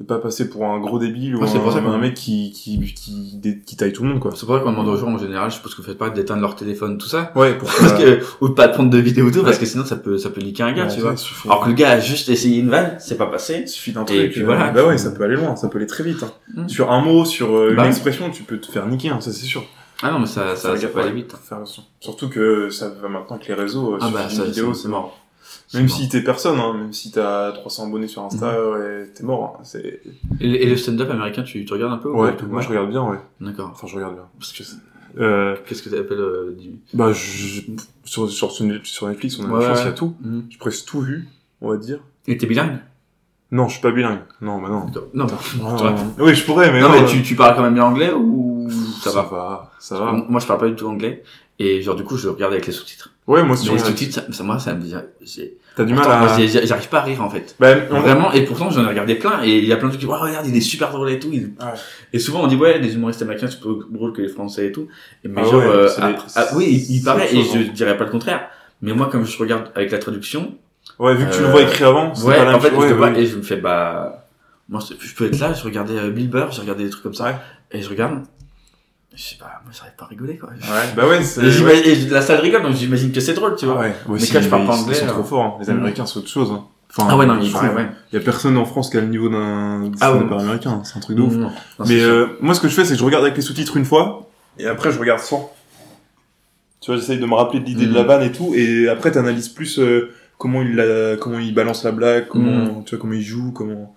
de 0.00 0.04
pas 0.04 0.18
passer 0.18 0.48
pour 0.48 0.64
un 0.64 0.78
gros 0.78 1.00
débile 1.00 1.34
ou 1.34 1.40
Ouais, 1.40 1.48
c'est 1.48 1.56
un, 1.58 1.60
pour 1.60 1.72
ça 1.72 1.80
qu'on- 1.80 1.90
un 1.90 1.98
mec 1.98 2.14
qui, 2.14 2.52
qui, 2.52 2.78
qui, 2.94 3.32
dé- 3.34 3.60
qui 3.66 3.76
taille 3.76 3.92
tout 3.92 4.04
le 4.04 4.10
monde 4.10 4.20
quoi. 4.20 4.30
C'est 4.36 4.46
pour 4.46 4.54
ça 4.56 4.60
qu'on 4.62 4.70
demande 4.70 4.86
aux 4.86 4.96
gens 4.96 5.08
en 5.08 5.18
général, 5.18 5.50
je 5.50 5.56
suppose 5.56 5.74
que 5.74 5.82
vous 5.82 5.88
faites 5.88 5.98
pas 5.98 6.08
d'éteindre 6.10 6.40
leur 6.40 6.54
téléphone, 6.54 6.98
tout 6.98 7.08
ça. 7.08 7.32
Ouais, 7.34 7.54
pour 7.58 7.68
Parce 7.68 7.94
que, 7.94 8.20
ou 8.40 8.48
de 8.48 8.54
pas 8.54 8.68
prendre 8.68 8.90
de 8.90 8.98
vidéos 8.98 9.26
ou 9.26 9.30
tout, 9.32 9.42
parce 9.42 9.58
que 9.58 9.66
sinon 9.66 9.84
ça 9.84 9.96
peut, 9.96 10.16
ça 10.16 10.30
peut 10.30 10.40
niquer 10.40 10.62
un 10.62 10.72
gars, 10.72 10.84
Ouais, 10.84 10.88
tu 10.94 11.00
ça, 11.00 11.06
vois. 11.08 11.16
suffit- 11.16 11.48
Alors 11.48 11.64
que 11.64 11.68
le 11.70 11.74
gars 11.74 11.90
a 11.90 11.98
juste 12.00 12.28
essayé 12.28 12.60
une 12.60 12.68
vanne, 12.70 12.96
c'est 13.00 13.16
pas 13.18 13.26
passé. 13.26 13.62
Il 13.62 13.68
suffit 13.68 13.90
d'un 13.92 14.02
Et 14.02 14.04
truc. 14.04 14.30
puis 14.30 14.42
euh, 14.42 14.44
voilà. 14.44 14.70
Bah 14.70 14.86
ouais, 14.86 14.98
ça 14.98 15.10
peut 15.10 15.24
aller 15.24 15.34
loin, 15.34 15.56
ça 15.56 15.66
peut 15.68 15.78
aller 15.78 15.86
très 15.88 16.04
vite. 16.04 16.22
hein. 16.22 16.30
Mm. 16.54 16.68
Sur 16.68 16.92
un 16.92 17.00
mot, 17.02 17.24
sur 17.24 17.56
euh, 17.56 17.68
Bah 17.70 17.72
une 17.72 17.80
ouais. 17.80 17.86
expression, 17.88 18.30
tu 18.30 18.44
peux 18.44 18.58
te 18.58 18.70
faire 18.70 18.86
niquer, 18.86 19.08
hein, 19.08 19.20
ça 19.20 19.32
c'est 19.32 19.46
sûr. 19.46 19.64
Ah 20.00 20.12
non, 20.12 20.20
mais 20.20 20.26
ça, 20.26 20.54
ça, 20.54 20.76
ça 20.76 20.80
gaffe, 20.80 20.92
peut 20.92 21.00
aller 21.00 21.10
vite. 21.10 21.34
faire 21.42 21.58
attention. 21.58 21.82
Surtout 21.98 22.28
que 22.28 22.70
ça 22.70 22.88
va 23.02 23.08
maintenant 23.08 23.34
avec 23.34 23.48
les 23.48 23.54
réseaux, 23.54 23.94
euh, 23.94 23.98
Ah 24.00 24.10
bah, 24.14 24.26
d'une 24.28 24.38
ça, 24.38 24.44
vidéo, 24.44 24.72
c'est 24.74 24.86
mort. 24.86 25.18
Même 25.74 25.88
si 25.88 26.08
t'es 26.08 26.22
personne, 26.22 26.58
hein, 26.58 26.72
même 26.74 26.92
si 26.92 27.10
t'as 27.10 27.52
300 27.52 27.86
abonnés 27.88 28.08
sur 28.08 28.22
Insta, 28.24 28.70
ouais, 28.70 29.06
t'es 29.14 29.22
mort. 29.24 29.56
hein, 29.58 29.62
c'est... 29.64 30.00
Et, 30.40 30.62
et 30.62 30.66
le 30.66 30.76
stand-up 30.76 31.10
américain, 31.10 31.42
tu, 31.42 31.64
tu 31.64 31.72
regardes 31.72 31.92
un 31.92 31.98
peu 31.98 32.08
ou 32.08 32.22
Ouais, 32.22 32.34
tout 32.36 32.46
moi 32.46 32.62
je 32.62 32.68
regarde 32.68 32.88
bien, 32.88 33.02
ouais. 33.04 33.18
D'accord. 33.40 33.70
Enfin, 33.72 33.86
je 33.86 33.94
regarde 33.96 34.14
bien. 34.14 34.24
Parce 34.38 34.52
que, 34.52 34.62
euh, 35.20 35.56
Qu'est-ce 35.66 35.82
que 35.82 35.90
t'appelles 35.90 36.18
euh, 36.18 36.56
du... 36.58 36.70
bah, 36.94 37.12
je, 37.12 37.60
sur, 38.04 38.28
sur, 38.30 38.50
sur 38.52 38.64
Netflix, 39.08 39.38
on 39.38 39.44
a 39.44 39.48
Ouais, 39.48 39.60
la 39.62 39.68
chance, 39.68 39.76
ouais. 39.78 39.82
il 39.84 39.86
y 39.86 39.90
a 39.90 39.92
tout. 39.92 40.14
Mhm. 40.22 40.44
J'ai 40.50 40.58
presque 40.58 40.86
tout 40.86 41.00
vu, 41.00 41.28
on 41.60 41.70
va 41.70 41.76
dire. 41.76 42.00
Et 42.26 42.36
t'es 42.36 42.46
bilingue? 42.46 42.78
Non, 43.50 43.66
je 43.68 43.72
suis 43.74 43.82
pas 43.82 43.90
bilingue. 43.92 44.20
Non, 44.42 44.60
bah 44.60 44.68
non. 44.68 44.86
Non, 45.14 45.24
bah, 45.26 45.38
Non, 45.58 45.76
tu 46.16 46.22
oui, 46.22 46.34
je 46.34 46.44
pourrais, 46.44 46.70
mais 46.70 46.80
non, 46.82 46.88
non. 46.90 46.94
mais 46.96 47.02
euh, 47.02 47.06
tu, 47.06 47.22
tu 47.22 47.34
parles 47.34 47.56
quand 47.56 47.62
même 47.62 47.72
bien 47.74 47.84
anglais 47.84 48.12
ou 48.12 48.68
ça, 49.02 49.10
ça 49.10 49.22
va? 49.22 49.28
va, 49.28 49.72
ça 49.78 49.98
va. 49.98 50.12
Moi, 50.28 50.38
je 50.40 50.46
parle 50.46 50.60
pas 50.60 50.68
du 50.68 50.74
tout 50.76 50.86
anglais. 50.86 51.22
Et 51.60 51.82
genre, 51.82 51.96
du 51.96 52.04
coup, 52.04 52.16
je 52.16 52.28
regarde 52.28 52.52
avec 52.52 52.66
les 52.66 52.72
sous-titres. 52.72 53.10
Ouais, 53.26 53.42
moi, 53.42 53.56
sur 53.56 53.72
les 53.74 53.80
sous-titres, 53.80 54.20
ça, 54.32 54.42
moi, 54.44 54.58
ça 54.60 54.74
me 54.74 54.80
dit... 54.80 54.94
T'as 55.74 55.84
du 55.84 55.92
mal 55.94 56.06
à... 56.10 56.26
j'arrive 56.64 56.88
pas 56.88 57.00
à 57.00 57.02
rire, 57.02 57.22
en 57.22 57.28
fait. 57.30 57.56
On- 57.60 58.00
Vraiment, 58.00 58.32
et 58.32 58.42
pourtant 58.44 58.70
j'en 58.70 58.84
ai 58.84 58.88
regardé 58.88 59.14
plein, 59.16 59.42
et 59.44 59.58
il 59.58 59.64
y 59.64 59.72
a 59.72 59.76
plein 59.76 59.88
de 59.88 59.92
trucs 59.92 60.00
qui 60.00 60.06
disent, 60.06 60.14
ouais, 60.14 60.28
regarde, 60.28 60.46
il 60.46 60.56
est 60.56 60.60
super 60.60 60.90
drôle 60.90 61.10
et 61.10 61.18
tout. 61.18 61.28
il- 61.32 61.44
Ouais. 61.60 61.74
Et 62.12 62.18
souvent 62.18 62.42
on 62.42 62.46
dit, 62.46 62.56
ouais, 62.56 62.78
les 62.78 62.94
humoristes 62.94 63.22
américains 63.22 63.48
sont 63.48 63.58
plus 63.60 63.84
drôles 63.92 64.12
que 64.12 64.22
les 64.22 64.28
français 64.28 64.66
et 64.66 64.72
tout. 64.72 64.88
Et 65.24 65.28
mais 65.28 65.42
Ah 65.44 65.50
genre, 65.50 65.54
ouais, 65.60 65.66
euh, 65.66 65.88
c'est 65.88 66.00
ah, 66.02 66.10
les- 66.10 66.16
ah, 66.36 66.46
oui, 66.56 66.66
il, 66.88 66.96
il 66.96 67.02
paraît, 67.04 67.32
et 67.34 67.42
je 67.44 67.58
hein. 67.58 67.64
dirais 67.74 67.96
pas 67.96 68.04
le 68.04 68.10
contraire. 68.10 68.48
Mais 68.82 68.92
moi, 68.92 69.08
comme 69.10 69.24
je 69.26 69.36
regarde 69.38 69.70
avec 69.74 69.90
la 69.90 69.98
traduction, 69.98 70.54
Ouais, 70.98 71.14
vu 71.14 71.26
que 71.26 71.32
tu 71.34 71.40
le 71.40 71.46
Euh, 71.46 71.50
vois 71.50 71.62
écrit 71.62 71.84
avant, 71.84 72.14
c'est 72.14 72.24
ouais, 72.26 72.36
pas 72.38 72.44
la 72.44 72.56
en 72.56 72.60
fait, 72.60 72.70
chose. 72.70 72.78
je 72.78 72.82
Ouais, 72.88 72.92
vois, 72.94 73.10
ouais. 73.10 73.20
et 73.22 73.26
je 73.26 73.36
me 73.36 73.42
fais, 73.42 73.56
bah, 73.56 74.26
moi, 74.68 74.80
je 74.80 75.14
peux 75.14 75.26
être 75.26 75.38
là, 75.38 75.52
je 75.52 75.62
regardais 75.64 75.96
euh, 75.98 76.10
Bill 76.10 76.28
Burr, 76.30 76.50
j'ai 76.50 76.62
regardé 76.62 76.84
des 76.84 76.90
trucs 76.90 77.02
comme 77.02 77.14
ça, 77.14 77.24
Ouais. 77.26 77.34
et 77.72 77.82
je 77.82 77.88
regarde, 77.90 78.22
je 79.14 79.22
sais 79.22 79.36
pas, 79.36 79.60
moi, 79.64 79.72
j'arrive 79.72 79.94
pas 79.96 80.04
à 80.04 80.08
rigoler, 80.08 80.36
quoi. 80.38 80.50
Ouais, 80.50 80.92
bah 80.96 81.08
ouais, 81.08 81.22
c'est... 81.22 81.42
Et, 81.86 82.06
la 82.08 82.20
salle 82.22 82.40
rigole, 82.40 82.62
donc 82.62 82.74
j'imagine 82.74 83.10
que 83.10 83.20
c'est 83.20 83.34
drôle, 83.34 83.56
tu 83.56 83.64
Ah 83.64 83.68
vois. 83.68 83.80
ouais, 83.80 83.94
Mais 84.08 84.26
quand 84.26 84.40
je 84.40 84.48
parle 84.48 84.66
pas 84.66 84.76
anglais, 84.76 84.94
Ils 84.96 85.00
sont 85.00 85.06
euh, 85.06 85.08
trop 85.12 85.22
forts, 85.24 85.42
hein. 85.44 85.54
Les 85.60 85.66
mm. 85.72 85.76
Américains, 85.76 86.06
c'est 86.06 86.18
autre 86.18 86.28
chose, 86.28 86.50
hein. 86.52 86.64
Enfin, 86.90 87.08
Ah 87.10 87.16
ouais, 87.16 87.26
non, 87.26 87.38
il 87.40 87.50
trouve. 87.50 87.74
ouais. 87.74 87.86
Y 88.12 88.16
a 88.16 88.20
personne 88.20 88.56
en 88.56 88.64
France 88.64 88.90
qui 88.90 88.96
a 88.96 89.00
le 89.00 89.08
niveau 89.08 89.28
d'un 89.28 89.90
Ah 90.00 90.14
ouais. 90.14 90.20
américain, 90.20 90.70
hein. 90.70 90.82
c'est 90.84 90.96
un 90.96 91.00
truc 91.00 91.16
de 91.16 91.22
ouf. 91.22 91.34
Non, 91.34 91.48
non, 91.78 91.84
Mais 91.86 92.00
euh, 92.02 92.26
moi, 92.40 92.54
ce 92.54 92.60
que 92.60 92.68
je 92.68 92.74
fais, 92.74 92.84
c'est 92.84 92.94
que 92.94 92.98
je 93.00 93.04
regarde 93.04 93.24
avec 93.24 93.36
les 93.36 93.42
sous-titres 93.42 93.76
une 93.76 93.84
fois, 93.84 94.28
et 94.58 94.66
après, 94.66 94.90
je 94.92 94.98
regarde 94.98 95.20
sans. 95.20 95.52
Tu 96.80 96.90
vois, 96.90 97.00
j'essaye 97.00 97.18
de 97.18 97.26
me 97.26 97.34
rappeler 97.34 97.60
de 97.60 97.64
l'idée 97.66 97.86
de 97.86 97.94
la 97.94 98.04
vanne 98.04 98.22
et 98.22 98.32
tout, 98.32 98.54
et 98.54 98.88
après, 98.88 99.10
t'analyses 99.10 99.48
plus 99.48 99.78
euh, 99.78 100.12
comment 100.38 100.62
il 100.62 100.76
la, 100.76 101.16
comment 101.16 101.38
il 101.38 101.52
balance 101.52 101.82
la 101.84 101.92
blague, 101.92 102.28
comment, 102.28 102.52
Mm. 102.80 102.84
tu 102.84 102.94
vois, 102.94 103.00
comment 103.00 103.14
il 103.14 103.22
joue, 103.22 103.52
comment. 103.52 103.96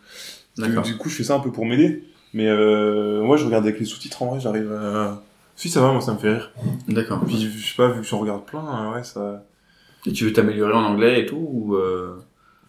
Du, 0.57 0.63
D'accord. 0.63 0.83
du 0.83 0.97
coup, 0.97 1.07
je 1.09 1.15
fais 1.15 1.23
ça 1.23 1.35
un 1.35 1.39
peu 1.39 1.51
pour 1.51 1.65
m'aider. 1.65 2.03
Mais 2.33 2.47
euh, 2.47 3.21
moi, 3.23 3.37
je 3.37 3.45
regarde 3.45 3.65
avec 3.65 3.79
les 3.79 3.85
sous-titres 3.85 4.21
en 4.23 4.27
vrai, 4.27 4.39
j'arrive 4.39 4.71
à. 4.71 5.21
Si 5.55 5.69
ça 5.69 5.81
va, 5.81 5.91
moi, 5.91 6.01
ça 6.01 6.13
me 6.13 6.17
fait 6.17 6.33
rire. 6.33 6.51
D'accord. 6.87 7.19
Puis, 7.25 7.37
je 7.41 7.67
sais 7.67 7.75
pas, 7.75 7.89
vu 7.89 8.01
que 8.01 8.07
j'en 8.07 8.19
regarde 8.19 8.45
plein, 8.45 8.63
euh, 8.63 8.93
ouais, 8.95 9.03
ça. 9.03 9.43
Et 10.05 10.11
tu 10.13 10.25
veux 10.25 10.33
t'améliorer 10.33 10.73
en 10.73 10.83
anglais 10.83 11.21
et 11.21 11.25
tout 11.27 11.47
ou 11.51 11.75
euh... 11.75 12.15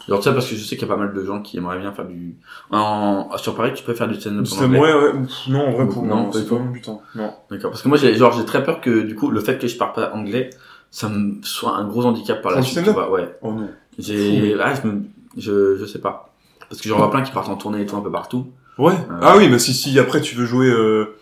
Genre 0.09 0.23
ça 0.23 0.33
parce 0.33 0.51
que 0.51 0.57
je 0.57 0.65
sais 0.65 0.77
qu'il 0.77 0.87
y 0.87 0.91
a 0.91 0.95
pas 0.95 1.01
mal 1.01 1.15
de 1.15 1.25
gens 1.25 1.41
qui 1.41 1.57
aimeraient 1.57 1.79
bien 1.79 1.93
faire 1.93 2.07
du 2.07 2.35
en 2.73 3.31
sur 3.37 3.55
Paris 3.55 3.71
tu 3.73 3.85
peux 3.85 3.95
faire 3.95 4.09
du 4.09 4.21
stand-up 4.21 4.43
en 4.43 4.45
C'est 4.45 4.65
anglais? 4.65 4.81
ouais, 4.81 5.13
Non, 5.49 5.69
en 5.69 5.71
vrai, 5.71 5.87
pour 5.89 6.03
Non, 6.03 6.31
c'est 6.33 6.47
pas 6.49 6.57
mon 6.57 6.71
but. 6.71 6.87
hein. 6.89 6.99
Non. 7.15 7.33
D'accord 7.51 7.71
parce 7.71 7.83
que 7.83 7.89
moi 7.89 7.97
j'ai 7.97 8.15
genre 8.17 8.33
j'ai 8.33 8.45
très 8.45 8.65
peur 8.65 8.81
que 8.81 9.03
du 9.03 9.15
coup 9.15 9.31
le 9.31 9.41
fait 9.41 9.59
que 9.59 9.67
je 9.69 9.79
parle 9.79 9.93
pas 9.93 10.13
anglais 10.13 10.51
ça 10.91 11.09
me 11.09 11.41
soit 11.43 11.77
un 11.77 11.87
gros 11.87 12.05
handicap 12.05 12.43
par 12.43 12.51
la 12.53 12.63
suite 12.63 12.83
tu 12.85 12.91
vois 12.91 13.11
ouais. 13.13 13.35
Oh 13.43 13.53
non. 13.53 13.71
J'ai 13.99 14.55
ah 14.61 14.75
je 14.75 14.89
me 14.89 15.03
je 15.39 15.77
je 15.77 15.85
sais 15.87 16.01
pas 16.01 16.35
parce 16.69 16.83
que 16.83 16.89
j'en 16.89 16.97
vois 16.99 17.11
plein 17.11 17.23
qui 17.23 17.31
partent 17.33 17.49
en 17.49 17.57
tournée 17.57 17.81
et 17.83 17.87
tout 17.87 17.97
un 17.97 18.01
peu 18.03 18.11
partout. 18.11 18.49
Ouais. 18.79 18.95
Euh. 18.95 19.19
Ah 19.21 19.37
oui, 19.37 19.49
mais 19.49 19.59
si, 19.59 19.75
si 19.75 19.99
après 19.99 20.21
tu 20.21 20.35
veux 20.35 20.47
jouer, 20.47 20.67
euh, 20.69 21.17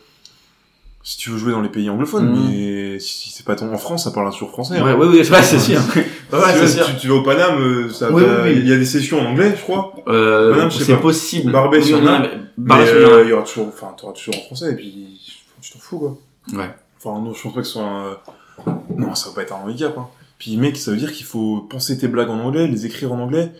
si 1.02 1.16
tu 1.18 1.30
veux 1.30 1.38
jouer 1.38 1.52
dans 1.52 1.60
les 1.62 1.68
pays 1.68 1.88
anglophones, 1.90 2.28
Mhm. 2.30 2.48
mais 2.50 2.98
si, 3.00 3.18
si 3.18 3.30
c'est 3.30 3.44
pas 3.44 3.56
ton, 3.56 3.72
en 3.72 3.78
France, 3.78 4.04
ça 4.04 4.10
parle 4.10 4.30
toujours 4.32 4.50
français. 4.50 4.80
Ouais 4.80 4.90
hein. 4.90 4.96
oui 4.98 5.08
oui 5.10 5.18
ouais, 5.28 5.42
c'est 5.42 5.58
sûr. 5.58 5.80
Ouais, 5.96 6.04
Si 6.30 6.36
ouais, 6.36 6.60
tu, 6.60 6.68
c'est 6.68 6.78
vas- 6.80 6.84
tu, 6.84 6.96
tu 6.96 7.08
vas 7.08 7.14
au 7.14 7.22
Paname, 7.22 7.60
euh, 7.60 7.90
ça, 7.90 8.10
Oui, 8.12 8.22
oui, 8.24 8.34
oui. 8.44 8.52
il 8.56 8.68
y 8.68 8.72
a 8.72 8.76
des 8.76 8.84
sessions 8.84 9.20
en 9.20 9.26
anglais, 9.30 9.54
je 9.56 9.62
crois. 9.62 9.92
Euh, 10.08 10.68
c'est 10.70 10.96
possible. 11.00 11.50
Barbès, 11.52 11.84
il 11.88 11.92
y 11.92 11.94
en 11.94 12.06
a. 12.06 12.20
mais 12.58 12.74
euh, 12.88 13.22
il 13.24 13.30
y 13.30 13.32
aura 13.32 13.42
toujours, 13.44 13.68
enfin, 13.68 13.94
t'auras 13.96 14.12
toujours 14.12 14.36
en 14.36 14.42
français, 14.46 14.72
et 14.72 14.76
puis 14.76 15.20
tu 15.60 15.72
t'en 15.72 15.78
fous 15.78 15.98
quoi. 15.98 16.18
Ouais. 16.52 16.70
Enfin 17.02 17.20
non, 17.20 17.32
je 17.34 17.42
pense 17.42 17.54
pas 17.54 17.60
que 17.62 17.66
ce 17.66 17.72
soit 17.74 17.82
un... 17.82 18.16
Non, 18.96 19.14
ça 19.14 19.30
va 19.30 19.34
pas 19.36 19.42
être 19.42 19.54
un 19.54 19.64
handicap. 19.64 19.96
Hein. 19.96 20.06
Puis 20.38 20.56
mec, 20.58 20.76
ça 20.76 20.90
veut 20.90 20.96
dire 20.98 21.12
qu'il 21.12 21.24
faut 21.26 21.66
penser 21.70 21.98
tes 21.98 22.08
blagues 22.08 22.28
en 22.30 22.38
anglais, 22.40 22.66
les 22.68 22.84
écrire 22.86 23.12
en 23.12 23.18
anglais, 23.20 23.52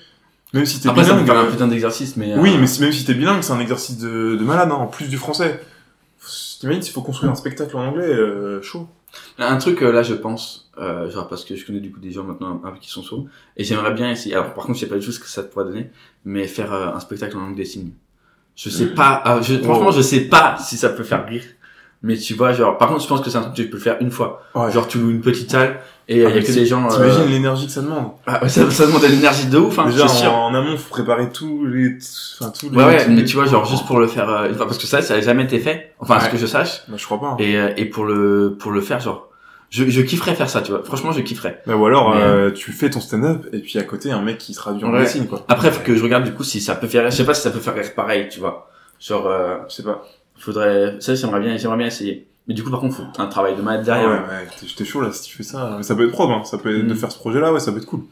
même 0.53 0.67
si 0.67 0.81
t'es 0.81 0.89
Après 0.89 1.05
ça 1.05 1.15
me 1.15 1.23
bilingue. 1.23 1.47
un 1.47 1.51
putain 1.51 1.69
d'exercice 1.69 2.17
mais 2.17 2.35
Oui, 2.37 2.51
euh, 2.51 2.59
mais 2.61 2.81
même 2.81 2.93
si 2.93 3.05
t'es 3.05 3.15
bilingue, 3.15 3.43
c'est 3.43 3.53
un 3.53 3.61
exercice 3.61 3.99
de, 3.99 4.37
de 4.37 4.45
malade, 4.45 4.71
hein, 4.73 4.77
en 4.77 4.87
plus 4.87 5.09
du 5.09 5.17
français. 5.17 5.61
T'imagines 6.61 6.83
s'il 6.83 6.93
faut 6.93 7.03
construire 7.03 7.33
un 7.33 7.35
spectacle 7.37 7.77
en 7.77 7.87
anglais, 7.87 8.05
euh, 8.05 8.61
chaud. 8.63 8.87
Un 9.39 9.57
truc 9.57 9.83
euh, 9.83 9.91
là, 9.91 10.03
je 10.03 10.15
pense, 10.15 10.71
euh, 10.79 11.11
genre 11.11 11.27
parce 11.29 11.45
que 11.45 11.57
je 11.57 11.65
connais 11.67 11.81
du 11.81 11.91
coup 11.91 11.99
des 12.01 12.13
gens 12.13 12.25
maintenant 12.25 12.61
un 12.65 12.71
peu 12.71 12.79
qui 12.79 12.91
sont 12.91 13.03
sourds, 13.03 13.27
et 13.57 13.65
j'aimerais 13.65 13.93
bien 13.93 14.11
essayer. 14.11 14.35
Alors 14.35 14.53
par 14.55 14.65
contre, 14.67 14.79
je 14.79 14.85
sais 14.85 14.91
pas 14.91 14.99
du 14.99 15.05
tout 15.05 15.13
ce 15.13 15.19
que 15.21 15.29
ça 15.29 15.43
pourrait 15.43 15.65
donner, 15.65 15.91
mais 16.25 16.47
faire 16.47 16.73
euh, 16.73 16.93
un 16.95 17.01
spectacle 17.01 17.37
en 17.37 17.41
langue 17.41 17.57
des 17.57 17.65
signes. 17.65 17.93
Je 18.57 18.69
sais 18.69 18.89
pas. 18.89 19.23
ah, 19.25 19.41
je, 19.41 19.55
franchement, 19.57 19.91
je 19.91 20.03
sais 20.03 20.21
pas 20.23 20.59
si 20.59 20.77
ça 20.77 20.91
peut 20.91 21.03
faire 21.05 21.27
rire. 21.27 21.45
Mais 22.03 22.17
tu 22.17 22.33
vois, 22.35 22.53
genre, 22.55 22.79
par 22.79 22.89
contre, 22.89 23.03
je 23.03 23.09
pense 23.09 23.21
que 23.21 23.29
c'est 23.29 23.37
un 23.37 23.43
truc 23.43 23.55
que 23.57 23.63
tu 23.63 23.69
peux 23.69 23.79
faire 23.79 23.97
une 24.01 24.11
fois. 24.11 24.43
Ouais. 24.55 24.71
Genre, 24.73 24.89
tu 24.89 24.99
loues 24.99 25.11
une 25.11 25.21
petite 25.21 25.51
salle 25.51 25.81
et 26.09 26.17
il 26.21 26.25
Ah, 26.27 26.31
y 26.31 26.33
a 26.33 26.35
mais 26.37 26.43
que 26.43 26.51
des 26.51 26.65
gens. 26.65 26.87
euh, 26.87 26.89
T'imagines 26.89 27.27
l'énergie 27.31 27.67
que 27.67 27.73
ça 27.73 27.83
demande. 27.83 28.13
Ah, 28.27 28.43
ouais, 28.43 28.49
ça, 28.49 28.71
ça 28.71 28.87
demande 28.87 29.03
de 29.03 29.07
l'énergie 29.09 29.47
de 29.49 29.59
ouf, 29.59 29.79
hein, 29.79 29.85
Déjà, 29.87 30.09
sûr. 30.09 30.33
en, 30.33 30.47
en 30.47 30.55
amont, 30.55 30.79
faut 30.79 30.89
préparer 30.89 31.29
tous 31.31 31.67
les, 31.67 31.99
enfin, 32.41 32.51
tous 32.59 32.71
les... 32.71 32.77
Ouais, 32.79 32.85
ouais, 32.85 33.07
mais 33.09 33.25
tu 33.25 33.37
vois, 33.37 33.45
genre, 33.45 33.67
juste 33.67 33.87
pour 33.87 33.99
le 33.99 34.07
faire 34.07 34.31
euh, 34.31 34.49
une 34.49 34.55
fois, 34.55 34.65
parce 34.67 34.79
que 34.79 34.87
ça, 34.87 35.03
ça 35.03 35.15
a 35.15 35.21
jamais 35.21 35.45
été 35.45 35.59
fait. 35.59 35.93
Enfin, 36.01 36.15
à 36.17 36.21
ce 36.21 36.31
que 36.31 36.39
je 36.39 36.47
sache. 36.47 36.85
Bah, 36.89 36.95
je 36.97 37.05
crois 37.05 37.21
pas. 37.21 37.27
hein. 37.27 37.37
Et, 37.39 37.57
euh, 37.59 37.69
et 37.77 37.85
pour 37.85 38.05
le, 38.07 38.57
pour 38.59 38.71
le 38.71 38.81
faire, 38.81 38.99
genre, 39.01 39.29
je, 39.69 39.85
je 39.91 40.01
kifferais 40.01 40.35
faire 40.35 40.49
ça, 40.49 40.63
tu 40.63 40.71
vois. 40.73 40.83
Franchement, 40.83 41.13
je 41.13 41.21
kifferais. 41.21 41.61
Bah, 41.67 41.77
ou 41.77 41.85
alors, 41.85 42.15
Mais, 42.15 42.23
euh, 42.23 42.51
tu 42.51 42.73
fais 42.73 42.89
ton 42.89 43.01
stand-up, 43.01 43.47
et 43.53 43.59
puis 43.59 43.79
à 43.79 43.83
côté, 43.83 44.11
un 44.11 44.23
mec 44.23 44.39
qui 44.39 44.55
traduit 44.55 44.85
en 44.87 44.93
Ouais. 44.95 45.01
dessin, 45.01 45.27
quoi. 45.27 45.45
Après, 45.49 45.71
faut 45.71 45.83
que 45.85 45.95
je 45.95 46.03
regarde 46.03 46.25
du 46.25 46.33
coup 46.33 46.45
si 46.45 46.63
ça 46.63 46.77
peut 46.77 46.87
faire. 46.89 47.11
Je 47.11 47.15
sais 47.17 47.25
pas 47.27 47.35
si 47.35 47.43
ça 47.43 47.51
peut 47.51 47.61
faire 47.61 47.75
rire 47.75 47.95
pareil, 47.95 48.27
tu 48.31 48.41
vois. 48.41 48.71
Genre, 48.99 49.27
euh, 49.27 49.57
Je 49.69 49.75
sais 49.77 49.83
pas. 49.83 50.03
Faudrait. 50.43 50.97
Ça, 51.01 51.15
j'aimerais 51.15 51.41
bien, 51.41 51.57
j'aimerais 51.57 51.79
bien 51.79 51.87
essayer. 51.87 52.27
Mais 52.49 52.55
du 52.55 52.65
coup, 52.65 52.71
par 52.71 52.81
contre, 52.81 52.97
faut 52.97 53.03
un 53.19 53.27
travail 53.27 53.55
de 53.57 53.63
malade 53.63 53.81
ouais, 53.81 53.85
derrière. 53.87 54.09
ouais, 54.29 54.47
t'es- 54.59 54.67
j'étais 54.67 54.85
chaud 54.85 55.01
là 55.01 55.13
si 55.13 55.29
tu 55.29 55.37
fais 55.37 55.43
ça. 55.43 55.75
Mais 55.77 55.83
ça 55.83 55.95
peut 55.95 56.05
être 56.05 56.13
probe, 56.13 56.31
hein. 56.31 56.43
Ça 56.45 56.59
peut 56.59 56.75
être 56.77 56.85
Mm. 56.85 56.89
de 56.89 56.95
faire 56.95 57.13
ce 57.13 57.19
projet-là, 57.19 57.53
ouais, 57.53 57.61
ça 57.61 57.71
peut 57.73 57.79
être 57.79 57.87
cool. 57.87 58.03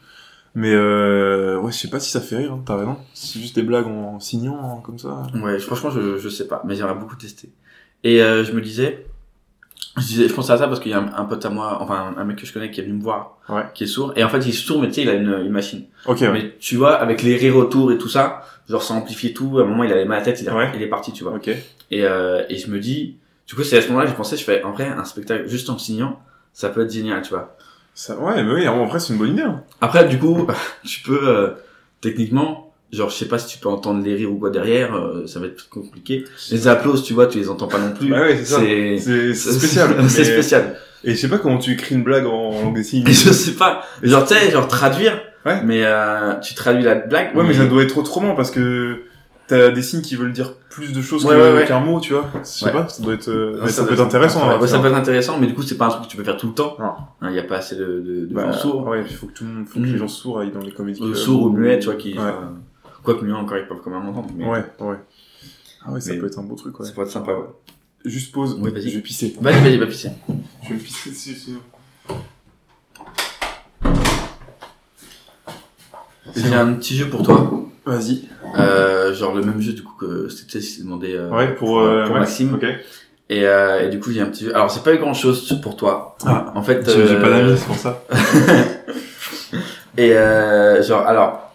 Mais 0.55 0.73
euh, 0.73 1.59
ouais, 1.59 1.71
je 1.71 1.77
sais 1.77 1.89
pas 1.89 1.99
si 1.99 2.09
ça 2.09 2.21
fait 2.21 2.37
rire, 2.37 2.53
hein, 2.53 2.63
t'as 2.65 2.75
raison. 2.77 2.97
C'est 3.13 3.39
juste 3.39 3.55
des 3.55 3.63
blagues 3.63 3.85
en 3.87 4.19
signant, 4.19 4.57
hein, 4.77 4.81
comme 4.83 4.97
ça. 4.97 5.23
Ouais, 5.35 5.59
franchement, 5.59 5.91
je, 5.91 6.17
je 6.17 6.29
sais 6.29 6.47
pas, 6.47 6.63
mais 6.65 6.75
j'aimerais 6.75 6.95
beaucoup 6.95 7.15
tester. 7.15 7.49
Et 8.03 8.21
euh, 8.23 8.43
je 8.43 8.51
me 8.53 8.61
disais, 8.61 9.05
je 9.97 10.01
disais, 10.05 10.27
je 10.27 10.33
pensais 10.33 10.51
à 10.53 10.57
ça 10.57 10.67
parce 10.67 10.79
qu'il 10.79 10.91
y 10.91 10.93
a 10.93 10.99
un, 10.99 11.11
un 11.15 11.25
pote 11.25 11.43
à 11.45 11.49
moi, 11.49 11.77
enfin 11.81 12.13
un 12.17 12.23
mec 12.23 12.37
que 12.37 12.45
je 12.45 12.53
connais 12.53 12.69
qui 12.71 12.79
est 12.79 12.83
venu 12.83 12.95
me 12.95 13.01
voir, 13.01 13.37
Ouais. 13.49 13.63
qui 13.73 13.83
est 13.85 13.87
sourd. 13.87 14.13
Et 14.15 14.23
en 14.23 14.29
fait, 14.29 14.39
il 14.39 14.49
est 14.49 14.51
sourd, 14.51 14.81
mais 14.81 14.87
tu 14.87 14.95
sais, 14.95 15.01
il 15.01 15.09
a 15.09 15.13
une, 15.13 15.29
une 15.45 15.51
machine. 15.51 15.85
Ok, 16.05 16.19
ouais. 16.21 16.31
Mais 16.31 16.55
tu 16.59 16.75
vois, 16.77 16.95
avec 16.95 17.21
les 17.23 17.35
rires 17.35 17.55
autour 17.57 17.91
et 17.91 17.97
tout 17.97 18.07
ça, 18.09 18.43
genre 18.69 18.83
ça 18.83 18.93
amplifie 18.93 19.33
tout. 19.33 19.57
À 19.59 19.63
un 19.63 19.65
moment, 19.65 19.83
il 19.83 19.91
avait 19.91 20.05
mal 20.05 20.17
à 20.17 20.19
la 20.19 20.25
tête, 20.25 20.41
il, 20.41 20.49
a- 20.49 20.55
Ouais. 20.55 20.71
il 20.75 20.81
est 20.81 20.87
parti, 20.87 21.11
tu 21.11 21.23
vois. 21.23 21.33
Ok. 21.33 21.47
Et, 21.47 22.05
euh, 22.05 22.43
et 22.49 22.57
je 22.57 22.69
me 22.69 22.79
dis, 22.79 23.17
du 23.47 23.55
coup, 23.55 23.63
c'est 23.63 23.77
à 23.77 23.81
ce 23.81 23.87
moment-là 23.87 24.05
que 24.05 24.11
j'ai 24.11 24.17
pensé, 24.17 24.37
je 24.37 24.43
fais, 24.43 24.63
en 24.63 24.71
vrai, 24.71 24.87
un 24.87 25.03
spectacle 25.05 25.47
juste 25.47 25.69
en 25.69 25.77
signant, 25.77 26.19
ça 26.53 26.69
peut 26.69 26.81
être 26.83 26.91
génial, 26.91 27.21
tu 27.23 27.29
vois. 27.29 27.55
Ça, 27.95 28.15
ouais, 28.17 28.43
mais 28.43 28.53
oui, 28.53 28.67
en 28.67 28.85
vrai, 28.85 28.99
c'est 28.99 29.11
une 29.13 29.19
bonne 29.19 29.31
idée. 29.33 29.41
Hein. 29.41 29.63
Après, 29.81 30.05
du 30.07 30.19
coup, 30.19 30.47
tu 30.85 31.01
peux, 31.01 31.27
euh, 31.27 31.49
techniquement, 32.01 32.68
genre, 32.91 33.09
je 33.09 33.15
sais 33.15 33.27
pas 33.27 33.37
si 33.37 33.47
tu 33.47 33.57
peux 33.59 33.69
entendre 33.69 34.03
les 34.03 34.15
rires 34.15 34.31
ou 34.31 34.35
quoi 34.37 34.49
derrière, 34.49 34.95
euh, 34.95 35.27
ça 35.27 35.39
va 35.39 35.45
être 35.47 35.69
compliqué. 35.69 36.25
Les 36.51 36.67
applauses, 36.67 37.03
tu 37.03 37.13
vois, 37.13 37.27
tu 37.27 37.37
les 37.37 37.49
entends 37.49 37.67
pas 37.67 37.77
non 37.79 37.91
plus. 37.93 38.09
Bah 38.09 38.21
ouais, 38.21 38.37
c'est 38.43 38.97
spécial. 39.35 39.89
c'est 40.09 40.19
mais- 40.19 40.25
spécial. 40.25 40.75
Et 41.03 41.11
je 41.11 41.15
sais 41.15 41.29
pas 41.29 41.37
comment 41.37 41.57
tu 41.59 41.71
écris 41.71 41.95
une 41.95 42.03
blague 42.03 42.25
en 42.25 42.51
langue 42.61 42.75
des 42.75 42.83
signes. 42.83 43.05
Je 43.07 43.13
sais 43.13 43.53
pas, 43.53 43.83
genre, 44.03 44.25
tu 44.27 44.33
sais, 44.33 44.51
genre 44.51 44.67
traduire, 44.67 45.17
Ouais. 45.45 45.61
mais 45.63 45.83
euh, 45.85 46.33
tu 46.41 46.53
traduis 46.55 46.83
la 46.83 46.95
blague. 46.95 47.35
Ouais, 47.35 47.43
mais 47.47 47.53
ça 47.53 47.65
doit 47.65 47.83
être 47.83 47.97
autrement 47.97 48.35
parce 48.35 48.51
que 48.51 49.03
t'as 49.47 49.69
des 49.69 49.81
signes 49.81 50.01
qui 50.01 50.15
veulent 50.17 50.33
dire 50.33 50.53
plus 50.69 50.91
de 50.91 51.01
choses 51.01 51.25
Ouais, 51.25 51.63
qu'un 51.67 51.79
mot, 51.79 51.99
tu 52.01 52.11
vois. 52.13 52.29
Je 52.43 52.47
sais 52.47 52.71
pas, 52.71 52.87
ça 52.89 53.01
doit 53.01 53.13
être, 53.13 53.29
euh, 53.29 53.65
ça, 53.67 53.85
peut 53.85 53.93
être 53.93 54.01
intéressant. 54.01 54.45
Ouais, 54.47 54.55
hein, 54.55 54.59
ouais, 54.59 54.67
ça 54.67 54.77
peut 54.79 54.87
être 54.87 54.95
intéressant, 54.97 55.37
mais 55.39 55.47
du 55.47 55.53
coup, 55.53 55.61
c'est 55.63 55.77
pas 55.77 55.85
un 55.85 55.89
truc 55.89 56.03
que 56.03 56.09
tu 56.09 56.17
peux 56.17 56.23
faire 56.25 56.35
tout 56.37 56.47
le 56.47 56.53
temps. 56.53 56.75
Non. 56.79 57.29
Il 57.29 57.33
y 57.35 57.39
a 57.39 57.43
pas 57.43 57.55
assez 57.57 57.75
de, 57.77 57.85
de, 57.85 58.25
de 58.25 58.33
Bah, 58.33 58.51
gens 58.51 58.57
sourds. 58.57 58.87
Ouais, 58.87 59.01
il 59.09 59.15
faut 59.15 59.27
que 59.27 59.31
tout 59.33 59.45
le 59.45 59.51
monde, 59.51 59.67
faut 59.67 59.79
que 59.79 59.85
les 59.85 59.97
gens 59.97 60.07
sourds 60.09 60.39
aillent 60.39 60.51
dans 60.51 60.59
les 60.59 60.71
comédies. 60.71 60.99
Clubs. 60.99 61.15
sourds 61.15 61.43
ou 61.43 61.49
muets, 61.51 61.79
tu 61.79 61.85
vois, 61.85 61.95
qui, 61.95 62.15
quoique 63.03 63.23
muets 63.23 63.33
encore, 63.33 63.57
ils 63.57 63.67
peuvent 63.67 63.81
quand 63.83 63.91
même 63.91 64.07
entendre. 64.07 64.29
Mais 64.35 64.45
Ouais, 64.45 64.63
ouais. 64.79 64.97
Ah 65.85 65.91
ouais, 65.91 66.01
ça 66.01 66.11
Mais 66.11 66.19
peut 66.19 66.27
être 66.27 66.39
un 66.39 66.43
beau 66.43 66.55
truc, 66.55 66.79
ouais. 66.79 66.85
Ça 66.85 66.91
peut 66.93 67.01
être 67.01 67.11
sympa, 67.11 67.31
ouais. 67.31 67.47
Juste 68.05 68.31
pause. 68.31 68.59
Vas-y. 68.59 68.89
Je 68.89 68.95
vais 68.95 69.01
pisser. 69.01 69.35
Vas-y, 69.41 69.61
vas-y, 69.61 69.77
va 69.77 69.85
pisser. 69.87 70.11
Je 70.63 70.73
vais 70.73 70.79
pisser 70.79 71.09
dessus, 71.09 71.35
sinon. 71.35 71.59
J'ai 76.35 76.53
un 76.53 76.73
petit 76.73 76.95
jeu 76.95 77.09
pour 77.09 77.23
toi. 77.23 77.51
Vas-y. 77.85 78.29
Euh, 78.57 79.13
genre 79.13 79.35
le 79.35 79.43
même 79.43 79.61
jeu 79.61 79.73
du 79.73 79.83
coup 79.83 79.93
que 79.99 80.29
c'était 80.29 80.61
s'est 80.61 80.81
demandé 80.83 81.13
euh, 81.13 81.29
Ouais, 81.29 81.53
pour, 81.55 81.79
euh, 81.79 82.05
pour. 82.05 82.15
Maxime. 82.15 82.55
Ok. 82.55 82.65
Et, 83.31 83.41
et 83.43 83.89
du 83.89 83.99
coup 83.99 84.11
j'ai 84.11 84.21
un 84.21 84.25
petit 84.27 84.45
jeu. 84.45 84.55
Alors 84.55 84.71
c'est 84.71 84.83
pas 84.83 84.95
grand 84.95 85.13
chose 85.13 85.59
pour 85.61 85.75
toi. 85.75 86.17
Ah. 86.25 86.51
En 86.55 86.63
fait. 86.63 86.89
J'ai 86.89 87.19
pas 87.19 87.29
d'amis, 87.29 87.57
c'est 87.57 87.65
pour 87.65 87.75
ça. 87.75 88.03
et 89.97 90.13
genre 90.83 91.05
alors 91.05 91.48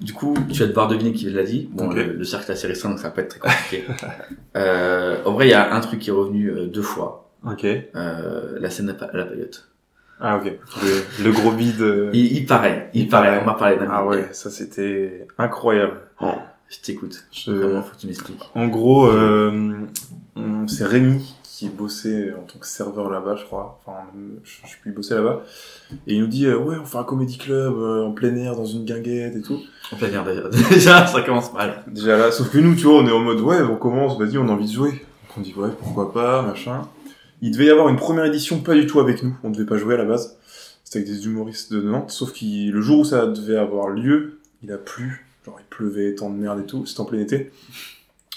du 0.00 0.12
coup 0.12 0.34
tu 0.52 0.60
vas 0.60 0.66
devoir 0.66 0.88
deviner 0.88 1.12
qui 1.12 1.30
l'a 1.30 1.42
dit. 1.44 1.68
Bon 1.72 1.88
le, 1.90 2.12
le 2.12 2.24
cercle 2.24 2.50
est 2.50 2.54
assez 2.54 2.66
restreint 2.66 2.90
donc 2.90 2.98
ça 2.98 3.08
va 3.08 3.10
pas 3.14 3.22
être 3.22 3.38
très 3.38 3.40
compliqué. 3.40 3.84
euh, 4.56 5.16
en 5.24 5.32
vrai 5.32 5.46
il 5.48 5.50
y 5.50 5.54
a 5.54 5.74
un 5.74 5.80
truc 5.80 6.00
qui 6.00 6.10
est 6.10 6.12
revenu 6.12 6.48
euh, 6.50 6.66
deux 6.66 6.82
fois. 6.82 7.30
Ok. 7.46 7.64
Euh, 7.64 8.58
la 8.60 8.70
scène 8.70 8.88
à 8.90 9.16
la 9.16 9.24
paillote. 9.24 9.68
Ah 10.20 10.38
ok. 10.38 10.52
Le, 10.82 11.24
le 11.24 11.30
gros 11.32 11.52
bide. 11.52 11.80
euh, 11.82 12.10
Il, 12.14 12.32
il 12.38 12.46
paraît, 12.46 12.90
il, 12.94 13.06
paraît. 13.08 13.38
On 13.42 13.44
m'a 13.46 13.54
parlé 13.54 13.76
d'un 13.76 13.88
Ah 13.90 14.04
ouais, 14.06 14.28
ça 14.32 14.50
c'était 14.50 15.26
incroyable. 15.38 16.00
Je 16.68 16.80
t'écoute. 16.82 17.24
Je- 17.32 17.52
Vraiment 17.52 17.82
faut 17.82 17.94
que 17.94 18.00
tu 18.00 18.06
m'expliques. 18.08 18.42
En 18.54 18.66
gros, 18.66 19.06
euh, 19.06 19.76
c'est 20.66 20.84
Rémi 20.86 21.36
qui 21.56 21.70
bossait 21.70 22.34
en 22.34 22.42
tant 22.42 22.58
que 22.58 22.66
serveur 22.66 23.08
là-bas, 23.08 23.34
je 23.36 23.44
crois. 23.44 23.80
Enfin, 23.80 24.00
je, 24.44 24.50
je 24.62 24.68
suis 24.68 24.78
plus 24.80 24.92
bossé 24.92 25.14
là-bas. 25.14 25.42
Et 26.06 26.14
il 26.14 26.20
nous 26.20 26.26
dit, 26.26 26.44
euh, 26.44 26.58
ouais, 26.58 26.76
on 26.76 26.84
fait 26.84 26.98
un 26.98 27.04
comédie 27.04 27.38
club 27.38 27.74
euh, 27.78 28.04
en 28.04 28.12
plein 28.12 28.36
air 28.36 28.54
dans 28.54 28.66
une 28.66 28.84
guinguette 28.84 29.36
et 29.36 29.40
tout. 29.40 29.62
En 29.90 29.96
plein 29.96 30.10
air 30.10 30.22
d'ailleurs. 30.22 30.50
Déjà 30.70 31.06
ça 31.06 31.22
commence 31.22 31.54
mal. 31.54 31.82
Déjà 31.86 32.18
là, 32.18 32.30
sauf 32.30 32.50
que 32.50 32.58
nous, 32.58 32.74
tu 32.74 32.82
vois, 32.82 32.96
on 32.96 33.06
est 33.06 33.12
en 33.12 33.20
mode, 33.20 33.40
ouais, 33.40 33.62
on 33.62 33.76
commence, 33.76 34.18
vas-y, 34.18 34.36
on 34.36 34.46
a 34.48 34.52
envie 34.52 34.66
de 34.66 34.72
jouer. 34.72 34.90
Donc 34.90 35.38
on 35.38 35.40
dit, 35.40 35.54
ouais, 35.56 35.70
pourquoi 35.80 36.12
pas, 36.12 36.42
machin. 36.42 36.82
Il 37.40 37.52
devait 37.52 37.66
y 37.66 37.70
avoir 37.70 37.88
une 37.88 37.96
première 37.96 38.26
édition 38.26 38.60
pas 38.60 38.74
du 38.74 38.86
tout 38.86 39.00
avec 39.00 39.22
nous. 39.22 39.34
On 39.42 39.48
devait 39.48 39.64
pas 39.64 39.78
jouer 39.78 39.94
à 39.94 39.98
la 39.98 40.04
base. 40.04 40.36
C'était 40.84 40.98
avec 40.98 41.10
des 41.10 41.24
humoristes 41.24 41.72
de 41.72 41.80
Nantes. 41.80 42.10
Sauf 42.10 42.34
que 42.34 42.70
le 42.70 42.80
jour 42.82 42.98
où 42.98 43.04
ça 43.04 43.26
devait 43.26 43.56
avoir 43.56 43.88
lieu, 43.88 44.40
il 44.62 44.70
a 44.72 44.78
plu. 44.78 45.26
Genre, 45.46 45.56
il 45.58 45.66
pleuvait, 45.70 46.14
temps 46.14 46.28
de 46.28 46.36
merde 46.36 46.60
et 46.60 46.66
tout. 46.66 46.84
C'était 46.84 47.00
en 47.00 47.06
plein 47.06 47.20
été. 47.20 47.50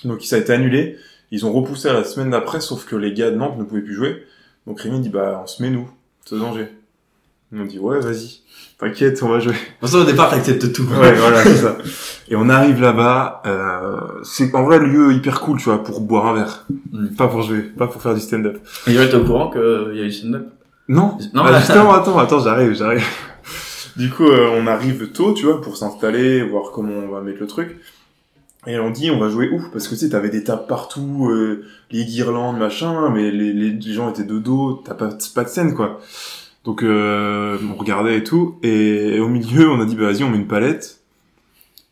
Donc 0.05 0.23
ça 0.23 0.37
a 0.37 0.39
été 0.39 0.53
annulé. 0.53 0.97
Ils 1.31 1.45
ont 1.45 1.51
repoussé 1.53 1.87
à 1.89 1.93
la 1.93 2.03
semaine 2.03 2.31
d'après, 2.31 2.59
sauf 2.59 2.85
que 2.85 2.95
les 2.95 3.13
gars 3.13 3.31
de 3.31 3.35
Nantes 3.35 3.57
ne 3.57 3.63
pouvaient 3.63 3.81
plus 3.81 3.93
jouer. 3.95 4.23
Donc 4.67 4.81
Rémi 4.81 4.99
dit, 4.99 5.09
bah, 5.09 5.41
on 5.43 5.47
se 5.47 5.61
met 5.61 5.69
nous. 5.69 5.89
C'est 6.25 6.37
danger. 6.37 6.67
On 7.51 7.65
dit, 7.65 7.79
ouais, 7.79 7.99
vas-y. 7.99 8.41
T'inquiète, 8.77 9.21
on 9.23 9.29
va 9.29 9.39
jouer. 9.39 9.53
De 9.53 9.57
toute 9.57 9.79
façon 9.81 9.97
au 9.99 10.03
départ 10.05 10.29
t'acceptes 10.29 10.71
tout. 10.71 10.83
Ouais, 10.83 11.13
voilà, 11.13 11.43
c'est 11.43 11.55
ça. 11.55 11.77
Et 12.29 12.35
on 12.35 12.47
arrive 12.47 12.79
là-bas, 12.79 13.41
euh, 13.45 13.99
c'est 14.23 14.53
en 14.53 14.63
vrai 14.63 14.79
le 14.79 14.85
lieu 14.85 15.13
hyper 15.13 15.41
cool, 15.41 15.57
tu 15.57 15.65
vois, 15.65 15.83
pour 15.83 16.01
boire 16.01 16.27
un 16.27 16.33
verre. 16.35 16.65
Mm. 16.91 17.15
Pas 17.15 17.27
pour 17.27 17.41
jouer, 17.41 17.61
pas 17.61 17.87
pour 17.87 18.01
faire 18.01 18.13
du 18.13 18.21
stand-up. 18.21 18.59
Et 18.87 18.93
tu 18.93 19.15
au 19.15 19.23
courant 19.25 19.49
qu'il 19.49 19.95
y 19.95 20.01
a 20.01 20.05
eu 20.05 20.11
stand-up? 20.11 20.47
Non, 20.87 21.17
Non, 21.33 21.43
bah, 21.43 21.51
là- 21.51 21.59
justement, 21.59 21.93
attends, 21.93 22.17
attends, 22.17 22.39
j'arrive, 22.39 22.73
j'arrive. 22.73 23.03
Du 23.95 24.09
coup, 24.09 24.27
euh, 24.27 24.49
on 24.53 24.65
arrive 24.67 25.11
tôt, 25.11 25.33
tu 25.33 25.45
vois, 25.45 25.59
pour 25.59 25.75
s'installer, 25.75 26.41
voir 26.43 26.71
comment 26.71 26.93
on 26.93 27.09
va 27.09 27.19
mettre 27.21 27.41
le 27.41 27.47
truc. 27.47 27.81
Et 28.69 28.77
on 28.77 28.91
dit, 28.91 29.09
on 29.09 29.17
va 29.17 29.29
jouer 29.29 29.49
où? 29.49 29.59
Parce 29.73 29.87
que 29.87 29.95
tu 29.95 30.01
sais, 30.01 30.09
t'avais 30.09 30.29
des 30.29 30.43
tables 30.43 30.67
partout, 30.67 31.27
euh, 31.27 31.65
les 31.89 32.05
guirlandes, 32.05 32.59
machin, 32.59 33.09
mais 33.09 33.31
les, 33.31 33.51
les, 33.51 33.71
les 33.71 33.93
gens 33.93 34.11
étaient 34.11 34.23
de 34.23 34.37
dos, 34.37 34.83
t'as 34.85 34.93
pas, 34.93 35.09
pas 35.33 35.43
de 35.43 35.49
scène, 35.49 35.73
quoi. 35.73 35.99
Donc, 36.65 36.83
euh, 36.83 37.57
on 37.67 37.75
regardait 37.75 38.17
et 38.17 38.23
tout, 38.23 38.59
et, 38.61 39.19
au 39.19 39.27
milieu, 39.27 39.71
on 39.71 39.81
a 39.81 39.85
dit, 39.85 39.95
bah 39.95 40.11
vas-y, 40.11 40.23
on 40.23 40.29
met 40.29 40.37
une 40.37 40.47
palette, 40.47 40.99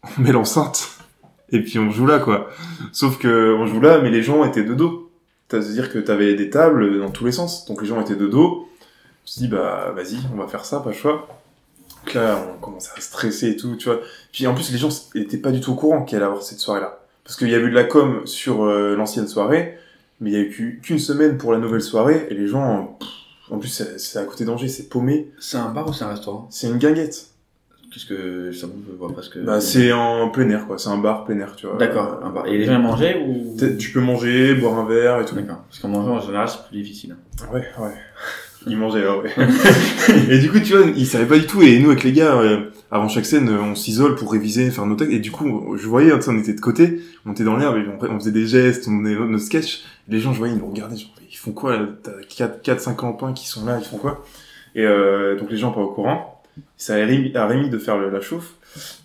on 0.20 0.22
met 0.22 0.32
l'enceinte, 0.32 1.00
et 1.52 1.64
puis 1.64 1.80
on 1.80 1.90
joue 1.90 2.06
là, 2.06 2.20
quoi. 2.20 2.48
Sauf 2.92 3.18
que 3.18 3.56
on 3.56 3.66
joue 3.66 3.82
là, 3.82 4.00
mais 4.00 4.12
les 4.12 4.22
gens 4.22 4.46
étaient 4.46 4.64
de 4.64 4.76
dos. 4.76 5.10
C'est-à-dire 5.50 5.92
que 5.92 5.98
t'avais 5.98 6.36
des 6.36 6.52
tables 6.52 7.00
dans 7.00 7.10
tous 7.10 7.26
les 7.26 7.32
sens, 7.32 7.66
donc 7.66 7.82
les 7.82 7.88
gens 7.88 8.00
étaient 8.00 8.16
de 8.16 8.28
dos. 8.28 8.70
Je 9.26 9.32
me 9.32 9.34
suis 9.34 9.42
dit, 9.42 9.48
bah 9.48 9.94
vas-y, 9.96 10.18
on 10.32 10.38
va 10.38 10.48
faire 10.48 10.64
ça, 10.64 10.80
pas 10.82 10.92
le 10.92 10.96
choix. 10.96 11.28
Donc 12.08 12.14
là, 12.14 12.42
on 12.56 12.60
commence 12.62 12.90
à 12.96 13.02
stresser 13.02 13.50
et 13.50 13.58
tout, 13.58 13.76
tu 13.76 13.90
vois. 13.90 14.00
Puis 14.32 14.48
en 14.48 14.54
plus, 14.56 14.72
les 14.72 14.78
gens 14.78 14.90
étaient 15.16 15.38
pas 15.38 15.52
du 15.52 15.60
tout 15.60 15.74
au 15.74 15.76
courant 15.76 16.04
qu'il 16.06 16.16
allait 16.16 16.26
avoir 16.26 16.42
cette 16.42 16.60
soirée-là. 16.60 17.00
Parce 17.26 17.36
qu'il 17.38 17.50
y 17.50 17.56
a 17.56 17.58
eu 17.58 17.70
de 17.70 17.76
la 17.76 17.84
com 17.84 18.22
sur 18.26 18.64
euh, 18.64 18.96
l'ancienne 18.96 19.28
soirée, 19.28 19.78
mais 20.22 20.32
il 20.32 20.34
y 20.34 20.38
a 20.38 20.40
eu 20.40 20.50
qu'u- 20.50 20.80
qu'une 20.82 21.00
semaine 21.00 21.38
pour 21.38 21.52
la 21.52 21.60
nouvelle 21.60 21.82
soirée, 21.82 22.28
et 22.30 22.34
les 22.34 22.48
gens, 22.48 22.96
pff, 23.00 23.10
en 23.52 23.58
plus, 23.60 23.84
c'est 23.98 24.20
à 24.20 24.24
côté 24.24 24.46
d'Angers, 24.46 24.70
c'est 24.70 24.88
paumé. 24.88 25.30
C'est 25.40 25.58
un 25.58 25.70
bar 25.70 25.90
ou 25.90 25.94
c'est 25.94 26.06
un 26.06 26.10
restaurant? 26.10 26.48
C'est 26.50 26.68
une 26.68 26.78
guinguette. 26.78 27.28
Qu'est-ce 27.94 28.06
que 28.06 28.52
ça 28.54 28.68
je 28.88 28.96
vois 28.96 29.14
pas 29.14 29.22
ce 29.22 29.30
que. 29.30 29.40
Bah, 29.40 29.60
c'est 29.60 29.92
en 29.92 30.30
plein 30.30 30.50
air, 30.50 30.66
quoi. 30.68 30.78
C'est 30.78 30.90
un 30.90 30.98
bar 30.98 31.26
plein 31.26 31.40
air, 31.40 31.56
tu 31.58 31.68
vois. 31.68 31.78
D'accord, 31.78 32.20
un 32.24 32.30
bar. 32.30 32.46
Et 32.48 32.58
les 32.58 32.66
gens 32.66 32.80
mangeaient 32.80 33.22
ou 33.26 33.58
Tu 33.78 33.92
peux 33.92 34.02
manger, 34.02 34.56
boire 34.56 34.78
un 34.80 34.86
verre 34.88 35.20
et 35.22 35.26
tout. 35.26 35.36
D'accord. 35.36 35.64
Parce 35.70 35.80
qu'en 35.80 35.88
mangeant 35.90 36.16
en 36.16 36.22
général 36.22 36.48
c'est 36.48 36.64
plus 36.68 36.78
difficile. 36.82 37.16
Ouais, 37.52 37.66
ouais. 37.80 37.94
Il 38.68 38.78
mangeait, 38.78 39.08
ouais. 39.08 39.32
et 40.30 40.40
du 40.40 40.52
coup, 40.52 40.60
tu 40.60 40.76
vois, 40.76 40.86
il 40.96 41.06
savait 41.06 41.26
pas 41.26 41.38
du 41.38 41.46
tout. 41.46 41.62
Et 41.62 41.80
nous, 41.80 41.90
avec 41.90 42.04
les 42.04 42.14
gars, 42.14 42.38
euh, 42.38 42.72
avant 42.92 43.08
chaque 43.08 43.26
scène, 43.26 43.50
euh, 43.50 43.62
on 43.62 43.76
s'isole 43.76 44.16
pour 44.16 44.32
réviser, 44.32 44.70
faire 44.72 44.86
nos 44.86 44.96
textes. 44.96 45.14
Et 45.14 45.20
du 45.20 45.32
coup, 45.32 45.76
je 45.78 45.88
voyais, 45.88 46.12
tu 46.16 46.22
sais, 46.22 46.32
on 46.32 46.38
était 46.38 46.54
de 46.54 46.62
côté, 46.62 47.02
on 47.26 47.32
était 47.32 47.44
dans 47.44 47.58
l'herbe, 47.58 47.78
et 47.78 47.86
on, 47.88 48.12
on 48.12 48.20
faisait 48.20 48.32
des 48.32 48.48
gestes, 48.48 48.88
on 48.88 49.02
faisait 49.04 49.16
nos 49.16 49.38
sketchs. 49.38 49.84
Les 50.08 50.20
gens, 50.20 50.34
je 50.34 50.40
voyais, 50.40 50.54
ils 50.54 50.60
nous 50.60 50.70
regardaient, 50.70 50.98
genre, 50.98 51.12
ils 51.30 51.38
font 51.38 51.52
quoi, 51.52 51.78
là? 51.78 51.88
T'as 52.02 52.12
4, 52.36 52.62
4, 52.62 52.80
5 52.80 52.96
campins 52.96 53.34
qui 53.34 53.48
sont 53.48 53.66
là, 53.66 53.80
ils 53.82 53.86
font 53.86 53.98
quoi? 53.98 54.24
Et 54.76 54.86
euh, 54.86 55.38
donc 55.38 55.50
les 55.50 55.58
gens 55.58 55.72
pas 55.72 55.82
au 55.82 55.92
courant. 55.92 56.37
Rémi, 56.88 57.36
à 57.36 57.48
Rémi 57.48 57.70
de 57.70 57.78
faire 57.78 57.98
la 57.98 58.22
chauffe. 58.22 58.54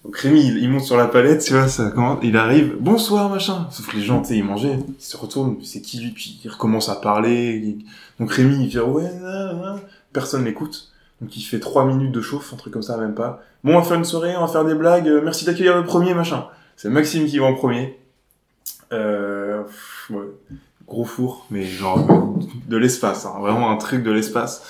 Donc 0.05 0.17
Rémi, 0.17 0.47
il, 0.47 0.69
monte 0.69 0.83
sur 0.83 0.97
la 0.97 1.07
palette, 1.07 1.43
tu 1.43 1.53
vois, 1.55 1.69
ça 1.69 1.91
commence, 1.91 2.19
il 2.23 2.37
arrive, 2.37 2.77
bonsoir, 2.79 3.31
machin. 3.31 3.67
Sauf 3.71 3.89
que 3.89 3.97
les 3.97 4.03
gens, 4.03 4.21
tu 4.21 4.29
sais, 4.29 4.37
ils 4.37 4.45
mangeaient, 4.45 4.79
ils 4.99 5.03
se 5.03 5.17
retournent, 5.17 5.57
c'est 5.63 5.81
qui 5.81 6.01
lui, 6.01 6.11
puis 6.11 6.41
il 6.45 6.51
recommence 6.51 6.89
à 6.89 6.97
parler. 6.97 7.79
Donc 8.19 8.33
Rémi, 8.33 8.65
il 8.65 8.71
fait, 8.71 8.81
ouais, 8.81 9.11
nan, 9.23 9.61
nan. 9.61 9.81
personne 10.13 10.45
l'écoute. 10.45 10.93
Donc 11.21 11.37
il 11.37 11.43
fait 11.43 11.61
trois 11.61 11.85
minutes 11.85 12.13
de 12.13 12.21
chauffe, 12.21 12.53
un 12.53 12.57
truc 12.57 12.73
comme 12.73 12.83
ça, 12.83 12.97
même 12.97 13.15
pas. 13.15 13.43
Bon, 13.65 13.75
on 13.75 13.79
va 13.79 13.85
faire 13.85 13.97
une 13.97 14.05
soirée, 14.05 14.37
on 14.37 14.41
va 14.41 14.49
faire 14.49 14.65
des 14.65 14.75
blagues, 14.75 15.09
euh, 15.09 15.21
merci 15.23 15.45
d'accueillir 15.45 15.77
le 15.77 15.85
premier, 15.85 16.15
machin. 16.15 16.47
C'est 16.77 16.89
Maxime 16.89 17.27
qui 17.27 17.39
va 17.39 17.47
en 17.47 17.55
premier. 17.55 17.97
Euh, 18.93 19.63
ouais. 20.11 20.27
Gros 20.87 21.05
four, 21.05 21.47
mais 21.51 21.65
genre 21.65 22.37
de 22.69 22.77
l'espace, 22.77 23.25
hein, 23.25 23.35
vraiment 23.41 23.71
un 23.71 23.77
truc 23.77 24.03
de 24.03 24.11
l'espace. 24.11 24.65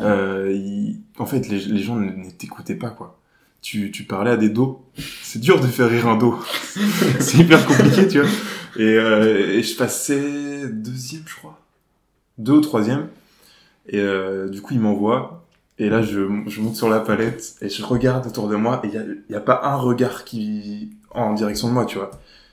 Euh, 0.00 0.92
En 1.18 1.26
fait, 1.26 1.48
les, 1.48 1.82
gens 1.82 1.96
ne 1.96 2.30
t'écoutaient 2.30 2.74
pas, 2.74 2.90
quoi. 2.90 3.18
Tu, 3.62 3.90
parlais 4.08 4.30
à 4.30 4.36
des 4.36 4.50
dos. 4.50 4.84
C'est 5.22 5.40
dur 5.40 5.60
de 5.60 5.66
faire 5.66 5.88
rire 5.88 6.06
un 6.06 6.16
dos. 6.16 6.38
C'est 7.20 7.38
hyper 7.38 7.64
compliqué, 7.66 8.06
tu 8.08 8.20
vois. 8.20 8.30
Et, 8.76 8.82
euh, 8.82 9.56
et 9.56 9.62
je 9.62 9.76
passais 9.76 10.68
deuxième, 10.68 11.22
je 11.26 11.36
crois. 11.36 11.58
Deux 12.38 12.54
ou 12.54 12.60
troisième. 12.60 13.08
Et 13.88 14.00
euh, 14.00 14.48
du 14.48 14.60
coup, 14.60 14.74
il 14.74 14.80
m'envoie. 14.80 15.46
Et 15.78 15.88
là, 15.88 16.02
je, 16.02 16.20
monte 16.20 16.76
sur 16.76 16.88
la 16.88 17.00
palette 17.00 17.56
et 17.60 17.68
je 17.68 17.82
regarde 17.82 18.26
autour 18.26 18.48
de 18.48 18.56
moi. 18.56 18.82
Et 18.84 18.88
il 18.88 18.94
y 18.94 18.98
a, 18.98 19.02
y 19.30 19.34
a 19.34 19.40
pas 19.40 19.60
un 19.64 19.76
regard 19.76 20.24
qui 20.24 20.90
en 21.14 21.32
direction 21.32 21.68
de 21.68 21.72
moi, 21.72 21.86
tu 21.86 21.98
vois. 21.98 22.10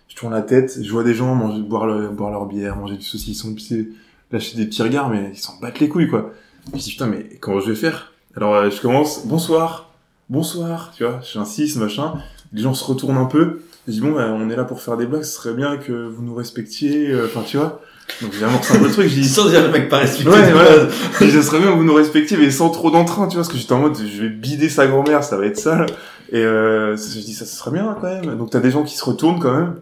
Je 0.07 0.15
tourne 0.15 0.33
la 0.33 0.41
tête, 0.41 0.77
je 0.81 0.91
vois 0.91 1.03
des 1.03 1.13
gens 1.13 1.35
manger, 1.35 1.61
boire, 1.61 2.11
boire 2.11 2.31
leur 2.31 2.45
bière, 2.45 2.75
manger 2.75 2.97
du 2.97 3.03
saucisson, 3.03 3.53
puis 3.53 3.89
lâcher 4.31 4.57
des 4.57 4.65
petits 4.65 4.83
regards, 4.83 5.09
mais 5.09 5.31
ils 5.33 5.37
s'en 5.37 5.57
battent 5.59 5.79
les 5.79 5.89
couilles, 5.89 6.07
quoi. 6.09 6.33
Je 6.67 6.75
me 6.75 6.77
dis, 6.79 6.91
putain, 6.91 7.07
mais 7.07 7.23
comment 7.39 7.59
je 7.59 7.69
vais 7.69 7.75
faire? 7.75 8.13
Alors, 8.35 8.55
euh, 8.55 8.69
je 8.69 8.79
commence, 8.81 9.25
bonsoir, 9.25 9.89
bonsoir, 10.29 10.93
tu 10.95 11.03
vois, 11.03 11.19
j'insiste, 11.21 11.77
machin. 11.77 12.13
Les 12.53 12.61
gens 12.61 12.73
se 12.73 12.83
retournent 12.83 13.17
un 13.17 13.25
peu. 13.25 13.61
Je 13.87 13.93
dis, 13.93 14.01
bon, 14.01 14.11
bah, 14.11 14.27
on 14.31 14.49
est 14.49 14.55
là 14.55 14.63
pour 14.63 14.81
faire 14.81 14.95
des 14.97 15.05
blagues, 15.05 15.23
ce 15.23 15.33
serait 15.33 15.53
bien 15.53 15.77
que 15.77 16.07
vous 16.07 16.21
nous 16.21 16.35
respectiez, 16.35 17.09
euh, 17.09 17.25
enfin, 17.25 17.41
tu 17.45 17.57
vois. 17.57 17.81
Donc, 18.21 18.33
j'ai 18.33 18.43
amorcé 18.43 18.75
un 18.75 18.79
peu 18.79 18.85
le 18.85 18.91
truc, 18.91 19.07
je 19.07 19.15
dis... 19.15 19.27
Sans 19.27 19.49
dire 19.49 19.63
le 19.63 19.71
mec 19.71 19.89
pas 19.89 19.99
respecté. 19.99 20.29
Ouais, 20.29 20.51
voilà. 20.51 20.89
Ce 20.91 21.41
serait 21.41 21.59
bien 21.59 21.71
que 21.71 21.77
vous 21.77 21.83
nous 21.83 21.93
respectiez, 21.93 22.37
mais 22.37 22.51
sans 22.51 22.69
trop 22.69 22.91
d'entrain, 22.91 23.27
tu 23.27 23.35
vois, 23.35 23.43
parce 23.43 23.53
que 23.53 23.57
j'étais 23.57 23.73
en 23.73 23.79
mode, 23.79 23.97
je 23.97 24.23
vais 24.23 24.29
bider 24.29 24.69
sa 24.69 24.85
grand-mère, 24.87 25.23
ça 25.23 25.37
va 25.37 25.45
être 25.45 25.57
sale. 25.57 25.87
Et 26.31 26.37
euh, 26.37 26.95
je 26.95 27.19
dis, 27.19 27.33
ça, 27.33 27.45
ce 27.45 27.55
serait 27.55 27.71
bien, 27.71 27.95
quand 27.99 28.07
même. 28.07 28.37
Donc, 28.37 28.51
t'as 28.51 28.59
des 28.59 28.71
gens 28.71 28.83
qui 28.83 28.95
se 28.95 29.03
retournent, 29.03 29.39
quand 29.39 29.53
même. 29.53 29.75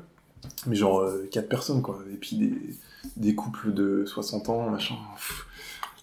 Mais 0.67 0.75
genre, 0.75 1.01
euh, 1.01 1.27
quatre 1.31 1.49
personnes, 1.49 1.81
quoi. 1.81 1.99
Et 2.11 2.15
puis, 2.15 2.37
des, 2.37 2.53
des 3.17 3.35
couples 3.35 3.73
de 3.73 4.03
60 4.05 4.49
ans, 4.49 4.69
machin. 4.69 4.95
Pff. 5.15 5.45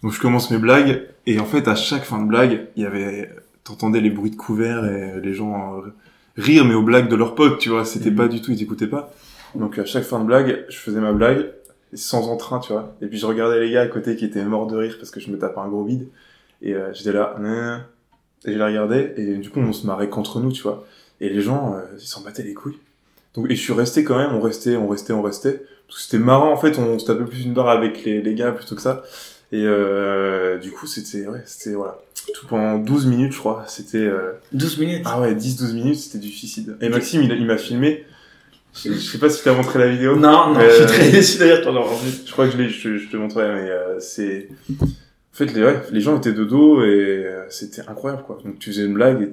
Donc, 0.03 0.11
je 0.11 0.19
commence 0.19 0.51
mes 0.51 0.57
blagues. 0.57 1.03
Et 1.25 1.39
en 1.39 1.45
fait, 1.45 1.67
à 1.67 1.75
chaque 1.75 2.03
fin 2.03 2.21
de 2.21 2.27
blague, 2.27 2.67
il 2.75 2.83
y 2.83 2.85
avait... 2.85 3.29
T'entendais 3.63 3.99
les 3.99 4.09
bruits 4.09 4.31
de 4.31 4.37
couverts 4.37 4.85
et 4.85 5.19
les 5.21 5.33
gens 5.33 5.79
euh, 5.79 5.93
rire, 6.37 6.63
mais 6.63 6.73
aux 6.73 6.83
blagues 6.83 7.09
de 7.09 7.17
leurs 7.17 7.35
potes, 7.35 7.59
tu 7.59 7.67
vois. 7.67 7.83
C'était 7.83 8.11
pas 8.11 8.29
du 8.29 8.41
tout, 8.41 8.51
ils 8.51 8.57
t'écoutaient 8.57 8.87
pas. 8.87 9.11
Donc, 9.55 9.77
à 9.77 9.83
chaque 9.83 10.05
fin 10.05 10.19
de 10.19 10.25
blague, 10.25 10.65
je 10.69 10.77
faisais 10.77 11.01
ma 11.01 11.11
blague 11.11 11.51
sans 11.93 12.29
entrain, 12.29 12.59
tu 12.59 12.73
vois. 12.73 12.95
Et 13.01 13.07
puis 13.07 13.17
je 13.17 13.25
regardais 13.25 13.59
les 13.59 13.71
gars 13.71 13.81
à 13.81 13.87
côté 13.87 14.15
qui 14.15 14.25
étaient 14.25 14.43
morts 14.43 14.67
de 14.67 14.75
rire 14.75 14.95
parce 14.99 15.11
que 15.11 15.19
je 15.19 15.29
me 15.31 15.37
tapais 15.37 15.59
un 15.59 15.67
gros 15.67 15.83
vide. 15.83 16.07
Et 16.61 16.73
euh, 16.73 16.93
j'étais 16.93 17.11
là, 17.11 17.35
Nan. 17.39 17.83
et 18.45 18.53
je 18.53 18.57
les 18.57 18.63
regardais, 18.63 19.13
et 19.17 19.37
du 19.37 19.49
coup 19.49 19.59
on 19.59 19.73
se 19.73 19.85
marrait 19.85 20.09
contre 20.09 20.39
nous, 20.39 20.51
tu 20.51 20.63
vois. 20.63 20.85
Et 21.21 21.29
les 21.29 21.41
gens, 21.41 21.75
euh, 21.75 21.81
ils 21.99 22.07
s'en 22.07 22.21
battaient 22.21 22.43
les 22.43 22.53
couilles. 22.53 22.77
Donc, 23.33 23.49
et 23.49 23.55
je 23.55 23.61
suis 23.61 23.73
resté 23.73 24.03
quand 24.03 24.17
même, 24.17 24.33
on 24.33 24.41
restait, 24.41 24.75
on 24.75 24.87
restait, 24.87 25.13
on 25.13 25.21
restait. 25.21 25.63
Parce 25.87 25.99
que 25.99 26.05
c'était 26.05 26.23
marrant, 26.23 26.51
en 26.51 26.57
fait, 26.57 26.77
on 26.79 26.99
se 26.99 27.05
tapait 27.05 27.23
plus 27.23 27.45
une 27.45 27.53
barre 27.53 27.69
avec 27.69 28.03
les, 28.03 28.21
les 28.21 28.33
gars 28.33 28.51
plutôt 28.51 28.75
que 28.75 28.81
ça. 28.81 29.03
Et 29.51 29.63
euh, 29.65 30.57
du 30.57 30.71
coup, 30.71 30.87
c'était, 30.87 31.25
ouais, 31.27 31.41
c'était, 31.45 31.73
voilà. 31.75 31.97
Tout 32.33 32.47
pendant 32.47 32.77
12 32.77 33.05
minutes, 33.05 33.31
je 33.33 33.37
crois. 33.39 33.63
C'était... 33.67 33.99
Euh... 33.99 34.33
12 34.51 34.79
minutes 34.79 35.01
Ah 35.05 35.21
ouais, 35.21 35.33
10-12 35.33 35.73
minutes, 35.73 35.95
c'était 35.99 36.17
du 36.17 36.29
suicide. 36.29 36.75
Et 36.81 36.89
Maxime, 36.89 37.21
il, 37.23 37.45
m'a 37.45 37.57
filmé. 37.57 38.03
Je, 38.75 38.91
je 38.91 38.99
sais 38.99 39.17
pas 39.17 39.29
si 39.29 39.41
t'as 39.43 39.53
montré 39.55 39.79
la 39.79 39.87
vidéo. 39.87 40.17
Non, 40.17 40.53
non, 40.53 40.59
Euh, 40.59 40.69
je 40.69 40.75
suis 40.75 40.85
très 40.85 41.09
déçu 41.09 41.37
d'ailleurs 41.37 41.59
de 41.59 41.63
t'en 41.63 41.69
avoir. 41.77 41.93
Je 42.25 42.29
crois 42.31 42.45
que 42.47 42.51
je 42.53 42.57
l'ai, 42.57 42.67
je, 42.69 42.83
te- 42.83 42.97
je 42.97 43.07
te 43.09 43.15
montrerai, 43.15 43.47
mais 43.63 43.69
euh, 43.69 43.99
c'est... 44.01 44.49
En 44.81 44.85
fait, 45.37 45.53
les, 45.53 45.63
ouais, 45.63 45.81
les 45.91 46.01
gens 46.01 46.17
étaient 46.17 46.33
de 46.33 46.43
dos 46.43 46.83
et 46.83 46.87
euh, 47.25 47.45
c'était 47.49 47.83
incroyable, 47.87 48.23
quoi. 48.23 48.39
Donc 48.43 48.59
tu 48.59 48.71
faisais 48.71 48.83
une 48.85 48.95
blague 48.95 49.21
et 49.21 49.31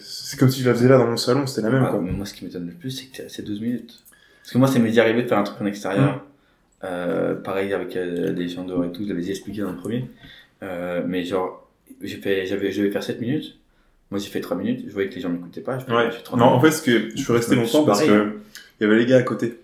c'est 0.00 0.38
comme 0.38 0.50
si 0.50 0.62
je 0.62 0.68
la 0.68 0.74
faisais 0.74 0.88
là 0.88 0.98
dans 0.98 1.06
mon 1.06 1.16
salon, 1.18 1.46
c'était 1.46 1.60
la 1.62 1.70
même, 1.70 1.84
Ah, 1.86 1.90
quoi. 1.90 2.00
mais 2.02 2.10
moi, 2.10 2.26
ce 2.26 2.34
qui 2.34 2.44
m'étonne 2.44 2.66
le 2.66 2.72
plus, 2.72 2.90
c'est 2.90 3.06
que 3.16 3.22
resté 3.22 3.42
12 3.42 3.60
minutes. 3.60 4.02
Parce 4.42 4.52
que 4.52 4.58
moi, 4.58 4.66
ça 4.66 4.78
m'est 4.80 4.88
déjà 4.88 5.02
arrivé 5.02 5.22
de 5.22 5.28
faire 5.28 5.38
un 5.38 5.42
truc 5.44 5.60
en 5.60 5.66
extérieur. 5.66 6.24
Euh, 6.84 7.34
pareil 7.34 7.72
avec 7.72 7.96
euh, 7.96 8.32
des 8.32 8.48
gens 8.48 8.64
dehors 8.64 8.84
et 8.84 8.92
tout, 8.92 9.02
je 9.04 9.08
l'avais 9.12 9.28
expliqué 9.30 9.62
dans 9.62 9.70
le 9.70 9.76
premier. 9.76 10.04
Euh, 10.62 11.02
mais 11.06 11.24
genre, 11.24 11.68
j'ai 12.02 12.16
fait, 12.16 12.46
j'avais, 12.46 12.72
je 12.72 12.80
devais 12.82 12.90
faire 12.92 13.02
7 13.02 13.20
minutes. 13.20 13.56
Moi, 14.10 14.20
j'ai 14.20 14.28
fait 14.28 14.40
3 14.40 14.56
minutes. 14.56 14.84
Je 14.86 14.92
voyais 14.92 15.08
que 15.08 15.14
les 15.14 15.20
gens 15.20 15.30
m'écoutaient 15.30 15.60
pas. 15.62 15.78
Je 15.78 15.84
fais, 15.86 15.92
Ouais. 15.92 16.10
30 16.22 16.38
Non, 16.38 16.46
en 16.46 16.60
fait, 16.60 16.70
ce 16.72 16.82
que 16.82 17.10
je 17.16 17.22
suis 17.22 17.32
resté 17.32 17.56
longtemps 17.56 17.84
parce 17.84 18.00
pareil, 18.04 18.14
que 18.14 18.32
il 18.80 18.84
y 18.84 18.86
avait 18.86 18.98
les 18.98 19.06
gars 19.06 19.16
à 19.18 19.22
côté. 19.22 19.58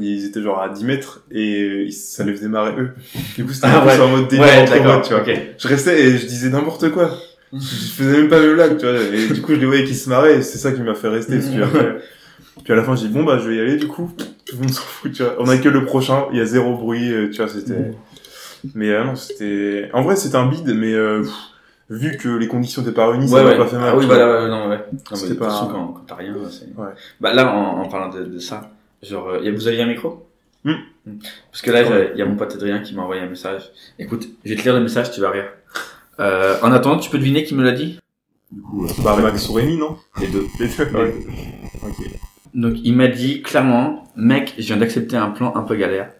Ils 0.00 0.24
étaient 0.26 0.40
genre 0.42 0.60
à 0.62 0.68
10 0.68 0.84
mètres 0.84 1.24
et 1.32 1.88
ça 1.90 2.22
les 2.24 2.32
faisait 2.32 2.46
marrer 2.48 2.80
eux. 2.80 2.90
Du 3.34 3.44
coup, 3.44 3.52
c'était 3.52 3.66
Ah 3.68 3.82
un 3.82 3.96
peu 3.96 4.02
en 4.02 4.08
mode 4.08 4.28
délire 4.28 4.44
Ouais, 4.46 4.58
entre 4.62 4.82
potes, 4.82 5.08
tu 5.08 5.14
vois. 5.14 5.24
Je 5.58 5.68
restais 5.68 6.00
et 6.00 6.16
je 6.18 6.26
disais 6.26 6.48
n'importe 6.50 6.90
quoi. 6.92 7.10
Je 7.52 7.58
faisais 7.58 8.12
même 8.18 8.28
pas 8.28 8.38
mes 8.40 8.54
blagues, 8.54 8.76
tu 8.78 8.86
vois. 8.86 9.00
Et 9.02 9.26
du 9.26 9.42
coup, 9.42 9.52
je 9.54 9.58
les 9.60 9.66
voyais 9.66 9.82
qui 9.84 9.96
se 9.96 10.08
marraient 10.08 10.36
et 10.38 10.42
c'est 10.42 10.58
ça 10.58 10.70
qui 10.70 10.80
m'a 10.82 10.94
fait 10.94 11.08
rester. 11.08 11.38
Parce 11.38 11.50
que 11.50 11.60
après- 11.62 11.96
puis 12.62 12.72
à 12.72 12.76
la 12.76 12.84
fin, 12.84 12.94
j'ai 12.94 13.08
dit 13.08 13.12
bon 13.14 13.24
bah 13.24 13.38
je 13.42 13.48
vais 13.48 13.56
y 13.56 13.60
aller 13.60 13.76
du 13.76 13.88
coup. 13.88 14.12
Tout 14.50 14.56
le 14.56 14.62
monde 14.62 14.70
s'en 14.72 14.82
fout, 14.82 15.12
tu 15.12 15.22
vois. 15.22 15.36
On 15.38 15.48
a 15.48 15.56
que 15.56 15.68
le 15.68 15.84
prochain, 15.84 16.26
il 16.32 16.38
y 16.38 16.40
a 16.40 16.44
zéro 16.44 16.76
bruit, 16.76 17.12
euh, 17.12 17.30
tu 17.30 17.36
vois. 17.38 17.48
C'était. 17.48 17.92
Mais 18.74 18.90
euh, 18.90 19.04
non, 19.04 19.14
c'était. 19.16 19.88
En 19.94 20.02
vrai, 20.02 20.16
c'était 20.16 20.36
un 20.36 20.46
bide, 20.46 20.74
mais 20.74 20.92
euh, 20.92 21.22
pff, 21.22 21.32
vu 21.88 22.16
que 22.16 22.28
les 22.28 22.48
conditions 22.48 22.82
étaient 22.82 22.92
pas 22.92 23.08
réunies, 23.08 23.28
ça 23.28 23.36
Ouais, 23.36 23.44
m'a 23.44 23.50
ouais. 23.50 23.56
pas 23.56 23.66
fait 23.66 23.76
mal. 23.78 23.90
Ah 23.92 23.96
oui, 23.96 24.06
bah 24.06 24.18
là, 24.18 24.42
ouais, 24.42 24.48
non, 24.50 24.68
ouais. 24.68 24.84
Non, 24.92 25.16
C'était 25.16 25.34
pas- 25.34 25.48
façon, 25.50 25.68
quand, 25.68 25.86
quand 25.88 26.02
t'as 26.06 26.16
rien, 26.16 26.34
c'est... 26.50 26.66
Ouais. 26.76 26.90
Bah 27.20 27.32
là, 27.32 27.54
en, 27.54 27.80
en 27.82 27.88
parlant 27.88 28.08
de, 28.12 28.24
de 28.24 28.38
ça, 28.38 28.70
genre, 29.02 29.28
euh, 29.30 29.52
vous 29.54 29.68
aviez 29.68 29.82
un 29.82 29.86
micro 29.86 30.26
Hmm. 30.62 30.72
Hmm. 31.06 31.12
Parce 31.50 31.62
que 31.62 31.70
là, 31.70 31.80
il 32.12 32.18
y 32.18 32.20
a 32.22 32.26
mon 32.26 32.36
pote 32.36 32.52
Adrien 32.54 32.80
qui 32.80 32.94
m'a 32.94 33.00
envoyé 33.00 33.22
un 33.22 33.28
message. 33.30 33.70
Écoute, 33.98 34.28
je 34.44 34.50
vais 34.50 34.56
te 34.56 34.62
lire 34.62 34.74
le 34.74 34.80
message, 34.82 35.10
tu 35.10 35.22
vas 35.22 35.30
rire. 35.30 35.46
Euh, 36.18 36.56
en 36.62 36.70
attendant, 36.72 36.98
tu 36.98 37.08
peux 37.08 37.16
deviner 37.16 37.44
qui 37.44 37.54
me 37.54 37.62
l'a 37.64 37.72
dit? 37.72 37.98
Bah, 39.02 39.16
Max 39.22 39.48
ou 39.48 39.54
Rémi, 39.54 39.78
non? 39.78 39.96
Les 40.20 40.26
deux. 40.26 40.44
Les 40.58 40.66
deux, 40.68 40.84
ouais. 40.98 41.14
Ok. 41.82 41.96
Donc 42.54 42.74
il 42.84 42.94
m'a 42.96 43.08
dit 43.08 43.42
clairement, 43.42 44.04
mec, 44.16 44.54
je 44.58 44.64
viens 44.66 44.76
d'accepter 44.76 45.16
un 45.16 45.30
plan 45.30 45.52
un 45.56 45.62
peu 45.62 45.76
galère. 45.76 46.10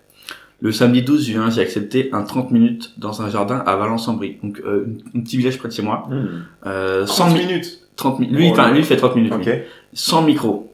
Le 0.63 0.73
samedi 0.73 1.03
12 1.03 1.27
juin, 1.27 1.49
j'ai 1.51 1.63
accepté 1.63 2.11
un 2.13 2.23
30 2.23 2.51
minutes 2.51 2.93
dans 2.99 3.23
un 3.23 3.31
jardin 3.31 3.63
à 3.67 3.77
Valence-en-Brie, 3.77 4.37
donc 4.43 4.61
euh, 4.67 4.87
un- 5.15 5.21
petit 5.21 5.39
village 5.39 5.57
près 5.59 5.69
de 5.69 5.73
chez 5.73 5.83
moi. 5.83 6.09
Euh, 6.67 7.07
100 7.07 7.25
30 7.29 7.35
mi- 7.35 7.47
minutes 7.47 7.79
30 7.97 8.19
minutes. 8.21 8.37
Lui, 8.37 8.49
Oh 8.49 8.53
enfin, 8.53 8.71
lui, 8.71 8.81
il 8.81 8.85
fait 8.85 8.97
30 8.97 9.17
minutes. 9.17 9.33
Ok. 9.33 9.47
lui. 9.47 9.53
Sans 9.95 10.23
micro. 10.23 10.71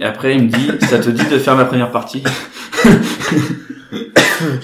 Et 0.00 0.04
après, 0.04 0.34
il 0.34 0.44
me 0.44 0.48
dit, 0.48 0.70
ça 0.86 0.98
te 0.98 1.10
dit 1.10 1.24
de 1.30 1.38
faire 1.38 1.56
ma 1.56 1.66
première 1.66 1.90
partie? 1.90 2.22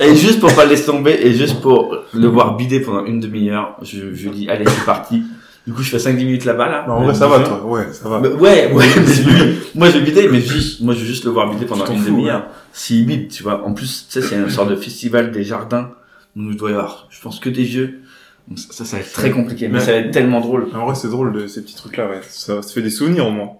Et 0.00 0.14
juste 0.16 0.40
pour 0.40 0.54
pas 0.54 0.64
le 0.64 0.70
laisser 0.70 0.86
tomber, 0.86 1.16
et 1.22 1.32
juste 1.32 1.60
pour 1.62 1.96
le 2.12 2.26
voir 2.26 2.56
bider 2.56 2.80
pendant 2.80 3.04
une 3.06 3.20
demi-heure, 3.20 3.76
je, 3.82 4.12
je 4.14 4.28
lui 4.28 4.36
dis, 4.36 4.48
allez, 4.50 4.64
c'est 4.66 4.84
parti. 4.84 5.22
Du 5.66 5.72
coup, 5.72 5.82
je 5.82 5.90
fais 5.90 5.98
5-10 5.98 6.16
minutes 6.24 6.44
là-bas, 6.44 6.68
là. 6.68 6.84
Bah, 6.86 6.94
en 6.94 7.04
vrai, 7.04 7.14
ça 7.14 7.28
va, 7.28 7.40
toi. 7.40 7.64
Ouais, 7.64 7.86
ça 7.92 8.08
va. 8.08 8.18
Bah, 8.20 8.28
ouais, 8.30 8.72
ouais, 8.72 8.84
mais 8.96 9.12
je- 9.12 9.78
moi 9.78 9.88
je 9.90 9.98
vais 9.98 10.04
bider, 10.04 10.28
mais 10.28 10.40
juste, 10.40 10.80
moi 10.80 10.92
je 10.94 11.00
veux 11.00 11.06
juste 11.06 11.24
le 11.24 11.30
voir 11.30 11.50
bider 11.52 11.66
pendant 11.66 11.86
une 11.86 12.04
demi-heure. 12.04 12.46
S'il 12.72 13.06
bide, 13.06 13.28
tu 13.28 13.42
vois. 13.44 13.64
En 13.64 13.72
plus, 13.72 14.06
tu 14.10 14.20
sais, 14.20 14.26
c'est 14.26 14.34
une 14.36 14.50
sorte 14.50 14.70
de 14.70 14.76
festival 14.76 15.30
des 15.30 15.44
jardins. 15.44 15.90
où 16.36 16.40
il 16.50 16.56
doit 16.56 16.70
y 16.70 16.72
avoir, 16.72 17.06
je 17.10 17.20
pense, 17.20 17.38
que 17.40 17.50
des 17.50 17.64
jeux. 17.66 18.00
Donc 18.48 18.58
ça, 18.58 18.72
ça, 18.72 18.84
ça 18.84 18.96
va 18.96 19.02
être 19.02 19.12
très 19.12 19.30
compliqué, 19.30 19.68
mais 19.68 19.78
ça 19.78 19.92
va 19.92 19.98
être 19.98 20.10
tellement 20.10 20.40
drôle. 20.40 20.66
En 20.74 20.86
vrai, 20.86 20.94
c'est 20.96 21.08
drôle 21.08 21.32
de 21.32 21.46
ces 21.46 21.62
petits 21.62 21.76
trucs-là, 21.76 22.08
ouais. 22.08 22.20
Ça, 22.28 22.60
ça 22.60 22.72
fait 22.74 22.82
des 22.82 22.90
souvenirs 22.90 23.26
au 23.28 23.30
moins. 23.30 23.50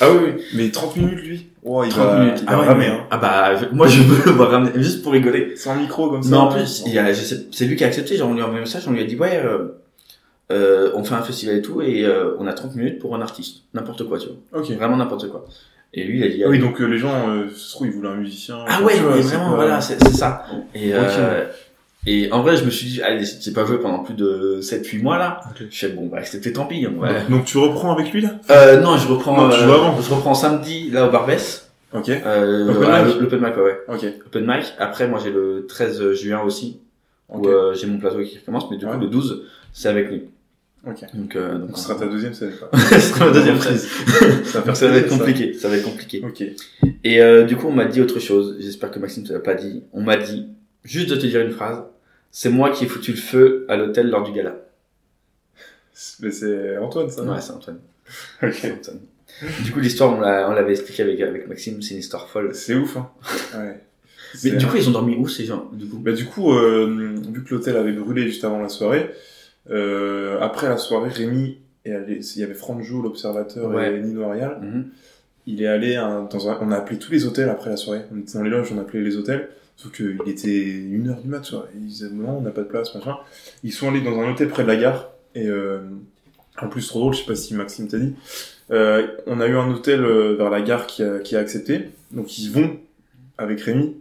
Ah 0.00 0.06
oui, 0.10 0.18
oui. 0.24 0.42
Mais 0.54 0.70
30 0.70 0.96
minutes, 0.96 1.22
lui. 1.24 1.48
Oh, 1.62 1.82
il 1.84 1.90
30 1.90 2.06
va, 2.06 2.18
minutes. 2.20 2.38
il 2.40 2.44
Ah 2.46 2.56
va 2.56 2.62
ouais, 2.62 2.68
ramer, 2.68 2.86
hein. 2.86 3.00
ah 3.10 3.18
bah, 3.18 3.56
je- 3.56 3.74
moi 3.74 3.86
je 3.86 4.00
veux 4.02 4.24
le 4.24 4.30
voir 4.32 4.50
ramener, 4.50 4.70
juste 4.82 5.02
pour 5.02 5.12
rigoler. 5.12 5.56
Sans 5.56 5.74
micro, 5.76 6.08
comme 6.08 6.22
ça. 6.22 6.30
Mais 6.30 6.36
en 6.36 6.48
ouais. 6.50 6.56
plus, 6.60 6.84
il 6.86 6.92
y 6.94 6.98
a, 6.98 7.12
je 7.12 7.20
sais- 7.20 7.46
c'est 7.52 7.66
lui 7.66 7.76
qui 7.76 7.84
a 7.84 7.88
accepté, 7.88 8.16
genre 8.16 8.30
on 8.30 8.34
lui 8.34 8.40
a 8.40 8.44
envoyé 8.44 8.60
un 8.60 8.64
message, 8.64 8.84
on 8.86 8.92
lui 8.92 9.00
a 9.00 9.04
dit, 9.04 9.16
ouais, 9.16 9.40
euh, 9.44 9.68
euh, 10.52 10.90
on 10.94 11.04
fait 11.04 11.14
un 11.14 11.22
festival 11.22 11.56
et 11.56 11.62
tout, 11.62 11.80
et 11.82 12.04
euh, 12.04 12.34
on 12.38 12.46
a 12.46 12.52
30 12.52 12.74
minutes 12.76 12.98
pour 12.98 13.14
un 13.14 13.20
artiste. 13.22 13.62
N'importe 13.72 14.04
quoi, 14.08 14.18
tu 14.18 14.28
vois. 14.28 14.60
Ok. 14.60 14.70
Vraiment 14.72 14.96
n'importe 14.96 15.28
quoi. 15.30 15.46
Et 15.96 16.04
lui, 16.04 16.18
il 16.18 16.24
a 16.24 16.28
dit, 16.28 16.42
Ah 16.44 16.48
oui, 16.48 16.56
allez. 16.58 16.66
donc 16.66 16.80
euh, 16.80 16.86
les 16.86 16.98
gens, 16.98 17.28
euh, 17.28 17.48
se 17.54 17.72
trouve, 17.72 17.86
ils 17.86 17.92
voulaient 17.92 18.08
un 18.08 18.16
musicien. 18.16 18.58
Ah 18.66 18.82
ouais, 18.82 18.94
tu 18.94 19.00
vois, 19.00 19.14
mais 19.16 19.22
c'est 19.22 19.28
vraiment, 19.36 19.50
pas- 19.50 19.56
voilà, 19.56 19.80
c'est 19.80 20.02
c'est 20.02 20.12
ça. 20.16 20.44
Et, 20.74 20.92
euh, 20.92 21.44
et 22.06 22.30
en 22.32 22.42
vrai, 22.42 22.56
je 22.56 22.64
me 22.64 22.70
suis 22.70 22.86
dit, 22.88 23.00
allez, 23.02 23.24
j'ai 23.40 23.52
pas 23.52 23.64
joué 23.64 23.78
pendant 23.78 24.00
plus 24.00 24.14
de 24.14 24.58
7-8 24.60 25.00
mois 25.02 25.16
là. 25.18 25.40
Je 25.58 25.66
fais, 25.86 25.88
bon, 25.92 26.06
bah, 26.06 26.22
c'était 26.24 26.52
tant 26.52 26.66
pis. 26.66 26.86
on 26.86 27.00
va- 27.00 27.20
Donc 27.30 27.44
tu 27.44 27.56
reprends 27.58 27.92
avec 27.94 28.12
lui, 28.12 28.20
là? 28.22 28.30
Euh, 28.50 28.80
non, 28.80 28.96
je 28.98 29.06
reprends, 29.08 29.40
Non, 29.40 29.48
tu 29.50 29.60
euh, 29.62 29.72
avant. 29.72 30.00
je 30.00 30.12
reprends 30.12 30.34
samedi, 30.34 30.90
là, 30.90 31.06
au 31.06 31.10
Barbès. 31.10 31.70
Ok. 31.94 32.08
Euh, 32.10 32.68
Open 32.74 33.06
mic. 33.06 33.20
l'open 33.20 33.38
mic, 33.40 33.56
ouais, 33.56 33.62
ouais. 33.62 33.80
Ok. 33.88 34.04
Open 34.26 34.44
mic. 34.46 34.74
Après, 34.80 35.06
moi, 35.06 35.20
j'ai 35.22 35.30
le 35.30 35.64
13 35.68 36.12
juin 36.14 36.42
aussi, 36.42 36.80
où 37.28 37.46
euh, 37.46 37.72
j'ai 37.74 37.86
mon 37.86 37.98
plateau 37.98 38.18
qui 38.24 38.36
recommence, 38.36 38.68
mais 38.70 38.76
du 38.78 38.84
Ouais. 38.84 38.92
coup, 38.94 38.98
le 38.98 39.06
12, 39.06 39.44
c'est 39.72 39.88
avec 39.88 40.08
lui. 40.10 40.24
Ok. 40.86 41.00
Donc, 41.14 41.36
euh, 41.36 41.58
donc, 41.58 41.76
ce 41.78 41.84
sera 41.84 41.94
ta 41.98 42.06
deuxième 42.06 42.34
scène, 42.34 42.52
quoi. 42.58 42.70
Ce 42.78 43.00
sera 43.00 43.26
ma 43.26 43.32
deuxième 43.32 43.56
phrase. 43.56 43.88
Ça 44.44 44.60
va 44.60 44.74
ça 44.74 44.88
va 44.88 44.96
être 44.98 45.08
compliqué, 45.08 45.54
ça 45.54 45.68
va 45.68 45.76
être 45.76 45.84
compliqué. 45.84 46.22
Ok. 46.24 46.42
Et 47.04 47.20
euh, 47.22 47.44
du 47.44 47.56
coup, 47.56 47.68
on 47.68 47.72
m'a 47.72 47.86
dit 47.86 48.00
autre 48.00 48.18
chose. 48.18 48.56
J'espère 48.60 48.90
que 48.90 48.98
Maxime 48.98 49.24
te 49.24 49.32
l'a 49.32 49.38
pas 49.40 49.54
dit. 49.54 49.82
On 49.92 50.02
m'a 50.02 50.16
dit, 50.16 50.46
juste 50.84 51.08
de 51.10 51.16
te 51.16 51.26
dire 51.26 51.40
une 51.40 51.52
phrase, 51.52 51.82
c'est 52.30 52.50
moi 52.50 52.70
qui 52.70 52.84
ai 52.84 52.86
foutu 52.86 53.12
le 53.12 53.16
feu 53.16 53.64
à 53.68 53.76
l'hôtel 53.76 54.10
lors 54.10 54.22
du 54.24 54.32
gala. 54.32 54.56
Mais 56.20 56.30
c'est 56.30 56.76
Antoine, 56.78 57.08
ça. 57.08 57.22
Ouais, 57.22 57.40
c'est 57.40 57.52
Antoine. 57.52 57.78
Ok. 58.42 58.64
Antoine. 58.64 59.00
Du 59.64 59.72
coup, 59.72 59.80
l'histoire, 59.80 60.12
on 60.16 60.20
l'a- 60.20 60.48
on 60.50 60.52
l'avait 60.52 60.72
expliqué 60.72 61.02
avec, 61.02 61.20
avec 61.20 61.48
Maxime, 61.48 61.80
c'est 61.82 61.94
une 61.94 62.00
histoire 62.00 62.28
folle. 62.28 62.50
C'est 62.54 62.74
ouf, 62.74 62.96
hein. 62.96 63.08
Ouais. 63.54 63.80
Mais 64.42 64.50
du 64.50 64.66
coup, 64.66 64.76
ils 64.76 64.88
ont 64.88 64.92
dormi 64.92 65.14
où 65.16 65.28
ces 65.28 65.44
gens 65.44 65.70
du 65.72 65.86
coup? 65.86 65.98
Bah 65.98 66.10
du 66.10 66.24
coup, 66.26 66.52
euh, 66.52 67.14
vu 67.32 67.44
que 67.44 67.54
l'hôtel 67.54 67.76
avait 67.76 67.92
brûlé 67.92 68.22
juste 68.24 68.42
avant 68.42 68.60
la 68.60 68.68
soirée, 68.68 69.10
euh, 69.70 70.38
après 70.40 70.68
la 70.68 70.76
soirée, 70.76 71.10
Rémi, 71.10 71.58
est 71.84 71.92
allé, 71.92 72.20
il 72.36 72.40
y 72.40 72.44
avait 72.44 72.54
Franjo, 72.54 73.02
l'observateur, 73.02 73.68
Ouais. 73.70 73.96
et 73.96 74.00
Nino 74.00 74.22
Arial. 74.24 74.58
Mhm. 74.62 74.86
Il 75.46 75.62
est 75.62 75.66
allé 75.66 75.94
dans 75.96 76.48
un, 76.48 76.58
on 76.62 76.70
a 76.70 76.76
appelé 76.76 76.98
tous 76.98 77.12
les 77.12 77.26
hôtels 77.26 77.50
après 77.50 77.68
la 77.70 77.76
soirée. 77.76 78.00
On 78.14 78.18
était 78.18 78.32
dans 78.38 78.42
les 78.44 78.50
loges, 78.50 78.72
on 78.74 78.78
appelait 78.80 79.02
les 79.02 79.16
hôtels. 79.16 79.48
Sauf 79.76 79.92
qu'il 79.92 80.16
était 80.26 80.62
une 80.64 81.08
heure 81.08 81.20
du 81.20 81.28
mat, 81.28 81.40
tu 81.40 81.54
vois. 81.54 81.68
Ils 81.74 81.84
disaient 81.86 82.08
non, 82.10 82.38
on 82.38 82.40
n'a 82.40 82.50
pas 82.50 82.62
de 82.62 82.68
place, 82.68 82.94
machin. 82.94 83.16
Ils 83.62 83.72
sont 83.72 83.88
allés 83.90 84.00
dans 84.00 84.18
un 84.20 84.30
hôtel 84.32 84.48
près 84.48 84.62
de 84.62 84.68
la 84.68 84.76
gare. 84.76 85.10
Et 85.34 85.46
euh, 85.48 85.80
en 86.62 86.68
plus, 86.68 86.86
trop 86.88 87.00
drôle, 87.00 87.12
je 87.14 87.18
sais 87.20 87.26
pas 87.26 87.34
si 87.34 87.54
Maxime 87.54 87.88
t'a 87.88 87.98
dit. 87.98 88.14
Euh, 88.70 89.06
on 89.26 89.40
a 89.40 89.46
eu 89.48 89.56
un 89.56 89.70
hôtel 89.70 90.02
euh, 90.04 90.34
vers 90.36 90.48
la 90.48 90.62
gare 90.62 90.86
qui 90.86 91.02
a, 91.02 91.18
qui 91.18 91.36
a 91.36 91.40
accepté. 91.40 91.90
Donc 92.12 92.38
ils 92.38 92.50
vont 92.50 92.78
avec 93.36 93.60
Rémi 93.60 93.96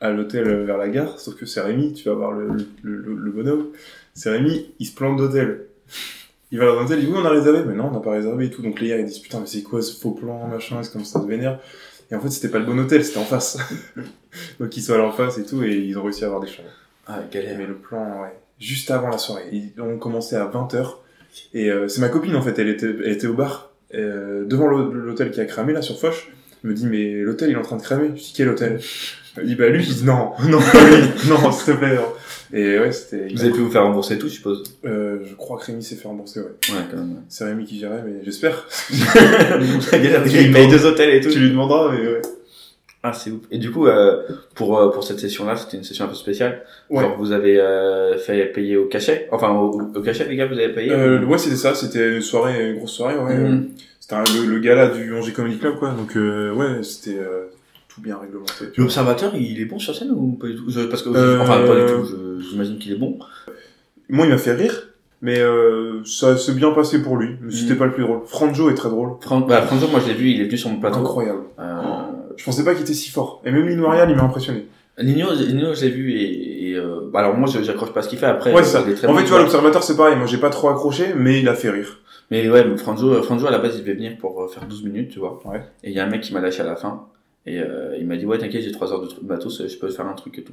à 0.00 0.10
l'hôtel 0.10 0.46
euh, 0.46 0.64
vers 0.64 0.76
la 0.78 0.88
gare. 0.88 1.18
Sauf 1.18 1.34
que 1.34 1.46
c'est 1.46 1.62
Rémi, 1.62 1.94
tu 1.94 2.08
vas 2.08 2.14
voir 2.14 2.30
le, 2.32 2.46
le, 2.82 2.96
le, 2.96 3.14
le 3.16 3.30
bonhomme. 3.32 3.66
C'est 4.14 4.30
Rémi, 4.30 4.72
il 4.78 4.86
se 4.86 4.94
plante 4.94 5.16
d'hôtel. 5.16 5.66
Il 6.52 6.58
va 6.58 6.66
dans 6.66 6.78
un 6.80 6.84
hôtel, 6.84 6.98
il 6.98 7.06
dit 7.06 7.12
oui, 7.12 7.18
on 7.20 7.24
a 7.24 7.30
réservé, 7.30 7.60
mais 7.66 7.74
non, 7.74 7.86
on 7.88 7.90
n'a 7.92 8.00
pas 8.00 8.10
réservé 8.12 8.46
et 8.46 8.50
tout. 8.50 8.62
Donc 8.62 8.80
les 8.80 8.88
gars, 8.88 8.98
ils 8.98 9.04
disent 9.04 9.18
putain, 9.20 9.40
mais 9.40 9.46
c'est 9.46 9.62
quoi 9.62 9.82
ce 9.82 9.98
faux 9.98 10.10
plan, 10.12 10.46
machin, 10.48 10.82
c'est 10.82 10.92
comme 10.92 11.04
ça 11.04 11.20
de 11.20 11.26
vénère? 11.26 11.58
Et 12.10 12.14
en 12.16 12.20
fait, 12.20 12.28
c'était 12.30 12.48
pas 12.48 12.58
le 12.58 12.64
bon 12.64 12.76
hôtel, 12.78 13.04
c'était 13.04 13.18
en 13.20 13.24
face. 13.24 13.56
Donc 14.60 14.76
ils 14.76 14.82
sont 14.82 14.94
allés 14.94 15.02
en 15.04 15.12
face 15.12 15.38
et 15.38 15.44
tout, 15.44 15.62
et 15.62 15.76
ils 15.76 15.96
ont 15.96 16.02
réussi 16.02 16.24
à 16.24 16.26
avoir 16.26 16.40
des 16.40 16.48
chambres. 16.48 16.68
Ah, 17.06 17.20
galère. 17.30 17.56
Mais 17.56 17.66
le 17.66 17.74
plan, 17.76 18.22
ouais, 18.22 18.36
juste 18.58 18.90
avant 18.90 19.08
la 19.08 19.18
soirée. 19.18 19.44
Ils 19.52 19.72
ont 19.80 19.96
commencé 19.98 20.34
à 20.36 20.44
20h. 20.46 20.96
Et 21.54 21.70
euh, 21.70 21.86
c'est 21.86 22.00
ma 22.00 22.08
copine, 22.08 22.34
en 22.34 22.42
fait, 22.42 22.58
elle 22.58 22.68
était, 22.68 22.86
elle 23.04 23.12
était 23.12 23.28
au 23.28 23.34
bar, 23.34 23.70
euh, 23.94 24.44
devant 24.44 24.66
l'hô- 24.66 24.92
l'hôtel 24.92 25.30
qui 25.30 25.40
a 25.40 25.44
cramé, 25.44 25.72
là, 25.72 25.82
sur 25.82 25.98
Foch. 26.00 26.32
Elle 26.64 26.70
me 26.70 26.74
dit, 26.74 26.86
mais 26.86 27.12
l'hôtel, 27.22 27.50
il 27.50 27.52
est 27.52 27.56
en 27.58 27.62
train 27.62 27.76
de 27.76 27.82
cramer. 27.82 28.08
Je 28.16 28.20
dis, 28.22 28.32
quel 28.36 28.48
hôtel? 28.48 28.80
Elle 29.36 29.46
dit, 29.46 29.54
bah 29.54 29.68
lui, 29.68 29.82
je 29.84 29.92
dis, 29.92 30.04
non, 30.04 30.32
non, 30.48 30.58
non, 31.28 31.52
s'il 31.52 31.72
te 31.74 31.78
plaît, 31.78 31.94
non. 31.94 32.02
Et 32.52 32.78
ouais, 32.78 32.90
c'était... 32.92 33.28
Vous 33.32 33.42
avez 33.42 33.52
pu 33.52 33.60
vous 33.60 33.70
faire 33.70 33.84
rembourser 33.84 34.18
tout, 34.18 34.28
je 34.28 34.32
suppose 34.34 34.62
Euh, 34.84 35.18
je 35.24 35.34
crois 35.34 35.58
que 35.58 35.66
Rémi 35.66 35.82
s'est 35.82 35.94
fait 35.96 36.08
rembourser, 36.08 36.40
ouais. 36.40 36.46
Ouais, 36.70 36.80
quand 36.90 36.96
même. 36.96 37.22
C'est 37.28 37.44
Rémi 37.44 37.64
qui 37.64 37.78
gérait, 37.78 38.02
mais 38.04 38.24
j'espère. 38.24 38.66
La 39.92 39.98
galère, 39.98 40.26
il 40.26 40.52
paye 40.52 40.68
deux 40.68 40.84
hôtels 40.86 41.10
et 41.14 41.20
tout. 41.20 41.30
Tu 41.30 41.38
lui 41.38 41.50
demanderas, 41.50 41.92
mais 41.92 42.06
ouais. 42.06 42.22
Ah, 43.02 43.12
c'est 43.14 43.30
ouf. 43.30 43.40
Et 43.50 43.56
du 43.58 43.70
coup, 43.70 43.86
euh, 43.86 44.22
pour, 44.54 44.78
euh, 44.78 44.90
pour 44.90 45.04
cette 45.04 45.18
session-là, 45.20 45.56
c'était 45.56 45.78
une 45.78 45.84
session 45.84 46.04
un 46.04 46.08
peu 46.08 46.14
spéciale. 46.14 46.62
Ouais. 46.90 47.02
Genre, 47.02 47.16
vous 47.18 47.32
avez 47.32 47.58
euh, 47.58 48.18
fait 48.18 48.44
payer 48.46 48.76
au 48.76 48.86
cachet? 48.86 49.26
Enfin, 49.30 49.50
au, 49.52 49.80
au 49.94 50.00
cachet, 50.02 50.26
les 50.28 50.36
gars, 50.36 50.46
vous 50.46 50.52
avez 50.58 50.68
payé? 50.68 50.92
Euh, 50.92 51.24
ouais, 51.24 51.38
c'était 51.38 51.56
ça, 51.56 51.74
c'était 51.74 52.16
une 52.16 52.20
soirée, 52.20 52.70
une 52.72 52.76
grosse 52.76 52.92
soirée, 52.92 53.16
ouais. 53.16 53.36
Mhm. 53.38 53.68
C'était 54.00 54.16
un- 54.16 54.24
le, 54.24 54.50
le 54.50 54.58
gala 54.58 54.88
du 54.88 55.14
Angers 55.14 55.32
Comedy 55.32 55.56
Club, 55.58 55.76
quoi. 55.78 55.90
Donc, 55.92 56.14
euh, 56.16 56.52
ouais, 56.52 56.82
c'était 56.82 57.16
euh, 57.18 57.44
tout 58.00 58.04
bien 58.04 58.18
réglementé. 58.18 58.66
L'observateur, 58.76 59.34
il 59.34 59.60
est 59.60 59.64
bon 59.64 59.78
sur 59.78 59.94
scène 59.94 60.10
ou 60.12 60.32
pas 60.40 60.46
du 60.48 60.56
tout? 60.56 60.64
Parce 60.88 61.02
que, 61.02 61.10
Euh, 61.10 61.40
enfin, 61.40 61.60
pas 61.66 61.74
du 61.80 61.86
tout, 61.92 62.40
j'imagine 62.50 62.78
qu'il 62.78 62.92
est 62.92 62.96
bon. 62.98 63.18
Moi, 64.08 64.26
il 64.26 64.30
m'a 64.32 64.38
fait 64.38 64.54
rire, 64.54 64.86
Mais 65.22 65.38
euh, 65.38 66.02
ça 66.06 66.38
s'est 66.38 66.54
bien 66.54 66.70
passé 66.70 67.02
pour 67.02 67.18
lui, 67.18 67.36
mais 67.42 67.52
c'était 67.52 67.74
Mm. 67.74 67.78
pas 67.78 67.84
le 67.84 67.92
plus 67.92 68.04
drôle. 68.04 68.20
Franjo 68.24 68.70
est 68.70 68.74
très 68.74 68.88
drôle. 68.88 69.10
Fran- 69.20 69.40
bah, 69.40 69.60
Franjo, 69.60 69.86
moi 69.88 70.00
je 70.00 70.08
l'ai 70.08 70.14
vu, 70.14 70.30
il 70.30 70.40
est 70.40 70.44
venu 70.44 70.56
sur 70.56 70.70
mon 70.70 70.80
plateau. 70.80 71.00
Incroyable. 71.00 71.42
Euh, 71.58 71.72
Je 72.38 72.42
pensais 72.46 72.64
pas 72.64 72.72
qu'il 72.72 72.84
était 72.84 72.94
si 72.94 73.10
fort. 73.10 73.42
Et 73.44 73.50
même 73.50 73.68
Lino 73.68 73.84
Arial, 73.86 74.08
il 74.08 74.16
m'a 74.16 74.22
impressionné. 74.22 74.66
Nino, 75.02 75.34
Nino, 75.34 75.74
je 75.74 75.82
l'ai 75.84 75.90
vu 75.90 76.12
et, 76.12 76.70
et 76.70 76.74
euh, 76.74 77.00
bah, 77.12 77.18
alors 77.18 77.36
moi, 77.36 77.46
j'accroche 77.50 77.92
pas 77.92 78.00
ce 78.00 78.08
qu'il 78.08 78.18
fait 78.18 78.24
après. 78.24 78.54
Ouais, 78.54 78.62
ça. 78.64 78.80
En 78.80 79.12
bon 79.12 79.18
fait, 79.18 79.24
tu 79.24 79.28
vois, 79.30 79.40
l'observateur, 79.40 79.82
c'est 79.82 79.94
pareil. 79.98 80.16
Moi, 80.16 80.24
j'ai 80.26 80.38
pas 80.38 80.48
trop 80.48 80.70
accroché, 80.70 81.12
mais 81.14 81.38
il 81.40 81.48
a 81.50 81.54
fait 81.54 81.68
rire. 81.68 81.98
Mais 82.30 82.48
ouais, 82.48 82.64
Franjo, 82.78 83.22
Franjo, 83.22 83.46
à 83.46 83.50
la 83.50 83.58
base, 83.58 83.74
il 83.76 83.80
devait 83.82 83.92
venir 83.92 84.16
pour 84.18 84.50
faire 84.50 84.64
12 84.66 84.84
minutes, 84.84 85.10
tu 85.10 85.18
vois. 85.18 85.38
Ouais. 85.44 85.60
Et 85.84 85.90
il 85.90 85.94
y 85.94 86.00
a 86.00 86.06
un 86.06 86.08
mec 86.08 86.22
qui 86.22 86.32
m'a 86.32 86.40
lâché 86.40 86.62
à 86.62 86.64
la 86.64 86.76
fin. 86.76 87.02
Et 87.46 87.58
euh, 87.58 87.96
il 87.98 88.06
m'a 88.06 88.16
dit, 88.16 88.26
ouais, 88.26 88.38
t'inquiète, 88.38 88.62
j'ai 88.62 88.72
3 88.72 88.92
heures 88.92 89.02
de 89.02 89.26
matos, 89.26 89.60
euh, 89.60 89.68
je 89.68 89.76
peux 89.78 89.88
faire 89.88 90.06
un 90.06 90.12
truc 90.14 90.38
et 90.38 90.42
tout. 90.42 90.52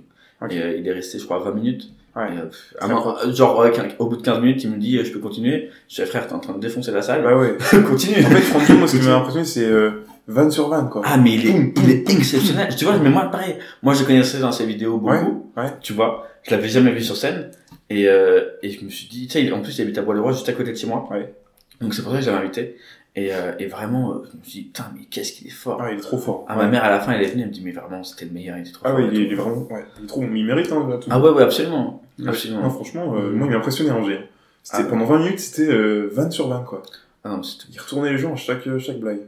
Et 0.50 0.62
euh, 0.62 0.78
il 0.78 0.88
est 0.88 0.94
resté, 0.94 1.20
je 1.20 1.26
crois, 1.26 1.40
20 1.40 1.52
minutes. 1.52 1.90
Ouais. 2.16 2.28
Et, 2.34 2.38
euh, 2.38 2.46
à 2.80 3.26
euh, 3.26 3.34
genre, 3.34 3.60
ouais, 3.60 3.72
au 4.00 4.06
bout 4.08 4.18
de 4.18 4.22
15 4.22 4.40
minutes, 4.40 4.64
il 4.64 4.72
me 4.72 4.78
dit, 4.78 5.04
je 5.04 5.12
peux 5.12 5.20
continuer. 5.20 5.70
Je 5.90 6.02
dis, 6.02 6.08
frère, 6.08 6.28
t'es 6.28 6.34
en 6.34 6.40
train 6.40 6.54
de 6.54 6.60
défoncer 6.60 6.92
la 6.92 7.02
salle. 7.02 7.24
Bah 7.24 7.36
ouais. 7.38 7.58
Continue. 7.88 8.24
En 8.24 8.30
fait, 8.30 8.42
Franjo, 8.42 8.74
moi, 8.76 8.88
ce 8.88 8.98
qui 8.98 9.04
m'a 9.08 9.16
impressionné, 9.16 9.46
c'est 9.46 9.66
euh, 9.66 10.04
van 10.28 10.50
sur 10.50 10.70
van, 10.70 10.86
quoi. 10.88 11.02
Ah, 11.06 11.18
mais 11.18 11.34
il 11.34 11.48
est, 11.48 11.52
Boum, 11.52 11.74
il 11.84 11.90
est 11.90 12.10
exceptionnel. 12.10 12.74
tu 12.76 12.86
vois, 12.86 12.98
mais 13.00 13.10
moi, 13.10 13.30
pareil. 13.32 13.56
Moi, 13.82 13.94
je 13.94 14.04
connaissais 14.04 14.40
dans 14.40 14.52
ses 14.52 14.66
vidéos 14.66 14.98
beaucoup. 14.98 15.52
Ouais, 15.58 15.64
ouais. 15.64 15.70
Tu 15.82 15.94
vois. 15.94 16.28
Je 16.44 16.52
l'avais 16.52 16.70
jamais 16.70 16.92
vu 16.92 17.02
sur 17.02 17.18
scène. 17.18 17.50
Et, 17.90 18.08
euh, 18.08 18.46
et 18.62 18.70
je 18.70 18.84
me 18.86 18.90
suis 18.90 19.08
dit, 19.08 19.28
tu 19.28 19.34
sais, 19.34 19.52
en 19.52 19.62
plus, 19.62 19.78
il 19.78 19.82
habite 19.82 19.98
à 19.98 20.02
Bois-le-Roi, 20.04 20.34
juste 20.34 20.48
à 20.50 20.54
côté 20.54 20.72
de 20.72 20.78
chez 20.78 20.88
moi. 20.88 21.08
Ouais. 21.12 21.34
Donc, 21.82 21.94
c'est 21.94 22.02
pour 22.04 22.12
ça 22.12 22.20
que 22.20 22.24
je 22.24 22.30
l'avais 22.30 22.44
invité. 22.44 22.76
Et, 23.20 23.34
euh, 23.34 23.52
et 23.58 23.66
vraiment, 23.66 24.12
euh, 24.12 24.24
je 24.32 24.38
me 24.38 24.44
suis 24.44 24.60
dit, 24.60 24.66
putain, 24.68 24.92
mais 24.96 25.06
qu'est-ce 25.10 25.34
qu'il 25.34 25.48
est 25.48 25.50
fort. 25.50 25.82
Ah, 25.82 25.92
il 25.92 25.98
est 25.98 26.02
trop 26.02 26.20
fort. 26.20 26.46
Ah, 26.48 26.56
ma 26.56 26.68
mère, 26.68 26.84
à 26.84 26.92
la 26.92 27.00
fin, 27.00 27.14
elle 27.14 27.24
est 27.24 27.32
venue, 27.32 27.42
elle 27.42 27.48
me 27.50 27.54
dit, 27.54 27.62
mais 27.66 27.72
vraiment, 27.72 28.04
c'était 28.04 28.26
le 28.26 28.32
meilleur, 28.32 28.58
il 28.58 28.62
était 28.62 28.72
trop 28.72 28.84
Ah 28.86 28.90
fort. 28.92 29.00
oui, 29.00 29.06
et 29.06 29.08
il 29.08 29.14
est, 29.14 29.18
tout. 29.18 29.24
il 29.26 29.32
est 29.32 29.36
vraiment, 29.36 29.68
ouais, 29.72 29.86
il 29.98 30.04
est 30.04 30.08
trop, 30.08 30.22
mais 30.22 30.40
il 30.40 30.46
mérite, 30.46 30.72
hein, 30.72 30.88
là, 30.88 30.98
tout. 30.98 31.08
Ah 31.12 31.20
ouais, 31.20 31.32
ouais, 31.32 31.42
absolument. 31.44 32.04
Ouais. 32.20 32.28
Absolument. 32.30 32.62
Non, 32.62 32.70
franchement, 32.70 33.16
euh, 33.16 33.32
Mm. 33.32 33.36
moi, 33.36 33.48
il 33.48 33.52
m'a 33.52 33.58
impressionné, 33.58 33.90
Angers. 33.92 34.22
C'était 34.62 34.84
Ah. 34.84 34.90
pendant 34.90 35.06
20 35.06 35.20
minutes, 35.20 35.40
c'était 35.40 35.68
euh, 35.72 36.10
van 36.14 36.30
sur 36.30 36.48
van, 36.48 36.64
quoi. 36.64 36.84
Ah 37.24 37.30
non, 37.30 37.42
c'était 37.44 37.66
Il 37.74 37.80
retournait 37.80 38.12
les 38.12 38.18
gens 38.20 38.34
à 38.34 38.36
chaque, 38.36 38.68
chaque 38.78 39.00
blague. 39.00 39.22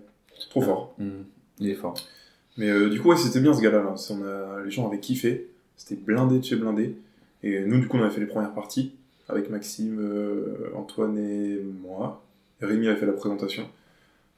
Trop 0.51 0.61
fort. 0.61 0.93
Mm. 0.99 1.09
Il 1.59 1.69
est 1.69 1.75
fort. 1.75 1.95
Mais 2.57 2.89
du 2.89 3.01
coup, 3.01 3.09
ouais, 3.09 3.17
c'était 3.17 3.39
bien 3.39 3.53
ce 3.53 3.61
gars-là. 3.61 3.79
Là. 3.83 3.95
On 4.11 4.23
a... 4.23 4.63
Les 4.63 4.69
gens 4.71 4.87
avaient 4.87 4.99
kiffé. 4.99 5.47
C'était 5.77 5.95
blindé 5.95 6.37
de 6.39 6.43
chez 6.43 6.55
blindé. 6.57 6.95
Et 7.41 7.61
nous, 7.61 7.79
du 7.79 7.87
coup, 7.87 7.97
on 7.97 8.01
avait 8.01 8.09
fait 8.13 8.19
les 8.19 8.25
premières 8.27 8.53
parties 8.53 8.93
avec 9.29 9.49
Maxime, 9.49 9.99
Antoine 10.75 11.17
et 11.17 11.59
moi. 11.81 12.21
Rémi 12.61 12.87
avait 12.87 12.99
fait 12.99 13.05
la 13.05 13.13
présentation. 13.13 13.63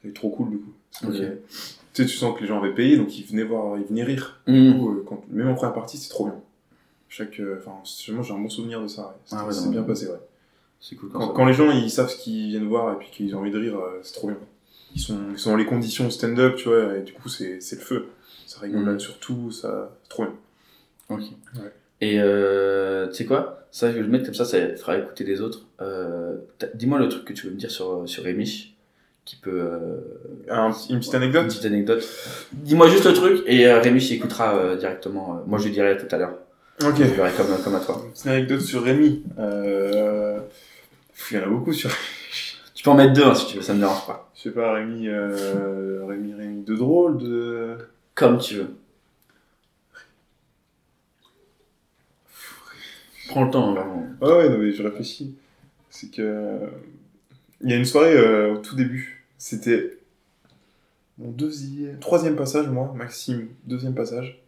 C'était 0.02 0.14
trop 0.14 0.30
cool, 0.30 0.50
du 0.50 0.58
coup. 0.58 0.72
Que, 1.00 1.06
Tu 1.06 2.02
sais, 2.02 2.06
tu 2.06 2.16
sens 2.16 2.34
que 2.36 2.40
les 2.42 2.46
gens 2.48 2.58
avaient 2.62 2.74
payé, 2.74 2.96
donc 2.96 3.16
ils 3.18 3.24
venaient 3.24 3.44
voir, 3.44 3.78
ils 3.78 3.84
venaient 3.84 4.02
rire. 4.04 4.40
Du 4.46 4.52
Mm. 4.70 4.78
coup, 4.78 4.90
euh, 4.90 5.04
quand... 5.06 5.22
même 5.30 5.48
en 5.48 5.54
première 5.54 5.74
partie, 5.74 5.96
c'était 5.98 6.10
trop 6.14 6.24
bien. 6.24 6.34
Chaque, 7.08 7.38
euh, 7.40 7.58
enfin, 7.58 7.72
j'ai 7.84 8.12
un 8.32 8.38
bon 8.38 8.48
souvenir 8.48 8.80
de 8.80 8.88
ça. 8.88 9.02
Ouais. 9.02 9.08
Ah 9.38 9.46
ouais, 9.46 9.52
c'est 9.52 9.70
bien 9.70 9.82
passé, 9.82 10.06
ouais. 10.06 10.18
C'est 10.80 10.96
cool 10.96 11.10
quand, 11.10 11.18
Quand, 11.18 11.26
ça 11.28 11.32
quand 11.36 11.44
les 11.46 11.52
gens 11.52 11.70
ils 11.70 11.90
savent 11.90 12.08
ce 12.10 12.16
qu'ils 12.16 12.48
viennent 12.48 12.66
voir 12.66 12.92
et 12.94 12.98
puis 12.98 13.08
qu'ils 13.12 13.36
ont 13.36 13.40
envie 13.40 13.50
de 13.52 13.58
rire, 13.58 13.76
euh, 13.78 14.00
c'est 14.02 14.14
trop 14.14 14.28
bien. 14.28 14.38
Ils 14.94 15.00
sont, 15.00 15.18
ils 15.32 15.38
sont 15.38 15.50
dans 15.50 15.56
les 15.56 15.64
conditions 15.66 16.10
stand-up, 16.10 16.56
tu 16.56 16.68
vois, 16.68 16.96
et 16.98 17.02
du 17.02 17.12
coup 17.12 17.28
c'est 17.28 17.60
c'est 17.60 17.76
le 17.76 17.82
feu. 17.82 18.06
Ça 18.46 18.60
rigole 18.60 18.84
là 18.84 18.98
sur 18.98 19.18
tout, 19.18 19.50
ça 19.52 19.94
c'est 20.02 20.08
trop 20.08 20.24
bien. 20.24 20.34
Ok. 21.10 21.20
Ouais. 21.56 21.72
Et 22.00 22.16
euh, 22.18 23.06
tu 23.08 23.14
sais 23.14 23.24
quoi? 23.26 23.66
Ça, 23.70 23.90
je 23.90 23.96
vais 23.96 24.02
le 24.02 24.08
mettre 24.08 24.24
comme 24.24 24.34
ça, 24.34 24.44
ça 24.44 24.74
fera 24.76 24.98
écouter 24.98 25.24
les 25.24 25.40
autres. 25.40 25.66
Dis-moi 26.74 26.98
le 26.98 27.08
truc 27.08 27.24
que 27.24 27.32
tu 27.32 27.46
veux 27.46 27.52
me 27.52 27.58
dire 27.58 27.70
sur, 27.70 28.08
sur 28.08 28.24
Rémi, 28.24 28.71
qui 29.24 29.36
peut... 29.36 29.50
Euh, 29.50 30.00
Un 30.50 30.72
une 30.90 30.98
petite 30.98 31.14
une 31.14 31.22
anecdote 31.22 31.46
petite 31.46 31.64
anecdote. 31.64 32.04
Dis-moi 32.52 32.88
juste 32.88 33.06
le 33.06 33.12
truc 33.12 33.42
et 33.46 33.66
euh, 33.66 33.80
Rémi 33.80 34.04
écoutera 34.12 34.56
euh, 34.56 34.76
directement. 34.76 35.42
moi 35.46 35.58
je 35.58 35.64
lui 35.66 35.72
dirai 35.72 35.96
tout 35.96 36.12
à 36.14 36.18
l'heure. 36.18 36.34
Ok. 36.84 36.96
Je 36.98 37.04
verrai 37.04 37.30
comme, 37.32 37.56
comme 37.62 37.74
à 37.74 37.80
toi. 37.80 38.02
Une 38.04 38.10
petite 38.12 38.26
anecdote 38.26 38.60
sur 38.60 38.82
Rémi. 38.82 39.22
Euh... 39.38 40.40
Il 41.30 41.36
y 41.36 41.40
en 41.40 41.44
a 41.44 41.46
beaucoup 41.46 41.72
sur. 41.72 41.90
Tu 42.74 42.82
peux 42.82 42.90
en 42.90 42.96
mettre 42.96 43.12
deux 43.12 43.22
hein, 43.22 43.34
si 43.36 43.46
tu 43.46 43.56
veux, 43.58 43.62
ça 43.62 43.74
me 43.74 43.78
dérange 43.78 44.04
pas. 44.08 44.28
Je 44.34 44.42
sais 44.42 44.50
pas, 44.50 44.72
Rémi. 44.72 45.08
Rémi, 45.08 46.34
Rémi 46.34 46.64
de 46.64 46.74
drôle, 46.74 47.18
de. 47.18 47.76
Comme 48.16 48.38
tu 48.38 48.56
veux. 48.56 48.70
Prends 53.28 53.44
le 53.44 53.50
temps, 53.52 53.72
vraiment. 53.72 54.04
Ouais, 54.20 54.32
ouais, 54.32 54.48
non, 54.48 54.58
mais 54.58 54.72
je 54.72 54.82
réfléchis. 54.82 55.36
C'est 55.90 56.10
que. 56.10 56.58
Il 57.62 57.70
y 57.70 57.74
a 57.74 57.76
une 57.76 57.84
soirée 57.84 58.16
euh, 58.16 58.54
au 58.54 58.58
tout 58.58 58.74
début. 58.74 59.24
C'était 59.38 59.98
mon 61.18 61.30
deuxième. 61.30 61.98
Troisième 62.00 62.36
passage, 62.36 62.68
moi, 62.68 62.92
Maxime, 62.96 63.48
deuxième 63.64 63.94
passage. 63.94 64.42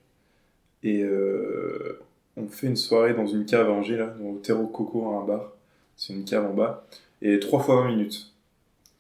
Et 0.83 1.03
euh, 1.03 2.01
on 2.37 2.49
fait 2.49 2.67
une 2.67 2.77
soirée 2.77 3.15
dans 3.15 3.27
une 3.27 3.45
cave 3.45 3.69
à 3.69 3.73
Angers, 3.73 3.97
là, 3.97 4.15
dans 4.21 4.33
le 4.33 4.41
terreau 4.41 4.67
coco 4.67 5.09
à 5.11 5.23
un 5.23 5.25
bar. 5.25 5.53
C'est 5.97 6.13
une 6.13 6.25
cave 6.25 6.45
en 6.45 6.55
bas. 6.55 6.87
Et 7.23 7.39
trois 7.39 7.61
fois 7.61 7.83
20 7.83 7.89
minutes. 7.89 8.33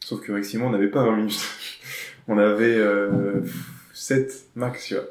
Sauf 0.04 0.20
que 0.20 0.32
Maxime, 0.32 0.62
on 0.62 0.70
n'avait 0.70 0.88
pas 0.88 1.04
20 1.04 1.16
minutes. 1.16 1.40
on 2.28 2.38
avait 2.38 2.76
euh, 2.76 3.40
7 3.92 4.50
max, 4.54 4.86
tu 4.86 4.94
vois. 4.94 5.04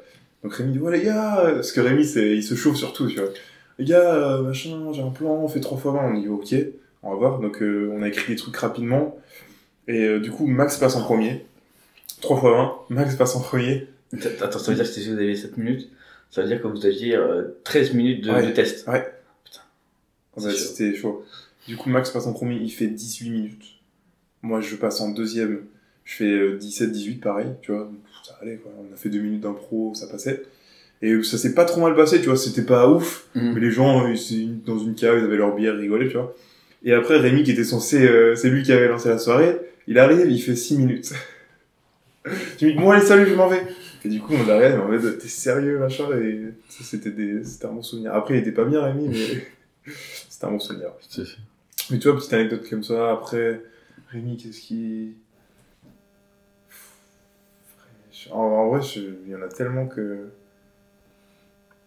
Donc 0.44 0.54
Rémi 0.54 0.74
dit, 0.74 0.80
ouais 0.80 0.98
les 0.98 1.04
gars, 1.04 1.52
parce 1.54 1.72
que 1.72 1.82
Rémi, 1.82 2.04
il 2.04 2.44
se 2.44 2.56
chauffe 2.56 2.76
surtout, 2.76 3.08
tu 3.08 3.20
vois. 3.20 3.30
Les 3.80 3.86
gars, 3.86 4.16
euh, 4.16 4.42
machin, 4.44 4.92
j'ai 4.94 5.02
un 5.02 5.10
plan, 5.10 5.34
on 5.34 5.48
fait 5.48 5.60
3 5.60 5.78
fois 5.78 5.94
20. 5.94 6.14
On 6.14 6.20
dit, 6.20 6.28
ok, 6.28 6.56
on 7.04 7.12
va 7.12 7.16
voir. 7.16 7.40
Donc 7.40 7.62
euh, 7.62 7.92
on 7.94 8.02
a 8.02 8.08
écrit 8.08 8.34
des 8.34 8.40
trucs 8.40 8.56
rapidement. 8.58 9.18
Et 9.88 10.04
euh, 10.06 10.20
du 10.20 10.32
coup, 10.32 10.46
Max 10.48 10.78
passe 10.78 10.96
en 10.96 11.02
premier. 11.04 11.46
3 12.22 12.40
fois 12.40 12.86
20, 12.90 12.96
Max 12.96 13.16
passe 13.16 13.36
en 13.36 13.42
premier. 13.42 13.88
Attends, 14.42 14.60
ça 14.60 14.72
veut 14.72 14.76
dire 14.78 14.86
que 14.86 14.92
si 14.92 15.08
vous 15.10 15.14
avez 15.18 15.36
7 15.36 15.58
minutes, 15.58 15.90
ça 16.32 16.42
veut 16.42 16.48
dire 16.48 16.62
que 16.62 16.68
vous 16.68 16.86
aviez 16.86 17.16
euh, 17.16 17.60
13 17.64 17.94
minutes 17.94 18.24
de, 18.24 18.32
Ouais. 18.32 18.46
de 18.46 18.52
test. 18.52 18.88
Ouais. 18.88 19.06
Putain. 19.44 19.60
Ouais, 20.38 20.52
C'est 20.52 20.58
chaud. 20.58 20.66
C'était 20.76 20.96
chaud. 20.96 21.26
Du 21.68 21.78
coup, 21.78 21.90
Max 21.90 22.10
passe 22.12 22.28
en 22.28 22.34
premier, 22.34 22.56
il 22.56 22.70
fait 22.70 22.88
18 22.88 23.30
minutes. 23.30 23.66
Moi, 24.42 24.62
je 24.62 24.76
passe 24.76 25.00
en 25.02 25.10
deuxième, 25.10 25.62
je 26.06 26.16
fais 26.16 26.26
euh, 26.32 26.58
17-18, 26.60 27.20
pareil, 27.20 27.48
tu 27.62 27.72
vois. 27.72 27.86
Donc, 27.86 27.96
Ça 28.26 28.38
allait, 28.42 28.58
quoi. 28.58 28.72
On 28.80 28.94
a 28.94 28.98
fait 28.98 29.10
deux 29.10 29.20
minutes 29.20 29.42
d'impro, 29.42 29.94
ça 29.96 30.08
passait. 30.08 30.44
Et 31.02 31.22
ça 31.24 31.38
s'est 31.38 31.54
pas 31.54 31.66
trop 31.66 31.82
mal 31.82 31.96
passé, 31.96 32.20
tu 32.22 32.28
vois. 32.28 32.38
C'était 32.38 32.64
pas 32.66 32.90
ouf, 32.90 33.28
Mhm. 33.36 33.54
mais 33.54 33.60
les 33.62 33.72
gens, 33.72 34.08
euh, 34.08 34.16
c'est 34.16 34.36
une- 34.36 34.62
dans 34.62 34.78
une 34.80 34.96
cave, 34.96 35.18
ils 35.20 35.24
avaient 35.26 35.36
leur 35.38 35.56
bière, 35.56 35.76
rigolaient, 35.76 36.08
tu 36.08 36.16
vois. 36.18 36.34
Et 36.84 36.94
après, 36.94 37.18
Rémi, 37.18 37.44
qui 37.44 37.52
était 37.52 37.64
censé, 37.64 38.06
euh, 38.08 38.36
c'est 38.36 38.50
lui 38.50 38.64
qui 38.64 38.72
avait 38.74 38.88
lancé 38.88 39.10
la 39.10 39.18
soirée, 39.18 39.58
il 39.88 39.98
arrive, 40.00 40.30
il 40.30 40.42
fait 40.42 40.56
6 40.56 40.78
minutes. 40.78 41.14
tu 42.58 42.66
me 42.66 42.72
dis, 42.72 42.78
bon, 42.78 42.92
allez, 42.92 43.06
salut, 43.06 43.26
je 43.28 43.36
m'en 43.36 43.48
vais. 43.48 43.64
Et 44.06 44.10
du 44.10 44.20
coup, 44.20 44.34
on 44.34 44.46
l'arrête, 44.46 44.76
mais 44.76 44.98
en 44.98 45.00
fait, 45.02 45.18
t'es 45.18 45.28
sérieux, 45.30 45.80
machin, 45.80 46.10
et 46.20 46.54
ça, 46.68 46.84
c'était 46.84 47.12
des, 47.12 47.44
c'était 47.46 47.68
un 47.68 47.72
bon 47.72 47.82
souvenir. 47.82 48.14
Après, 48.14 48.34
il 48.36 48.42
était 48.42 48.52
pas 48.52 48.66
bien, 48.66 48.84
Rémi, 48.84 49.08
mais 49.08 49.94
c'était 50.30 50.46
un 50.46 50.52
bon 50.52 50.60
souvenir. 50.60 50.90
Mais 51.90 52.00
tu 52.00 52.10
vois, 52.10 52.18
petite 52.18 52.34
anecdote 52.34 52.70
comme 52.70 52.84
ça, 52.84 53.12
après, 53.14 53.62
Rémi, 54.12 54.36
qu'est-ce 54.38 54.60
qui... 54.60 55.14
En, 58.32 58.40
en 58.40 58.70
vrai, 58.70 58.82
je- 58.82 59.00
il 59.26 59.32
y 59.32 59.36
en 59.36 59.42
a 59.42 59.48
tellement 59.48 59.88
que... 59.88 60.30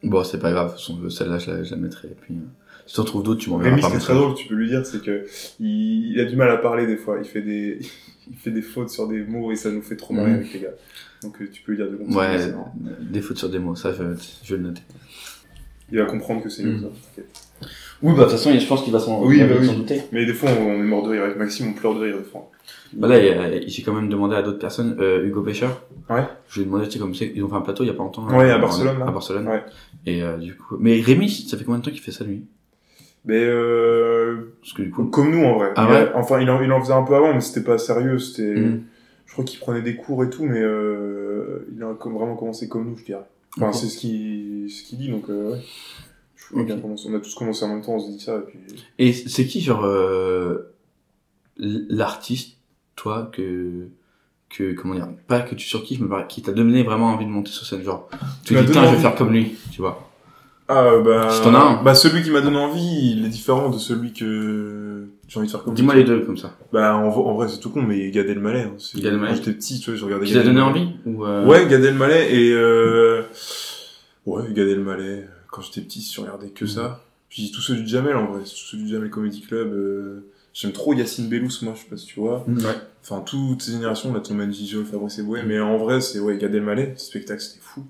Bon, 0.02 0.22
c'est 0.24 0.38
pas 0.38 0.52
grave, 0.52 0.70
toute 0.70 0.80
façon, 0.80 1.10
celle-là, 1.10 1.38
je 1.38 1.50
la, 1.50 1.62
je 1.64 1.70
la 1.72 1.76
mettrai. 1.80 2.08
Et 2.08 2.16
puis, 2.20 2.34
euh, 2.34 2.38
si 2.86 2.94
tu 2.94 3.00
en 3.00 3.04
trouves 3.04 3.22
d'autres, 3.22 3.40
tu 3.40 3.50
m'enverras 3.50 3.78
par 3.78 3.90
ce 3.90 3.96
qui 3.96 3.96
est 3.96 4.00
très 4.00 4.12
message. 4.14 4.16
drôle, 4.24 4.34
tu 4.36 4.48
peux 4.48 4.54
lui 4.54 4.68
dire, 4.68 4.84
c'est 4.86 5.02
que 5.02 5.24
il, 5.60 6.12
il 6.12 6.20
a 6.20 6.24
du 6.24 6.36
mal 6.36 6.50
à 6.50 6.56
parler 6.56 6.86
des 6.86 6.96
fois. 6.96 7.18
Il 7.22 7.28
fait 7.28 7.42
des, 7.42 7.78
il 8.30 8.36
fait 8.36 8.50
des 8.50 8.62
fautes 8.62 8.90
sur 8.90 9.06
des 9.08 9.22
mots 9.22 9.50
et 9.52 9.56
ça 9.56 9.70
nous 9.70 9.82
fait 9.82 9.96
trop 9.96 10.14
marrer 10.14 10.30
Mhm. 10.30 10.36
avec 10.36 10.52
les 10.54 10.60
gars. 10.60 10.74
Donc 11.22 11.40
euh, 11.40 11.48
tu 11.52 11.62
peux 11.62 11.72
lui 11.72 11.78
dire 11.78 11.90
de 11.90 11.96
continuer. 11.96 12.16
Ouais, 12.18 12.38
c'est 12.38 12.54
des 13.12 13.20
fautes 13.20 13.38
sur 13.38 13.48
des 13.48 13.58
mots, 13.58 13.74
ça, 13.74 13.92
je, 13.92 14.02
je 14.44 14.54
vais 14.54 14.60
le 14.62 14.68
noter. 14.68 14.82
Il 15.92 15.98
va 15.98 16.04
comprendre 16.06 16.42
que 16.42 16.48
c'est 16.48 16.64
nous, 16.64 16.80
ça. 16.80 16.86
t'inquiète. 16.86 17.42
Oui, 18.02 18.12
bah, 18.12 18.18
de 18.18 18.22
toute 18.24 18.32
façon, 18.32 18.52
je 18.52 18.66
pense 18.66 18.82
qu'il 18.84 18.92
va 18.92 18.98
s'en 19.00 19.24
Oui, 19.24 19.40
bah 19.40 19.54
oui. 19.58 19.74
douter. 19.74 20.02
Mais 20.12 20.26
des 20.26 20.34
fois, 20.34 20.50
on, 20.60 20.74
est 20.74 20.82
mort 20.82 21.02
de 21.04 21.12
rire. 21.12 21.22
Avec 21.22 21.38
Maxime, 21.38 21.68
on 21.70 21.72
pleure 21.72 21.94
de 21.94 22.00
rire 22.00 22.18
des 22.18 22.24
fois. 22.24 22.50
Bah 22.92 23.08
là, 23.08 23.18
j'ai 23.66 23.82
quand 23.82 23.94
même 23.94 24.10
demandé 24.10 24.34
à 24.36 24.42
d'autres 24.42 24.58
personnes, 24.58 24.96
euh, 25.00 25.24
Hugo 25.24 25.42
Pêcheur. 25.42 25.82
Ouais. 26.10 26.24
Je 26.48 26.56
lui 26.56 26.62
ai 26.62 26.64
demandé, 26.66 26.84
tu 26.86 26.92
sais, 26.92 26.98
comme 26.98 27.14
c'est, 27.14 27.32
ils 27.34 27.42
ont 27.42 27.48
fait 27.48 27.54
un 27.54 27.60
plateau 27.62 27.84
il 27.84 27.86
y 27.86 27.90
a 27.90 27.94
pas 27.94 28.02
longtemps. 28.02 28.28
Ouais, 28.28 28.50
à 28.50 28.58
en- 28.58 28.60
Barcelone, 28.60 28.98
là. 28.98 29.06
À 29.06 29.10
Barcelone. 29.12 29.48
Ouais. 29.48 29.62
Et 30.04 30.22
euh, 30.22 30.36
du 30.36 30.54
coup, 30.56 30.76
mais 30.78 31.00
Rémi, 31.00 31.30
ça 31.30 31.56
fait 31.56 31.64
combien 31.64 31.78
de 31.78 31.84
temps 31.84 31.90
qu'il 31.90 32.00
fait 32.02 32.12
ça 32.12 32.24
lui? 32.24 32.44
Mais 33.26 33.42
euh, 33.44 34.54
que 34.76 34.82
coup, 34.90 35.04
comme 35.06 35.30
nous, 35.32 35.44
en 35.44 35.54
vrai. 35.58 35.72
Ah 35.76 35.86
a- 35.86 35.90
ouais 35.90 36.10
enfin, 36.14 36.40
il 36.40 36.48
en, 36.48 36.62
il 36.62 36.70
en 36.72 36.80
faisait 36.80 36.92
un 36.92 37.02
peu 37.02 37.14
avant, 37.14 37.34
mais 37.34 37.40
c'était 37.40 37.64
pas 37.64 37.76
sérieux. 37.78 38.18
C'était... 38.18 38.54
Mhm. 38.54 38.82
Je 39.26 39.32
crois 39.32 39.44
qu'il 39.44 39.58
prenait 39.58 39.82
des 39.82 39.96
cours 39.96 40.22
et 40.24 40.30
tout, 40.30 40.44
mais 40.44 40.60
euh, 40.60 41.66
il 41.76 41.82
a 41.82 41.92
comme, 41.94 42.14
vraiment 42.14 42.36
commencé 42.36 42.68
comme 42.68 42.88
nous, 42.88 42.96
je 42.96 43.04
dirais. 43.04 43.26
Enfin, 43.56 43.72
c'est 43.72 43.86
ce 43.88 43.98
qu'il 43.98 44.70
ce 44.70 44.84
qu'il 44.84 44.98
dit, 44.98 45.08
donc 45.10 45.28
euh, 45.28 45.52
ouais. 45.52 45.60
Je 46.36 46.46
crois 46.52 46.62
Ok. 46.62 46.68
qu'on 46.68 46.80
commence- 46.80 47.06
on 47.06 47.14
a 47.16 47.18
tous 47.18 47.34
commencé 47.34 47.64
en 47.64 47.68
même 47.68 47.82
temps, 47.82 47.94
on 47.94 47.98
se 47.98 48.10
dit 48.10 48.20
ça, 48.20 48.36
et 48.36 48.40
puis... 48.42 48.58
et 48.98 49.12
c'est 49.12 49.46
qui 49.46 49.60
genre 49.60 49.84
euh, 49.84 50.72
l'artiste, 51.56 52.56
toi, 52.94 53.30
que 53.32 53.88
que 54.48 54.72
comment 54.74 54.94
dire, 54.94 55.08
pas 55.26 55.40
que 55.40 55.54
tu 55.56 55.66
surkiffes, 55.66 56.00
mais 56.00 56.08
qui 56.28 56.40
t'a 56.42 56.52
donné 56.52 56.84
vraiment 56.84 57.06
envie 57.12 57.24
de 57.24 57.30
monter 57.30 57.50
sur 57.50 57.66
scène, 57.66 57.82
genre, 57.82 58.08
tu 58.44 58.54
m'a 58.54 58.62
dis 58.62 58.72
je 58.72 58.78
vais 58.78 58.96
faire 58.96 59.16
comme 59.16 59.32
lui, 59.32 59.56
tu 59.72 59.80
vois. 59.80 60.05
Ah, 60.68 60.92
bah... 61.04 61.30
Si 61.30 61.42
t'en 61.42 61.54
as 61.54 61.58
un. 61.58 61.82
Bah, 61.82 61.94
celui 61.94 62.22
qui 62.22 62.30
m'a 62.30 62.40
donné 62.40 62.58
envie, 62.58 63.12
il 63.12 63.24
est 63.24 63.28
différent 63.28 63.70
de 63.70 63.78
celui 63.78 64.12
que 64.12 65.06
j'ai 65.28 65.38
envie 65.38 65.46
de 65.46 65.52
faire 65.52 65.62
comme 65.62 65.74
Dis-moi 65.74 65.94
les 65.94 66.04
deux 66.04 66.20
comme 66.24 66.36
ça. 66.36 66.56
Bah, 66.72 66.96
en, 66.96 67.06
en 67.06 67.34
vrai, 67.34 67.48
c'est 67.48 67.58
tout 67.60 67.70
con, 67.70 67.82
mais 67.82 68.10
Gad 68.10 68.26
Elmaleh. 68.28 68.62
Hein. 68.62 68.74
C'est- 68.78 69.00
Gad 69.00 69.12
Elmaleh. 69.12 69.32
Quand 69.32 69.36
j'étais 69.36 69.52
petit, 69.52 69.78
tu 69.78 69.90
vois, 69.90 69.98
je 69.98 70.04
regardais 70.04 70.26
Qui 70.26 70.34
t'a 70.34 70.42
donné 70.42 70.60
envie 70.60 70.88
ou 71.04 71.24
euh... 71.24 71.44
Ouais, 71.46 71.66
Gad 71.68 71.84
Elmaleh 71.84 72.34
et... 72.34 72.52
Euh... 72.52 73.22
Ouais, 74.24 74.42
Gad 74.52 74.68
Elmaleh. 74.68 75.24
Quand 75.50 75.62
j'étais 75.62 75.80
petit, 75.82 76.10
je 76.14 76.20
regardais 76.20 76.48
que 76.48 76.66
ça. 76.66 77.02
Puis 77.28 77.52
tous 77.54 77.60
ceux 77.60 77.76
du 77.76 77.86
Jamel, 77.86 78.16
en 78.16 78.26
vrai. 78.26 78.40
Tous 78.40 78.70
ceux 78.70 78.76
du 78.76 78.88
Jamel 78.88 79.10
Comedy 79.10 79.42
Club. 79.42 79.72
Euh... 79.72 80.26
J'aime 80.52 80.72
trop 80.72 80.94
Yacine 80.94 81.28
Bellous, 81.28 81.50
moi, 81.62 81.74
je 81.76 81.82
sais 81.82 81.88
pas 81.90 81.96
si 81.98 82.06
tu 82.06 82.18
vois. 82.18 82.42
Ouais. 82.48 82.62
Enfin, 83.04 83.20
toutes 83.20 83.60
ces 83.60 83.72
générations, 83.72 84.12
là, 84.14 84.20
Thomas 84.20 84.50
Gigio, 84.50 84.84
Fabrice 84.84 85.18
Eboué, 85.18 85.42
mais 85.46 85.60
en 85.60 85.76
vrai, 85.76 86.00
c'est, 86.00 86.18
ouais, 86.18 86.38
Gad 86.38 86.54
Elmaleh, 86.54 86.94
ce 86.96 87.06
spectacle, 87.06 87.42
c'était 87.42 87.60
fou. 87.60 87.84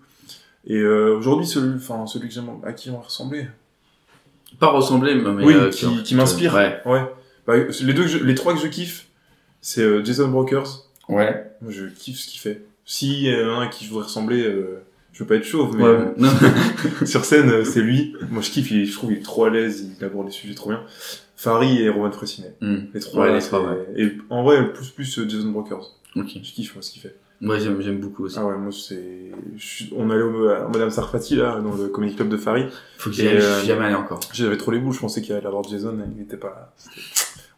Et 0.67 0.77
euh, 0.79 1.17
aujourd'hui, 1.17 1.47
celui, 1.47 1.77
enfin, 1.77 2.07
celui 2.07 2.29
que 2.29 2.35
à 2.67 2.73
qui 2.73 2.91
on 2.91 3.01
ressemblait 3.01 3.49
Pas 4.59 4.69
ressembler, 4.69 5.15
mais 5.15 5.45
Oui, 5.45 5.55
euh, 5.55 5.71
qui, 5.71 6.03
qui 6.03 6.15
m'inspire. 6.15 6.55
Ouais. 6.55 6.81
Ouais. 6.85 7.05
Bah, 7.47 7.55
les 7.57 7.93
deux, 7.95 8.03
que 8.03 8.09
je- 8.09 8.19
les 8.25 8.35
trois 8.35 8.53
que 8.55 8.61
je 8.61 8.67
kiffe, 8.67 9.07
c'est 9.61 9.83
euh, 9.83 10.05
Jason 10.05 10.29
Brokers. 10.29 10.85
Ouais. 11.09 11.45
Moi, 11.63 11.71
je 11.73 11.85
kiffe 11.87 12.19
ce 12.19 12.27
qu'il 12.29 12.41
fait. 12.41 12.63
Si 12.85 13.29
a 13.31 13.47
un 13.49 13.61
à 13.63 13.67
qui 13.69 13.85
je 13.85 13.91
voudrais 13.91 14.05
ressembler, 14.07 14.43
euh, 14.43 14.83
je 15.13 15.21
veux 15.23 15.27
pas 15.27 15.37
être 15.37 15.45
chauve, 15.45 15.77
mais 15.77 15.85
Ouais, 15.85 15.89
euh, 15.91 16.13
non. 16.19 16.31
sur 17.07 17.25
scène, 17.25 17.51
euh, 17.51 17.65
c'est 17.65 17.81
lui. 17.83 18.15
Moi, 18.31 18.43
je 18.43 18.51
kiffe, 18.51 18.71
il, 18.73 18.87
je 18.87 18.93
trouve 18.93 19.13
il 19.13 19.19
est 19.19 19.23
trop 19.23 19.45
à 19.45 19.51
l'aise, 19.51 19.89
il 19.99 20.05
aborde 20.05 20.27
les 20.27 20.33
sujets 20.33 20.55
trop 20.55 20.71
bien. 20.71 20.83
Farid 21.37 21.81
et 21.81 21.89
Roman 21.91 22.11
Fressinet. 22.11 22.55
Hmm. 22.61 22.79
Les 22.95 23.01
trois, 23.01 23.27
Ouais, 23.27 23.35
les 23.35 23.41
trois, 23.41 23.61
ouais. 23.63 23.87
Et 23.97 24.13
en 24.31 24.43
vrai, 24.43 24.73
plus 24.73 24.89
plus 24.91 25.19
euh, 25.19 25.29
Jason 25.29 25.51
Brokers. 25.51 25.93
Ok. 26.17 26.29
Je 26.43 26.53
kiffe 26.53 26.75
moi, 26.75 26.83
ce 26.83 26.91
qu'il 26.91 27.03
fait. 27.03 27.15
Moi, 27.41 27.59
j'aime, 27.59 27.81
j'aime 27.83 28.01
beaucoup 28.01 28.25
aussi. 28.25 28.37
Ah 28.39 28.47
ouais, 28.47 28.57
moi, 28.57 28.73
c'est... 28.73 29.31
suis- 29.59 29.93
On 29.97 30.09
allait 30.11 30.23
au 30.23 30.49
à 30.49 30.69
Madame 30.69 30.91
Sarfati, 30.91 31.37
là, 31.37 31.61
dans 31.61 31.75
le 31.75 31.89
Comedy 31.89 32.15
Club 32.17 32.29
de 32.29 32.37
Farid. 32.37 32.69
Faut 32.99 33.11
que 33.11 33.17
j'y 33.17 33.29
aille, 33.29 33.37
euh, 33.39 33.63
jamais 33.65 33.85
allé 33.87 33.95
encore. 33.95 34.21
J'avais 34.33 34.57
trop 34.57 34.71
les 34.71 34.79
boules, 34.79 34.95
je 34.95 35.01
pensais 35.01 35.21
qu'il 35.21 35.35
allait 35.35 35.47
avoir 35.47 35.63
Jason, 35.65 35.97
il 36.15 36.19
n'était 36.19 36.39
pas 36.39 36.49
là. 36.49 36.73
C'était- 36.77 37.01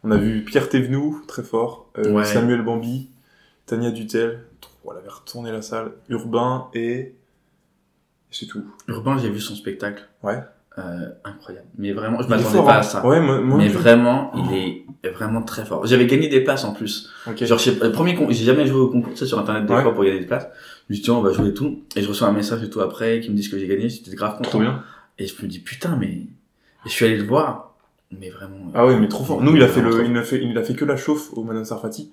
On 0.05 0.11
a 0.11 0.17
vu 0.17 0.45
Pierre 0.45 0.69
Thévenoud, 0.69 1.27
très 1.27 1.43
fort, 1.43 1.89
euh, 1.99 2.13
Ouais. 2.13 2.25
Samuel 2.25 2.63
Bambi, 2.63 3.09
Tania 3.67 3.91
Dutel, 3.91 4.41
oh, 4.85 4.91
elle 4.93 4.99
avait 4.99 5.09
retourné 5.11 5.53
la 5.53 5.63
salle, 5.63 5.93
Urbain 6.09 6.67
et... 6.75 7.15
C'est 8.31 8.47
tout. 8.47 8.63
Urbain, 8.89 9.17
j'ai 9.19 9.31
vu 9.31 9.41
son 9.41 9.55
spectacle. 9.55 10.07
Ouais. 10.23 10.39
Euh, 10.77 11.09
incroyable. 11.25 11.67
Mais 11.79 11.93
vraiment, 11.93 12.19
je 12.21 12.27
Il 12.27 12.31
m'attendais 12.31 12.51
fort, 12.57 12.67
pas 12.67 12.77
hein. 12.77 12.81
à 12.81 12.83
ça. 12.83 13.07
Ouais, 13.07 13.21
moi, 13.21 13.41
moi 13.41 13.59
mais 13.59 13.69
vraiment, 13.69 14.31
il 14.35 14.55
est 14.57 14.87
vraiment 15.05 15.43
très 15.43 15.65
fort. 15.65 15.87
J'avais 15.87 16.07
gagné 16.07 16.29
des 16.29 16.41
places 16.41 16.65
en 16.65 16.73
plus. 16.73 17.11
Ok. 17.27 17.45
Genre, 17.45 17.59
je 17.59 17.71
sais 17.71 17.77
le 17.81 17.93
premier 17.93 18.17
j'ai 18.31 18.45
jamais 18.45 18.67
joué 18.67 18.81
au 18.81 18.89
concours, 18.89 19.13
tu 19.13 19.19
sais, 19.19 19.27
sur 19.27 19.39
internet 19.39 19.65
des 19.67 19.73
Ouais. 19.73 19.83
fois 19.83 19.95
pour 19.95 20.05
gagner 20.05 20.19
des 20.21 20.27
places. 20.27 20.49
Je 20.89 20.95
me 20.95 20.97
dis, 20.97 21.03
tiens, 21.03 21.15
on 21.15 21.23
va 21.23 21.33
jouer 21.33 21.55
tout. 21.55 21.81
Et 21.97 22.03
je 22.03 22.09
reçois 22.09 22.29
un 22.29 22.33
message 22.33 22.63
et 22.63 22.71
tout 22.71 22.81
après 22.81 23.21
qui 23.21 23.31
me 23.31 23.37
disent 23.37 23.49
que 23.49 23.59
j'ai 23.59 23.67
gagné. 23.69 23.89
J'étais 23.89 24.15
grave 24.17 24.37
content. 24.39 24.51
Trop 24.51 24.61
bien. 24.61 24.83
Et 25.19 25.27
je 25.27 25.35
me 25.43 25.49
dis, 25.49 25.59
putain, 25.61 25.97
mais, 25.99 26.07
et 26.09 26.29
je 26.87 26.91
suis 26.91 27.05
allé 27.05 27.17
le 27.17 27.25
voir. 27.25 27.75
Mais 28.11 28.31
vraiment. 28.31 28.73
Ah 28.75 28.87
ouais, 28.87 28.97
mais 28.99 29.09
trop 29.09 29.23
fort. 29.25 29.43
Nous, 29.43 29.55
il 29.55 29.63
a 29.63 29.69
fait 29.69 29.83
le, 29.83 30.05
il 30.07 30.17
a 30.17 30.23
fait, 30.23 30.41
il 30.43 30.57
a 30.57 30.63
fait 30.63 30.75
que 30.75 30.85
la 30.85 30.97
chauffe 30.97 31.33
au 31.35 31.45
Madame 31.45 31.65
Sarfati. 31.65 32.11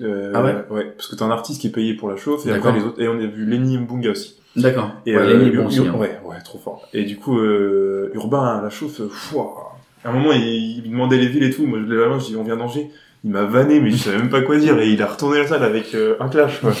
Euh, 0.00 0.32
Ah 0.34 0.44
ouais 0.44 0.64
Ouais, 0.68 0.92
parce 0.96 1.08
que 1.08 1.16
t'es 1.16 1.22
un 1.22 1.30
artiste 1.30 1.60
qui 1.62 1.68
est 1.68 1.70
payé 1.70 1.94
pour 1.94 2.10
la 2.10 2.16
chauffe, 2.16 2.46
et 2.46 2.52
après 2.52 2.72
les 2.72 2.82
autres, 2.84 3.00
et 3.00 3.08
on 3.08 3.14
a 3.18 3.26
vu 3.26 3.46
Lenny 3.46 3.78
Mbunga 3.78 4.10
aussi. 4.10 4.36
D'accord. 4.54 4.90
Et 5.06 5.16
Ouais, 5.16 5.22
euh, 5.22 5.38
Lenny 5.38 5.48
est 5.48 5.56
bon 5.56 5.70
Ur- 5.70 5.86
hein. 5.94 5.98
ouais, 5.98 6.20
ouais, 6.26 6.36
trop 6.44 6.58
fort. 6.58 6.86
Et 6.92 7.04
du 7.04 7.16
coup, 7.16 7.38
euh, 7.38 8.10
Urbain, 8.14 8.60
la 8.62 8.68
chauffe, 8.68 9.00
euh, 9.00 9.08
fouah. 9.08 9.78
À 10.04 10.10
un 10.10 10.12
moment, 10.12 10.32
il, 10.32 10.78
il 10.78 10.82
me 10.84 10.90
demandait 10.90 11.18
les 11.18 11.28
villes 11.28 11.44
et 11.44 11.50
tout. 11.50 11.66
Moi, 11.66 11.78
je 11.82 11.90
lève 11.90 12.00
la 12.00 12.08
main, 12.08 12.18
je 12.18 12.26
dis, 12.26 12.36
on 12.36 12.44
vient 12.44 12.56
d'Angers. 12.56 12.90
Il 13.24 13.30
m'a 13.30 13.44
vanné, 13.44 13.80
mais 13.80 13.90
je 13.90 13.96
savais 13.96 14.18
même 14.18 14.30
pas 14.30 14.40
quoi 14.42 14.56
dire. 14.56 14.78
Et 14.80 14.90
il 14.90 15.02
a 15.02 15.06
retourné 15.06 15.38
la 15.38 15.46
salle 15.46 15.62
avec 15.62 15.94
euh, 15.94 16.16
un 16.20 16.28
clash, 16.28 16.60
quoi. 16.60 16.72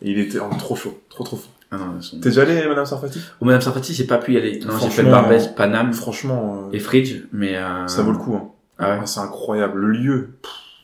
Et 0.00 0.10
il 0.10 0.18
était 0.18 0.38
oh, 0.38 0.54
trop 0.58 0.76
chaud, 0.76 1.00
trop 1.08 1.24
trop 1.24 1.36
fort. 1.36 1.52
Ah 1.72 1.78
T'es 2.20 2.28
déjà 2.28 2.42
allé, 2.42 2.66
Madame 2.68 2.84
Sarfati? 2.84 3.18
Au 3.40 3.46
Madame 3.46 3.62
Sarfati, 3.62 3.94
j'ai 3.94 4.04
pas 4.04 4.18
pu 4.18 4.34
y 4.34 4.36
aller. 4.36 4.60
Non, 4.60 4.78
j'ai 4.78 4.90
fait 4.90 5.02
Barbès, 5.02 5.48
Paname 5.48 5.92
Franchement, 5.92 6.68
euh, 6.68 6.76
et 6.76 6.78
Fridge, 6.78 7.22
mais 7.32 7.56
euh... 7.56 7.86
ça 7.88 8.02
vaut 8.02 8.12
le 8.12 8.18
coup. 8.18 8.34
Hein. 8.34 8.50
Ah 8.78 8.90
ouais. 8.90 8.98
Ah, 9.00 9.06
c'est 9.06 9.20
incroyable. 9.20 9.80
Le 9.80 9.88
lieu. 9.88 10.28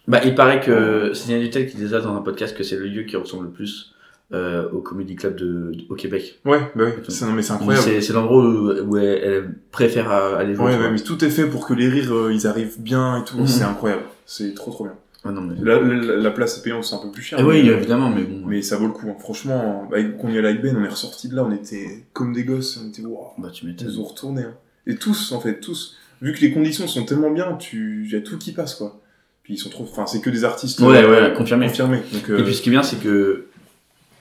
Bah, 0.07 0.21
il 0.25 0.35
paraît 0.35 0.61
que 0.61 1.13
c'est 1.15 1.39
Dutel 1.39 1.69
qui 1.69 1.77
disait 1.77 2.01
dans 2.01 2.17
un 2.17 2.23
podcast 2.23 2.57
que 2.57 2.63
c'est 2.63 2.77
le 2.77 2.87
lieu 2.87 3.03
qui 3.03 3.17
ressemble 3.17 3.45
le 3.45 3.51
plus 3.51 3.93
euh, 4.33 4.69
au 4.73 4.81
Comedy 4.81 5.17
Club 5.17 5.37
de, 5.37 5.47
de- 5.73 5.85
au 5.89 5.95
Québec. 5.95 6.39
Ouais, 6.45 6.61
bah 6.77 6.85
oui. 6.87 6.93
C'est, 7.09 7.25
non, 7.27 7.33
mais 7.33 7.43
c'est 7.43 7.53
incroyable. 7.53 8.03
C'est, 8.03 8.13
l'endroit 8.13 8.43
où, 8.45 8.71
où 8.89 8.97
elle, 8.99 9.07
elle 9.07 9.55
préfère 9.73 10.11
euh, 10.13 10.37
aller 10.37 10.55
jouer. 10.55 10.77
Ouais, 10.77 10.91
mais 10.91 11.01
tout 11.01 11.25
est 11.25 11.31
fait 11.31 11.47
pour 11.47 11.67
que 11.67 11.75
les 11.75 11.89
rires, 11.89 12.13
euh, 12.13 12.33
ils 12.33 12.47
arrivent 12.47 12.81
bien 12.81 13.21
et 13.21 13.25
tout. 13.25 13.39
Mhm. 13.39 13.47
C'est 13.47 13.65
incroyable. 13.65 14.03
C'est 14.27 14.55
trop 14.55 14.71
trop 14.71 14.85
bien. 14.85 14.95
Ah 15.25 15.33
non, 15.33 15.41
mais... 15.41 15.55
La, 15.63 15.81
la, 15.81 16.17
la 16.17 16.31
place 16.31 16.59
payante, 16.59 16.85
c'est 16.85 16.95
un 16.95 16.99
peu 16.99 17.11
plus 17.11 17.23
cher. 17.23 17.39
Ah 17.43 17.45
oui, 17.47 17.63
mais, 17.65 17.71
évidemment, 17.73 18.09
mais 18.11 18.23
bon. 18.23 18.47
mais 18.47 18.63
ça 18.63 18.77
vaut 18.77 18.87
le 18.87 18.93
coup. 18.93 19.09
hein. 19.11 19.17
Franchement, 19.19 19.89
bah, 19.91 19.97
quand 20.03 20.29
on 20.29 20.31
y 20.31 20.39
allait 20.39 20.49
avec 20.51 20.63
Ben, 20.63 20.77
on 20.79 20.85
est 20.85 20.89
ressorti 20.89 21.29
de 21.29 21.35
là, 21.35 21.45
on 21.45 21.51
était 21.53 22.05
comme 22.13 22.33
des 22.33 22.45
gosses. 22.45 22.81
On 22.85 22.89
était, 22.89 23.03
waouh. 23.03 23.29
Bah, 23.39 23.49
tu 23.53 23.65
Ils 23.65 23.69
m'étonnes. 23.71 23.97
ont 23.99 24.05
retourné. 24.05 24.43
Hein. 24.43 24.55
Et 24.87 24.95
tous, 24.97 25.33
en 25.33 25.41
fait, 25.41 25.59
tous. 25.61 25.97
Vu 26.23 26.33
que 26.33 26.41
les 26.41 26.53
conditions 26.53 26.87
sont 26.87 27.05
tellement 27.05 27.31
bien, 27.31 27.55
tu, 27.59 28.09
y 28.11 28.15
a 28.17 28.21
tout 28.21 28.39
qui 28.39 28.53
passe, 28.53 28.75
quoi. 28.75 29.01
Puis 29.43 29.55
ils 29.55 29.59
sont 29.59 29.71
trop, 29.71 29.85
enfin, 29.85 30.07
c'est 30.07 30.21
que 30.21 30.31
des 30.31 30.45
artistes. 30.45 30.79
Ouais, 30.81 31.03
euh, 31.03 31.31
ouais, 31.31 31.35
confirmé. 31.37 31.67
Confirmés. 31.67 32.03
Donc, 32.13 32.31
euh, 32.31 32.39
Et 32.39 32.43
puis 32.45 32.55
ce 32.55 32.63
qui 32.63 32.69
est 32.69 32.73
bien, 32.73 32.83
c'est 32.83 33.01
que 33.01 33.47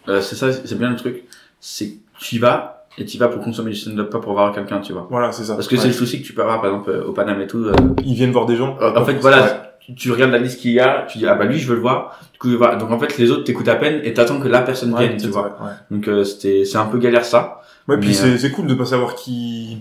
euh, 0.09 0.21
c'est 0.21 0.35
ça, 0.35 0.51
c'est 0.51 0.77
bien 0.77 0.89
le 0.89 0.95
truc, 0.95 1.23
c'est 1.59 1.93
tu 2.19 2.35
y 2.35 2.39
vas 2.39 2.85
et 2.97 3.05
tu 3.05 3.17
y 3.17 3.19
vas 3.19 3.27
pour 3.27 3.43
consommer 3.43 3.71
du 3.71 3.77
stand-up, 3.77 4.09
pas 4.09 4.19
pour 4.19 4.33
voir 4.33 4.53
quelqu'un, 4.53 4.79
tu 4.79 4.91
vois. 4.93 5.07
voilà, 5.09 5.31
c'est 5.31 5.43
ça. 5.43 5.53
Parce 5.55 5.67
que 5.67 5.75
Ouais. 5.75 5.81
c'est 5.81 5.87
le 5.89 5.93
souci 5.93 6.21
que 6.21 6.25
tu 6.25 6.33
peux 6.33 6.41
avoir, 6.41 6.61
par 6.61 6.71
exemple, 6.71 6.89
euh, 6.89 7.05
au 7.05 7.11
Paname 7.11 7.41
et 7.41 7.47
tout. 7.47 7.59
euh, 7.65 7.73
Ils 8.03 8.15
viennent 8.15 8.31
voir 8.31 8.45
des 8.47 8.55
gens. 8.55 8.75
en 8.81 9.05
fait, 9.05 9.13
Ouais. 9.13 9.19
voilà, 9.21 9.75
tu, 9.79 9.93
tu 9.95 10.11
regardes 10.11 10.31
la 10.31 10.39
liste 10.39 10.59
qu'il 10.61 10.71
y 10.71 10.79
a, 10.79 11.05
tu 11.07 11.17
dis 11.19 11.25
ah 11.27 11.35
bah 11.35 11.45
lui 11.45 11.59
je 11.59 11.67
veux 11.67 11.75
le 11.75 11.81
voir. 11.81 12.19
Du 12.33 12.39
coup, 12.39 12.49
voilà. 12.57 12.75
donc 12.75 12.91
en 12.91 12.99
fait 12.99 13.17
les 13.17 13.29
autres 13.31 13.43
t'écoutes 13.43 13.67
à 13.69 13.75
peine 13.75 14.01
et 14.03 14.13
t'attends 14.13 14.39
que 14.39 14.47
la 14.47 14.61
personne 14.61 14.93
Ouais, 14.93 15.07
vienne, 15.07 15.17
tu 15.21 15.27
vois. 15.27 15.55
vrai. 15.59 15.71
Donc 15.91 16.07
euh, 16.07 16.23
c'était 16.23 16.65
c'est 16.65 16.77
un 16.77 16.85
peu 16.85 16.97
galère 16.97 17.23
ça. 17.25 17.61
Ouais, 17.87 17.97
puis 17.97 18.13
c'est, 18.13 18.37
c'est 18.37 18.51
cool 18.51 18.67
de 18.67 18.73
pas 18.73 18.83
savoir 18.85 19.15
qui, 19.15 19.77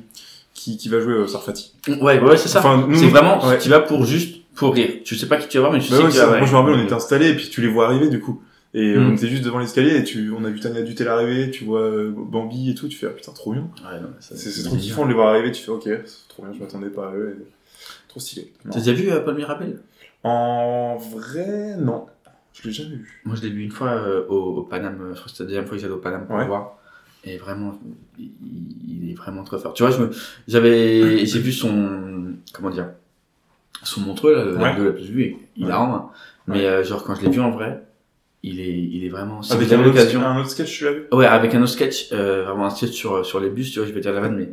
qui, 0.55 0.77
qui 0.77 0.89
va 0.89 1.01
jouer 1.01 1.27
Sarfati. 1.27 1.73
Ouais, 2.01 2.21
ouais, 2.21 2.37
c'est 2.37 2.49
ça. 2.49 2.61
Enfin, 2.61 2.87
c'est 2.95 3.09
vraiment, 3.09 3.41
tu 3.61 3.69
vas 3.69 3.81
pour 3.81 4.05
juste 4.05 4.37
pour 4.55 4.75
rire. 4.75 4.91
Tu 5.05 5.17
sais 5.17 5.27
pas 5.27 5.39
qui 5.39 5.49
tu 5.49 5.57
vas 5.59 5.63
voir, 5.69 5.73
mais 5.73 5.81
tu 5.81 5.91
Bah 5.91 5.97
sais 5.97 6.03
que 6.21 6.39
moi 6.39 6.47
je 6.47 6.53
me 6.53 6.57
rappelle, 6.59 6.75
on 6.75 6.83
était 6.85 6.93
installés 6.93 7.31
et 7.31 7.35
puis 7.35 7.49
tu 7.51 7.61
les 7.63 7.69
vois 7.69 7.87
arriver 7.87 8.09
du 8.09 8.21
coup. 8.21 8.41
Et 8.77 8.93
euh, 8.95 9.01
Mm. 9.01 9.11
on 9.11 9.15
était 9.17 9.27
juste 9.29 9.43
devant 9.45 9.59
l'escalier 9.59 9.97
et 9.97 10.05
tu, 10.05 10.31
on 10.31 10.45
a 10.45 10.51
vu 10.51 10.61
Tania 10.61 10.83
Dutel 10.83 11.09
arriver, 11.09 11.51
tu 11.51 11.65
vois 11.65 11.91
Bambi 12.15 12.71
et 12.71 12.75
tout, 12.75 12.89
tu 12.89 12.97
fais 12.99 13.07
ah 13.07 13.11
putain 13.11 13.33
trop 13.33 13.53
bien. 13.53 13.63
Ouais, 13.83 13.99
C'est, 14.21 14.63
trop 14.65 14.77
kiffant 14.77 15.05
de 15.05 15.09
les 15.09 15.15
voir 15.15 15.29
arriver, 15.29 15.51
tu 15.51 15.63
fais 15.63 15.71
ok, 15.71 15.85
c'est 16.05 16.29
trop 16.29 16.43
bien, 16.45 16.53
je 16.53 16.61
m'attendais 16.61 16.91
pas 16.91 17.09
à 17.09 17.15
eux. 17.15 17.39
et- 17.41 17.47
Trop 18.09 18.21
stylé. 18.21 18.53
T'as 18.71 18.79
déjà 18.79 18.93
vu 18.93 19.11
euh, 19.11 19.21
Paul 19.21 19.35
Mirabel? 19.35 19.81
En 20.25 20.97
vrai, 20.97 21.77
non. 21.79 22.07
Je 22.53 22.67
l'ai 22.69 22.73
jamais 22.73 22.97
vu. 22.97 23.21
Moi, 23.25 23.37
je 23.37 23.43
l'ai 23.43 23.51
vu 23.51 23.63
une 23.63 23.71
fois 23.71 23.89
euh, 23.93 24.27
au, 24.29 24.59
au 24.59 24.63
Paname. 24.63 24.99
Je 25.11 25.15
crois 25.15 25.25
que 25.25 25.31
c'était 25.31 25.43
la 25.45 25.47
deuxième 25.49 25.67
fois 25.67 25.77
que 25.77 25.83
j'allais 25.83 25.95
au 25.95 25.99
Paname 25.99 26.27
pour 26.27 26.37
Ouais. 26.37 26.43
le 26.43 26.49
voir. 26.49 26.79
Et 27.25 27.37
vraiment, 27.39 27.79
il, 28.19 28.31
il 29.03 29.11
est 29.11 29.15
vraiment 29.15 29.43
très 29.45 29.59
fort. 29.59 29.73
Tu 29.75 29.83
vois, 29.83 29.91
je 29.93 30.01
me, 30.03 30.11
j'avais, 30.49 31.25
j'ai 31.27 31.39
vu 31.41 31.53
son, 31.53 32.35
comment 32.53 32.71
dire, 32.71 32.89
son 33.83 34.01
montreux, 34.03 34.35
là, 34.35 34.45
la 34.45 34.71
vidéo 34.73 34.85
la 34.87 34.93
plus 34.93 35.05
vue, 35.11 35.37
il 35.57 35.71
a 35.71 35.81
en 35.81 35.87
main. 35.87 36.11
Mais 36.47 36.65
euh, 36.67 36.85
genre, 36.85 37.05
quand 37.05 37.15
je 37.15 37.23
l'ai 37.23 37.31
vu 37.31 37.41
en 37.41 37.51
vrai, 37.51 37.83
il 38.47 38.61
est, 38.61 38.79
il 38.97 39.05
est 39.05 39.09
vraiment. 39.09 39.41
Avec 39.51 39.73
un 39.73 39.85
autre, 39.85 40.17
un 40.17 40.41
autre 40.41 40.51
sketch, 40.51 40.79
tu 40.79 40.85
l'as 40.85 40.93
vu? 40.93 41.03
Ouais, 41.13 41.27
avec 41.27 41.55
un 41.55 41.63
autre 41.63 41.73
sketch, 41.73 42.13
euh, 42.13 42.45
vraiment 42.45 42.67
un 42.67 42.71
sketch 42.71 42.93
sur, 42.93 43.27
sur 43.27 43.41
les 43.41 43.51
bus, 43.51 43.73
tu 43.73 43.81
vois, 43.81 43.89
je 43.89 43.93
vais 43.93 44.01
dire 44.01 44.13
la 44.13 44.21
vanne, 44.21 44.37
mais 44.37 44.51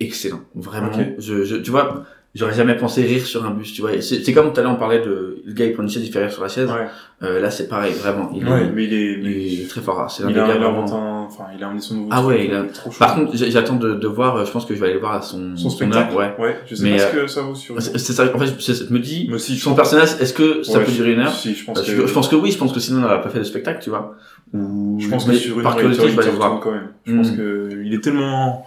excellent. 0.00 0.42
Vraiment. 0.54 0.90
Je, 1.18 1.44
je, 1.44 1.56
tu 1.56 1.70
vois, 1.70 2.04
j'aurais 2.34 2.54
jamais 2.54 2.76
pensé 2.76 3.02
rire 3.02 3.24
sur 3.24 3.44
un 3.44 3.50
bus, 3.50 3.72
tu 3.72 3.80
vois. 3.82 3.92
C'est, 4.00 4.24
c'est 4.24 4.32
comme 4.32 4.52
tout 4.52 4.60
à 4.60 4.62
l'heure, 4.62 4.72
on 4.72 4.76
parlait 4.76 5.00
de, 5.00 5.38
le 5.44 5.52
gars, 5.52 5.66
il 5.66 5.72
prend 5.72 5.82
une 5.82 5.88
chaise, 5.88 6.04
il 6.04 6.12
fait 6.12 6.20
rire 6.24 6.32
sur 6.32 6.42
la 6.42 6.48
chaise. 6.48 6.68
Ouais. 6.68 6.86
Euh, 7.22 7.40
là, 7.40 7.50
c'est 7.50 7.68
pareil, 7.68 7.92
vraiment. 7.94 8.30
Il, 8.34 8.46
Ouais, 8.46 8.64
est, 8.64 8.70
mais 8.74 8.84
il 8.84 8.92
est, 8.94 9.12
il 9.22 9.62
est 9.62 9.68
très 9.68 9.80
fort. 9.80 10.00
hein. 10.00 10.08
C'est 10.08 10.24
l'un 10.24 10.30
il 10.30 10.34
des 10.34 10.40
a, 10.40 10.46
gars 10.48 10.54
il 10.56 10.62
a 10.62 10.68
vraiment- 10.68 10.94
un, 10.94 11.24
enfin, 11.26 11.44
il 11.56 11.62
a 11.62 11.68
amené 11.68 11.80
son 11.80 11.94
nouveau 11.94 12.08
Ah 12.10 12.24
ouais, 12.24 12.46
il 12.46 12.54
a- 12.54 12.64
trop 12.64 12.90
chaud. 12.90 12.98
Par 12.98 13.14
contre, 13.14 13.32
j'attends 13.34 13.76
de, 13.76 13.94
de 13.94 14.06
voir, 14.08 14.36
euh, 14.36 14.44
je 14.44 14.50
pense 14.50 14.66
que 14.66 14.74
je 14.74 14.80
vais 14.80 14.88
aller 14.90 14.98
voir 14.98 15.22
son, 15.24 15.56
son 15.56 15.70
spectacle. 15.70 16.08
œuvre, 16.10 16.18
ouais. 16.18 16.34
Ouais, 16.44 16.56
je 16.66 16.74
sais 16.74 16.82
Mais, 16.84 16.96
pas 16.96 16.98
ce 16.98 17.16
euh, 17.16 17.22
que 17.22 17.26
ça 17.28 17.40
vaut 17.42 17.54
sur. 17.54 17.80
C'est 17.80 17.98
ça, 18.12 18.24
en 18.34 18.38
fait, 18.38 18.46
je 18.60 18.92
me 18.92 18.98
dis, 18.98 19.26
Moi 19.28 19.36
aussi, 19.36 19.56
je 19.56 19.62
son 19.62 19.70
pense- 19.70 19.76
personnage, 19.76 20.08
est-ce 20.20 20.34
que 20.34 20.62
ça 20.64 20.78
Ouais, 20.80 20.84
peut 20.84 20.92
durer 20.92 21.12
une 21.12 21.20
heure? 21.20 21.32
Si, 21.32 21.54
je 21.54 21.64
pense 21.64 21.78
Euh, 21.78 21.82
que. 21.82 22.02
je, 22.02 22.06
je 22.06 22.12
pense 22.12 22.28
que 22.28 22.36
oui, 22.36 22.50
je 22.50 22.58
pense 22.58 22.72
que 22.72 22.80
sinon 22.80 22.98
on 22.98 23.02
n'aurait 23.02 23.22
pas 23.22 23.30
fait 23.30 23.38
de 23.38 23.44
spectacle, 23.44 23.80
tu 23.82 23.90
vois. 23.90 24.16
Ou... 24.52 24.98
Je 25.00 25.08
pense 25.08 25.24
que 25.24 25.30
mais 25.30 25.36
sur 25.36 25.58
une 25.58 25.66
heure, 25.66 25.76
il 25.80 25.96
te 25.96 26.20
aller 26.20 26.30
voir. 26.30 26.54
retourne 26.56 26.60
quand 26.60 26.70
même. 26.72 26.88
Je 27.06 27.14
pense 27.16 27.30
que 27.30 27.68
il 27.84 27.94
est 27.94 28.00
tellement, 28.02 28.66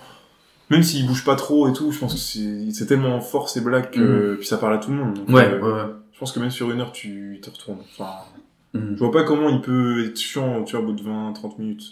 même 0.70 0.84
s'il 0.84 1.06
bouge 1.08 1.24
pas 1.24 1.36
trop 1.36 1.68
et 1.70 1.74
tout, 1.74 1.92
je 1.92 2.00
pense 2.00 2.14
que 2.14 2.20
c'est, 2.20 2.72
c'est 2.72 2.86
tellement 2.88 3.20
fort 3.22 3.50
ces 3.50 3.62
blagues 3.62 3.90
que, 3.92 4.36
puis 4.36 4.48
ça 4.48 4.58
parle 4.58 4.74
à 4.74 4.78
tout 4.78 4.92
le 4.92 4.98
monde. 4.98 5.14
donc, 5.16 5.30
Mm. 5.30 5.34
Ouais, 5.34 5.46
euh, 5.54 5.60
ouais, 5.62 5.72
ouais. 5.74 5.90
Je 6.14 6.20
pense 6.20 6.32
que 6.32 6.40
même 6.40 6.50
sur 6.52 6.72
une 6.72 6.82
heure, 6.82 6.92
tu 6.92 7.40
te 7.42 7.50
retournes. 7.50 7.80
Enfin, 7.98 8.12
Mm. 8.74 8.94
je 8.96 9.00
vois 9.00 9.12
pas 9.12 9.24
comment 9.24 9.50
il 9.50 9.62
peut 9.62 10.06
être 10.06 10.20
chiant, 10.20 10.64
tu 10.64 10.76
vois, 10.76 10.84
au 10.84 10.88
bout 10.88 10.94
de 10.94 11.04
20, 11.04 11.34
30 11.34 11.58
minutes. 11.60 11.84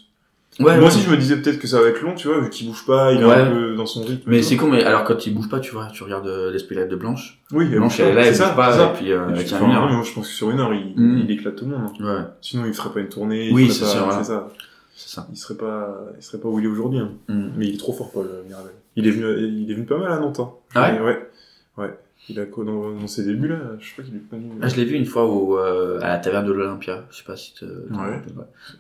Ouais, 0.58 0.78
Moi 0.80 0.88
aussi, 0.88 1.02
je 1.02 1.10
me 1.12 1.18
disais 1.18 1.36
peut-être 1.42 1.60
que 1.60 1.68
ça 1.68 1.82
va 1.82 1.88
être 1.90 2.02
long, 2.02 2.16
tu 2.16 2.30
vois, 2.30 2.40
vu 2.40 2.50
qu'il 2.50 2.68
bouge 2.70 2.86
pas, 2.86 3.12
il 3.12 3.20
est 3.22 3.26
Ouais. 3.26 3.34
un 3.34 3.52
peu 3.52 3.76
dans 3.76 3.86
son 3.86 4.04
rythme. 4.04 4.24
Mais 4.30 4.42
c'est 4.42 4.56
con, 4.56 4.70
mais 4.70 4.84
alors 4.86 5.04
quand 5.04 5.26
il 5.28 5.34
bouge 5.36 5.50
pas, 5.50 5.60
tu 5.60 5.72
vois, 5.74 5.88
tu 5.94 6.02
regardes 6.04 6.28
euh, 6.28 6.50
les 6.50 6.60
spectacles 6.60 6.92
de 6.92 6.96
Blanche. 6.96 7.42
Oui, 7.52 7.66
Blanche, 7.66 8.00
elle 8.00 8.08
est 8.08 8.14
là, 8.14 8.22
elle 8.22 8.28
bouge 8.30 8.38
ça, 8.38 8.50
pas, 8.52 8.72
ça. 8.72 8.86
et 8.94 8.98
puis 8.98 9.12
euh, 9.12 9.30
Et 9.32 9.44
puis, 9.44 9.50
une 9.52 9.72
heure. 9.72 9.90
moi, 9.92 10.02
je 10.06 10.14
pense 10.14 10.28
que 10.30 10.34
sur 10.34 10.52
une 10.52 10.60
heure, 10.62 10.74
il, 10.74 10.94
Mm. 10.96 11.18
il 11.26 11.32
éclate 11.32 11.58
tout 11.58 11.66
le 11.66 11.72
monde. 11.72 11.90
hein. 12.00 12.06
Ouais, 12.06 12.24
Sinon, 12.40 12.64
il 12.68 12.74
ferait 12.74 12.90
pas 12.94 13.02
une 13.02 13.10
tournée. 13.10 13.50
Oui. 13.52 13.70
C'est 13.70 13.84
ça. 13.84 14.48
C'est 14.96 15.10
ça. 15.10 15.28
Il 15.32 15.38
serait 15.38 15.56
pas, 15.58 16.00
il 16.18 16.24
serait 16.24 16.40
pas 16.40 16.48
où 16.50 16.60
il 16.60 16.66
est 16.66 16.70
aujourd'hui. 16.70 17.00
hein. 17.00 17.12
Mm. 17.28 17.50
Mais 17.58 17.68
il 17.68 17.76
est 17.76 17.78
trop 17.78 17.94
fort, 17.94 18.12
Paul 18.12 18.28
Mirabel. 18.48 18.72
Il 18.96 19.08
est 19.08 19.12
venu, 19.12 19.48
il 19.64 19.70
est 19.70 19.74
venu 19.74 19.86
pas 19.86 19.98
mal 19.98 20.12
à 20.12 20.20
Nantes. 20.20 20.40
hein. 20.40 20.52
Ah 20.74 20.94
ouais 20.94 21.00
ouais. 21.02 21.30
Ouais. 21.78 22.00
Il 22.30 22.40
a 22.40 22.46
quoi 22.46 22.64
dans, 22.66 22.92
dans 22.92 23.08
ses 23.08 23.24
débuts 23.24 23.50
là 23.50 23.60
Je 23.80 23.92
crois 23.92 24.04
qu'il 24.04 24.16
est 24.16 24.20
pas 24.20 24.38
venu. 24.38 24.50
Ah, 24.62 24.68
je 24.68 24.76
l'ai 24.78 24.86
vu 24.86 24.96
une 24.96 25.06
fois 25.06 25.26
au, 25.26 25.60
euh, 25.60 26.00
à 26.02 26.08
la 26.08 26.18
taverne 26.18 26.48
de 26.48 26.54
l'Olympia. 26.54 27.06
Je 27.12 27.18
sais 27.18 27.24
pas 27.24 27.36
si 27.36 27.54
te... 27.54 27.66
Ouais. 27.66 28.22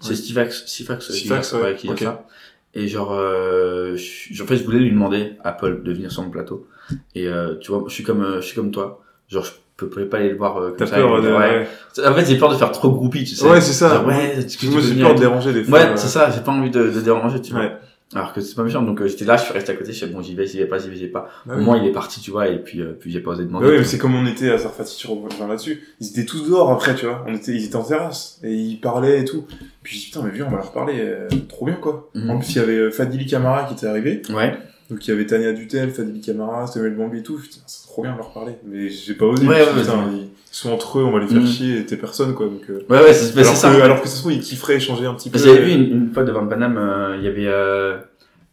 C'est 0.01 0.15
Stivax, 0.15 0.65
Stivax, 0.65 1.05
Stivax, 1.11 1.47
Stivax, 1.49 1.53
ouais. 1.53 1.75
qui 1.75 1.87
dit 1.87 1.93
Ok. 1.93 1.99
ça. 1.99 2.25
Et 2.73 2.87
genre, 2.87 3.13
euh, 3.13 3.95
je, 3.95 4.41
en 4.41 4.47
fait, 4.47 4.57
je 4.57 4.63
voulais 4.63 4.79
lui 4.79 4.91
demander 4.91 5.33
à 5.43 5.51
Paul 5.51 5.83
de 5.83 5.93
venir 5.93 6.11
sur 6.11 6.23
mon 6.23 6.29
plateau. 6.31 6.67
Et 7.13 7.27
euh, 7.27 7.55
tu 7.59 7.71
vois, 7.71 7.83
je 7.87 7.93
suis 7.93 8.03
comme, 8.03 8.35
je 8.37 8.41
suis 8.41 8.55
comme 8.55 8.71
toi. 8.71 9.03
Genre, 9.29 9.45
je 9.45 9.51
peux, 9.77 9.87
peux 9.89 10.07
pas 10.07 10.17
aller 10.17 10.29
le 10.29 10.37
voir 10.37 10.57
euh, 10.57 10.69
comme 10.69 10.77
T'as 10.77 10.85
ça. 10.87 10.95
peur 10.95 11.23
et- 11.25 11.33
ouais. 11.33 11.67
En 12.07 12.13
fait, 12.13 12.25
j'ai 12.25 12.37
peur 12.37 12.49
de 12.51 12.55
faire 12.55 12.71
trop 12.71 12.89
groupie, 12.91 13.23
tu 13.23 13.35
sais. 13.35 13.47
Ouais, 13.47 13.61
c'est 13.61 13.73
ça. 13.73 13.93
Genre, 13.95 14.07
ouais, 14.07 14.45
tu 14.45 14.67
Moi, 14.67 14.81
j'ai 14.81 15.01
peur 15.01 15.15
de 15.15 15.19
déranger 15.19 15.53
des 15.53 15.63
fois. 15.63 15.79
Ouais, 15.79 15.91
c'est 15.95 16.07
ça. 16.07 16.29
J'ai 16.31 16.41
pas 16.41 16.51
envie 16.51 16.69
de, 16.71 16.89
de 16.89 17.01
déranger, 17.01 17.41
tu 17.41 17.51
vois. 17.53 17.61
Ouais. 17.61 17.71
Alors 18.13 18.33
que 18.33 18.39
c'est 18.39 18.55
pas 18.55 18.61
méchant, 18.63 18.83
donc 18.83 19.01
euh, 19.01 19.07
j'étais 19.07 19.25
là, 19.25 19.35
je 19.35 19.43
suis 19.45 19.51
resté 19.53 19.71
à 19.71 19.75
côté, 19.75 19.91
je 19.91 19.99
sais 19.99 20.05
bon 20.05 20.21
j'y 20.21 20.35
vais, 20.35 20.45
j'y 20.45 20.59
vais 20.59 20.67
pas, 20.67 20.77
j'y 20.77 20.89
vais, 20.89 20.95
j'y 20.95 21.01
vais 21.05 21.11
pas. 21.11 21.27
Bah 21.47 21.55
Au 21.55 21.57
oui. 21.57 21.63
moins 21.65 21.77
il 21.79 21.87
est 21.87 21.91
parti, 21.91 22.21
tu 22.21 22.29
vois, 22.29 22.47
et 22.47 22.59
puis 22.59 22.79
euh, 22.79 22.95
puis 22.97 23.11
j'ai 23.11 23.19
pas 23.19 23.31
osé 23.31 23.45
demander. 23.45 23.65
Bah 23.65 23.71
oui, 23.71 23.79
mais 23.79 23.83
c'est 23.83 23.97
comme 23.97 24.13
on 24.13 24.27
était 24.27 24.51
à 24.51 24.59
Sarfati, 24.59 24.95
tu 24.95 25.07
reviens 25.07 25.47
là-dessus. 25.47 25.81
Ils 25.99 26.07
étaient 26.11 26.23
tous 26.23 26.47
dehors 26.47 26.71
après, 26.71 26.93
tu 26.93 27.07
vois. 27.07 27.25
On 27.27 27.33
était, 27.33 27.53
ils 27.53 27.65
étaient 27.65 27.75
en 27.75 27.83
terrasse. 27.83 28.39
Et 28.43 28.53
ils 28.53 28.79
parlaient 28.79 29.21
et 29.21 29.25
tout. 29.25 29.45
Puis 29.81 29.95
je 29.97 29.99
dis, 30.01 30.05
putain, 30.11 30.21
mais 30.23 30.29
viens, 30.29 30.45
on 30.47 30.51
va 30.51 30.57
leur 30.57 30.71
parler. 30.71 30.93
euh, 30.99 31.27
trop 31.49 31.65
bien, 31.65 31.75
quoi. 31.75 32.09
Mhm. 32.13 32.29
En 32.29 32.37
plus, 32.37 32.51
il 32.51 32.55
y 32.57 32.59
avait 32.59 32.77
euh, 32.77 32.91
Fadili 32.91 33.25
Camara 33.25 33.63
qui 33.63 33.73
était 33.73 33.87
arrivé. 33.87 34.21
Ouais. 34.29 34.55
Donc 34.89 35.05
il 35.07 35.09
y 35.09 35.13
avait 35.13 35.25
Tania 35.25 35.51
Dutel, 35.53 35.89
Fadili 35.91 36.21
Camara, 36.21 36.67
Samuel 36.67 36.95
Bambi 36.95 37.19
et 37.19 37.23
tout. 37.23 37.37
Putain, 37.37 37.57
c'est 37.65 37.87
trop 37.87 38.03
bien 38.03 38.13
de 38.13 38.17
leur 38.17 38.31
parler. 38.31 38.53
Mais 38.65 38.89
j'ai 38.89 39.15
pas 39.15 39.25
osé. 39.25 39.47
Ouais, 39.47 39.55
ouais, 39.61 39.73
dit, 39.73 39.79
putain, 39.81 39.97
ouais. 39.97 40.11
ils 40.21 40.29
sont 40.51 40.71
entre 40.71 40.99
eux, 40.99 41.03
on 41.03 41.11
va 41.11 41.19
les 41.19 41.27
faire 41.27 41.41
Mhm. 41.41 41.47
chier 41.47 41.79
et 41.79 41.85
t'es 41.85 41.97
personne, 41.97 42.35
quoi. 42.35 42.45
Donc, 42.45 42.61
euh, 42.69 42.85
Ouais 42.89 42.99
ouais, 42.99 43.13
c'est 43.13 43.33
bah, 43.33 43.41
alors, 43.41 43.53
c'est 43.55 43.61
ça. 43.61 43.73
que, 43.75 43.81
alors 43.81 44.01
que 44.01 44.07
ça 44.07 44.15
se 44.15 44.19
trouve, 44.21 44.33
ils 44.33 44.41
kifferaient 44.41 44.75
échanger 44.75 45.05
un 45.07 45.15
petit 45.15 45.29
peu. 45.31 45.39
J'avais 45.39 45.61
vu 45.63 45.71
une, 45.71 45.91
une 45.91 46.13
fois 46.13 46.23
devant 46.23 46.45
Paname, 46.45 46.77
euh, 46.77 47.15
il 47.17 47.23
y 47.23 47.27
avait 47.27 47.47
euh, 47.47 47.97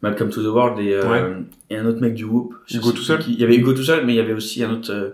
Malcolm 0.00 0.30
to 0.30 0.42
the 0.42 0.46
World 0.46 0.78
et, 0.80 0.94
euh, 0.94 1.34
un 1.70 1.86
autre 1.86 2.00
mec 2.00 2.14
du 2.14 2.24
Whoop. 2.24 2.54
Hugo 2.72 2.92
tout 2.92 3.02
seul. 3.02 3.20
Il 3.28 3.38
y 3.38 3.44
avait 3.44 3.56
Hugo 3.56 3.72
tout 3.74 3.84
seul, 3.84 4.06
mais 4.06 4.14
il 4.14 4.16
y 4.16 4.20
avait 4.20 4.32
aussi 4.32 4.64
un 4.64 4.70
autre. 4.72 4.90
Euh, 4.90 5.10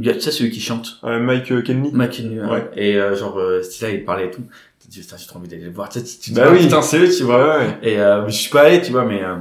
tu 0.00 0.20
sais, 0.20 0.30
celui 0.30 0.50
qui 0.52 0.60
chante. 0.60 1.00
Euh, 1.02 1.18
Mike 1.18 1.50
euh, 1.50 1.62
Kenley. 1.62 1.90
McKinney, 1.92 2.38
ouais. 2.40 2.46
Ouais. 2.48 2.70
Et 2.76 2.96
euh, 2.96 3.16
genre, 3.16 3.38
euh, 3.40 3.60
c'était 3.62 3.86
là, 3.86 3.98
il 3.98 4.04
parlait 4.04 4.26
et 4.26 4.30
tout. 4.30 4.42
Tu 4.78 4.86
te 4.86 4.92
dis, 4.92 5.00
putain, 5.00 5.16
j'ai 5.18 5.26
trop 5.26 5.40
envie 5.40 5.48
d'aller 5.48 5.64
le 5.64 5.72
voir. 5.72 5.88
Tu 5.88 6.00
tu 6.04 6.32
Bah 6.32 6.48
oui. 6.52 6.60
putain, 6.60 6.80
c'est 6.80 7.00
eux, 7.00 7.08
tu 7.10 7.24
vois. 7.24 7.58
Et 7.82 7.98
euh, 7.98 8.24
je 8.28 8.32
suis 8.36 8.50
pas 8.50 8.62
allé, 8.62 8.80
tu 8.80 8.92
vois, 8.92 9.04
mais, 9.04 9.20
euh, 9.24 9.34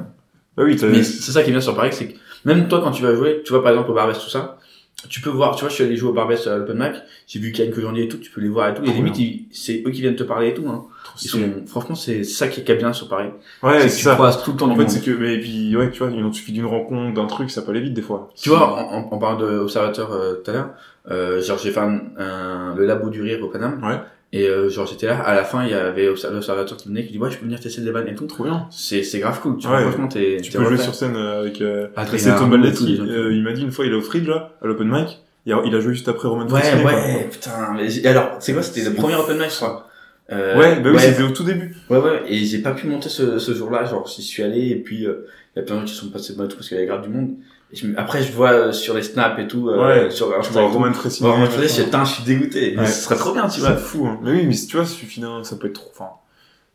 Bah 0.60 0.66
oui, 0.66 0.78
mais 0.92 1.04
c'est 1.04 1.32
ça 1.32 1.42
qui 1.44 1.50
est 1.50 1.54
bien 1.54 1.62
sur 1.62 1.76
Paris, 1.76 1.90
c'est 1.94 2.08
que 2.10 2.18
même 2.46 2.68
toi, 2.68 2.82
quand 2.84 2.92
tu 2.92 3.02
vas 3.04 3.16
jouer, 3.16 3.42
tu 3.46 3.52
vois, 3.54 3.64
par 3.64 3.72
exemple, 3.72 3.92
au 3.92 3.94
Barbès, 3.94 4.18
tout 4.20 4.30
ça, 4.30 4.58
tu 5.08 5.22
peux 5.22 5.30
voir, 5.30 5.56
tu 5.56 5.62
vois, 5.62 5.70
je 5.70 5.76
suis 5.76 5.84
allé 5.86 5.96
jouer 5.96 6.10
au 6.10 6.14
Barbès 6.14 6.46
à 6.48 6.58
l'Open 6.58 6.78
Mac, 6.78 6.96
j'ai 7.28 7.40
vu 7.40 7.52
une 7.52 7.74
journée 7.74 8.04
et 8.04 8.08
tout, 8.10 8.18
tu 8.18 8.30
peux 8.30 8.42
les 8.42 8.50
voir 8.50 8.70
et 8.70 8.74
tout, 8.74 8.84
et 8.84 8.88
Trop 8.88 8.96
limite, 8.96 9.48
c'est 9.52 9.82
eux 9.86 9.92
qui 9.92 10.02
viennent 10.02 10.16
te 10.18 10.24
parler 10.24 10.50
et 10.50 10.54
tout, 10.54 10.68
hein. 10.68 10.86
Ils 11.22 11.28
sont, 11.28 11.40
franchement, 11.68 11.96
c'est 11.96 12.24
ça 12.24 12.48
qui 12.48 12.62
est 12.62 12.76
bien 12.76 12.94
sur 12.94 13.08
Paris. 13.10 13.30
Ouais, 13.64 13.82
c'est 13.82 13.88
que 13.90 13.96
tu 13.96 14.04
ça. 14.04 14.14
croises 14.14 14.44
tout 14.44 14.52
le 14.52 14.58
temps 14.58 14.70
En 14.70 14.76
fait, 14.76 14.90
c'est 14.90 15.04
que, 15.04 15.12
mais 15.12 15.38
puis, 15.38 15.76
ouais, 15.76 15.92
tu 15.92 16.00
vois, 16.00 16.12
il 16.12 16.34
suffit 16.34 16.52
d'une 16.52 16.66
rencontre, 16.66 17.14
d'un 17.14 17.26
truc, 17.26 17.50
ça 17.52 17.62
peut 17.62 17.72
aller 17.72 17.82
vite 17.82 17.94
des 17.94 18.02
fois. 18.02 18.30
Tu 18.42 18.50
vois, 18.50 18.72
en, 18.74 18.98
en, 19.00 19.14
en 19.14 19.18
parlant 19.18 19.38
de 19.38 19.46
observateur 19.60 20.12
euh, 20.12 20.36
tout 20.44 20.52
à 20.52 20.54
l'heure, 20.54 20.70
euh, 21.12 21.42
genre 21.42 21.58
j'ai 21.58 21.72
fait 21.72 21.80
un, 21.80 22.00
un- 22.18 22.76
le 22.76 22.86
labo 22.86 23.10
du 23.10 23.22
rire 23.22 23.44
au 23.44 23.48
Paname. 23.48 23.84
Ouais. 23.84 24.00
Et 24.32 24.48
euh, 24.48 24.70
genre 24.70 24.86
j'étais 24.86 25.08
là, 25.08 25.20
à 25.22 25.34
la 25.34 25.44
fin 25.44 25.64
il 25.66 25.72
y 25.72 25.74
avait 25.74 26.08
obs- 26.08 26.24
l'observateur 26.32 26.78
qui 26.78 26.88
venait 26.88 27.04
qui 27.04 27.14
dit 27.14 27.18
ouais 27.18 27.32
je 27.32 27.38
peux 27.40 27.46
venir 27.46 27.60
tester 27.60 27.82
des 27.82 27.90
vannes 27.90 28.08
et 28.08 28.14
tout. 28.16 28.28
Trop 28.28 28.44
bien. 28.44 28.68
C'est 28.70 29.02
c'est 29.02 29.18
grave 29.20 29.40
cool, 29.42 29.58
tu 29.58 29.66
Ouais. 29.68 29.74
vois 29.82 29.82
franchement 29.92 30.08
t'es 30.08 30.38
Tu 30.42 30.52
t'es 30.52 30.58
peux 30.60 30.66
jouer 30.66 30.78
sur 30.78 30.94
scène 30.94 31.16
euh, 31.16 31.40
avec 31.42 31.62
euh, 31.62 31.88
Adrien 31.96 32.18
c'est 32.20 32.36
Tom 32.36 32.52
gens. 32.64 32.84
euh, 33.06 33.34
il 33.34 33.42
m'a 33.44 33.54
dit 33.54 33.64
une 33.64 33.72
fois, 33.72 33.86
il 33.88 33.92
est 33.92 33.96
au 33.96 34.02
Fridge 34.02 34.28
là, 34.28 34.52
à 34.62 34.68
l'open 34.68 34.88
mic. 34.88 35.20
Il 35.48 35.54
a, 35.54 35.62
il 35.66 35.74
a 35.74 35.80
joué 35.80 35.94
juste 35.96 36.08
après 36.10 36.28
Roman 36.28 36.46
Ouais 36.48 36.62
quoi. 36.82 36.92
ouais 36.94 37.28
putain. 37.32 37.74
mais 37.76 38.06
alors 38.06 38.36
c'est 38.40 38.54
quoi 38.54 38.62
c'était 38.62 38.88
le 38.88 38.94
premier 38.96 39.16
open 39.16 39.38
mic 39.38 39.50
je 39.50 39.56
crois? 39.56 39.88
Euh, 40.32 40.60
Ouais, 40.60 40.80
bah 40.80 40.92
oui, 40.94 41.00
c'était 41.00 41.24
au 41.24 41.30
tout 41.32 41.44
début. 41.44 41.76
Ouais 41.90 41.98
ouais 41.98 42.22
et 42.28 42.46
j'ai 42.46 42.60
pas 42.60 42.74
pu 42.74 42.86
monter 42.86 43.10
ce, 43.10 43.40
ce 43.40 43.54
jour-là 43.56 43.86
genre 43.86 44.08
j'y 44.08 44.22
suis 44.22 44.44
allé 44.44 44.68
et 44.68 44.76
puis 44.76 45.08
euh, 45.08 45.26
il 45.56 45.60
y 45.60 45.62
a 45.64 45.66
plein 45.66 45.78
de 45.78 45.80
gens 45.82 45.86
qui 45.88 45.96
sont 45.96 46.10
passés 46.12 46.34
et 46.34 46.36
tout 46.36 46.56
parce 46.56 46.68
qu'il 46.68 46.76
y 46.78 46.80
avait 46.80 46.86
grave 46.88 47.02
du 47.02 47.10
monde. 47.10 47.32
Je 47.72 47.86
après 47.98 48.24
je 48.24 48.32
vois 48.32 48.52
euh, 48.52 48.72
sur 48.72 48.96
les 48.96 49.04
snaps 49.04 49.40
et 49.40 49.48
tout 49.48 49.70
euh, 49.70 50.06
Ouais, 50.06 50.10
sur 50.12 50.36
Insta 50.36 50.54
vois 50.54 50.70
Roman 50.70 50.92
voir 51.22 51.34
Roman 51.36 51.46
je 52.04 52.14
suis 52.14 52.24
je 52.24 52.26
dégoûté. 52.26 52.74
Mais 52.76 52.82
Ouais. 52.82 52.88
ce 52.88 53.04
serait 53.04 53.16
trop 53.16 53.34
bien 53.34 53.48
tu 53.48 53.60
vois. 53.60 53.70
C'est 53.76 53.78
fou, 53.84 54.08
hein. 54.08 54.20
Mais 54.24 54.32
oui, 54.32 54.46
mais 54.48 54.56
tu 54.56 54.76
vois, 54.76 54.86
suffit 54.86 55.22
d'un, 55.22 55.44
ça 55.44 55.56
peut 55.56 55.68
être 55.68 55.74
trop, 55.74 55.92
enfin, 55.94 56.10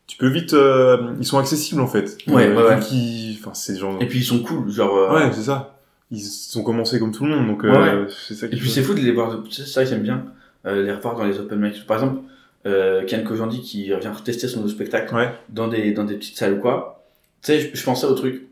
tu 0.07 0.17
peux 0.19 0.29
vite, 0.29 0.53
euh, 0.55 1.15
ils 1.19 1.25
sont 1.27 1.39
accessibles, 1.39 1.81
en 1.81 1.87
fait. 1.89 2.17
Ouais, 2.29 2.47
Euh, 2.47 2.69
ouais, 2.77 2.81
qu'ils- 2.81 3.39
enfin, 3.41 3.55
c'est 3.55 3.77
genre, 3.77 3.97
Et 4.01 4.07
puis 4.07 4.21
ils 4.21 4.25
sont 4.25 4.41
cool, 4.41 4.71
genre. 4.71 4.95
euh, 4.97 5.15
ouais, 5.15 5.33
c'est 5.33 5.43
ça. 5.43 5.79
Ils 6.13 6.23
ont 6.57 6.63
commencé 6.63 6.99
comme 7.01 7.11
tout 7.11 7.25
le 7.25 7.35
monde, 7.35 7.47
donc, 7.49 7.65
euh, 7.65 8.05
Ouais, 8.05 8.13
c'est 8.29 8.35
ça 8.35 8.47
qui 8.47 8.55
Et 8.55 8.59
puis 8.59 8.71
c'est 8.71 8.83
fou 8.83 8.95
de 8.95 9.01
les 9.01 9.11
voir, 9.13 9.43
c'est 9.51 9.67
ça 9.67 9.83
que 9.83 9.91
j'aime 9.91 10.03
bien, 10.03 10.27
euh, 10.67 10.85
les 10.85 10.93
revoir 10.93 11.17
dans 11.17 11.25
les 11.25 11.39
open 11.41 11.59
mic. 11.59 11.85
Par 11.87 11.97
exemple, 11.97 12.21
euh, 12.67 13.05
Ken 13.07 13.25
Kojandi 13.25 13.63
qui 13.63 13.93
revient 13.93 14.13
tester 14.25 14.47
son 14.47 14.59
nouveau 14.61 14.71
spectacle 14.71 15.13
Ouais. 15.15 15.33
dans 15.49 15.67
des 15.69 15.93
dans 15.93 16.05
des 16.05 16.15
petites 16.15 16.37
salles 16.39 16.55
ou 16.55 16.61
quoi. 16.61 17.03
Tu 17.43 17.53
sais, 17.53 17.61
je, 17.61 17.77
je 17.77 17.85
pensais 17.85 18.07
au 18.07 18.15
truc. 18.15 18.47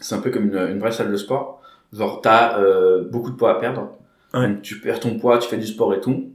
C'est 0.00 0.14
un 0.14 0.18
peu 0.18 0.30
comme 0.30 0.46
une, 0.46 0.56
une 0.56 0.78
vraie 0.78 0.92
salle 0.92 1.10
de 1.10 1.16
sport. 1.16 1.62
Genre 1.92 2.20
t'as 2.20 2.58
euh, 2.58 3.04
beaucoup 3.04 3.30
de 3.30 3.36
poids 3.36 3.52
à 3.52 3.60
perdre. 3.60 3.90
Ouais. 4.32 4.48
Donc, 4.48 4.62
tu 4.62 4.80
perds 4.80 5.00
ton 5.00 5.16
poids, 5.18 5.38
tu 5.38 5.48
fais 5.48 5.56
du 5.56 5.66
sport 5.66 5.94
et 5.94 6.00
tout. 6.00 6.30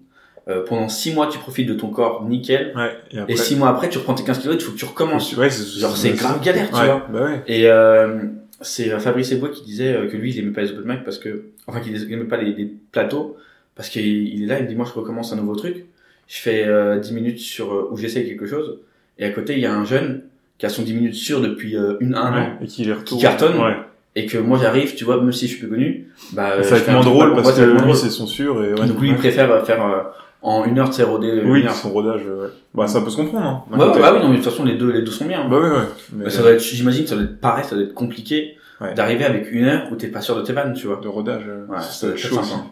Euh, 0.47 0.63
pendant 0.65 0.87
six 0.89 1.13
mois, 1.13 1.27
tu 1.27 1.37
profites 1.37 1.67
de 1.67 1.73
ton 1.73 1.89
corps 1.89 2.25
nickel. 2.25 2.73
Ouais, 2.75 2.97
et 3.11 3.19
après. 3.19 3.33
Et 3.33 3.37
six 3.37 3.55
mois 3.55 3.69
après, 3.69 3.89
tu 3.89 3.97
reprends 3.97 4.15
tes 4.15 4.23
15 4.23 4.39
kilos, 4.39 4.55
il 4.55 4.61
faut 4.63 4.71
que 4.71 4.77
tu 4.77 4.85
recommences. 4.85 5.35
Ouais, 5.35 5.49
Genre 5.49 5.95
c'est 5.95 6.11
grave 6.11 6.41
galère, 6.41 6.67
tu 6.67 6.73
vois. 6.73 7.05
Bah. 7.11 7.29
Et 7.45 7.67
euh, 7.67 8.21
c'est 8.61 8.89
Fabrice 8.99 9.31
Eboué 9.31 9.51
qui 9.51 9.63
disait 9.63 10.07
que 10.11 10.17
lui, 10.17 10.31
il 10.31 10.39
aimait 10.39 10.51
pas 10.51 10.61
les 10.61 10.71
open 10.71 10.87
mic 10.87 11.03
parce 11.03 11.19
que, 11.19 11.45
enfin, 11.67 11.81
qu'il 11.81 11.95
aimait 12.11 12.23
pas 12.23 12.37
les, 12.37 12.53
les 12.53 12.73
plateaux 12.91 13.37
parce 13.75 13.89
qu'il 13.89 14.33
il 14.33 14.43
est 14.43 14.45
là, 14.47 14.59
il 14.59 14.63
me 14.63 14.67
dit 14.67 14.75
moi 14.75 14.85
je 14.85 14.91
recommence 14.97 15.31
un 15.31 15.37
nouveau 15.37 15.55
truc. 15.55 15.85
Je 16.27 16.37
fais 16.37 16.65
euh, 16.65 16.99
10 16.99 17.13
minutes 17.13 17.39
sur 17.39 17.89
où 17.91 17.97
j'essaye 17.97 18.27
quelque 18.27 18.45
chose 18.45 18.79
et 19.17 19.25
à 19.25 19.29
côté 19.29 19.53
il 19.53 19.59
y 19.59 19.65
a 19.65 19.73
un 19.73 19.85
jeune 19.85 20.23
qui 20.59 20.65
a 20.67 20.69
son 20.69 20.83
10 20.83 20.93
minutes 20.93 21.15
sûr 21.15 21.41
depuis 21.41 21.75
euh, 21.75 21.95
une 22.01 22.13
un 22.15 22.31
Ouais, 22.33 22.39
an 22.41 22.49
Et 22.61 22.67
qui 22.67 22.85
les 22.85 22.93
retourne. 22.93 23.19
qui 23.19 23.25
cartonne 23.25 23.57
Ouais. 23.57 23.77
et 24.15 24.25
que 24.27 24.37
moi 24.37 24.59
j'arrive, 24.61 24.93
tu 24.95 25.05
vois, 25.05 25.17
même 25.19 25.31
si 25.31 25.47
je 25.47 25.51
suis 25.53 25.59
plus 25.61 25.69
connu, 25.69 26.07
bah 26.33 26.51
euh, 26.57 26.63
ça 26.63 26.71
va 26.71 26.75
je 26.77 26.81
être 26.83 26.91
moins 26.91 27.01
drôle 27.01 27.33
parce 27.35 27.51
que 27.53 27.61
va 27.61 27.85
lui, 27.85 27.95
c'est 27.95 28.09
son 28.11 28.27
sûr 28.27 28.63
et 28.63 28.73
ouais. 28.73 28.87
donc 28.87 28.99
lui 29.01 29.09
il 29.09 29.15
préfère 29.15 29.49
euh, 29.51 29.63
faire 29.63 29.83
euh, 29.83 30.03
en 30.41 30.63
une 30.65 30.77
heure 30.79 30.89
de 30.89 30.93
ses 30.93 31.03
rodés. 31.03 31.41
Oui, 31.45 31.65
heure. 31.65 31.73
son 31.73 31.89
rodage, 31.89 32.21
euh, 32.27 32.43
ouais. 32.45 32.49
Bah, 32.73 32.87
ça 32.87 33.01
peut 33.01 33.09
se 33.09 33.15
comprendre, 33.17 33.45
hein. 33.45 33.63
Ouais, 33.71 33.87
côté. 33.87 33.99
bah 33.99 34.11
oui, 34.13 34.19
non, 34.21 34.29
mais 34.29 34.37
de 34.37 34.41
toute 34.43 34.51
façon 34.51 34.63
les 34.65 34.75
deux, 34.75 34.91
les 34.91 35.01
deux 35.01 35.11
sont 35.11 35.25
bien. 35.25 35.41
hein. 35.41 35.47
Bah 35.49 35.57
ouais, 35.59 35.69
ouais. 35.69 35.75
Mais, 36.13 36.25
Bah, 36.25 36.29
ça 36.29 36.41
doit 36.41 36.51
être, 36.51 36.61
j'imagine 36.61 37.05
ça 37.07 37.15
doit 37.15 37.23
être 37.25 37.39
pareil, 37.41 37.63
ça 37.65 37.75
doit 37.75 37.83
être 37.85 37.93
compliqué 37.93 38.55
Ouais. 38.81 38.93
d'arriver 38.93 39.25
avec 39.25 39.51
une 39.51 39.65
heure 39.65 39.87
où 39.91 39.95
t'es 39.97 40.07
pas 40.07 40.21
sûr 40.21 40.37
de 40.37 40.41
tes 40.41 40.53
vannes, 40.53 40.73
tu 40.73 40.87
vois. 40.87 41.01
de 41.03 41.07
rodage, 41.09 41.43
euh, 41.49 41.65
Ouais, 41.67 41.77
ça 41.79 41.83
ça 41.91 42.07
doit 42.07 42.15
être 42.15 42.23
être 42.25 42.29
chaud 42.29 42.41
sympa. 42.43 42.63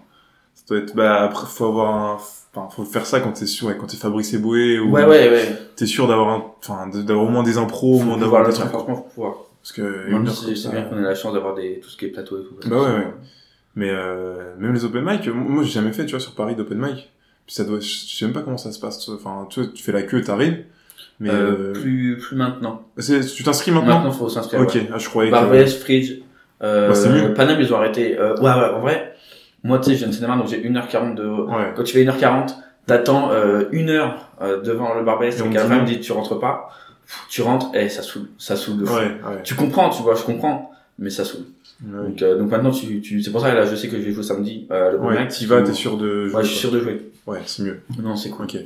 Ça 0.58 0.64
doit 0.70 0.78
être, 0.80 0.96
bah, 0.96 1.22
après, 1.24 1.46
faut 1.48 1.66
avoir 1.66 1.96
un, 1.96 2.14
enfin, 2.16 2.68
faut 2.76 2.84
faire 2.84 3.06
ça 3.06 3.20
quand 3.20 3.32
t'es 3.32 3.46
sûr, 3.46 3.68
ouais, 3.68 3.78
quand 3.80 3.86
t'es 3.88 3.96
Fabrice 3.98 4.34
Eboué 4.34 4.80
ou 4.80 4.92
Ouais, 4.92 5.06
ouais, 5.06 5.30
ouais. 5.30 5.58
t'es 5.76 5.86
sûr 5.86 6.08
d'avoir 6.08 6.30
un, 6.30 6.44
enfin, 6.60 6.88
d'avoir 6.88 7.26
au 7.26 7.30
moins 7.30 7.44
des 7.44 7.58
impros, 7.58 8.00
au 8.00 8.04
moins 8.04 8.18
d'avoir 8.18 8.42
le 8.44 8.50
des 8.50 8.54
trucs. 8.56 8.68
franchement, 8.70 8.96
faut 8.96 9.02
pouvoir. 9.04 9.36
Parce 9.62 9.72
que, 9.74 10.10
comme 10.12 10.28
c'est 10.28 10.56
ça, 10.56 10.70
bien 10.72 10.82
qu'on 10.84 10.98
ait 10.98 11.02
la 11.04 11.14
chance 11.16 11.34
d'avoir 11.34 11.54
des, 11.56 11.80
tout 11.80 11.90
ce 11.90 11.96
qui 11.98 12.06
est 12.06 12.10
plateau 12.10 12.40
et 12.40 12.44
tout. 12.44 12.70
Bah 12.70 12.78
ouais, 12.78 12.86
ouais. 12.98 13.14
Mais 13.76 13.90
euh, 13.92 14.56
même 14.58 14.74
les 14.74 14.84
open 14.86 15.04
mic, 15.06 15.28
moi 15.28 15.64
j'ai 15.64 15.70
jamais 15.72 15.92
fait, 15.94 16.06
tu 16.06 16.12
vois, 16.12 16.20
sur 16.20 16.34
Paris 16.34 16.56
d'open 16.56 16.80
mic. 16.80 17.12
Puis 17.46 17.56
ça 17.56 17.64
doit, 17.64 17.80
je 17.80 17.88
sais 17.88 18.26
même 18.26 18.34
pas 18.34 18.42
comment 18.42 18.58
ça 18.58 18.72
se 18.72 18.80
passe. 18.80 19.08
Enfin, 19.10 19.46
tu 19.50 19.62
vois, 19.62 19.70
tu 19.74 19.84
fais 19.84 19.92
la 19.92 20.02
queue, 20.02 20.22
t'arrives. 20.22 20.64
Mais 21.20 21.30
Euh, 21.30 21.34
euh, 21.70 21.74
plus, 21.74 22.18
plus 22.18 22.36
maintenant. 22.36 22.82
c'est- 22.98 23.22
tu 23.34 23.44
t'inscris 23.44 23.72
maintenant? 23.72 23.96
Maintenant, 23.98 24.12
faut 24.12 24.30
s'inscrire. 24.30 24.62
ok, 24.62 24.74
ouais. 24.76 24.90
ah, 24.94 24.98
je 24.98 25.08
croyais 25.10 25.30
que. 25.30 25.36
Barbès, 25.36 25.78
Fridge, 25.80 26.22
euh, 26.64 26.92
Bah, 26.92 27.10
mieux. 27.10 27.34
Paname, 27.34 27.60
ils 27.62 27.74
ont 27.74 27.78
arrêté. 27.78 28.18
Euh, 28.20 28.36
ouais, 28.38 28.44
ouais, 28.44 28.70
en 28.76 28.80
vrai. 28.80 29.14
Moi, 29.68 29.80
tu 29.80 29.86
sais, 29.86 29.94
je 29.94 30.00
viens 30.00 30.08
de 30.08 30.14
cinéma, 30.14 30.36
donc 30.38 30.48
j'ai 30.48 30.62
1h40 30.62 31.16
de, 31.16 31.26
Ouais. 31.28 31.74
quand 31.76 31.84
tu 31.84 31.94
fais 31.94 32.04
1h40, 32.04 32.56
t'attends, 32.86 33.32
euh, 33.32 33.66
une 33.72 33.90
heure, 33.90 34.30
euh, 34.42 34.62
devant 34.62 34.94
le 34.96 35.04
Barbès, 35.04 35.36
Et 35.40 35.44
la 35.44 35.48
dit 35.50 35.58
fin, 35.58 35.68
non. 35.68 35.76
il 35.78 35.82
me 35.82 35.88
dit, 35.88 36.00
tu 36.00 36.12
rentres 36.14 36.40
pas. 36.40 36.70
Tu 37.30 37.42
rentres, 37.42 37.68
et 37.76 37.90
ça 37.90 38.02
saoule. 38.02 38.28
Ça 38.38 38.56
saoule 38.56 38.78
de 38.78 38.86
fou. 38.86 38.96
Ouais, 38.96 39.02
ouais. 39.06 39.42
Tu 39.44 39.56
comprends, 39.56 39.90
tu 39.90 40.02
vois, 40.04 40.16
je 40.16 40.24
comprends. 40.24 40.72
Mais 41.00 41.10
ça 41.10 41.24
saoule. 41.24 41.44
Donc, 41.82 42.22
euh, 42.22 42.38
donc 42.40 42.50
maintenant, 42.50 42.72
tu, 42.72 43.02
tu, 43.02 43.22
c'est 43.22 43.32
pour 43.32 43.42
ça, 43.42 43.54
là, 43.54 43.66
je 43.66 43.76
sais 43.76 43.88
que 43.88 43.98
je 43.98 44.02
vais 44.02 44.12
jouer 44.12 44.24
samedi, 44.24 44.68
euh, 44.72 44.92
le 44.94 44.98
ouais 45.00 45.28
t'y 45.28 45.46
vas, 45.46 45.62
t'es 45.62 45.74
sûr 45.74 45.98
de. 45.98 46.28
jouer, 46.28 46.36
Ouais, 46.38 46.44
je 46.44 46.50
suis 46.50 46.58
sûr 46.58 46.72
de 46.72 46.80
jouer. 46.80 47.12
Ouais, 47.28 47.40
c'est 47.46 47.62
mieux. 47.64 47.82
Non, 48.02 48.16
c'est 48.16 48.30
cool. 48.32 48.46
Ok. 48.46 48.58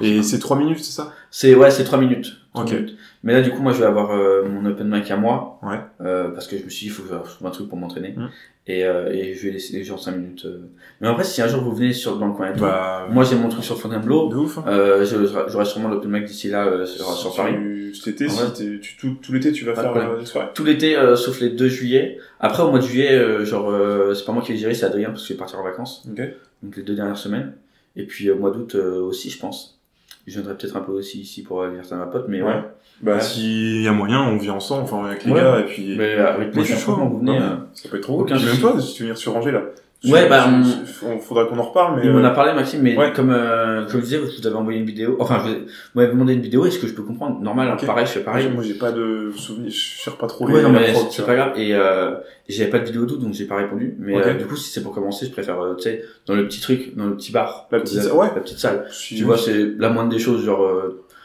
Et 0.00 0.22
c'est 0.22 0.38
3 0.38 0.56
minutes, 0.58 0.78
c'est 0.80 0.92
ça? 0.92 1.12
C'est 1.30 1.54
ouais, 1.56 1.70
c'est 1.72 1.82
trois 1.82 1.98
minutes. 1.98 2.36
Trois 2.52 2.64
Ok. 2.66 2.72
minutes. 2.72 2.96
Mais 3.24 3.32
là, 3.32 3.40
du 3.42 3.50
coup, 3.50 3.62
moi, 3.62 3.72
je 3.72 3.78
vais 3.80 3.86
avoir 3.86 4.10
euh, 4.12 4.44
mon 4.48 4.64
open 4.68 4.86
mic 4.88 5.10
à 5.10 5.16
moi, 5.16 5.58
Ouais. 5.62 5.80
euh, 6.02 6.28
parce 6.30 6.46
que 6.46 6.56
je 6.58 6.64
me 6.64 6.68
suis 6.68 6.86
dit, 6.86 6.86
il 6.86 6.90
faut 6.92 7.02
que 7.02 7.08
je 7.08 7.30
trouve 7.34 7.48
un 7.48 7.50
truc 7.50 7.68
pour 7.68 7.78
m'entraîner, 7.78 8.14
Mm. 8.16 8.28
Et, 8.68 8.84
euh, 8.84 9.10
et 9.10 9.34
je 9.34 9.46
vais 9.46 9.52
laisser 9.52 9.76
les 9.76 9.82
gens 9.84 9.96
cinq 9.98 10.12
minutes. 10.16 10.44
euh. 10.44 10.60
Mais 11.00 11.10
vrai, 11.12 11.24
si 11.24 11.40
un 11.42 11.48
jour 11.48 11.62
vous 11.62 11.74
venez 11.74 11.92
sur 11.92 12.18
dans 12.18 12.26
le 12.26 12.32
coin 12.34 12.50
et 12.50 12.52
tout, 12.52 12.60
Bah. 12.60 13.08
moi 13.10 13.24
j'ai 13.24 13.34
mon 13.36 13.48
truc 13.48 13.64
sur 13.64 13.80
Fontainebleau, 13.80 14.28
de 14.28 14.36
ouf. 14.36 14.58
hein. 14.58 14.64
euh, 14.68 15.04
je- 15.04 15.26
j'aurai 15.50 15.64
sûrement 15.64 15.88
l'open 15.88 16.10
mic 16.10 16.24
d'ici 16.24 16.48
là 16.48 16.66
euh, 16.66 16.84
sur, 16.86 17.10
sur 17.12 17.34
Paris. 17.34 17.54
Tu- 17.54 17.94
Cet 17.94 18.08
été, 18.08 18.28
si 18.28 18.52
tu, 18.80 18.96
tout, 18.98 19.16
tout 19.22 19.32
l'été, 19.32 19.50
tu 19.50 19.64
vas 19.64 19.72
Pas 19.72 19.82
faire 19.82 19.96
euh, 19.96 20.18
des 20.20 20.26
soirées. 20.26 20.48
Tout 20.54 20.64
l'été, 20.64 20.94
euh, 20.96 21.16
sauf 21.16 21.40
les 21.40 21.48
2 21.48 21.68
juillet. 21.68 22.18
Après, 22.38 22.62
au 22.62 22.68
mois 22.70 22.78
de 22.80 22.84
juillet, 22.84 23.12
euh, 23.14 23.46
genre, 23.46 23.70
euh, 23.70 24.12
c'est 24.12 24.26
pas 24.26 24.32
moi 24.32 24.42
qui 24.42 24.52
vais 24.52 24.58
gérer, 24.58 24.74
c'est 24.74 24.84
Adrien 24.84 25.08
parce 25.08 25.22
que 25.22 25.28
je 25.28 25.32
vais 25.32 25.38
partir 25.38 25.58
en 25.58 25.62
vacances. 25.64 26.06
Ok. 26.10 26.20
Donc 26.62 26.76
les 26.76 26.82
deux 26.82 26.94
dernières 26.94 27.16
semaines. 27.16 27.54
Et 27.96 28.04
puis, 28.04 28.30
au 28.30 28.36
mois 28.36 28.50
d'août 28.50 28.74
euh, 28.74 29.00
aussi, 29.00 29.30
je 29.30 29.38
pense. 29.38 29.80
Je 30.26 30.34
viendrai 30.34 30.54
peut-être 30.58 30.76
un 30.76 30.80
peu 30.82 30.92
aussi 30.92 31.18
ici 31.20 31.42
pour 31.42 31.62
anniversaire 31.62 31.96
de 31.98 32.04
ma 32.04 32.10
pote, 32.10 32.26
mais 32.28 32.42
ouais. 32.42 32.48
Ouais. 32.48 32.62
Bah, 33.00 33.14
Ouais. 33.14 33.20
s'il 33.20 33.82
y 33.82 33.88
a 33.88 33.92
moyen, 33.92 34.20
on 34.22 34.36
vient 34.38 34.54
ensemble, 34.54 34.82
enfin, 34.84 35.04
avec 35.06 35.24
les 35.24 35.32
Ouais. 35.32 35.40
gars, 35.40 35.60
et 35.60 35.64
puis. 35.64 35.94
Mais 35.96 36.16
euh, 36.16 36.28
avec 36.34 36.46
Moi, 36.48 36.52
plaisir, 36.64 36.74
je 36.76 36.80
suis 36.80 36.86
chaud. 36.86 36.96
vous 36.96 37.18
venez. 37.20 37.38
Euh, 37.38 37.54
Ça 37.74 37.88
peut 37.88 37.96
être 37.96 38.02
trop. 38.02 38.20
Aucun 38.22 38.34
même 38.34 38.44
souci. 38.44 38.60
toi, 38.60 38.74
si 38.80 38.94
tu 38.94 39.02
veux 39.02 39.08
venir 39.08 39.18
sur 39.18 39.36
Angers, 39.36 39.52
là. 39.52 39.62
Ouais, 40.04 40.28
bah, 40.28 40.44
tu- 40.46 41.04
on... 41.06 41.18
faudra 41.18 41.46
qu'on 41.46 41.58
en 41.58 41.62
reparle, 41.62 41.96
mais. 41.96 42.02
Il 42.06 42.12
m'en 42.12 42.20
euh, 42.20 42.24
a 42.24 42.30
parlé, 42.30 42.52
Maxime, 42.54 42.82
mais 42.82 42.96
Ouais. 42.96 43.12
comme 43.12 43.30
euh, 43.30 43.84
comme 43.86 43.98
je 44.00 44.04
disais, 44.04 44.18
je 44.18 44.40
vous 44.40 44.46
avais 44.46 44.54
envoyé 44.54 44.78
une 44.78 44.86
vidéo. 44.86 45.16
Enfin, 45.18 45.42
je 45.44 45.50
vous 45.54 45.58
m'avez 45.96 46.08
demandé 46.12 46.34
une 46.34 46.40
vidéo. 46.40 46.66
Est-ce 46.66 46.78
que 46.78 46.86
je 46.86 46.92
peux 46.94 47.02
comprendre? 47.02 47.40
Normal, 47.40 47.72
Ok. 47.72 47.84
pareil, 47.84 48.06
je 48.06 48.12
fais 48.12 48.20
pareil. 48.20 48.48
Moi, 48.48 48.62
j'ai 48.62 48.74
pas 48.74 48.92
de 48.92 49.32
souvenir, 49.34 49.70
je 49.70 49.76
cherche 49.76 50.16
pas 50.16 50.28
trop 50.28 50.46
Ouais, 50.46 50.54
les 50.58 50.62
non, 50.62 50.70
mais 50.70 50.94
c'est 51.10 51.26
pas 51.26 51.34
grave. 51.34 51.52
Et 51.56 51.74
euh, 51.74 52.12
j'avais 52.48 52.70
pas 52.70 52.78
de 52.78 52.84
vidéo 52.84 53.06
doute, 53.06 53.20
donc 53.20 53.32
j'ai 53.34 53.46
pas 53.46 53.56
répondu. 53.56 53.96
Mais 53.98 54.16
euh, 54.16 54.34
du 54.34 54.44
coup, 54.46 54.54
si 54.56 54.70
c'est 54.70 54.84
pour 54.84 54.94
commencer, 54.94 55.26
je 55.26 55.32
préfère, 55.32 55.60
euh, 55.60 55.74
tu 55.74 55.82
sais, 55.84 56.02
dans 56.26 56.34
le 56.36 56.46
petit 56.46 56.60
truc, 56.60 56.96
dans 56.96 57.06
le 57.06 57.16
petit 57.16 57.32
bar. 57.32 57.66
La 57.72 57.80
petite 57.80 57.98
avez- 57.98 58.10
ouais. 58.12 58.28
La 58.36 58.40
petite 58.40 58.58
salle. 58.58 58.86
Tu 58.96 59.24
vois, 59.24 59.36
c'est 59.36 59.72
la 59.78 59.88
moindre 59.88 60.10
des 60.10 60.18
choses, 60.20 60.44
genre. 60.44 60.62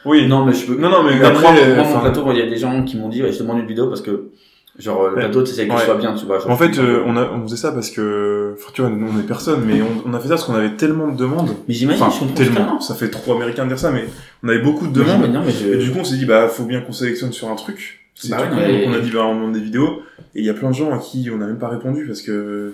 Oui. 0.04 0.26
Non, 0.28 0.44
mais 0.44 0.52
je 0.52 0.66
peux. 0.66 0.76
Non, 0.76 0.90
non, 0.90 1.02
mais 1.02 1.22
après, 1.24 1.40
moi, 1.52 1.52
euh, 1.60 1.76
moi, 1.76 1.84
mon 1.84 2.00
plateau, 2.00 2.24
il 2.32 2.38
y 2.38 2.42
a 2.42 2.46
des 2.46 2.56
gens 2.56 2.82
qui 2.84 2.96
m'ont 2.96 3.08
dit, 3.08 3.22
ouais, 3.22 3.32
je 3.32 3.38
demande 3.38 3.58
une 3.60 3.66
vidéo 3.66 3.86
parce 3.88 4.00
que, 4.02 4.30
genre, 4.78 5.08
le 5.08 5.14
plateau, 5.14 5.42
tu 5.42 5.52
sais 5.52 5.66
que 5.66 5.72
Ouais. 5.72 5.84
soit 5.84 5.94
bien, 5.96 6.14
tu 6.14 6.26
vois. 6.26 6.38
genre, 6.40 6.50
En 6.50 6.56
fait, 6.56 6.78
euh, 6.78 7.02
on, 7.06 7.16
a, 7.16 7.28
on 7.30 7.42
faisait 7.44 7.56
ça 7.56 7.72
parce 7.72 7.90
que, 7.90 8.54
enfin, 8.58 8.70
tu 8.74 8.80
vois, 8.82 8.90
nous, 8.90 9.08
on 9.14 9.18
est 9.18 9.26
personne, 9.26 9.62
mais 9.66 9.80
on, 9.82 10.08
on 10.08 10.14
a 10.14 10.18
fait 10.18 10.28
ça 10.28 10.34
parce 10.34 10.44
qu'on 10.44 10.54
avait 10.54 10.74
tellement 10.76 11.08
de 11.08 11.16
demandes. 11.16 11.50
Mais 11.68 11.74
j'imagine, 11.74 12.02
Enfin, 12.04 12.26
tellement. 12.34 12.80
Ça 12.80 12.94
fait 12.94 13.08
trop 13.10 13.32
américain 13.34 13.64
de 13.64 13.68
dire 13.68 13.78
ça, 13.78 13.90
mais 13.90 14.04
on 14.42 14.48
avait 14.48 14.58
beaucoup 14.62 14.86
de 14.86 14.92
demandes. 14.92 15.30
non, 15.32 15.42
mais 15.44 15.52
je- 15.52 15.74
Et 15.74 15.78
du 15.78 15.90
coup, 15.90 15.98
on 16.00 16.04
s'est 16.04 16.16
dit, 16.16 16.26
bah, 16.26 16.48
faut 16.48 16.64
bien 16.64 16.80
qu'on 16.80 16.92
sélectionne 16.92 17.32
sur 17.32 17.48
un 17.48 17.54
truc. 17.56 18.00
C'est 18.16 18.30
Bah 18.30 18.38
tout 18.48 18.56
ouais, 18.56 18.84
on 18.88 18.92
a 18.92 19.00
dit, 19.00 19.10
bah, 19.10 19.24
on 19.24 19.34
demande 19.34 19.52
des 19.54 19.60
vidéos. 19.60 20.02
Et 20.36 20.40
il 20.40 20.44
y 20.44 20.50
a 20.50 20.54
plein 20.54 20.70
de 20.70 20.74
gens 20.74 20.92
à 20.92 20.98
qui 20.98 21.28
on 21.32 21.38
n'a 21.38 21.46
même 21.46 21.58
pas 21.58 21.68
répondu 21.68 22.06
parce 22.06 22.22
que 22.22 22.72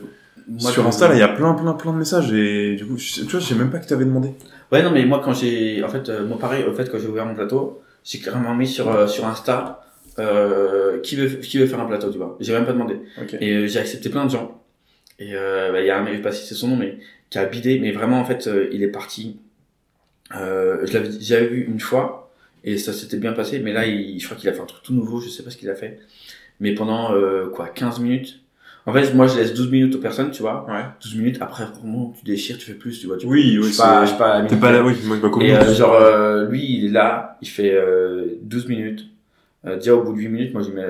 Moi, 0.49 0.71
sur 0.71 0.87
Insta, 0.87 1.09
là, 1.09 1.15
il 1.15 1.19
y 1.19 1.23
a 1.23 1.29
plein, 1.29 1.55
plein, 1.55 1.73
plein 1.75 1.93
de 1.93 1.99
messages. 1.99 2.31
Et 2.33 2.75
du 2.77 2.85
coup, 2.85 2.97
tu 2.97 3.23
vois, 3.25 3.41
je 3.41 3.47
sais 3.47 3.55
même 3.55 3.71
pas 3.71 3.79
qui 3.79 3.87
t'avait 3.87 4.05
demandé. 4.05 4.31
Ouais, 4.73 4.83
non, 4.83 4.91
mais 4.91 5.05
moi, 5.05 5.21
quand 5.25 5.33
j'ai, 5.33 5.83
en 5.83 5.89
fait, 5.89 6.09
euh, 6.09 6.27
moi, 6.27 6.39
pareil, 6.39 6.65
au 6.65 6.73
fait, 6.73 6.91
quand 6.91 6.99
j'ai 6.99 7.09
ouvert 7.09 7.27
mon 7.27 7.35
plateau, 7.35 7.83
j'ai 8.05 8.19
clairement 8.19 8.55
mis 8.55 8.69
sur, 8.69 8.89
euh, 8.91 9.07
sur 9.07 9.27
Insta, 9.27 9.85
euh, 10.19 11.01
qui 11.01 11.17
veut, 11.17 11.29
qui 11.29 11.59
veut 11.59 11.67
faire 11.67 11.81
un 11.81 11.87
plateau, 11.87 12.11
tu 12.11 12.19
vois. 12.19 12.37
J'ai 12.41 12.53
même 12.53 12.67
pas 12.67 12.73
demandé. 12.73 13.01
Ok. 13.21 13.37
Et 13.41 13.53
euh, 13.53 13.67
j'ai 13.67 13.79
accepté 13.79 14.11
plein 14.11 14.27
de 14.27 14.31
gens. 14.31 14.63
Et, 15.19 15.35
euh, 15.35 15.73
bah, 15.73 15.81
il 15.81 15.87
y 15.87 15.91
a 15.91 15.99
un 15.99 16.03
mec, 16.03 16.13
je 16.13 16.19
vais 16.19 16.23
pas 16.23 16.33
citer 16.33 16.55
son 16.55 16.69
nom, 16.69 16.77
mais, 16.77 16.99
qui 17.31 17.39
a 17.39 17.45
bidé, 17.47 17.79
mais 17.79 17.93
vraiment, 17.93 18.21
en 18.21 18.25
fait, 18.25 18.47
euh, 18.47 18.69
il 18.73 18.83
est 18.83 18.89
parti, 18.89 19.39
euh, 20.37 20.87
je 20.87 20.93
l'avais, 20.93 21.11
j'avais 21.21 21.47
vu 21.47 21.65
une 21.65 21.81
fois, 21.81 22.33
et 22.65 22.79
ça 22.79 22.93
s'était 22.93 23.17
bien 23.17 23.33
passé, 23.33 23.59
mais 23.61 23.73
là, 23.73 23.87
il, 23.87 24.19
je 24.21 24.25
crois 24.27 24.37
qu'il 24.37 24.49
a 24.49 24.53
fait 24.53 24.61
un 24.61 24.67
truc 24.67 24.83
tout 24.83 24.95
nouveau, 24.95 25.21
je 25.21 25.29
sais 25.29 25.43
pas 25.43 25.51
ce 25.51 25.57
qu'il 25.57 25.71
a 25.71 25.75
fait. 25.75 25.99
Mais 26.61 26.75
pendant, 26.75 27.15
euh, 27.15 27.49
quoi, 27.49 27.69
15 27.69 28.01
minutes. 28.01 28.41
En 28.87 28.93
fait, 28.93 29.13
moi, 29.15 29.27
je 29.27 29.39
laisse 29.39 29.53
12 29.55 29.71
minutes 29.71 29.95
aux 29.95 29.99
personnes, 29.99 30.31
tu 30.31 30.43
vois. 30.43 30.67
Ouais. 30.69 30.83
12 31.03 31.17
minutes, 31.17 31.37
après, 31.41 31.65
vraiment, 31.65 32.15
tu 32.19 32.25
déchires, 32.25 32.57
tu 32.59 32.67
fais 32.67 32.75
plus, 32.75 32.99
tu 32.99 33.07
vois. 33.07 33.17
Tu 33.19 33.27
Oui, 33.27 33.53
je 33.55 33.61
oui, 33.61 33.75
pas, 33.77 34.07
c'est- 34.07 34.13
je 34.13 34.19
pas 34.19 34.33
à 34.35 34.43
T'es 34.43 34.57
pas 34.57 34.73
là, 34.73 34.83
oui, 34.83 34.95
moi, 35.05 35.19
comme 35.19 35.43
Et 35.43 35.55
euh, 35.55 35.75
genre, 35.75 35.95
euh, 35.95 36.49
lui, 36.49 36.65
il 36.79 36.87
est 36.87 36.91
là, 36.91 37.37
il 37.43 37.49
fait 37.49 37.73
euh, 37.75 38.25
12 38.43 38.67
minutes. 38.69 39.07
Euh, 39.67 39.77
déjà, 39.77 39.95
au 39.95 40.03
bout 40.03 40.13
de 40.15 40.19
8 40.19 40.29
minutes, 40.29 40.55
moi, 40.55 40.63
je 40.63 40.71
mets... 40.71 40.87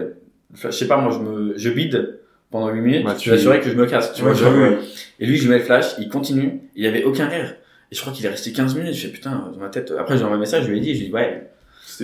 Enfin, 0.55 0.71
je 0.71 0.77
sais 0.77 0.87
pas, 0.87 0.97
moi, 0.99 1.13
je 1.13 1.19
me, 1.19 1.59
je 1.59 1.71
bide 1.71 2.21
pendant 2.51 2.69
8 2.71 2.81
minutes, 2.81 3.05
Bah, 3.05 3.15
je 3.17 3.23
tu- 3.23 3.31
vais 3.31 3.37
assurer 3.37 3.61
que 3.61 3.69
je 3.69 3.75
me 3.75 3.87
casse, 3.87 4.13
tu 4.13 4.23
Ouais, 4.23 4.33
vois. 4.33 4.51
ouais. 4.53 4.79
Et 5.19 5.27
lui, 5.27 5.37
je 5.37 5.43
lui 5.43 5.51
mets 5.51 5.59
le 5.59 5.65
flash, 5.65 5.87
il 5.99 6.09
continue, 6.09 6.61
il 6.77 6.85
y 6.85 6.87
avait 6.87 7.03
aucun 7.05 7.27
rire. 7.27 7.55
Et 7.93 7.97
je 7.97 8.01
crois 8.01 8.13
qu'il 8.13 8.25
est 8.25 8.29
resté 8.29 8.53
15 8.53 8.77
minutes, 8.77 8.95
je 8.95 9.07
fais 9.09 9.13
putain, 9.13 9.51
dans 9.53 9.61
ma 9.61 9.69
tête. 9.69 9.93
Après, 9.99 10.17
j'ai 10.17 10.23
envoyé 10.23 10.37
un 10.37 10.41
message, 10.41 10.65
je 10.65 10.71
lui 10.71 10.79
ai 10.79 10.81
dit, 10.81 10.95
je 10.95 10.99
lui 11.01 11.05
ai 11.07 11.09
dit, 11.09 11.15
ouais, 11.15 11.51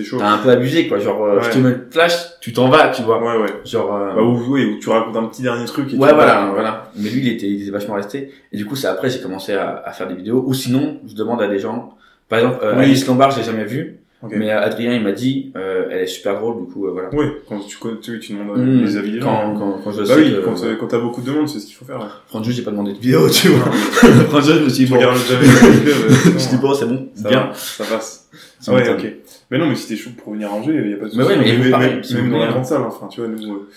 Chaud. 0.03 0.17
t'as 0.19 0.29
un 0.31 0.37
peu 0.37 0.49
abusé, 0.49 0.87
quoi. 0.87 0.99
Genre, 0.99 1.23
euh, 1.23 1.35
Ouais. 1.37 1.43
je 1.43 1.49
te 1.51 1.57
mets 1.59 1.69
le 1.69 1.87
flash, 1.91 2.13
tu 2.41 2.53
t'en 2.53 2.69
vas, 2.69 2.89
tu 2.89 3.01
vois. 3.03 3.21
Ouais, 3.21 3.41
ouais. 3.41 3.53
Genre, 3.65 3.95
euh, 3.95 4.15
Bah, 4.15 4.21
ou, 4.23 4.41
oui, 4.49 4.65
où 4.65 4.79
tu 4.79 4.89
racontes 4.89 5.15
un 5.17 5.25
petit 5.25 5.41
dernier 5.41 5.65
truc. 5.65 5.93
Et 5.93 5.97
Ouais, 5.97 6.09
tu- 6.09 6.15
voilà, 6.15 6.49
voilà. 6.53 6.91
Mais 6.95 7.09
lui, 7.09 7.21
il 7.21 7.27
était, 7.29 7.47
il 7.47 7.61
était 7.61 7.71
vachement 7.71 7.95
resté. 7.95 8.31
Et 8.51 8.57
du 8.57 8.65
coup, 8.65 8.75
c'est 8.75 8.87
après, 8.87 9.09
j'ai 9.09 9.19
commencé 9.19 9.53
à, 9.53 9.81
à 9.85 9.91
faire 9.91 10.07
des 10.07 10.15
vidéos. 10.15 10.43
Ou 10.45 10.53
sinon, 10.53 10.97
je 11.07 11.13
demande 11.15 11.41
à 11.41 11.47
des 11.47 11.59
gens. 11.59 11.93
Par 12.29 12.39
exemple, 12.39 12.59
euh, 12.63 12.75
Oui. 12.77 12.83
Alice 12.83 13.05
Lombard, 13.07 13.31
je 13.31 13.37
l'ai 13.39 13.43
jamais 13.45 13.65
vue. 13.65 13.99
Ok. 14.23 14.31
Mais 14.35 14.49
euh, 14.51 14.59
Adrien, 14.63 14.93
il 14.93 15.03
m'a 15.03 15.11
dit, 15.11 15.51
euh, 15.55 15.85
elle 15.91 15.99
est 16.01 16.07
super 16.07 16.39
drôle, 16.39 16.65
du 16.65 16.73
coup, 16.73 16.87
euh, 16.87 16.91
voilà. 16.91 17.09
Oui, 17.13 17.25
quand 17.47 17.59
tu, 17.59 17.77
connais- 17.77 17.99
tu, 17.99 18.19
tu 18.19 18.33
demandes 18.33 18.57
Mmh, 18.57 18.83
les 18.83 18.97
avis 18.97 19.11
des 19.11 19.21
gens. 19.21 19.53
quand, 19.53 19.59
quand, 19.59 19.79
quand 19.83 19.91
je 19.91 19.99
Bah 19.99 20.05
sais 20.07 20.15
oui, 20.15 20.31
que- 20.33 20.39
quand, 20.43 20.63
euh, 20.63 20.75
quand 20.79 20.87
t'as 20.87 20.97
beaucoup 20.97 21.21
de 21.21 21.27
demandes, 21.27 21.47
c'est 21.47 21.59
ce 21.59 21.67
qu'il 21.67 21.75
faut 21.75 21.85
faire. 21.85 21.99
ouais. 21.99 22.05
Franchement, 22.27 22.51
j'ai 22.51 22.63
pas 22.63 22.71
demandé 22.71 22.93
de 22.93 22.97
vidéo, 22.97 23.29
tu 23.29 23.49
vois. 23.49 23.71
Franchement, 24.29 24.41
je 24.55 24.63
me 24.63 24.69
suis 24.69 24.85
dit, 24.85 24.89
bon. 24.91 24.97
regardes 24.97 25.17
jamais 25.19 25.45
je 25.45 25.49
me 25.49 26.13
c'est 26.33 26.39
suis 26.39 26.49
dit, 26.49 26.57
bon. 26.61 26.73
c'est 26.73 26.87
bon, 26.87 27.07
Ça 27.13 27.29
bien. 27.29 27.39
va, 27.41 27.53
ça 27.53 27.83
passe. 27.83 28.27
Ça 28.59 28.71
Ah 28.71 28.75
ouais, 28.75 28.89
ok. 28.89 29.05
Mais 29.49 29.57
non, 29.57 29.67
mais 29.67 29.75
si 29.75 29.87
t'es 29.87 29.95
chaud 29.95 30.09
pour 30.17 30.33
venir 30.33 30.49
à 30.49 30.53
Angers, 30.55 30.73
y 30.73 30.93
a 30.93 30.97
pas 30.97 31.05
de 31.05 31.09
souci. 31.09 31.17
Mais 31.19 31.23
ouais, 31.25 31.37
mais 31.37 31.45
même, 31.53 31.61
vous, 31.61 31.71
pareil, 31.71 31.93
même- 31.95 32.03
si 32.03 32.15
même 32.15 32.25
vous 32.25 32.31
dans 32.31 32.39
la 32.45 32.51
grande 32.51 32.65
salle, 32.65 32.81
enfin, 32.81 33.07
tu 33.07 33.21
vois, 33.21 33.29
nous, 33.29 33.53
euh, 33.55 33.69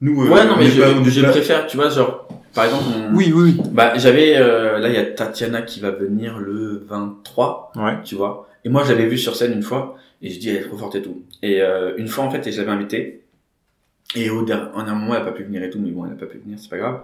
nous, 0.00 0.22
euh, 0.24 0.28
Ouais, 0.28 0.44
non, 0.46 0.52
on 0.54 0.58
mais 0.58 0.66
je, 0.66 0.80
pas- 0.80 1.02
je 1.10 1.20
pas- 1.20 1.30
préfère, 1.30 1.66
tu 1.66 1.76
vois, 1.76 1.88
genre, 1.90 2.28
par 2.54 2.64
exemple, 2.66 2.84
on- 2.96 3.16
Oui, 3.16 3.32
oui, 3.34 3.54
oui. 3.58 3.62
Bah, 3.72 3.92
j'avais, 3.96 4.36
euh, 4.36 4.78
là, 4.78 4.88
il 4.88 4.94
y 4.94 4.98
a 4.98 5.04
Tatiana 5.04 5.62
qui 5.62 5.80
va 5.80 5.90
venir 5.90 6.38
le 6.38 6.84
23, 6.88 7.72
Ouais. 7.76 7.98
tu 8.04 8.14
vois. 8.14 8.48
Et 8.64 8.68
moi, 8.68 8.84
je 8.84 8.90
l'avais 8.92 9.06
vue 9.06 9.18
sur 9.18 9.34
scène 9.34 9.52
une 9.52 9.62
fois, 9.62 9.96
et 10.22 10.30
je 10.30 10.38
dis, 10.38 10.50
elle 10.50 10.56
est 10.56 10.60
trop 10.68 10.76
forte 10.76 10.94
et 10.94 11.02
tout. 11.02 11.22
Et 11.42 11.60
euh, 11.60 11.94
une 11.96 12.08
fois, 12.08 12.24
en 12.24 12.30
fait, 12.30 12.46
et 12.46 12.52
je 12.52 12.58
l'avais 12.60 12.72
invitée, 12.72 13.22
et 14.14 14.30
au 14.30 14.42
der- 14.44 14.70
en 14.74 14.86
un 14.86 14.94
moment, 14.94 15.14
elle 15.16 15.22
a 15.22 15.24
pas 15.24 15.32
pu 15.32 15.42
venir 15.42 15.62
et 15.62 15.70
tout, 15.70 15.80
mais 15.80 15.90
bon, 15.90 16.06
elle 16.06 16.12
a 16.12 16.16
pas 16.16 16.26
pu 16.26 16.38
venir, 16.38 16.58
c'est 16.60 16.70
pas 16.70 16.78
grave. 16.78 17.00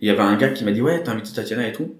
Et 0.00 0.06
il 0.06 0.08
y 0.08 0.10
avait 0.10 0.20
un 0.20 0.36
gars 0.36 0.50
qui 0.50 0.64
m'a 0.64 0.72
dit, 0.72 0.82
ouais, 0.82 1.02
t'as 1.02 1.12
invité 1.12 1.32
Tatiana 1.34 1.66
et 1.66 1.72
tout. 1.72 1.94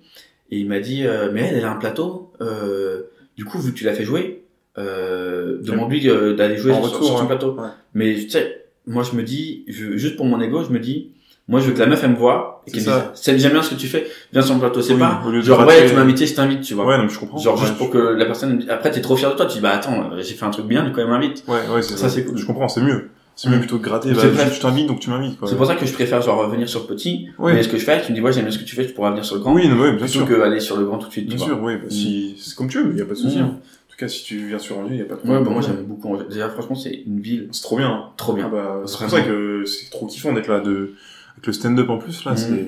Et 0.50 0.58
il 0.58 0.68
m'a 0.68 0.78
dit, 0.80 1.06
euh, 1.06 1.30
mais 1.32 1.40
elle, 1.48 1.56
elle 1.56 1.64
a 1.64 1.70
un 1.72 1.76
plateau, 1.76 2.32
euh, 2.42 3.04
du 3.36 3.44
coup, 3.46 3.58
vu 3.58 3.72
que 3.72 3.78
tu 3.78 3.84
l'as 3.84 3.94
fait 3.94 4.04
jouer, 4.04 4.43
euh, 4.78 5.58
demande-lui 5.62 6.08
euh, 6.08 6.34
d'aller 6.34 6.56
jouer 6.56 6.72
En 6.72 6.82
sur, 6.82 6.92
retour, 6.92 7.06
sur 7.06 7.18
son 7.18 7.26
plateau. 7.26 7.52
Ouais. 7.54 7.68
Mais 7.94 8.14
tu 8.16 8.30
sais, 8.30 8.64
moi 8.86 9.02
je 9.02 9.16
me 9.16 9.22
dis, 9.22 9.64
je, 9.68 9.96
juste 9.96 10.16
pour 10.16 10.26
mon 10.26 10.40
ego, 10.40 10.64
je 10.64 10.70
me 10.72 10.78
dis, 10.78 11.10
moi 11.48 11.60
je 11.60 11.66
veux 11.66 11.72
que 11.74 11.78
la 11.80 11.86
meuf 11.86 12.02
elle 12.02 12.10
me 12.10 12.16
voit 12.16 12.62
et 12.66 12.70
qu'elle 12.70 12.80
me 12.82 12.86
dise, 12.86 12.94
c'est 13.14 13.34
bien 13.34 13.62
ce 13.62 13.70
que 13.70 13.74
tu 13.78 13.86
fais, 13.86 14.06
viens 14.32 14.42
sur 14.42 14.54
le 14.54 14.60
plateau. 14.60 14.82
C'est 14.82 14.94
Oui, 14.94 14.98
pas 15.00 15.22
genre 15.42 15.66
ouais, 15.66 15.86
tu 15.86 15.94
m'as 15.94 16.00
invité, 16.00 16.26
je 16.26 16.34
t'invite, 16.34 16.62
tu 16.62 16.74
vois. 16.74 16.86
Ouais, 16.86 16.96
non, 16.96 17.04
mais 17.04 17.08
je 17.10 17.18
comprends. 17.18 17.38
Genre 17.38 17.54
Ouais, 17.54 17.60
juste 17.66 17.76
pour 17.78 17.90
que 17.90 17.98
la 17.98 18.24
personne, 18.26 18.64
après 18.68 18.90
t'es 18.90 19.00
trop 19.00 19.16
fier 19.16 19.30
de 19.30 19.36
toi, 19.36 19.46
tu 19.46 19.54
dis 19.56 19.60
bah 19.60 19.70
attends, 19.70 20.10
euh, 20.12 20.20
j'ai 20.22 20.34
fait 20.34 20.44
un 20.44 20.50
truc 20.50 20.66
bien, 20.66 20.84
du 20.84 20.92
coup 20.92 21.00
elle 21.00 21.08
m'invite. 21.08 21.44
Ouais, 21.46 21.58
ouais, 21.74 21.82
c'est 21.82 21.96
Ça, 21.96 22.08
c'est 22.08 22.24
cool. 22.24 22.36
Je 22.38 22.46
comprends, 22.46 22.68
c'est 22.68 22.80
mieux. 22.82 23.10
C'est 23.36 23.48
mieux 23.50 23.56
Mm. 23.56 23.60
plutôt 23.60 23.78
de 23.78 23.82
gratter, 23.82 24.12
bah, 24.12 24.20
je 24.22 24.54
je 24.54 24.60
t'invite, 24.60 24.86
donc 24.86 25.00
tu 25.00 25.10
m'invites, 25.10 25.36
quoi. 25.40 25.48
C'est 25.48 25.56
pour 25.56 25.66
ça 25.66 25.74
que 25.74 25.84
je 25.84 25.92
préfère 25.92 26.22
genre 26.22 26.38
revenir 26.38 26.68
sur 26.68 26.82
le 26.82 26.86
petit, 26.86 27.26
Ouais. 27.36 27.52
mais 27.52 27.64
ce 27.64 27.68
que 27.68 27.78
je 27.78 27.84
fais, 27.84 28.00
tu 28.00 28.12
me 28.12 28.16
dis 28.16 28.22
ouais 28.22 28.32
j'aime 28.32 28.44
bien 28.44 28.52
ce 28.52 28.58
que 28.60 28.64
tu 28.64 28.76
fais, 28.76 28.86
tu 28.86 28.92
pourras 28.92 29.10
venir 29.10 29.24
sur 29.24 29.34
le 29.34 29.40
grand. 29.40 29.52
Oui, 29.54 29.68
non, 29.68 29.74
ouais, 29.76 29.90
bien 29.90 29.98
plutôt 30.06 30.20
sûr. 30.20 30.26
que 30.28 30.40
aller 30.40 30.60
sur 30.60 30.76
le 30.76 30.84
grand 30.84 30.98
tout 30.98 31.08
de 31.08 31.12
suite. 31.12 31.26
Bien 31.26 31.36
tu 31.36 31.42
sûr, 31.44 31.58
vois. 31.58 31.72
oui, 31.72 31.78
bah, 31.82 31.86
si, 31.90 32.36
c'est 32.38 32.54
comme 32.54 32.68
tu 32.68 32.80
veux, 32.80 32.96
y 32.96 33.00
a 33.02 33.04
pas 33.04 33.14
de 33.14 33.18
souci. 33.18 33.38
Mm. 33.38 33.42
hein. 33.42 33.58
En 33.94 33.96
tout 33.96 34.04
cas, 34.06 34.08
si 34.08 34.24
tu 34.24 34.48
viens 34.48 34.58
sur 34.58 34.78
Angers, 34.78 34.96
y 34.96 35.00
a 35.02 35.04
pas 35.04 35.14
de 35.14 35.20
Ouais, 35.20 35.24
problème. 35.24 35.44
bah 35.44 35.50
moi 35.50 35.60
j'aime 35.62 35.84
beaucoup. 35.84 36.08
Angers. 36.14 36.24
Déjà 36.28 36.48
franchement 36.50 36.74
c'est 36.74 36.92
une 37.06 37.20
ville 37.20 37.48
C'est 37.52 37.62
trop 37.62 37.76
bien. 37.76 37.90
hein. 37.92 38.10
trop 38.16 38.32
bien. 38.32 38.46
Ah 38.46 38.48
bah, 38.50 38.82
c'est 38.86 38.98
pour 38.98 39.10
ça 39.10 39.20
que 39.22 39.64
c'est 39.66 39.90
trop 39.90 40.06
kiffant 40.06 40.32
d'être 40.32 40.48
là, 40.48 40.58
de, 40.60 40.94
avec 41.34 41.46
le 41.46 41.52
stand-up 41.52 41.88
en 41.90 41.98
plus, 41.98 42.24
là, 42.24 42.32
Mm. 42.32 42.36
c'est, 42.36 42.66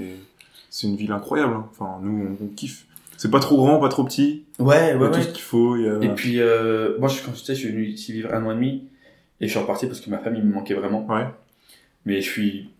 c'est 0.71 0.87
une 0.87 0.95
ville 0.97 1.11
incroyable, 1.11 1.55
hein. 1.55 1.67
Enfin, 1.73 1.99
nous, 2.03 2.37
on, 2.41 2.45
on 2.45 2.49
kiffe. 2.49 2.87
C'est 3.17 3.31
pas 3.31 3.41
trop 3.41 3.57
grand, 3.57 3.81
pas 3.81 3.89
trop 3.89 4.05
petit. 4.05 4.45
Ouais, 4.61 4.77
Il 4.77 4.89
y 4.89 4.91
a 4.93 4.97
ouais, 4.99 5.09
tout 5.11 5.17
ouais. 5.17 5.23
ce 5.23 5.29
qu'il 5.29 5.43
faut, 5.43 5.77
il 5.77 5.85
y 5.85 5.89
a... 5.89 5.99
Et 6.03 6.15
puis, 6.15 6.39
euh, 6.41 6.97
moi, 7.01 7.09
je, 7.09 7.21
quand 7.25 7.35
j'étais, 7.35 7.55
je 7.55 7.61
suis 7.61 7.69
venu 7.71 7.87
ici 7.87 8.13
vivre 8.13 8.33
un 8.33 8.45
an 8.45 8.53
et 8.53 8.55
demi, 8.55 8.85
et 9.41 9.47
je 9.47 9.51
suis 9.51 9.59
reparti 9.59 9.87
parce 9.87 10.01
que 10.01 10.11
ma 10.11 10.19
famille 10.19 10.43
me 10.43 10.53
manquait 10.53 10.75
vraiment. 10.75 11.07
Ouais. 11.07 11.27
Mais 12.05 12.21
je 12.21 12.31
suis, 12.31 12.71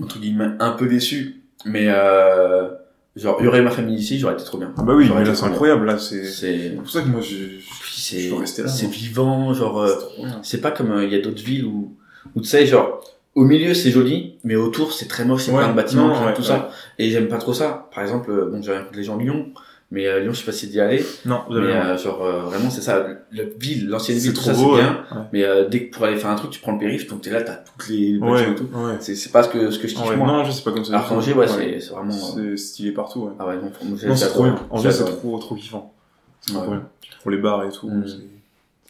entre 0.00 0.20
guillemets, 0.20 0.50
un 0.60 0.72
peu 0.72 0.86
déçu. 0.86 1.42
Mais, 1.64 1.86
euh, 1.88 2.68
genre, 3.16 3.36
il 3.40 3.44
y 3.44 3.48
aurait 3.48 3.62
ma 3.62 3.70
famille 3.70 3.96
ici, 3.96 4.18
j'aurais 4.18 4.34
été 4.34 4.44
trop 4.44 4.58
bien. 4.58 4.72
Ah 4.76 4.82
bah 4.82 4.94
oui, 4.94 5.10
mais 5.14 5.24
là, 5.24 5.34
c'est 5.34 5.44
incroyable, 5.44 5.86
là, 5.86 5.98
c'est, 5.98 6.24
c'est 6.24 6.76
pour 6.76 6.90
ça 6.90 7.02
que 7.02 7.08
moi, 7.08 7.20
je, 7.20 7.36
je, 7.58 8.30
veux 8.30 8.36
rester 8.36 8.62
là. 8.62 8.68
c'est 8.68 8.86
vivant, 8.86 9.52
genre, 9.52 9.80
euh, 9.80 9.94
C'est 10.42 10.60
pas 10.60 10.70
comme, 10.70 10.92
euh, 10.92 11.04
il 11.04 11.12
y 11.12 11.16
a 11.16 11.20
d'autres 11.20 11.42
villes 11.42 11.66
où, 11.66 11.94
où 12.34 12.40
tu 12.40 12.46
sais, 12.46 12.66
genre, 12.66 13.00
au 13.34 13.44
milieu 13.44 13.72
c'est 13.74 13.90
joli, 13.90 14.38
mais 14.44 14.56
autour 14.56 14.92
c'est 14.92 15.08
très 15.08 15.24
moche, 15.24 15.44
c'est 15.44 15.52
plein 15.52 15.68
de 15.68 15.74
bâtiments, 15.74 16.32
tout 16.34 16.42
ça. 16.42 16.70
Et 16.98 17.10
j'aime 17.10 17.28
pas 17.28 17.38
trop 17.38 17.54
ça. 17.54 17.88
Par 17.94 18.02
exemple, 18.02 18.30
euh, 18.30 18.50
bon, 18.50 18.62
j'ai 18.62 18.72
rien 18.72 18.82
contre 18.82 18.96
les 18.96 19.04
gens 19.04 19.16
de 19.16 19.22
Lyon, 19.22 19.46
mais 19.92 20.06
euh, 20.08 20.18
Lyon, 20.20 20.32
je 20.32 20.38
sais 20.40 20.44
pas 20.46 20.50
si 20.52 20.66
d'y 20.66 20.80
aller. 20.80 21.04
Non, 21.24 21.42
vous 21.48 21.54
Mais 21.60 21.66
avez 21.70 21.78
raison. 21.78 21.90
euh, 21.92 21.96
genre 21.98 22.22
euh, 22.24 22.40
vraiment 22.40 22.70
c'est 22.70 22.80
ça, 22.80 23.06
la 23.30 23.44
ville, 23.58 23.88
l'ancienne 23.88 24.16
C'est 24.18 24.24
ville, 24.24 24.32
tout 24.32 24.40
trop 24.42 24.50
ça 24.50 24.56
beau, 24.56 24.76
c'est 24.76 24.82
ouais. 24.82 24.88
bien. 24.88 25.04
Ouais. 25.12 25.24
Mais 25.32 25.44
euh, 25.44 25.68
dès 25.68 25.84
que 25.86 25.94
pour 25.94 26.04
aller 26.04 26.16
faire 26.16 26.30
un 26.30 26.34
truc, 26.34 26.50
tu 26.50 26.58
prends 26.60 26.72
le 26.72 26.78
périph, 26.78 27.06
donc 27.08 27.20
t'es 27.20 27.30
là, 27.30 27.42
t'as 27.42 27.56
toutes 27.56 27.88
les 27.90 28.18
Ouais, 28.18 28.42
et 28.50 28.54
tout. 28.56 28.64
ouais. 28.74 28.94
C'est 28.98 29.14
c'est 29.14 29.30
pas 29.30 29.44
ce 29.44 29.48
que 29.50 29.70
ce 29.70 29.78
que 29.78 29.86
je 29.86 29.94
kiffe 29.94 30.16
moi. 30.16 30.26
non, 30.26 30.44
je 30.44 30.50
sais 30.50 30.62
pas 30.64 30.72
comme 30.72 30.84
ça. 30.84 30.98
Alors 30.98 31.16
ouais, 31.36 31.46
c'est 31.46 31.78
c'est 31.80 31.90
vraiment. 31.92 32.12
euh, 32.36 32.56
C'est 32.56 32.56
stylé 32.56 32.90
partout, 32.92 33.20
ouais. 33.26 33.32
Ah 33.38 33.46
ouais, 33.46 33.54
non, 33.56 33.70
moi, 33.84 33.98
j'ai- 34.00 34.08
Non, 34.08 34.16
c'est 34.16 34.26
trop 34.28 34.42
bien. 34.44 34.56
Angers, 34.70 34.90
c'est 34.90 35.04
trop, 35.04 35.38
trop 35.38 35.54
kiffant. 35.54 35.92
C'est 36.40 36.52
Ouais. 36.54 36.62
trop 36.62 36.70
bien. 36.72 36.88
Pour 37.22 37.30
les 37.30 37.36
bars 37.38 37.62
et 37.64 37.68
tout, 37.68 37.88
Mm. 37.88 38.04
c'est, 38.06 38.14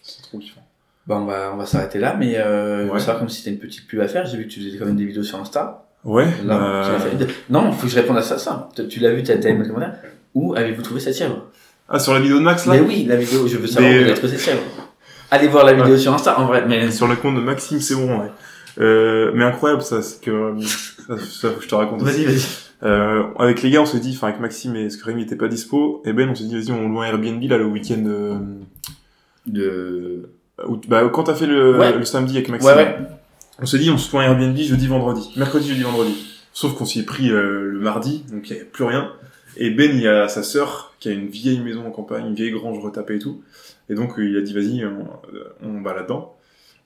c'est 0.03 0.23
trop 0.23 0.39
kiffant. 0.39 0.62
Bah 1.07 1.19
on 1.20 1.24
va 1.27 1.51
on 1.53 1.57
va 1.57 1.66
s'arrêter 1.66 1.99
là, 1.99 2.15
mais 2.16 2.35
euh, 2.37 2.89
Ouais. 2.89 3.01
savoir 3.01 3.19
comme 3.19 3.29
si 3.29 3.43
t'as 3.43 3.51
une 3.51 3.59
petite 3.59 3.89
pub 3.89 4.01
à 4.01 4.07
faire. 4.09 4.24
J'ai 4.24 4.37
vu 4.39 4.45
que 4.47 4.51
tu 4.53 4.61
faisais 4.65 4.79
quand 4.79 4.87
même 4.87 4.95
des 4.97 5.05
vidéos 5.05 5.24
sur 5.24 5.39
Insta. 5.41 5.85
Ouais, 6.05 6.27
Là, 6.45 6.83
fait. 6.99 7.27
Non, 7.51 7.70
faut 7.73 7.87
que 7.87 7.93
je 7.93 7.97
réponde 7.97 8.16
à 8.19 8.23
ça. 8.23 8.37
ça. 8.39 8.69
Tu- 8.89 8.99
l'as 9.01 9.12
vu, 9.12 9.23
t'as 9.23 9.37
t'as 9.39 9.51
aimé 9.51 9.61
le 9.65 9.66
commentaire? 9.73 9.95
Où 10.34 10.54
avez-vous 10.54 10.82
trouvé 10.82 11.00
cette 11.00 11.16
chèvre 11.16 11.46
Ah, 11.88 11.98
sur 11.98 12.14
la 12.14 12.20
vidéo 12.20 12.38
de 12.38 12.44
Max, 12.44 12.66
là? 12.66 12.74
Mais 12.74 12.80
oui, 12.80 13.04
la 13.09 13.16
vidéo. 13.16 13.46
Je 13.46 13.56
veux 13.59 13.66
savoir 13.66 13.92
où 13.92 13.94
avez 13.96 14.14
trouvé 14.14 14.28
cette 14.28 14.40
chèvre. 14.40 14.62
Allez 15.30 15.48
voir 15.48 15.64
la 15.64 15.72
vidéo 15.74 15.96
sur 15.96 16.12
Insta 16.12 16.38
en 16.38 16.46
vrai. 16.46 16.64
Mais 16.66 16.90
Sur 16.90 17.06
le 17.09 17.16
compte 17.16 17.36
de 17.36 17.40
Maxime 17.40 17.80
Sebron, 17.80 18.20
ouais. 18.20 18.30
Euh, 18.80 19.32
mais 19.34 19.44
incroyable, 19.44 19.82
ça, 19.82 20.00
c'est 20.02 20.20
que, 20.22 20.30
euh, 20.30 20.60
ça, 20.60 21.16
ça, 21.18 21.50
faut 21.50 21.56
que 21.59 21.62
je 21.64 21.68
te 21.68 21.74
raconte. 21.74 22.02
vas-y, 22.02 22.24
vas-y. 22.24 22.40
Euh, 22.84 23.22
avec 23.38 23.62
les 23.62 23.70
gars, 23.70 23.82
on 23.82 23.86
s'est 23.86 24.00
dit, 24.00 24.12
enfin, 24.16 24.28
avec 24.28 24.40
Maxime 24.40 24.74
et 24.76 24.88
Scream, 24.90 25.18
il 25.18 25.22
était 25.24 25.36
pas 25.36 25.48
dispo, 25.48 26.02
et 26.06 26.12
Ben, 26.14 26.28
on 26.30 26.34
s'est 26.34 26.44
dit, 26.44 26.54
vas-y, 26.59 26.72
on 26.72 26.88
loue 26.88 27.00
un 27.00 27.04
Airbnb, 27.06 27.42
là, 27.50 27.59
le 27.59 27.66
week-end, 27.66 28.02
euh, 28.06 28.34
De. 29.46 30.30
où- 30.66 30.80
bah, 30.88 31.09
quand 31.12 31.24
t'as 31.24 31.34
fait 31.34 31.46
le, 31.46 31.78
Ouais. 31.78 31.96
le 31.96 32.04
samedi 32.04 32.36
avec 32.36 32.48
Maxime. 32.48 32.70
Ouais, 32.70 32.76
ouais. 32.76 32.96
On 33.60 33.66
s'est 33.66 33.78
dit, 33.78 33.90
on 33.90 33.98
se 33.98 34.10
loue 34.12 34.20
un 34.20 34.24
Airbnb 34.24 34.56
jeudi, 34.56 34.86
vendredi. 34.86 35.30
Mercredi, 35.36 35.68
jeudi, 35.68 35.82
vendredi. 35.82 36.14
Sauf 36.52 36.74
qu'on 36.74 36.84
s'y 36.84 37.00
est 37.00 37.04
pris, 37.04 37.30
euh, 37.30 37.70
le 37.72 37.78
mardi, 37.80 38.24
donc 38.32 38.48
il 38.48 38.52
y 38.52 38.56
avait 38.56 38.64
plus 38.64 38.84
rien. 38.84 39.10
Et 39.57 39.70
Ben, 39.70 39.91
il 39.93 40.01
y 40.01 40.09
a 40.09 40.29
sa 40.29 40.43
sœur, 40.43 40.95
qui 41.01 41.09
a 41.09 41.12
une 41.12 41.27
vieille 41.29 41.61
maison 41.61 41.87
en 41.87 41.91
campagne, 41.91 42.27
une 42.27 42.35
vieille 42.35 42.53
grange 42.53 42.79
retapée 42.83 43.16
et 43.16 43.19
tout. 43.19 43.43
Et 43.89 43.95
donc, 43.95 44.19
euh, 44.19 44.24
il 44.29 44.37
a 44.37 44.41
dit, 44.41 44.53
vas-y, 44.55 44.85
on, 44.85 45.07
euh, 45.35 45.45
on 45.62 45.83
va 45.83 45.95
là-dedans. 45.95 46.37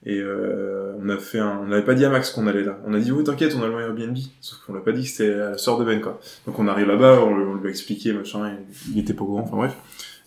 Et 0.05 0.19
euh, 0.21 0.93
on 1.03 1.09
a 1.09 1.17
fait 1.17 1.39
un... 1.41 1.61
On 1.63 1.67
n'avait 1.67 1.85
pas 1.85 1.95
dit 1.95 2.05
à 2.05 2.11
Max 2.11 2.31
qu'on 2.31 2.47
allait 2.47 2.63
là. 2.63 2.79
On 2.87 2.95
a 2.95 2.99
dit, 3.01 3.11
oui, 3.11 3.25
t'inquiète, 3.25 3.57
on 3.59 3.63
a 3.63 3.67
le 3.69 3.81
Airbnb. 3.81 4.17
Sauf 4.41 4.59
qu'on 4.65 4.75
l'a 4.75 4.81
pas 4.81 4.93
dit 4.93 5.03
que 5.03 5.09
c'était 5.09 5.35
la 5.35 5.59
sœur 5.59 5.79
de 5.79 5.85
Ben, 5.85 6.01
quoi. 6.01 6.21
Donc 6.47 6.59
on 6.59 6.69
arrive 6.69 6.87
là-bas, 6.87 7.21
on, 7.23 7.31
on 7.33 7.55
lui 7.55 7.67
a 7.67 7.71
expliqué, 7.71 8.13
machin, 8.13 8.47
et 8.47 8.53
il 8.93 8.99
était 9.01 9.15
pas 9.15 9.25
courant, 9.25 9.43
enfin 9.43 9.57
bref. 9.57 9.75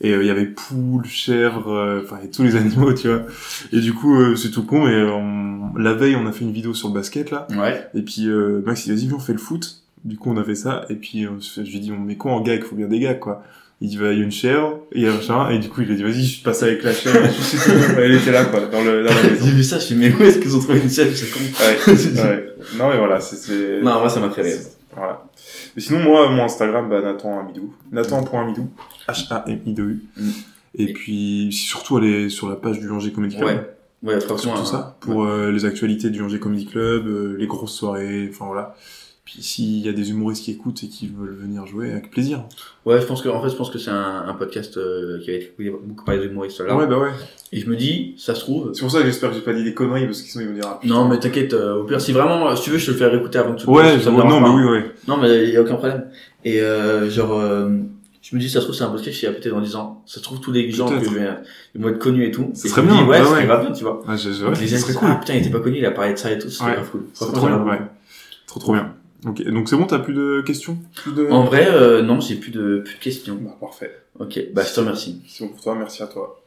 Et 0.02 0.14
euh, 0.14 0.22
il 0.24 0.28
y 0.28 0.30
avait 0.32 0.45
poules, 0.48 1.06
chèvres, 1.06 1.72
euh, 1.72 2.02
enfin, 2.03 2.18
et 2.24 2.30
tous 2.30 2.44
les 2.44 2.56
animaux, 2.57 2.94
tu 2.94 3.07
vois. 3.07 3.24
Et 3.72 3.80
du 3.80 3.94
coup, 3.94 4.20
euh, 4.20 4.36
c'est 4.36 4.49
tout 4.52 4.64
con, 4.66 4.86
mais 4.86 4.94
euh, 4.95 5.11
on- 5.14 5.74
la 5.78 5.94
veille, 5.94 6.16
on 6.16 6.26
a 6.26 6.32
fait 6.34 6.44
une 6.45 6.52
vidéo 6.53 6.74
sur 6.74 6.90
le 6.90 6.94
basket, 6.95 7.32
là. 7.32 7.48
Ouais. 7.52 7.88
Et 7.94 8.02
puis, 8.02 8.28
euh, 8.28 8.61
Max, 8.66 8.86
il 8.86 8.91
a 8.91 8.95
dit, 8.95 9.07
viens, 9.07 9.16
on 9.18 9.20
fait 9.20 9.34
le 9.34 9.40
foot. 9.40 9.84
Du 10.05 10.17
coup, 10.17 10.31
on 10.31 10.38
a 10.38 10.43
fait 10.43 10.55
ça. 10.55 10.85
Et 10.89 10.95
puis, 10.95 11.26
euh, 11.26 11.31
je 11.39 11.61
lui 11.61 11.77
ai 11.77 11.80
dit, 11.80 11.91
on 11.91 11.99
met 11.99 12.15
quoi 12.15 12.31
en 12.31 12.41
gag? 12.41 12.63
Faut 12.63 12.76
bien 12.76 12.88
des 12.88 12.99
gags, 12.99 13.19
quoi. 13.19 13.43
Il 13.81 13.89
dit, 13.89 13.97
bah, 13.97 14.11
il 14.11 14.19
y 14.19 14.21
a 14.21 14.26
une 14.26 14.31
chèvre, 14.31 14.81
et 14.91 14.99
il 14.99 15.03
y 15.03 15.07
a 15.07 15.13
machin. 15.13 15.49
Et 15.49 15.59
du 15.59 15.69
coup, 15.69 15.81
il 15.81 15.91
a 15.91 15.95
dit, 15.95 16.03
vas-y, 16.03 16.23
je 16.23 16.43
passe 16.43 16.63
avec 16.63 16.84
la 16.84 16.93
chèvre. 16.93 17.23
Et 17.23 17.30
je 17.30 17.63
tout. 17.63 17.95
Elle 17.97 18.15
était 18.15 18.31
là, 18.31 18.45
quoi, 18.45 18.61
dans, 18.61 18.84
le, 18.84 19.03
dans 19.03 19.13
la 19.13 19.23
maison. 19.23 19.45
J'ai 19.45 19.51
vu 19.51 19.63
ça, 19.63 19.80
je 19.80 19.85
suis 19.85 19.95
mais 19.95 20.13
où 20.13 20.21
est-ce 20.23 20.39
qu'ils 20.39 20.55
ont 20.55 20.59
trouvé 20.59 20.81
une 20.81 20.89
chèvre 20.89 21.15
C'est 21.15 21.31
con. 21.31 21.39
Ouais, 21.39 21.93
ouais. 22.23 22.55
Non, 22.77 22.89
mais 22.89 22.97
voilà, 22.97 23.19
c'est, 23.19 23.35
c'est... 23.35 23.81
Non, 23.81 23.99
moi 23.99 24.09
ça 24.09 24.19
m'a 24.19 24.30
fait 24.30 24.41
rire. 24.41 24.57
Voilà. 24.95 25.26
Mais 25.76 25.81
sinon, 25.81 25.99
moi, 25.99 26.30
mon 26.30 26.43
Instagram, 26.43 26.89
bah, 26.89 27.01
Nathan 27.01 27.39
Amidou. 27.39 27.73
Nathan.amidou. 27.91 28.69
H-A-M-I-D-U. 29.07 30.03
Mm. 30.17 30.30
Et 30.76 30.93
puis, 30.93 31.49
surtout, 31.51 31.97
aller 31.97 32.30
sur 32.30 32.49
la 32.49 32.55
page 32.55 32.80
du 32.80 32.89
Angers 32.89 33.11
Comedy 33.11 33.38
Club. 33.38 33.47
Ouais. 33.47 33.69
Ouais, 34.01 34.17
tout 34.19 34.34
hein, 34.34 34.63
ça, 34.63 34.95
pour 35.01 35.26
euh, 35.26 35.51
les 35.51 35.65
actualités 35.65 36.09
du 36.09 36.21
Angers 36.21 36.39
Comedy 36.39 36.65
Club, 36.65 37.05
euh, 37.05 37.35
les 37.38 37.47
grosses 37.47 37.73
soirées, 37.73 38.30
enfin 38.31 38.45
voilà. 38.45 38.76
Puis 39.31 39.43
s'il 39.43 39.85
y 39.85 39.88
a 39.88 39.91
des 39.93 40.10
humoristes 40.10 40.43
qui 40.43 40.51
écoutent 40.51 40.84
et 40.84 40.88
qui 40.88 41.07
veulent 41.07 41.35
venir 41.39 41.68
jouer, 41.68 41.91
avec 41.91 42.10
plaisir. 42.10 42.45
Ouais, 42.84 42.99
je 42.99 43.06
pense 43.06 43.22
que, 43.22 43.30
en 43.30 43.39
fait, 43.43 43.49
je 43.49 43.56
pense 43.56 43.69
que 43.69 43.77
c'est 43.77 43.91
un, 43.91 44.23
un 44.27 44.34
podcast 44.34 44.76
euh, 44.77 45.19
qui 45.19 45.27
va 45.30 45.38
être 45.38 45.56
beaucoup 45.85 46.03
parlé 46.03 46.27
d'humoristes 46.27 46.60
là. 46.61 46.76
Ouais, 46.76 46.88
bah 46.88 46.97
ouais. 46.97 47.11
Et 47.51 47.60
je 47.60 47.69
me 47.69 47.76
dis, 47.76 48.15
ça 48.18 48.34
se 48.34 48.39
trouve. 48.39 48.72
C'est 48.73 48.81
pour 48.81 48.89
ça 48.89 48.99
que 49.01 49.06
j'espère 49.06 49.30
que 49.30 49.35
j'ai 49.35 49.41
pas 49.41 49.53
dit 49.53 49.64
des 49.64 49.76
conneries, 49.76 50.06
parce 50.07 50.23
qu'ils 50.23 50.31
sont, 50.31 50.39
ils 50.39 50.47
vont 50.47 50.53
dire, 50.56 50.64
ah. 50.65 50.80
Non, 50.84 51.07
mais 51.07 51.19
t'inquiète, 51.19 51.53
euh, 51.53 51.76
au 51.76 51.84
pire, 51.84 52.01
si 52.01 52.11
vraiment, 52.11 52.56
si 52.56 52.64
tu 52.64 52.69
veux, 52.72 52.80
je 52.80 52.88
te 52.88 52.91
le 52.91 52.97
fais 52.97 53.06
réécouter 53.06 53.38
avant 53.38 53.53
que 53.53 53.61
tu 53.61 53.69
Ouais, 53.69 53.99
ça 53.99 54.10
non, 54.10 54.39
mais 54.41 54.49
oui, 54.49 54.64
ouais. 54.64 54.91
Non, 55.07 55.18
mais 55.18 55.43
il 55.43 55.49
y 55.51 55.57
a 55.57 55.61
aucun 55.61 55.76
problème. 55.76 56.06
Et 56.43 56.60
euh, 56.61 57.07
genre, 57.11 57.34
euh, 57.39 57.69
je 58.23 58.35
me 58.35 58.41
dis, 58.41 58.49
ça 58.49 58.61
se 58.61 58.65
trouve, 58.65 58.76
c'est 58.76 58.84
un 58.84 58.89
podcast 58.89 59.19
qui 59.19 59.27
va 59.27 59.34
peut-être 59.34 59.53
en 59.53 59.61
disant, 59.61 60.01
ça 60.07 60.15
se 60.19 60.23
trouve, 60.23 60.39
tous 60.39 60.51
les 60.51 60.72
gens 60.72 60.88
que 60.89 61.06
je 61.06 61.10
vais, 61.11 61.27
ils 61.76 61.81
vont 61.81 61.89
être 61.89 61.99
connus 61.99 62.26
et 62.26 62.31
tout. 62.31 62.49
Ça 62.56 62.68
serait 62.68 62.81
bien, 62.81 63.06
ouais, 63.06 63.19
ça 63.19 63.26
serait 63.26 63.45
grave 63.45 63.65
bien, 63.68 63.72
tu 63.73 63.84
vois. 63.84 64.01
Ouais, 64.10 64.18
je- 64.18 64.30
les 64.30 64.34
ça 64.68 64.76
gens 64.77 64.81
serait 64.81 64.93
cool. 64.93 65.07
ah 65.11 65.15
putain, 65.22 65.34
il 65.35 65.39
était 65.41 65.51
pas 65.51 65.60
connu, 65.60 65.77
il 65.77 65.85
a 65.85 65.91
parlé 65.91 66.14
de 66.14 66.18
ça 66.18 66.31
et 66.31 66.39
tout, 66.39 66.49
c'est 66.49 66.64
Ouais. 66.64 66.73
grave 66.73 66.89
cool. 66.89 67.03
Trop 67.14 67.45
bien, 67.47 67.64
ouais. 67.64 67.80
Trop 68.47 68.60
trop 68.60 68.73
bien. 68.73 68.95
Ok, 69.25 69.43
donc 69.43 69.67
c'est 69.67 69.75
bon, 69.75 69.85
t'as 69.85 69.99
plus 69.99 70.13
de 70.13 70.41
questions 70.45 70.77
plus 70.95 71.13
de... 71.13 71.27
En 71.29 71.43
vrai, 71.43 71.67
euh, 71.69 72.01
non, 72.01 72.19
j'ai 72.21 72.35
plus 72.35 72.51
de, 72.51 72.81
plus 72.85 72.95
de 72.95 72.99
questions. 72.99 73.37
Bah, 73.41 73.57
parfait. 73.59 73.91
Ok, 74.17 74.39
bah, 74.53 74.63
je 74.67 74.73
te 74.73 74.79
remercie. 74.79 75.21
C'est 75.27 75.43
bon 75.43 75.51
pour 75.51 75.61
toi, 75.61 75.75
merci 75.75 76.03
à 76.03 76.07
toi. 76.07 76.37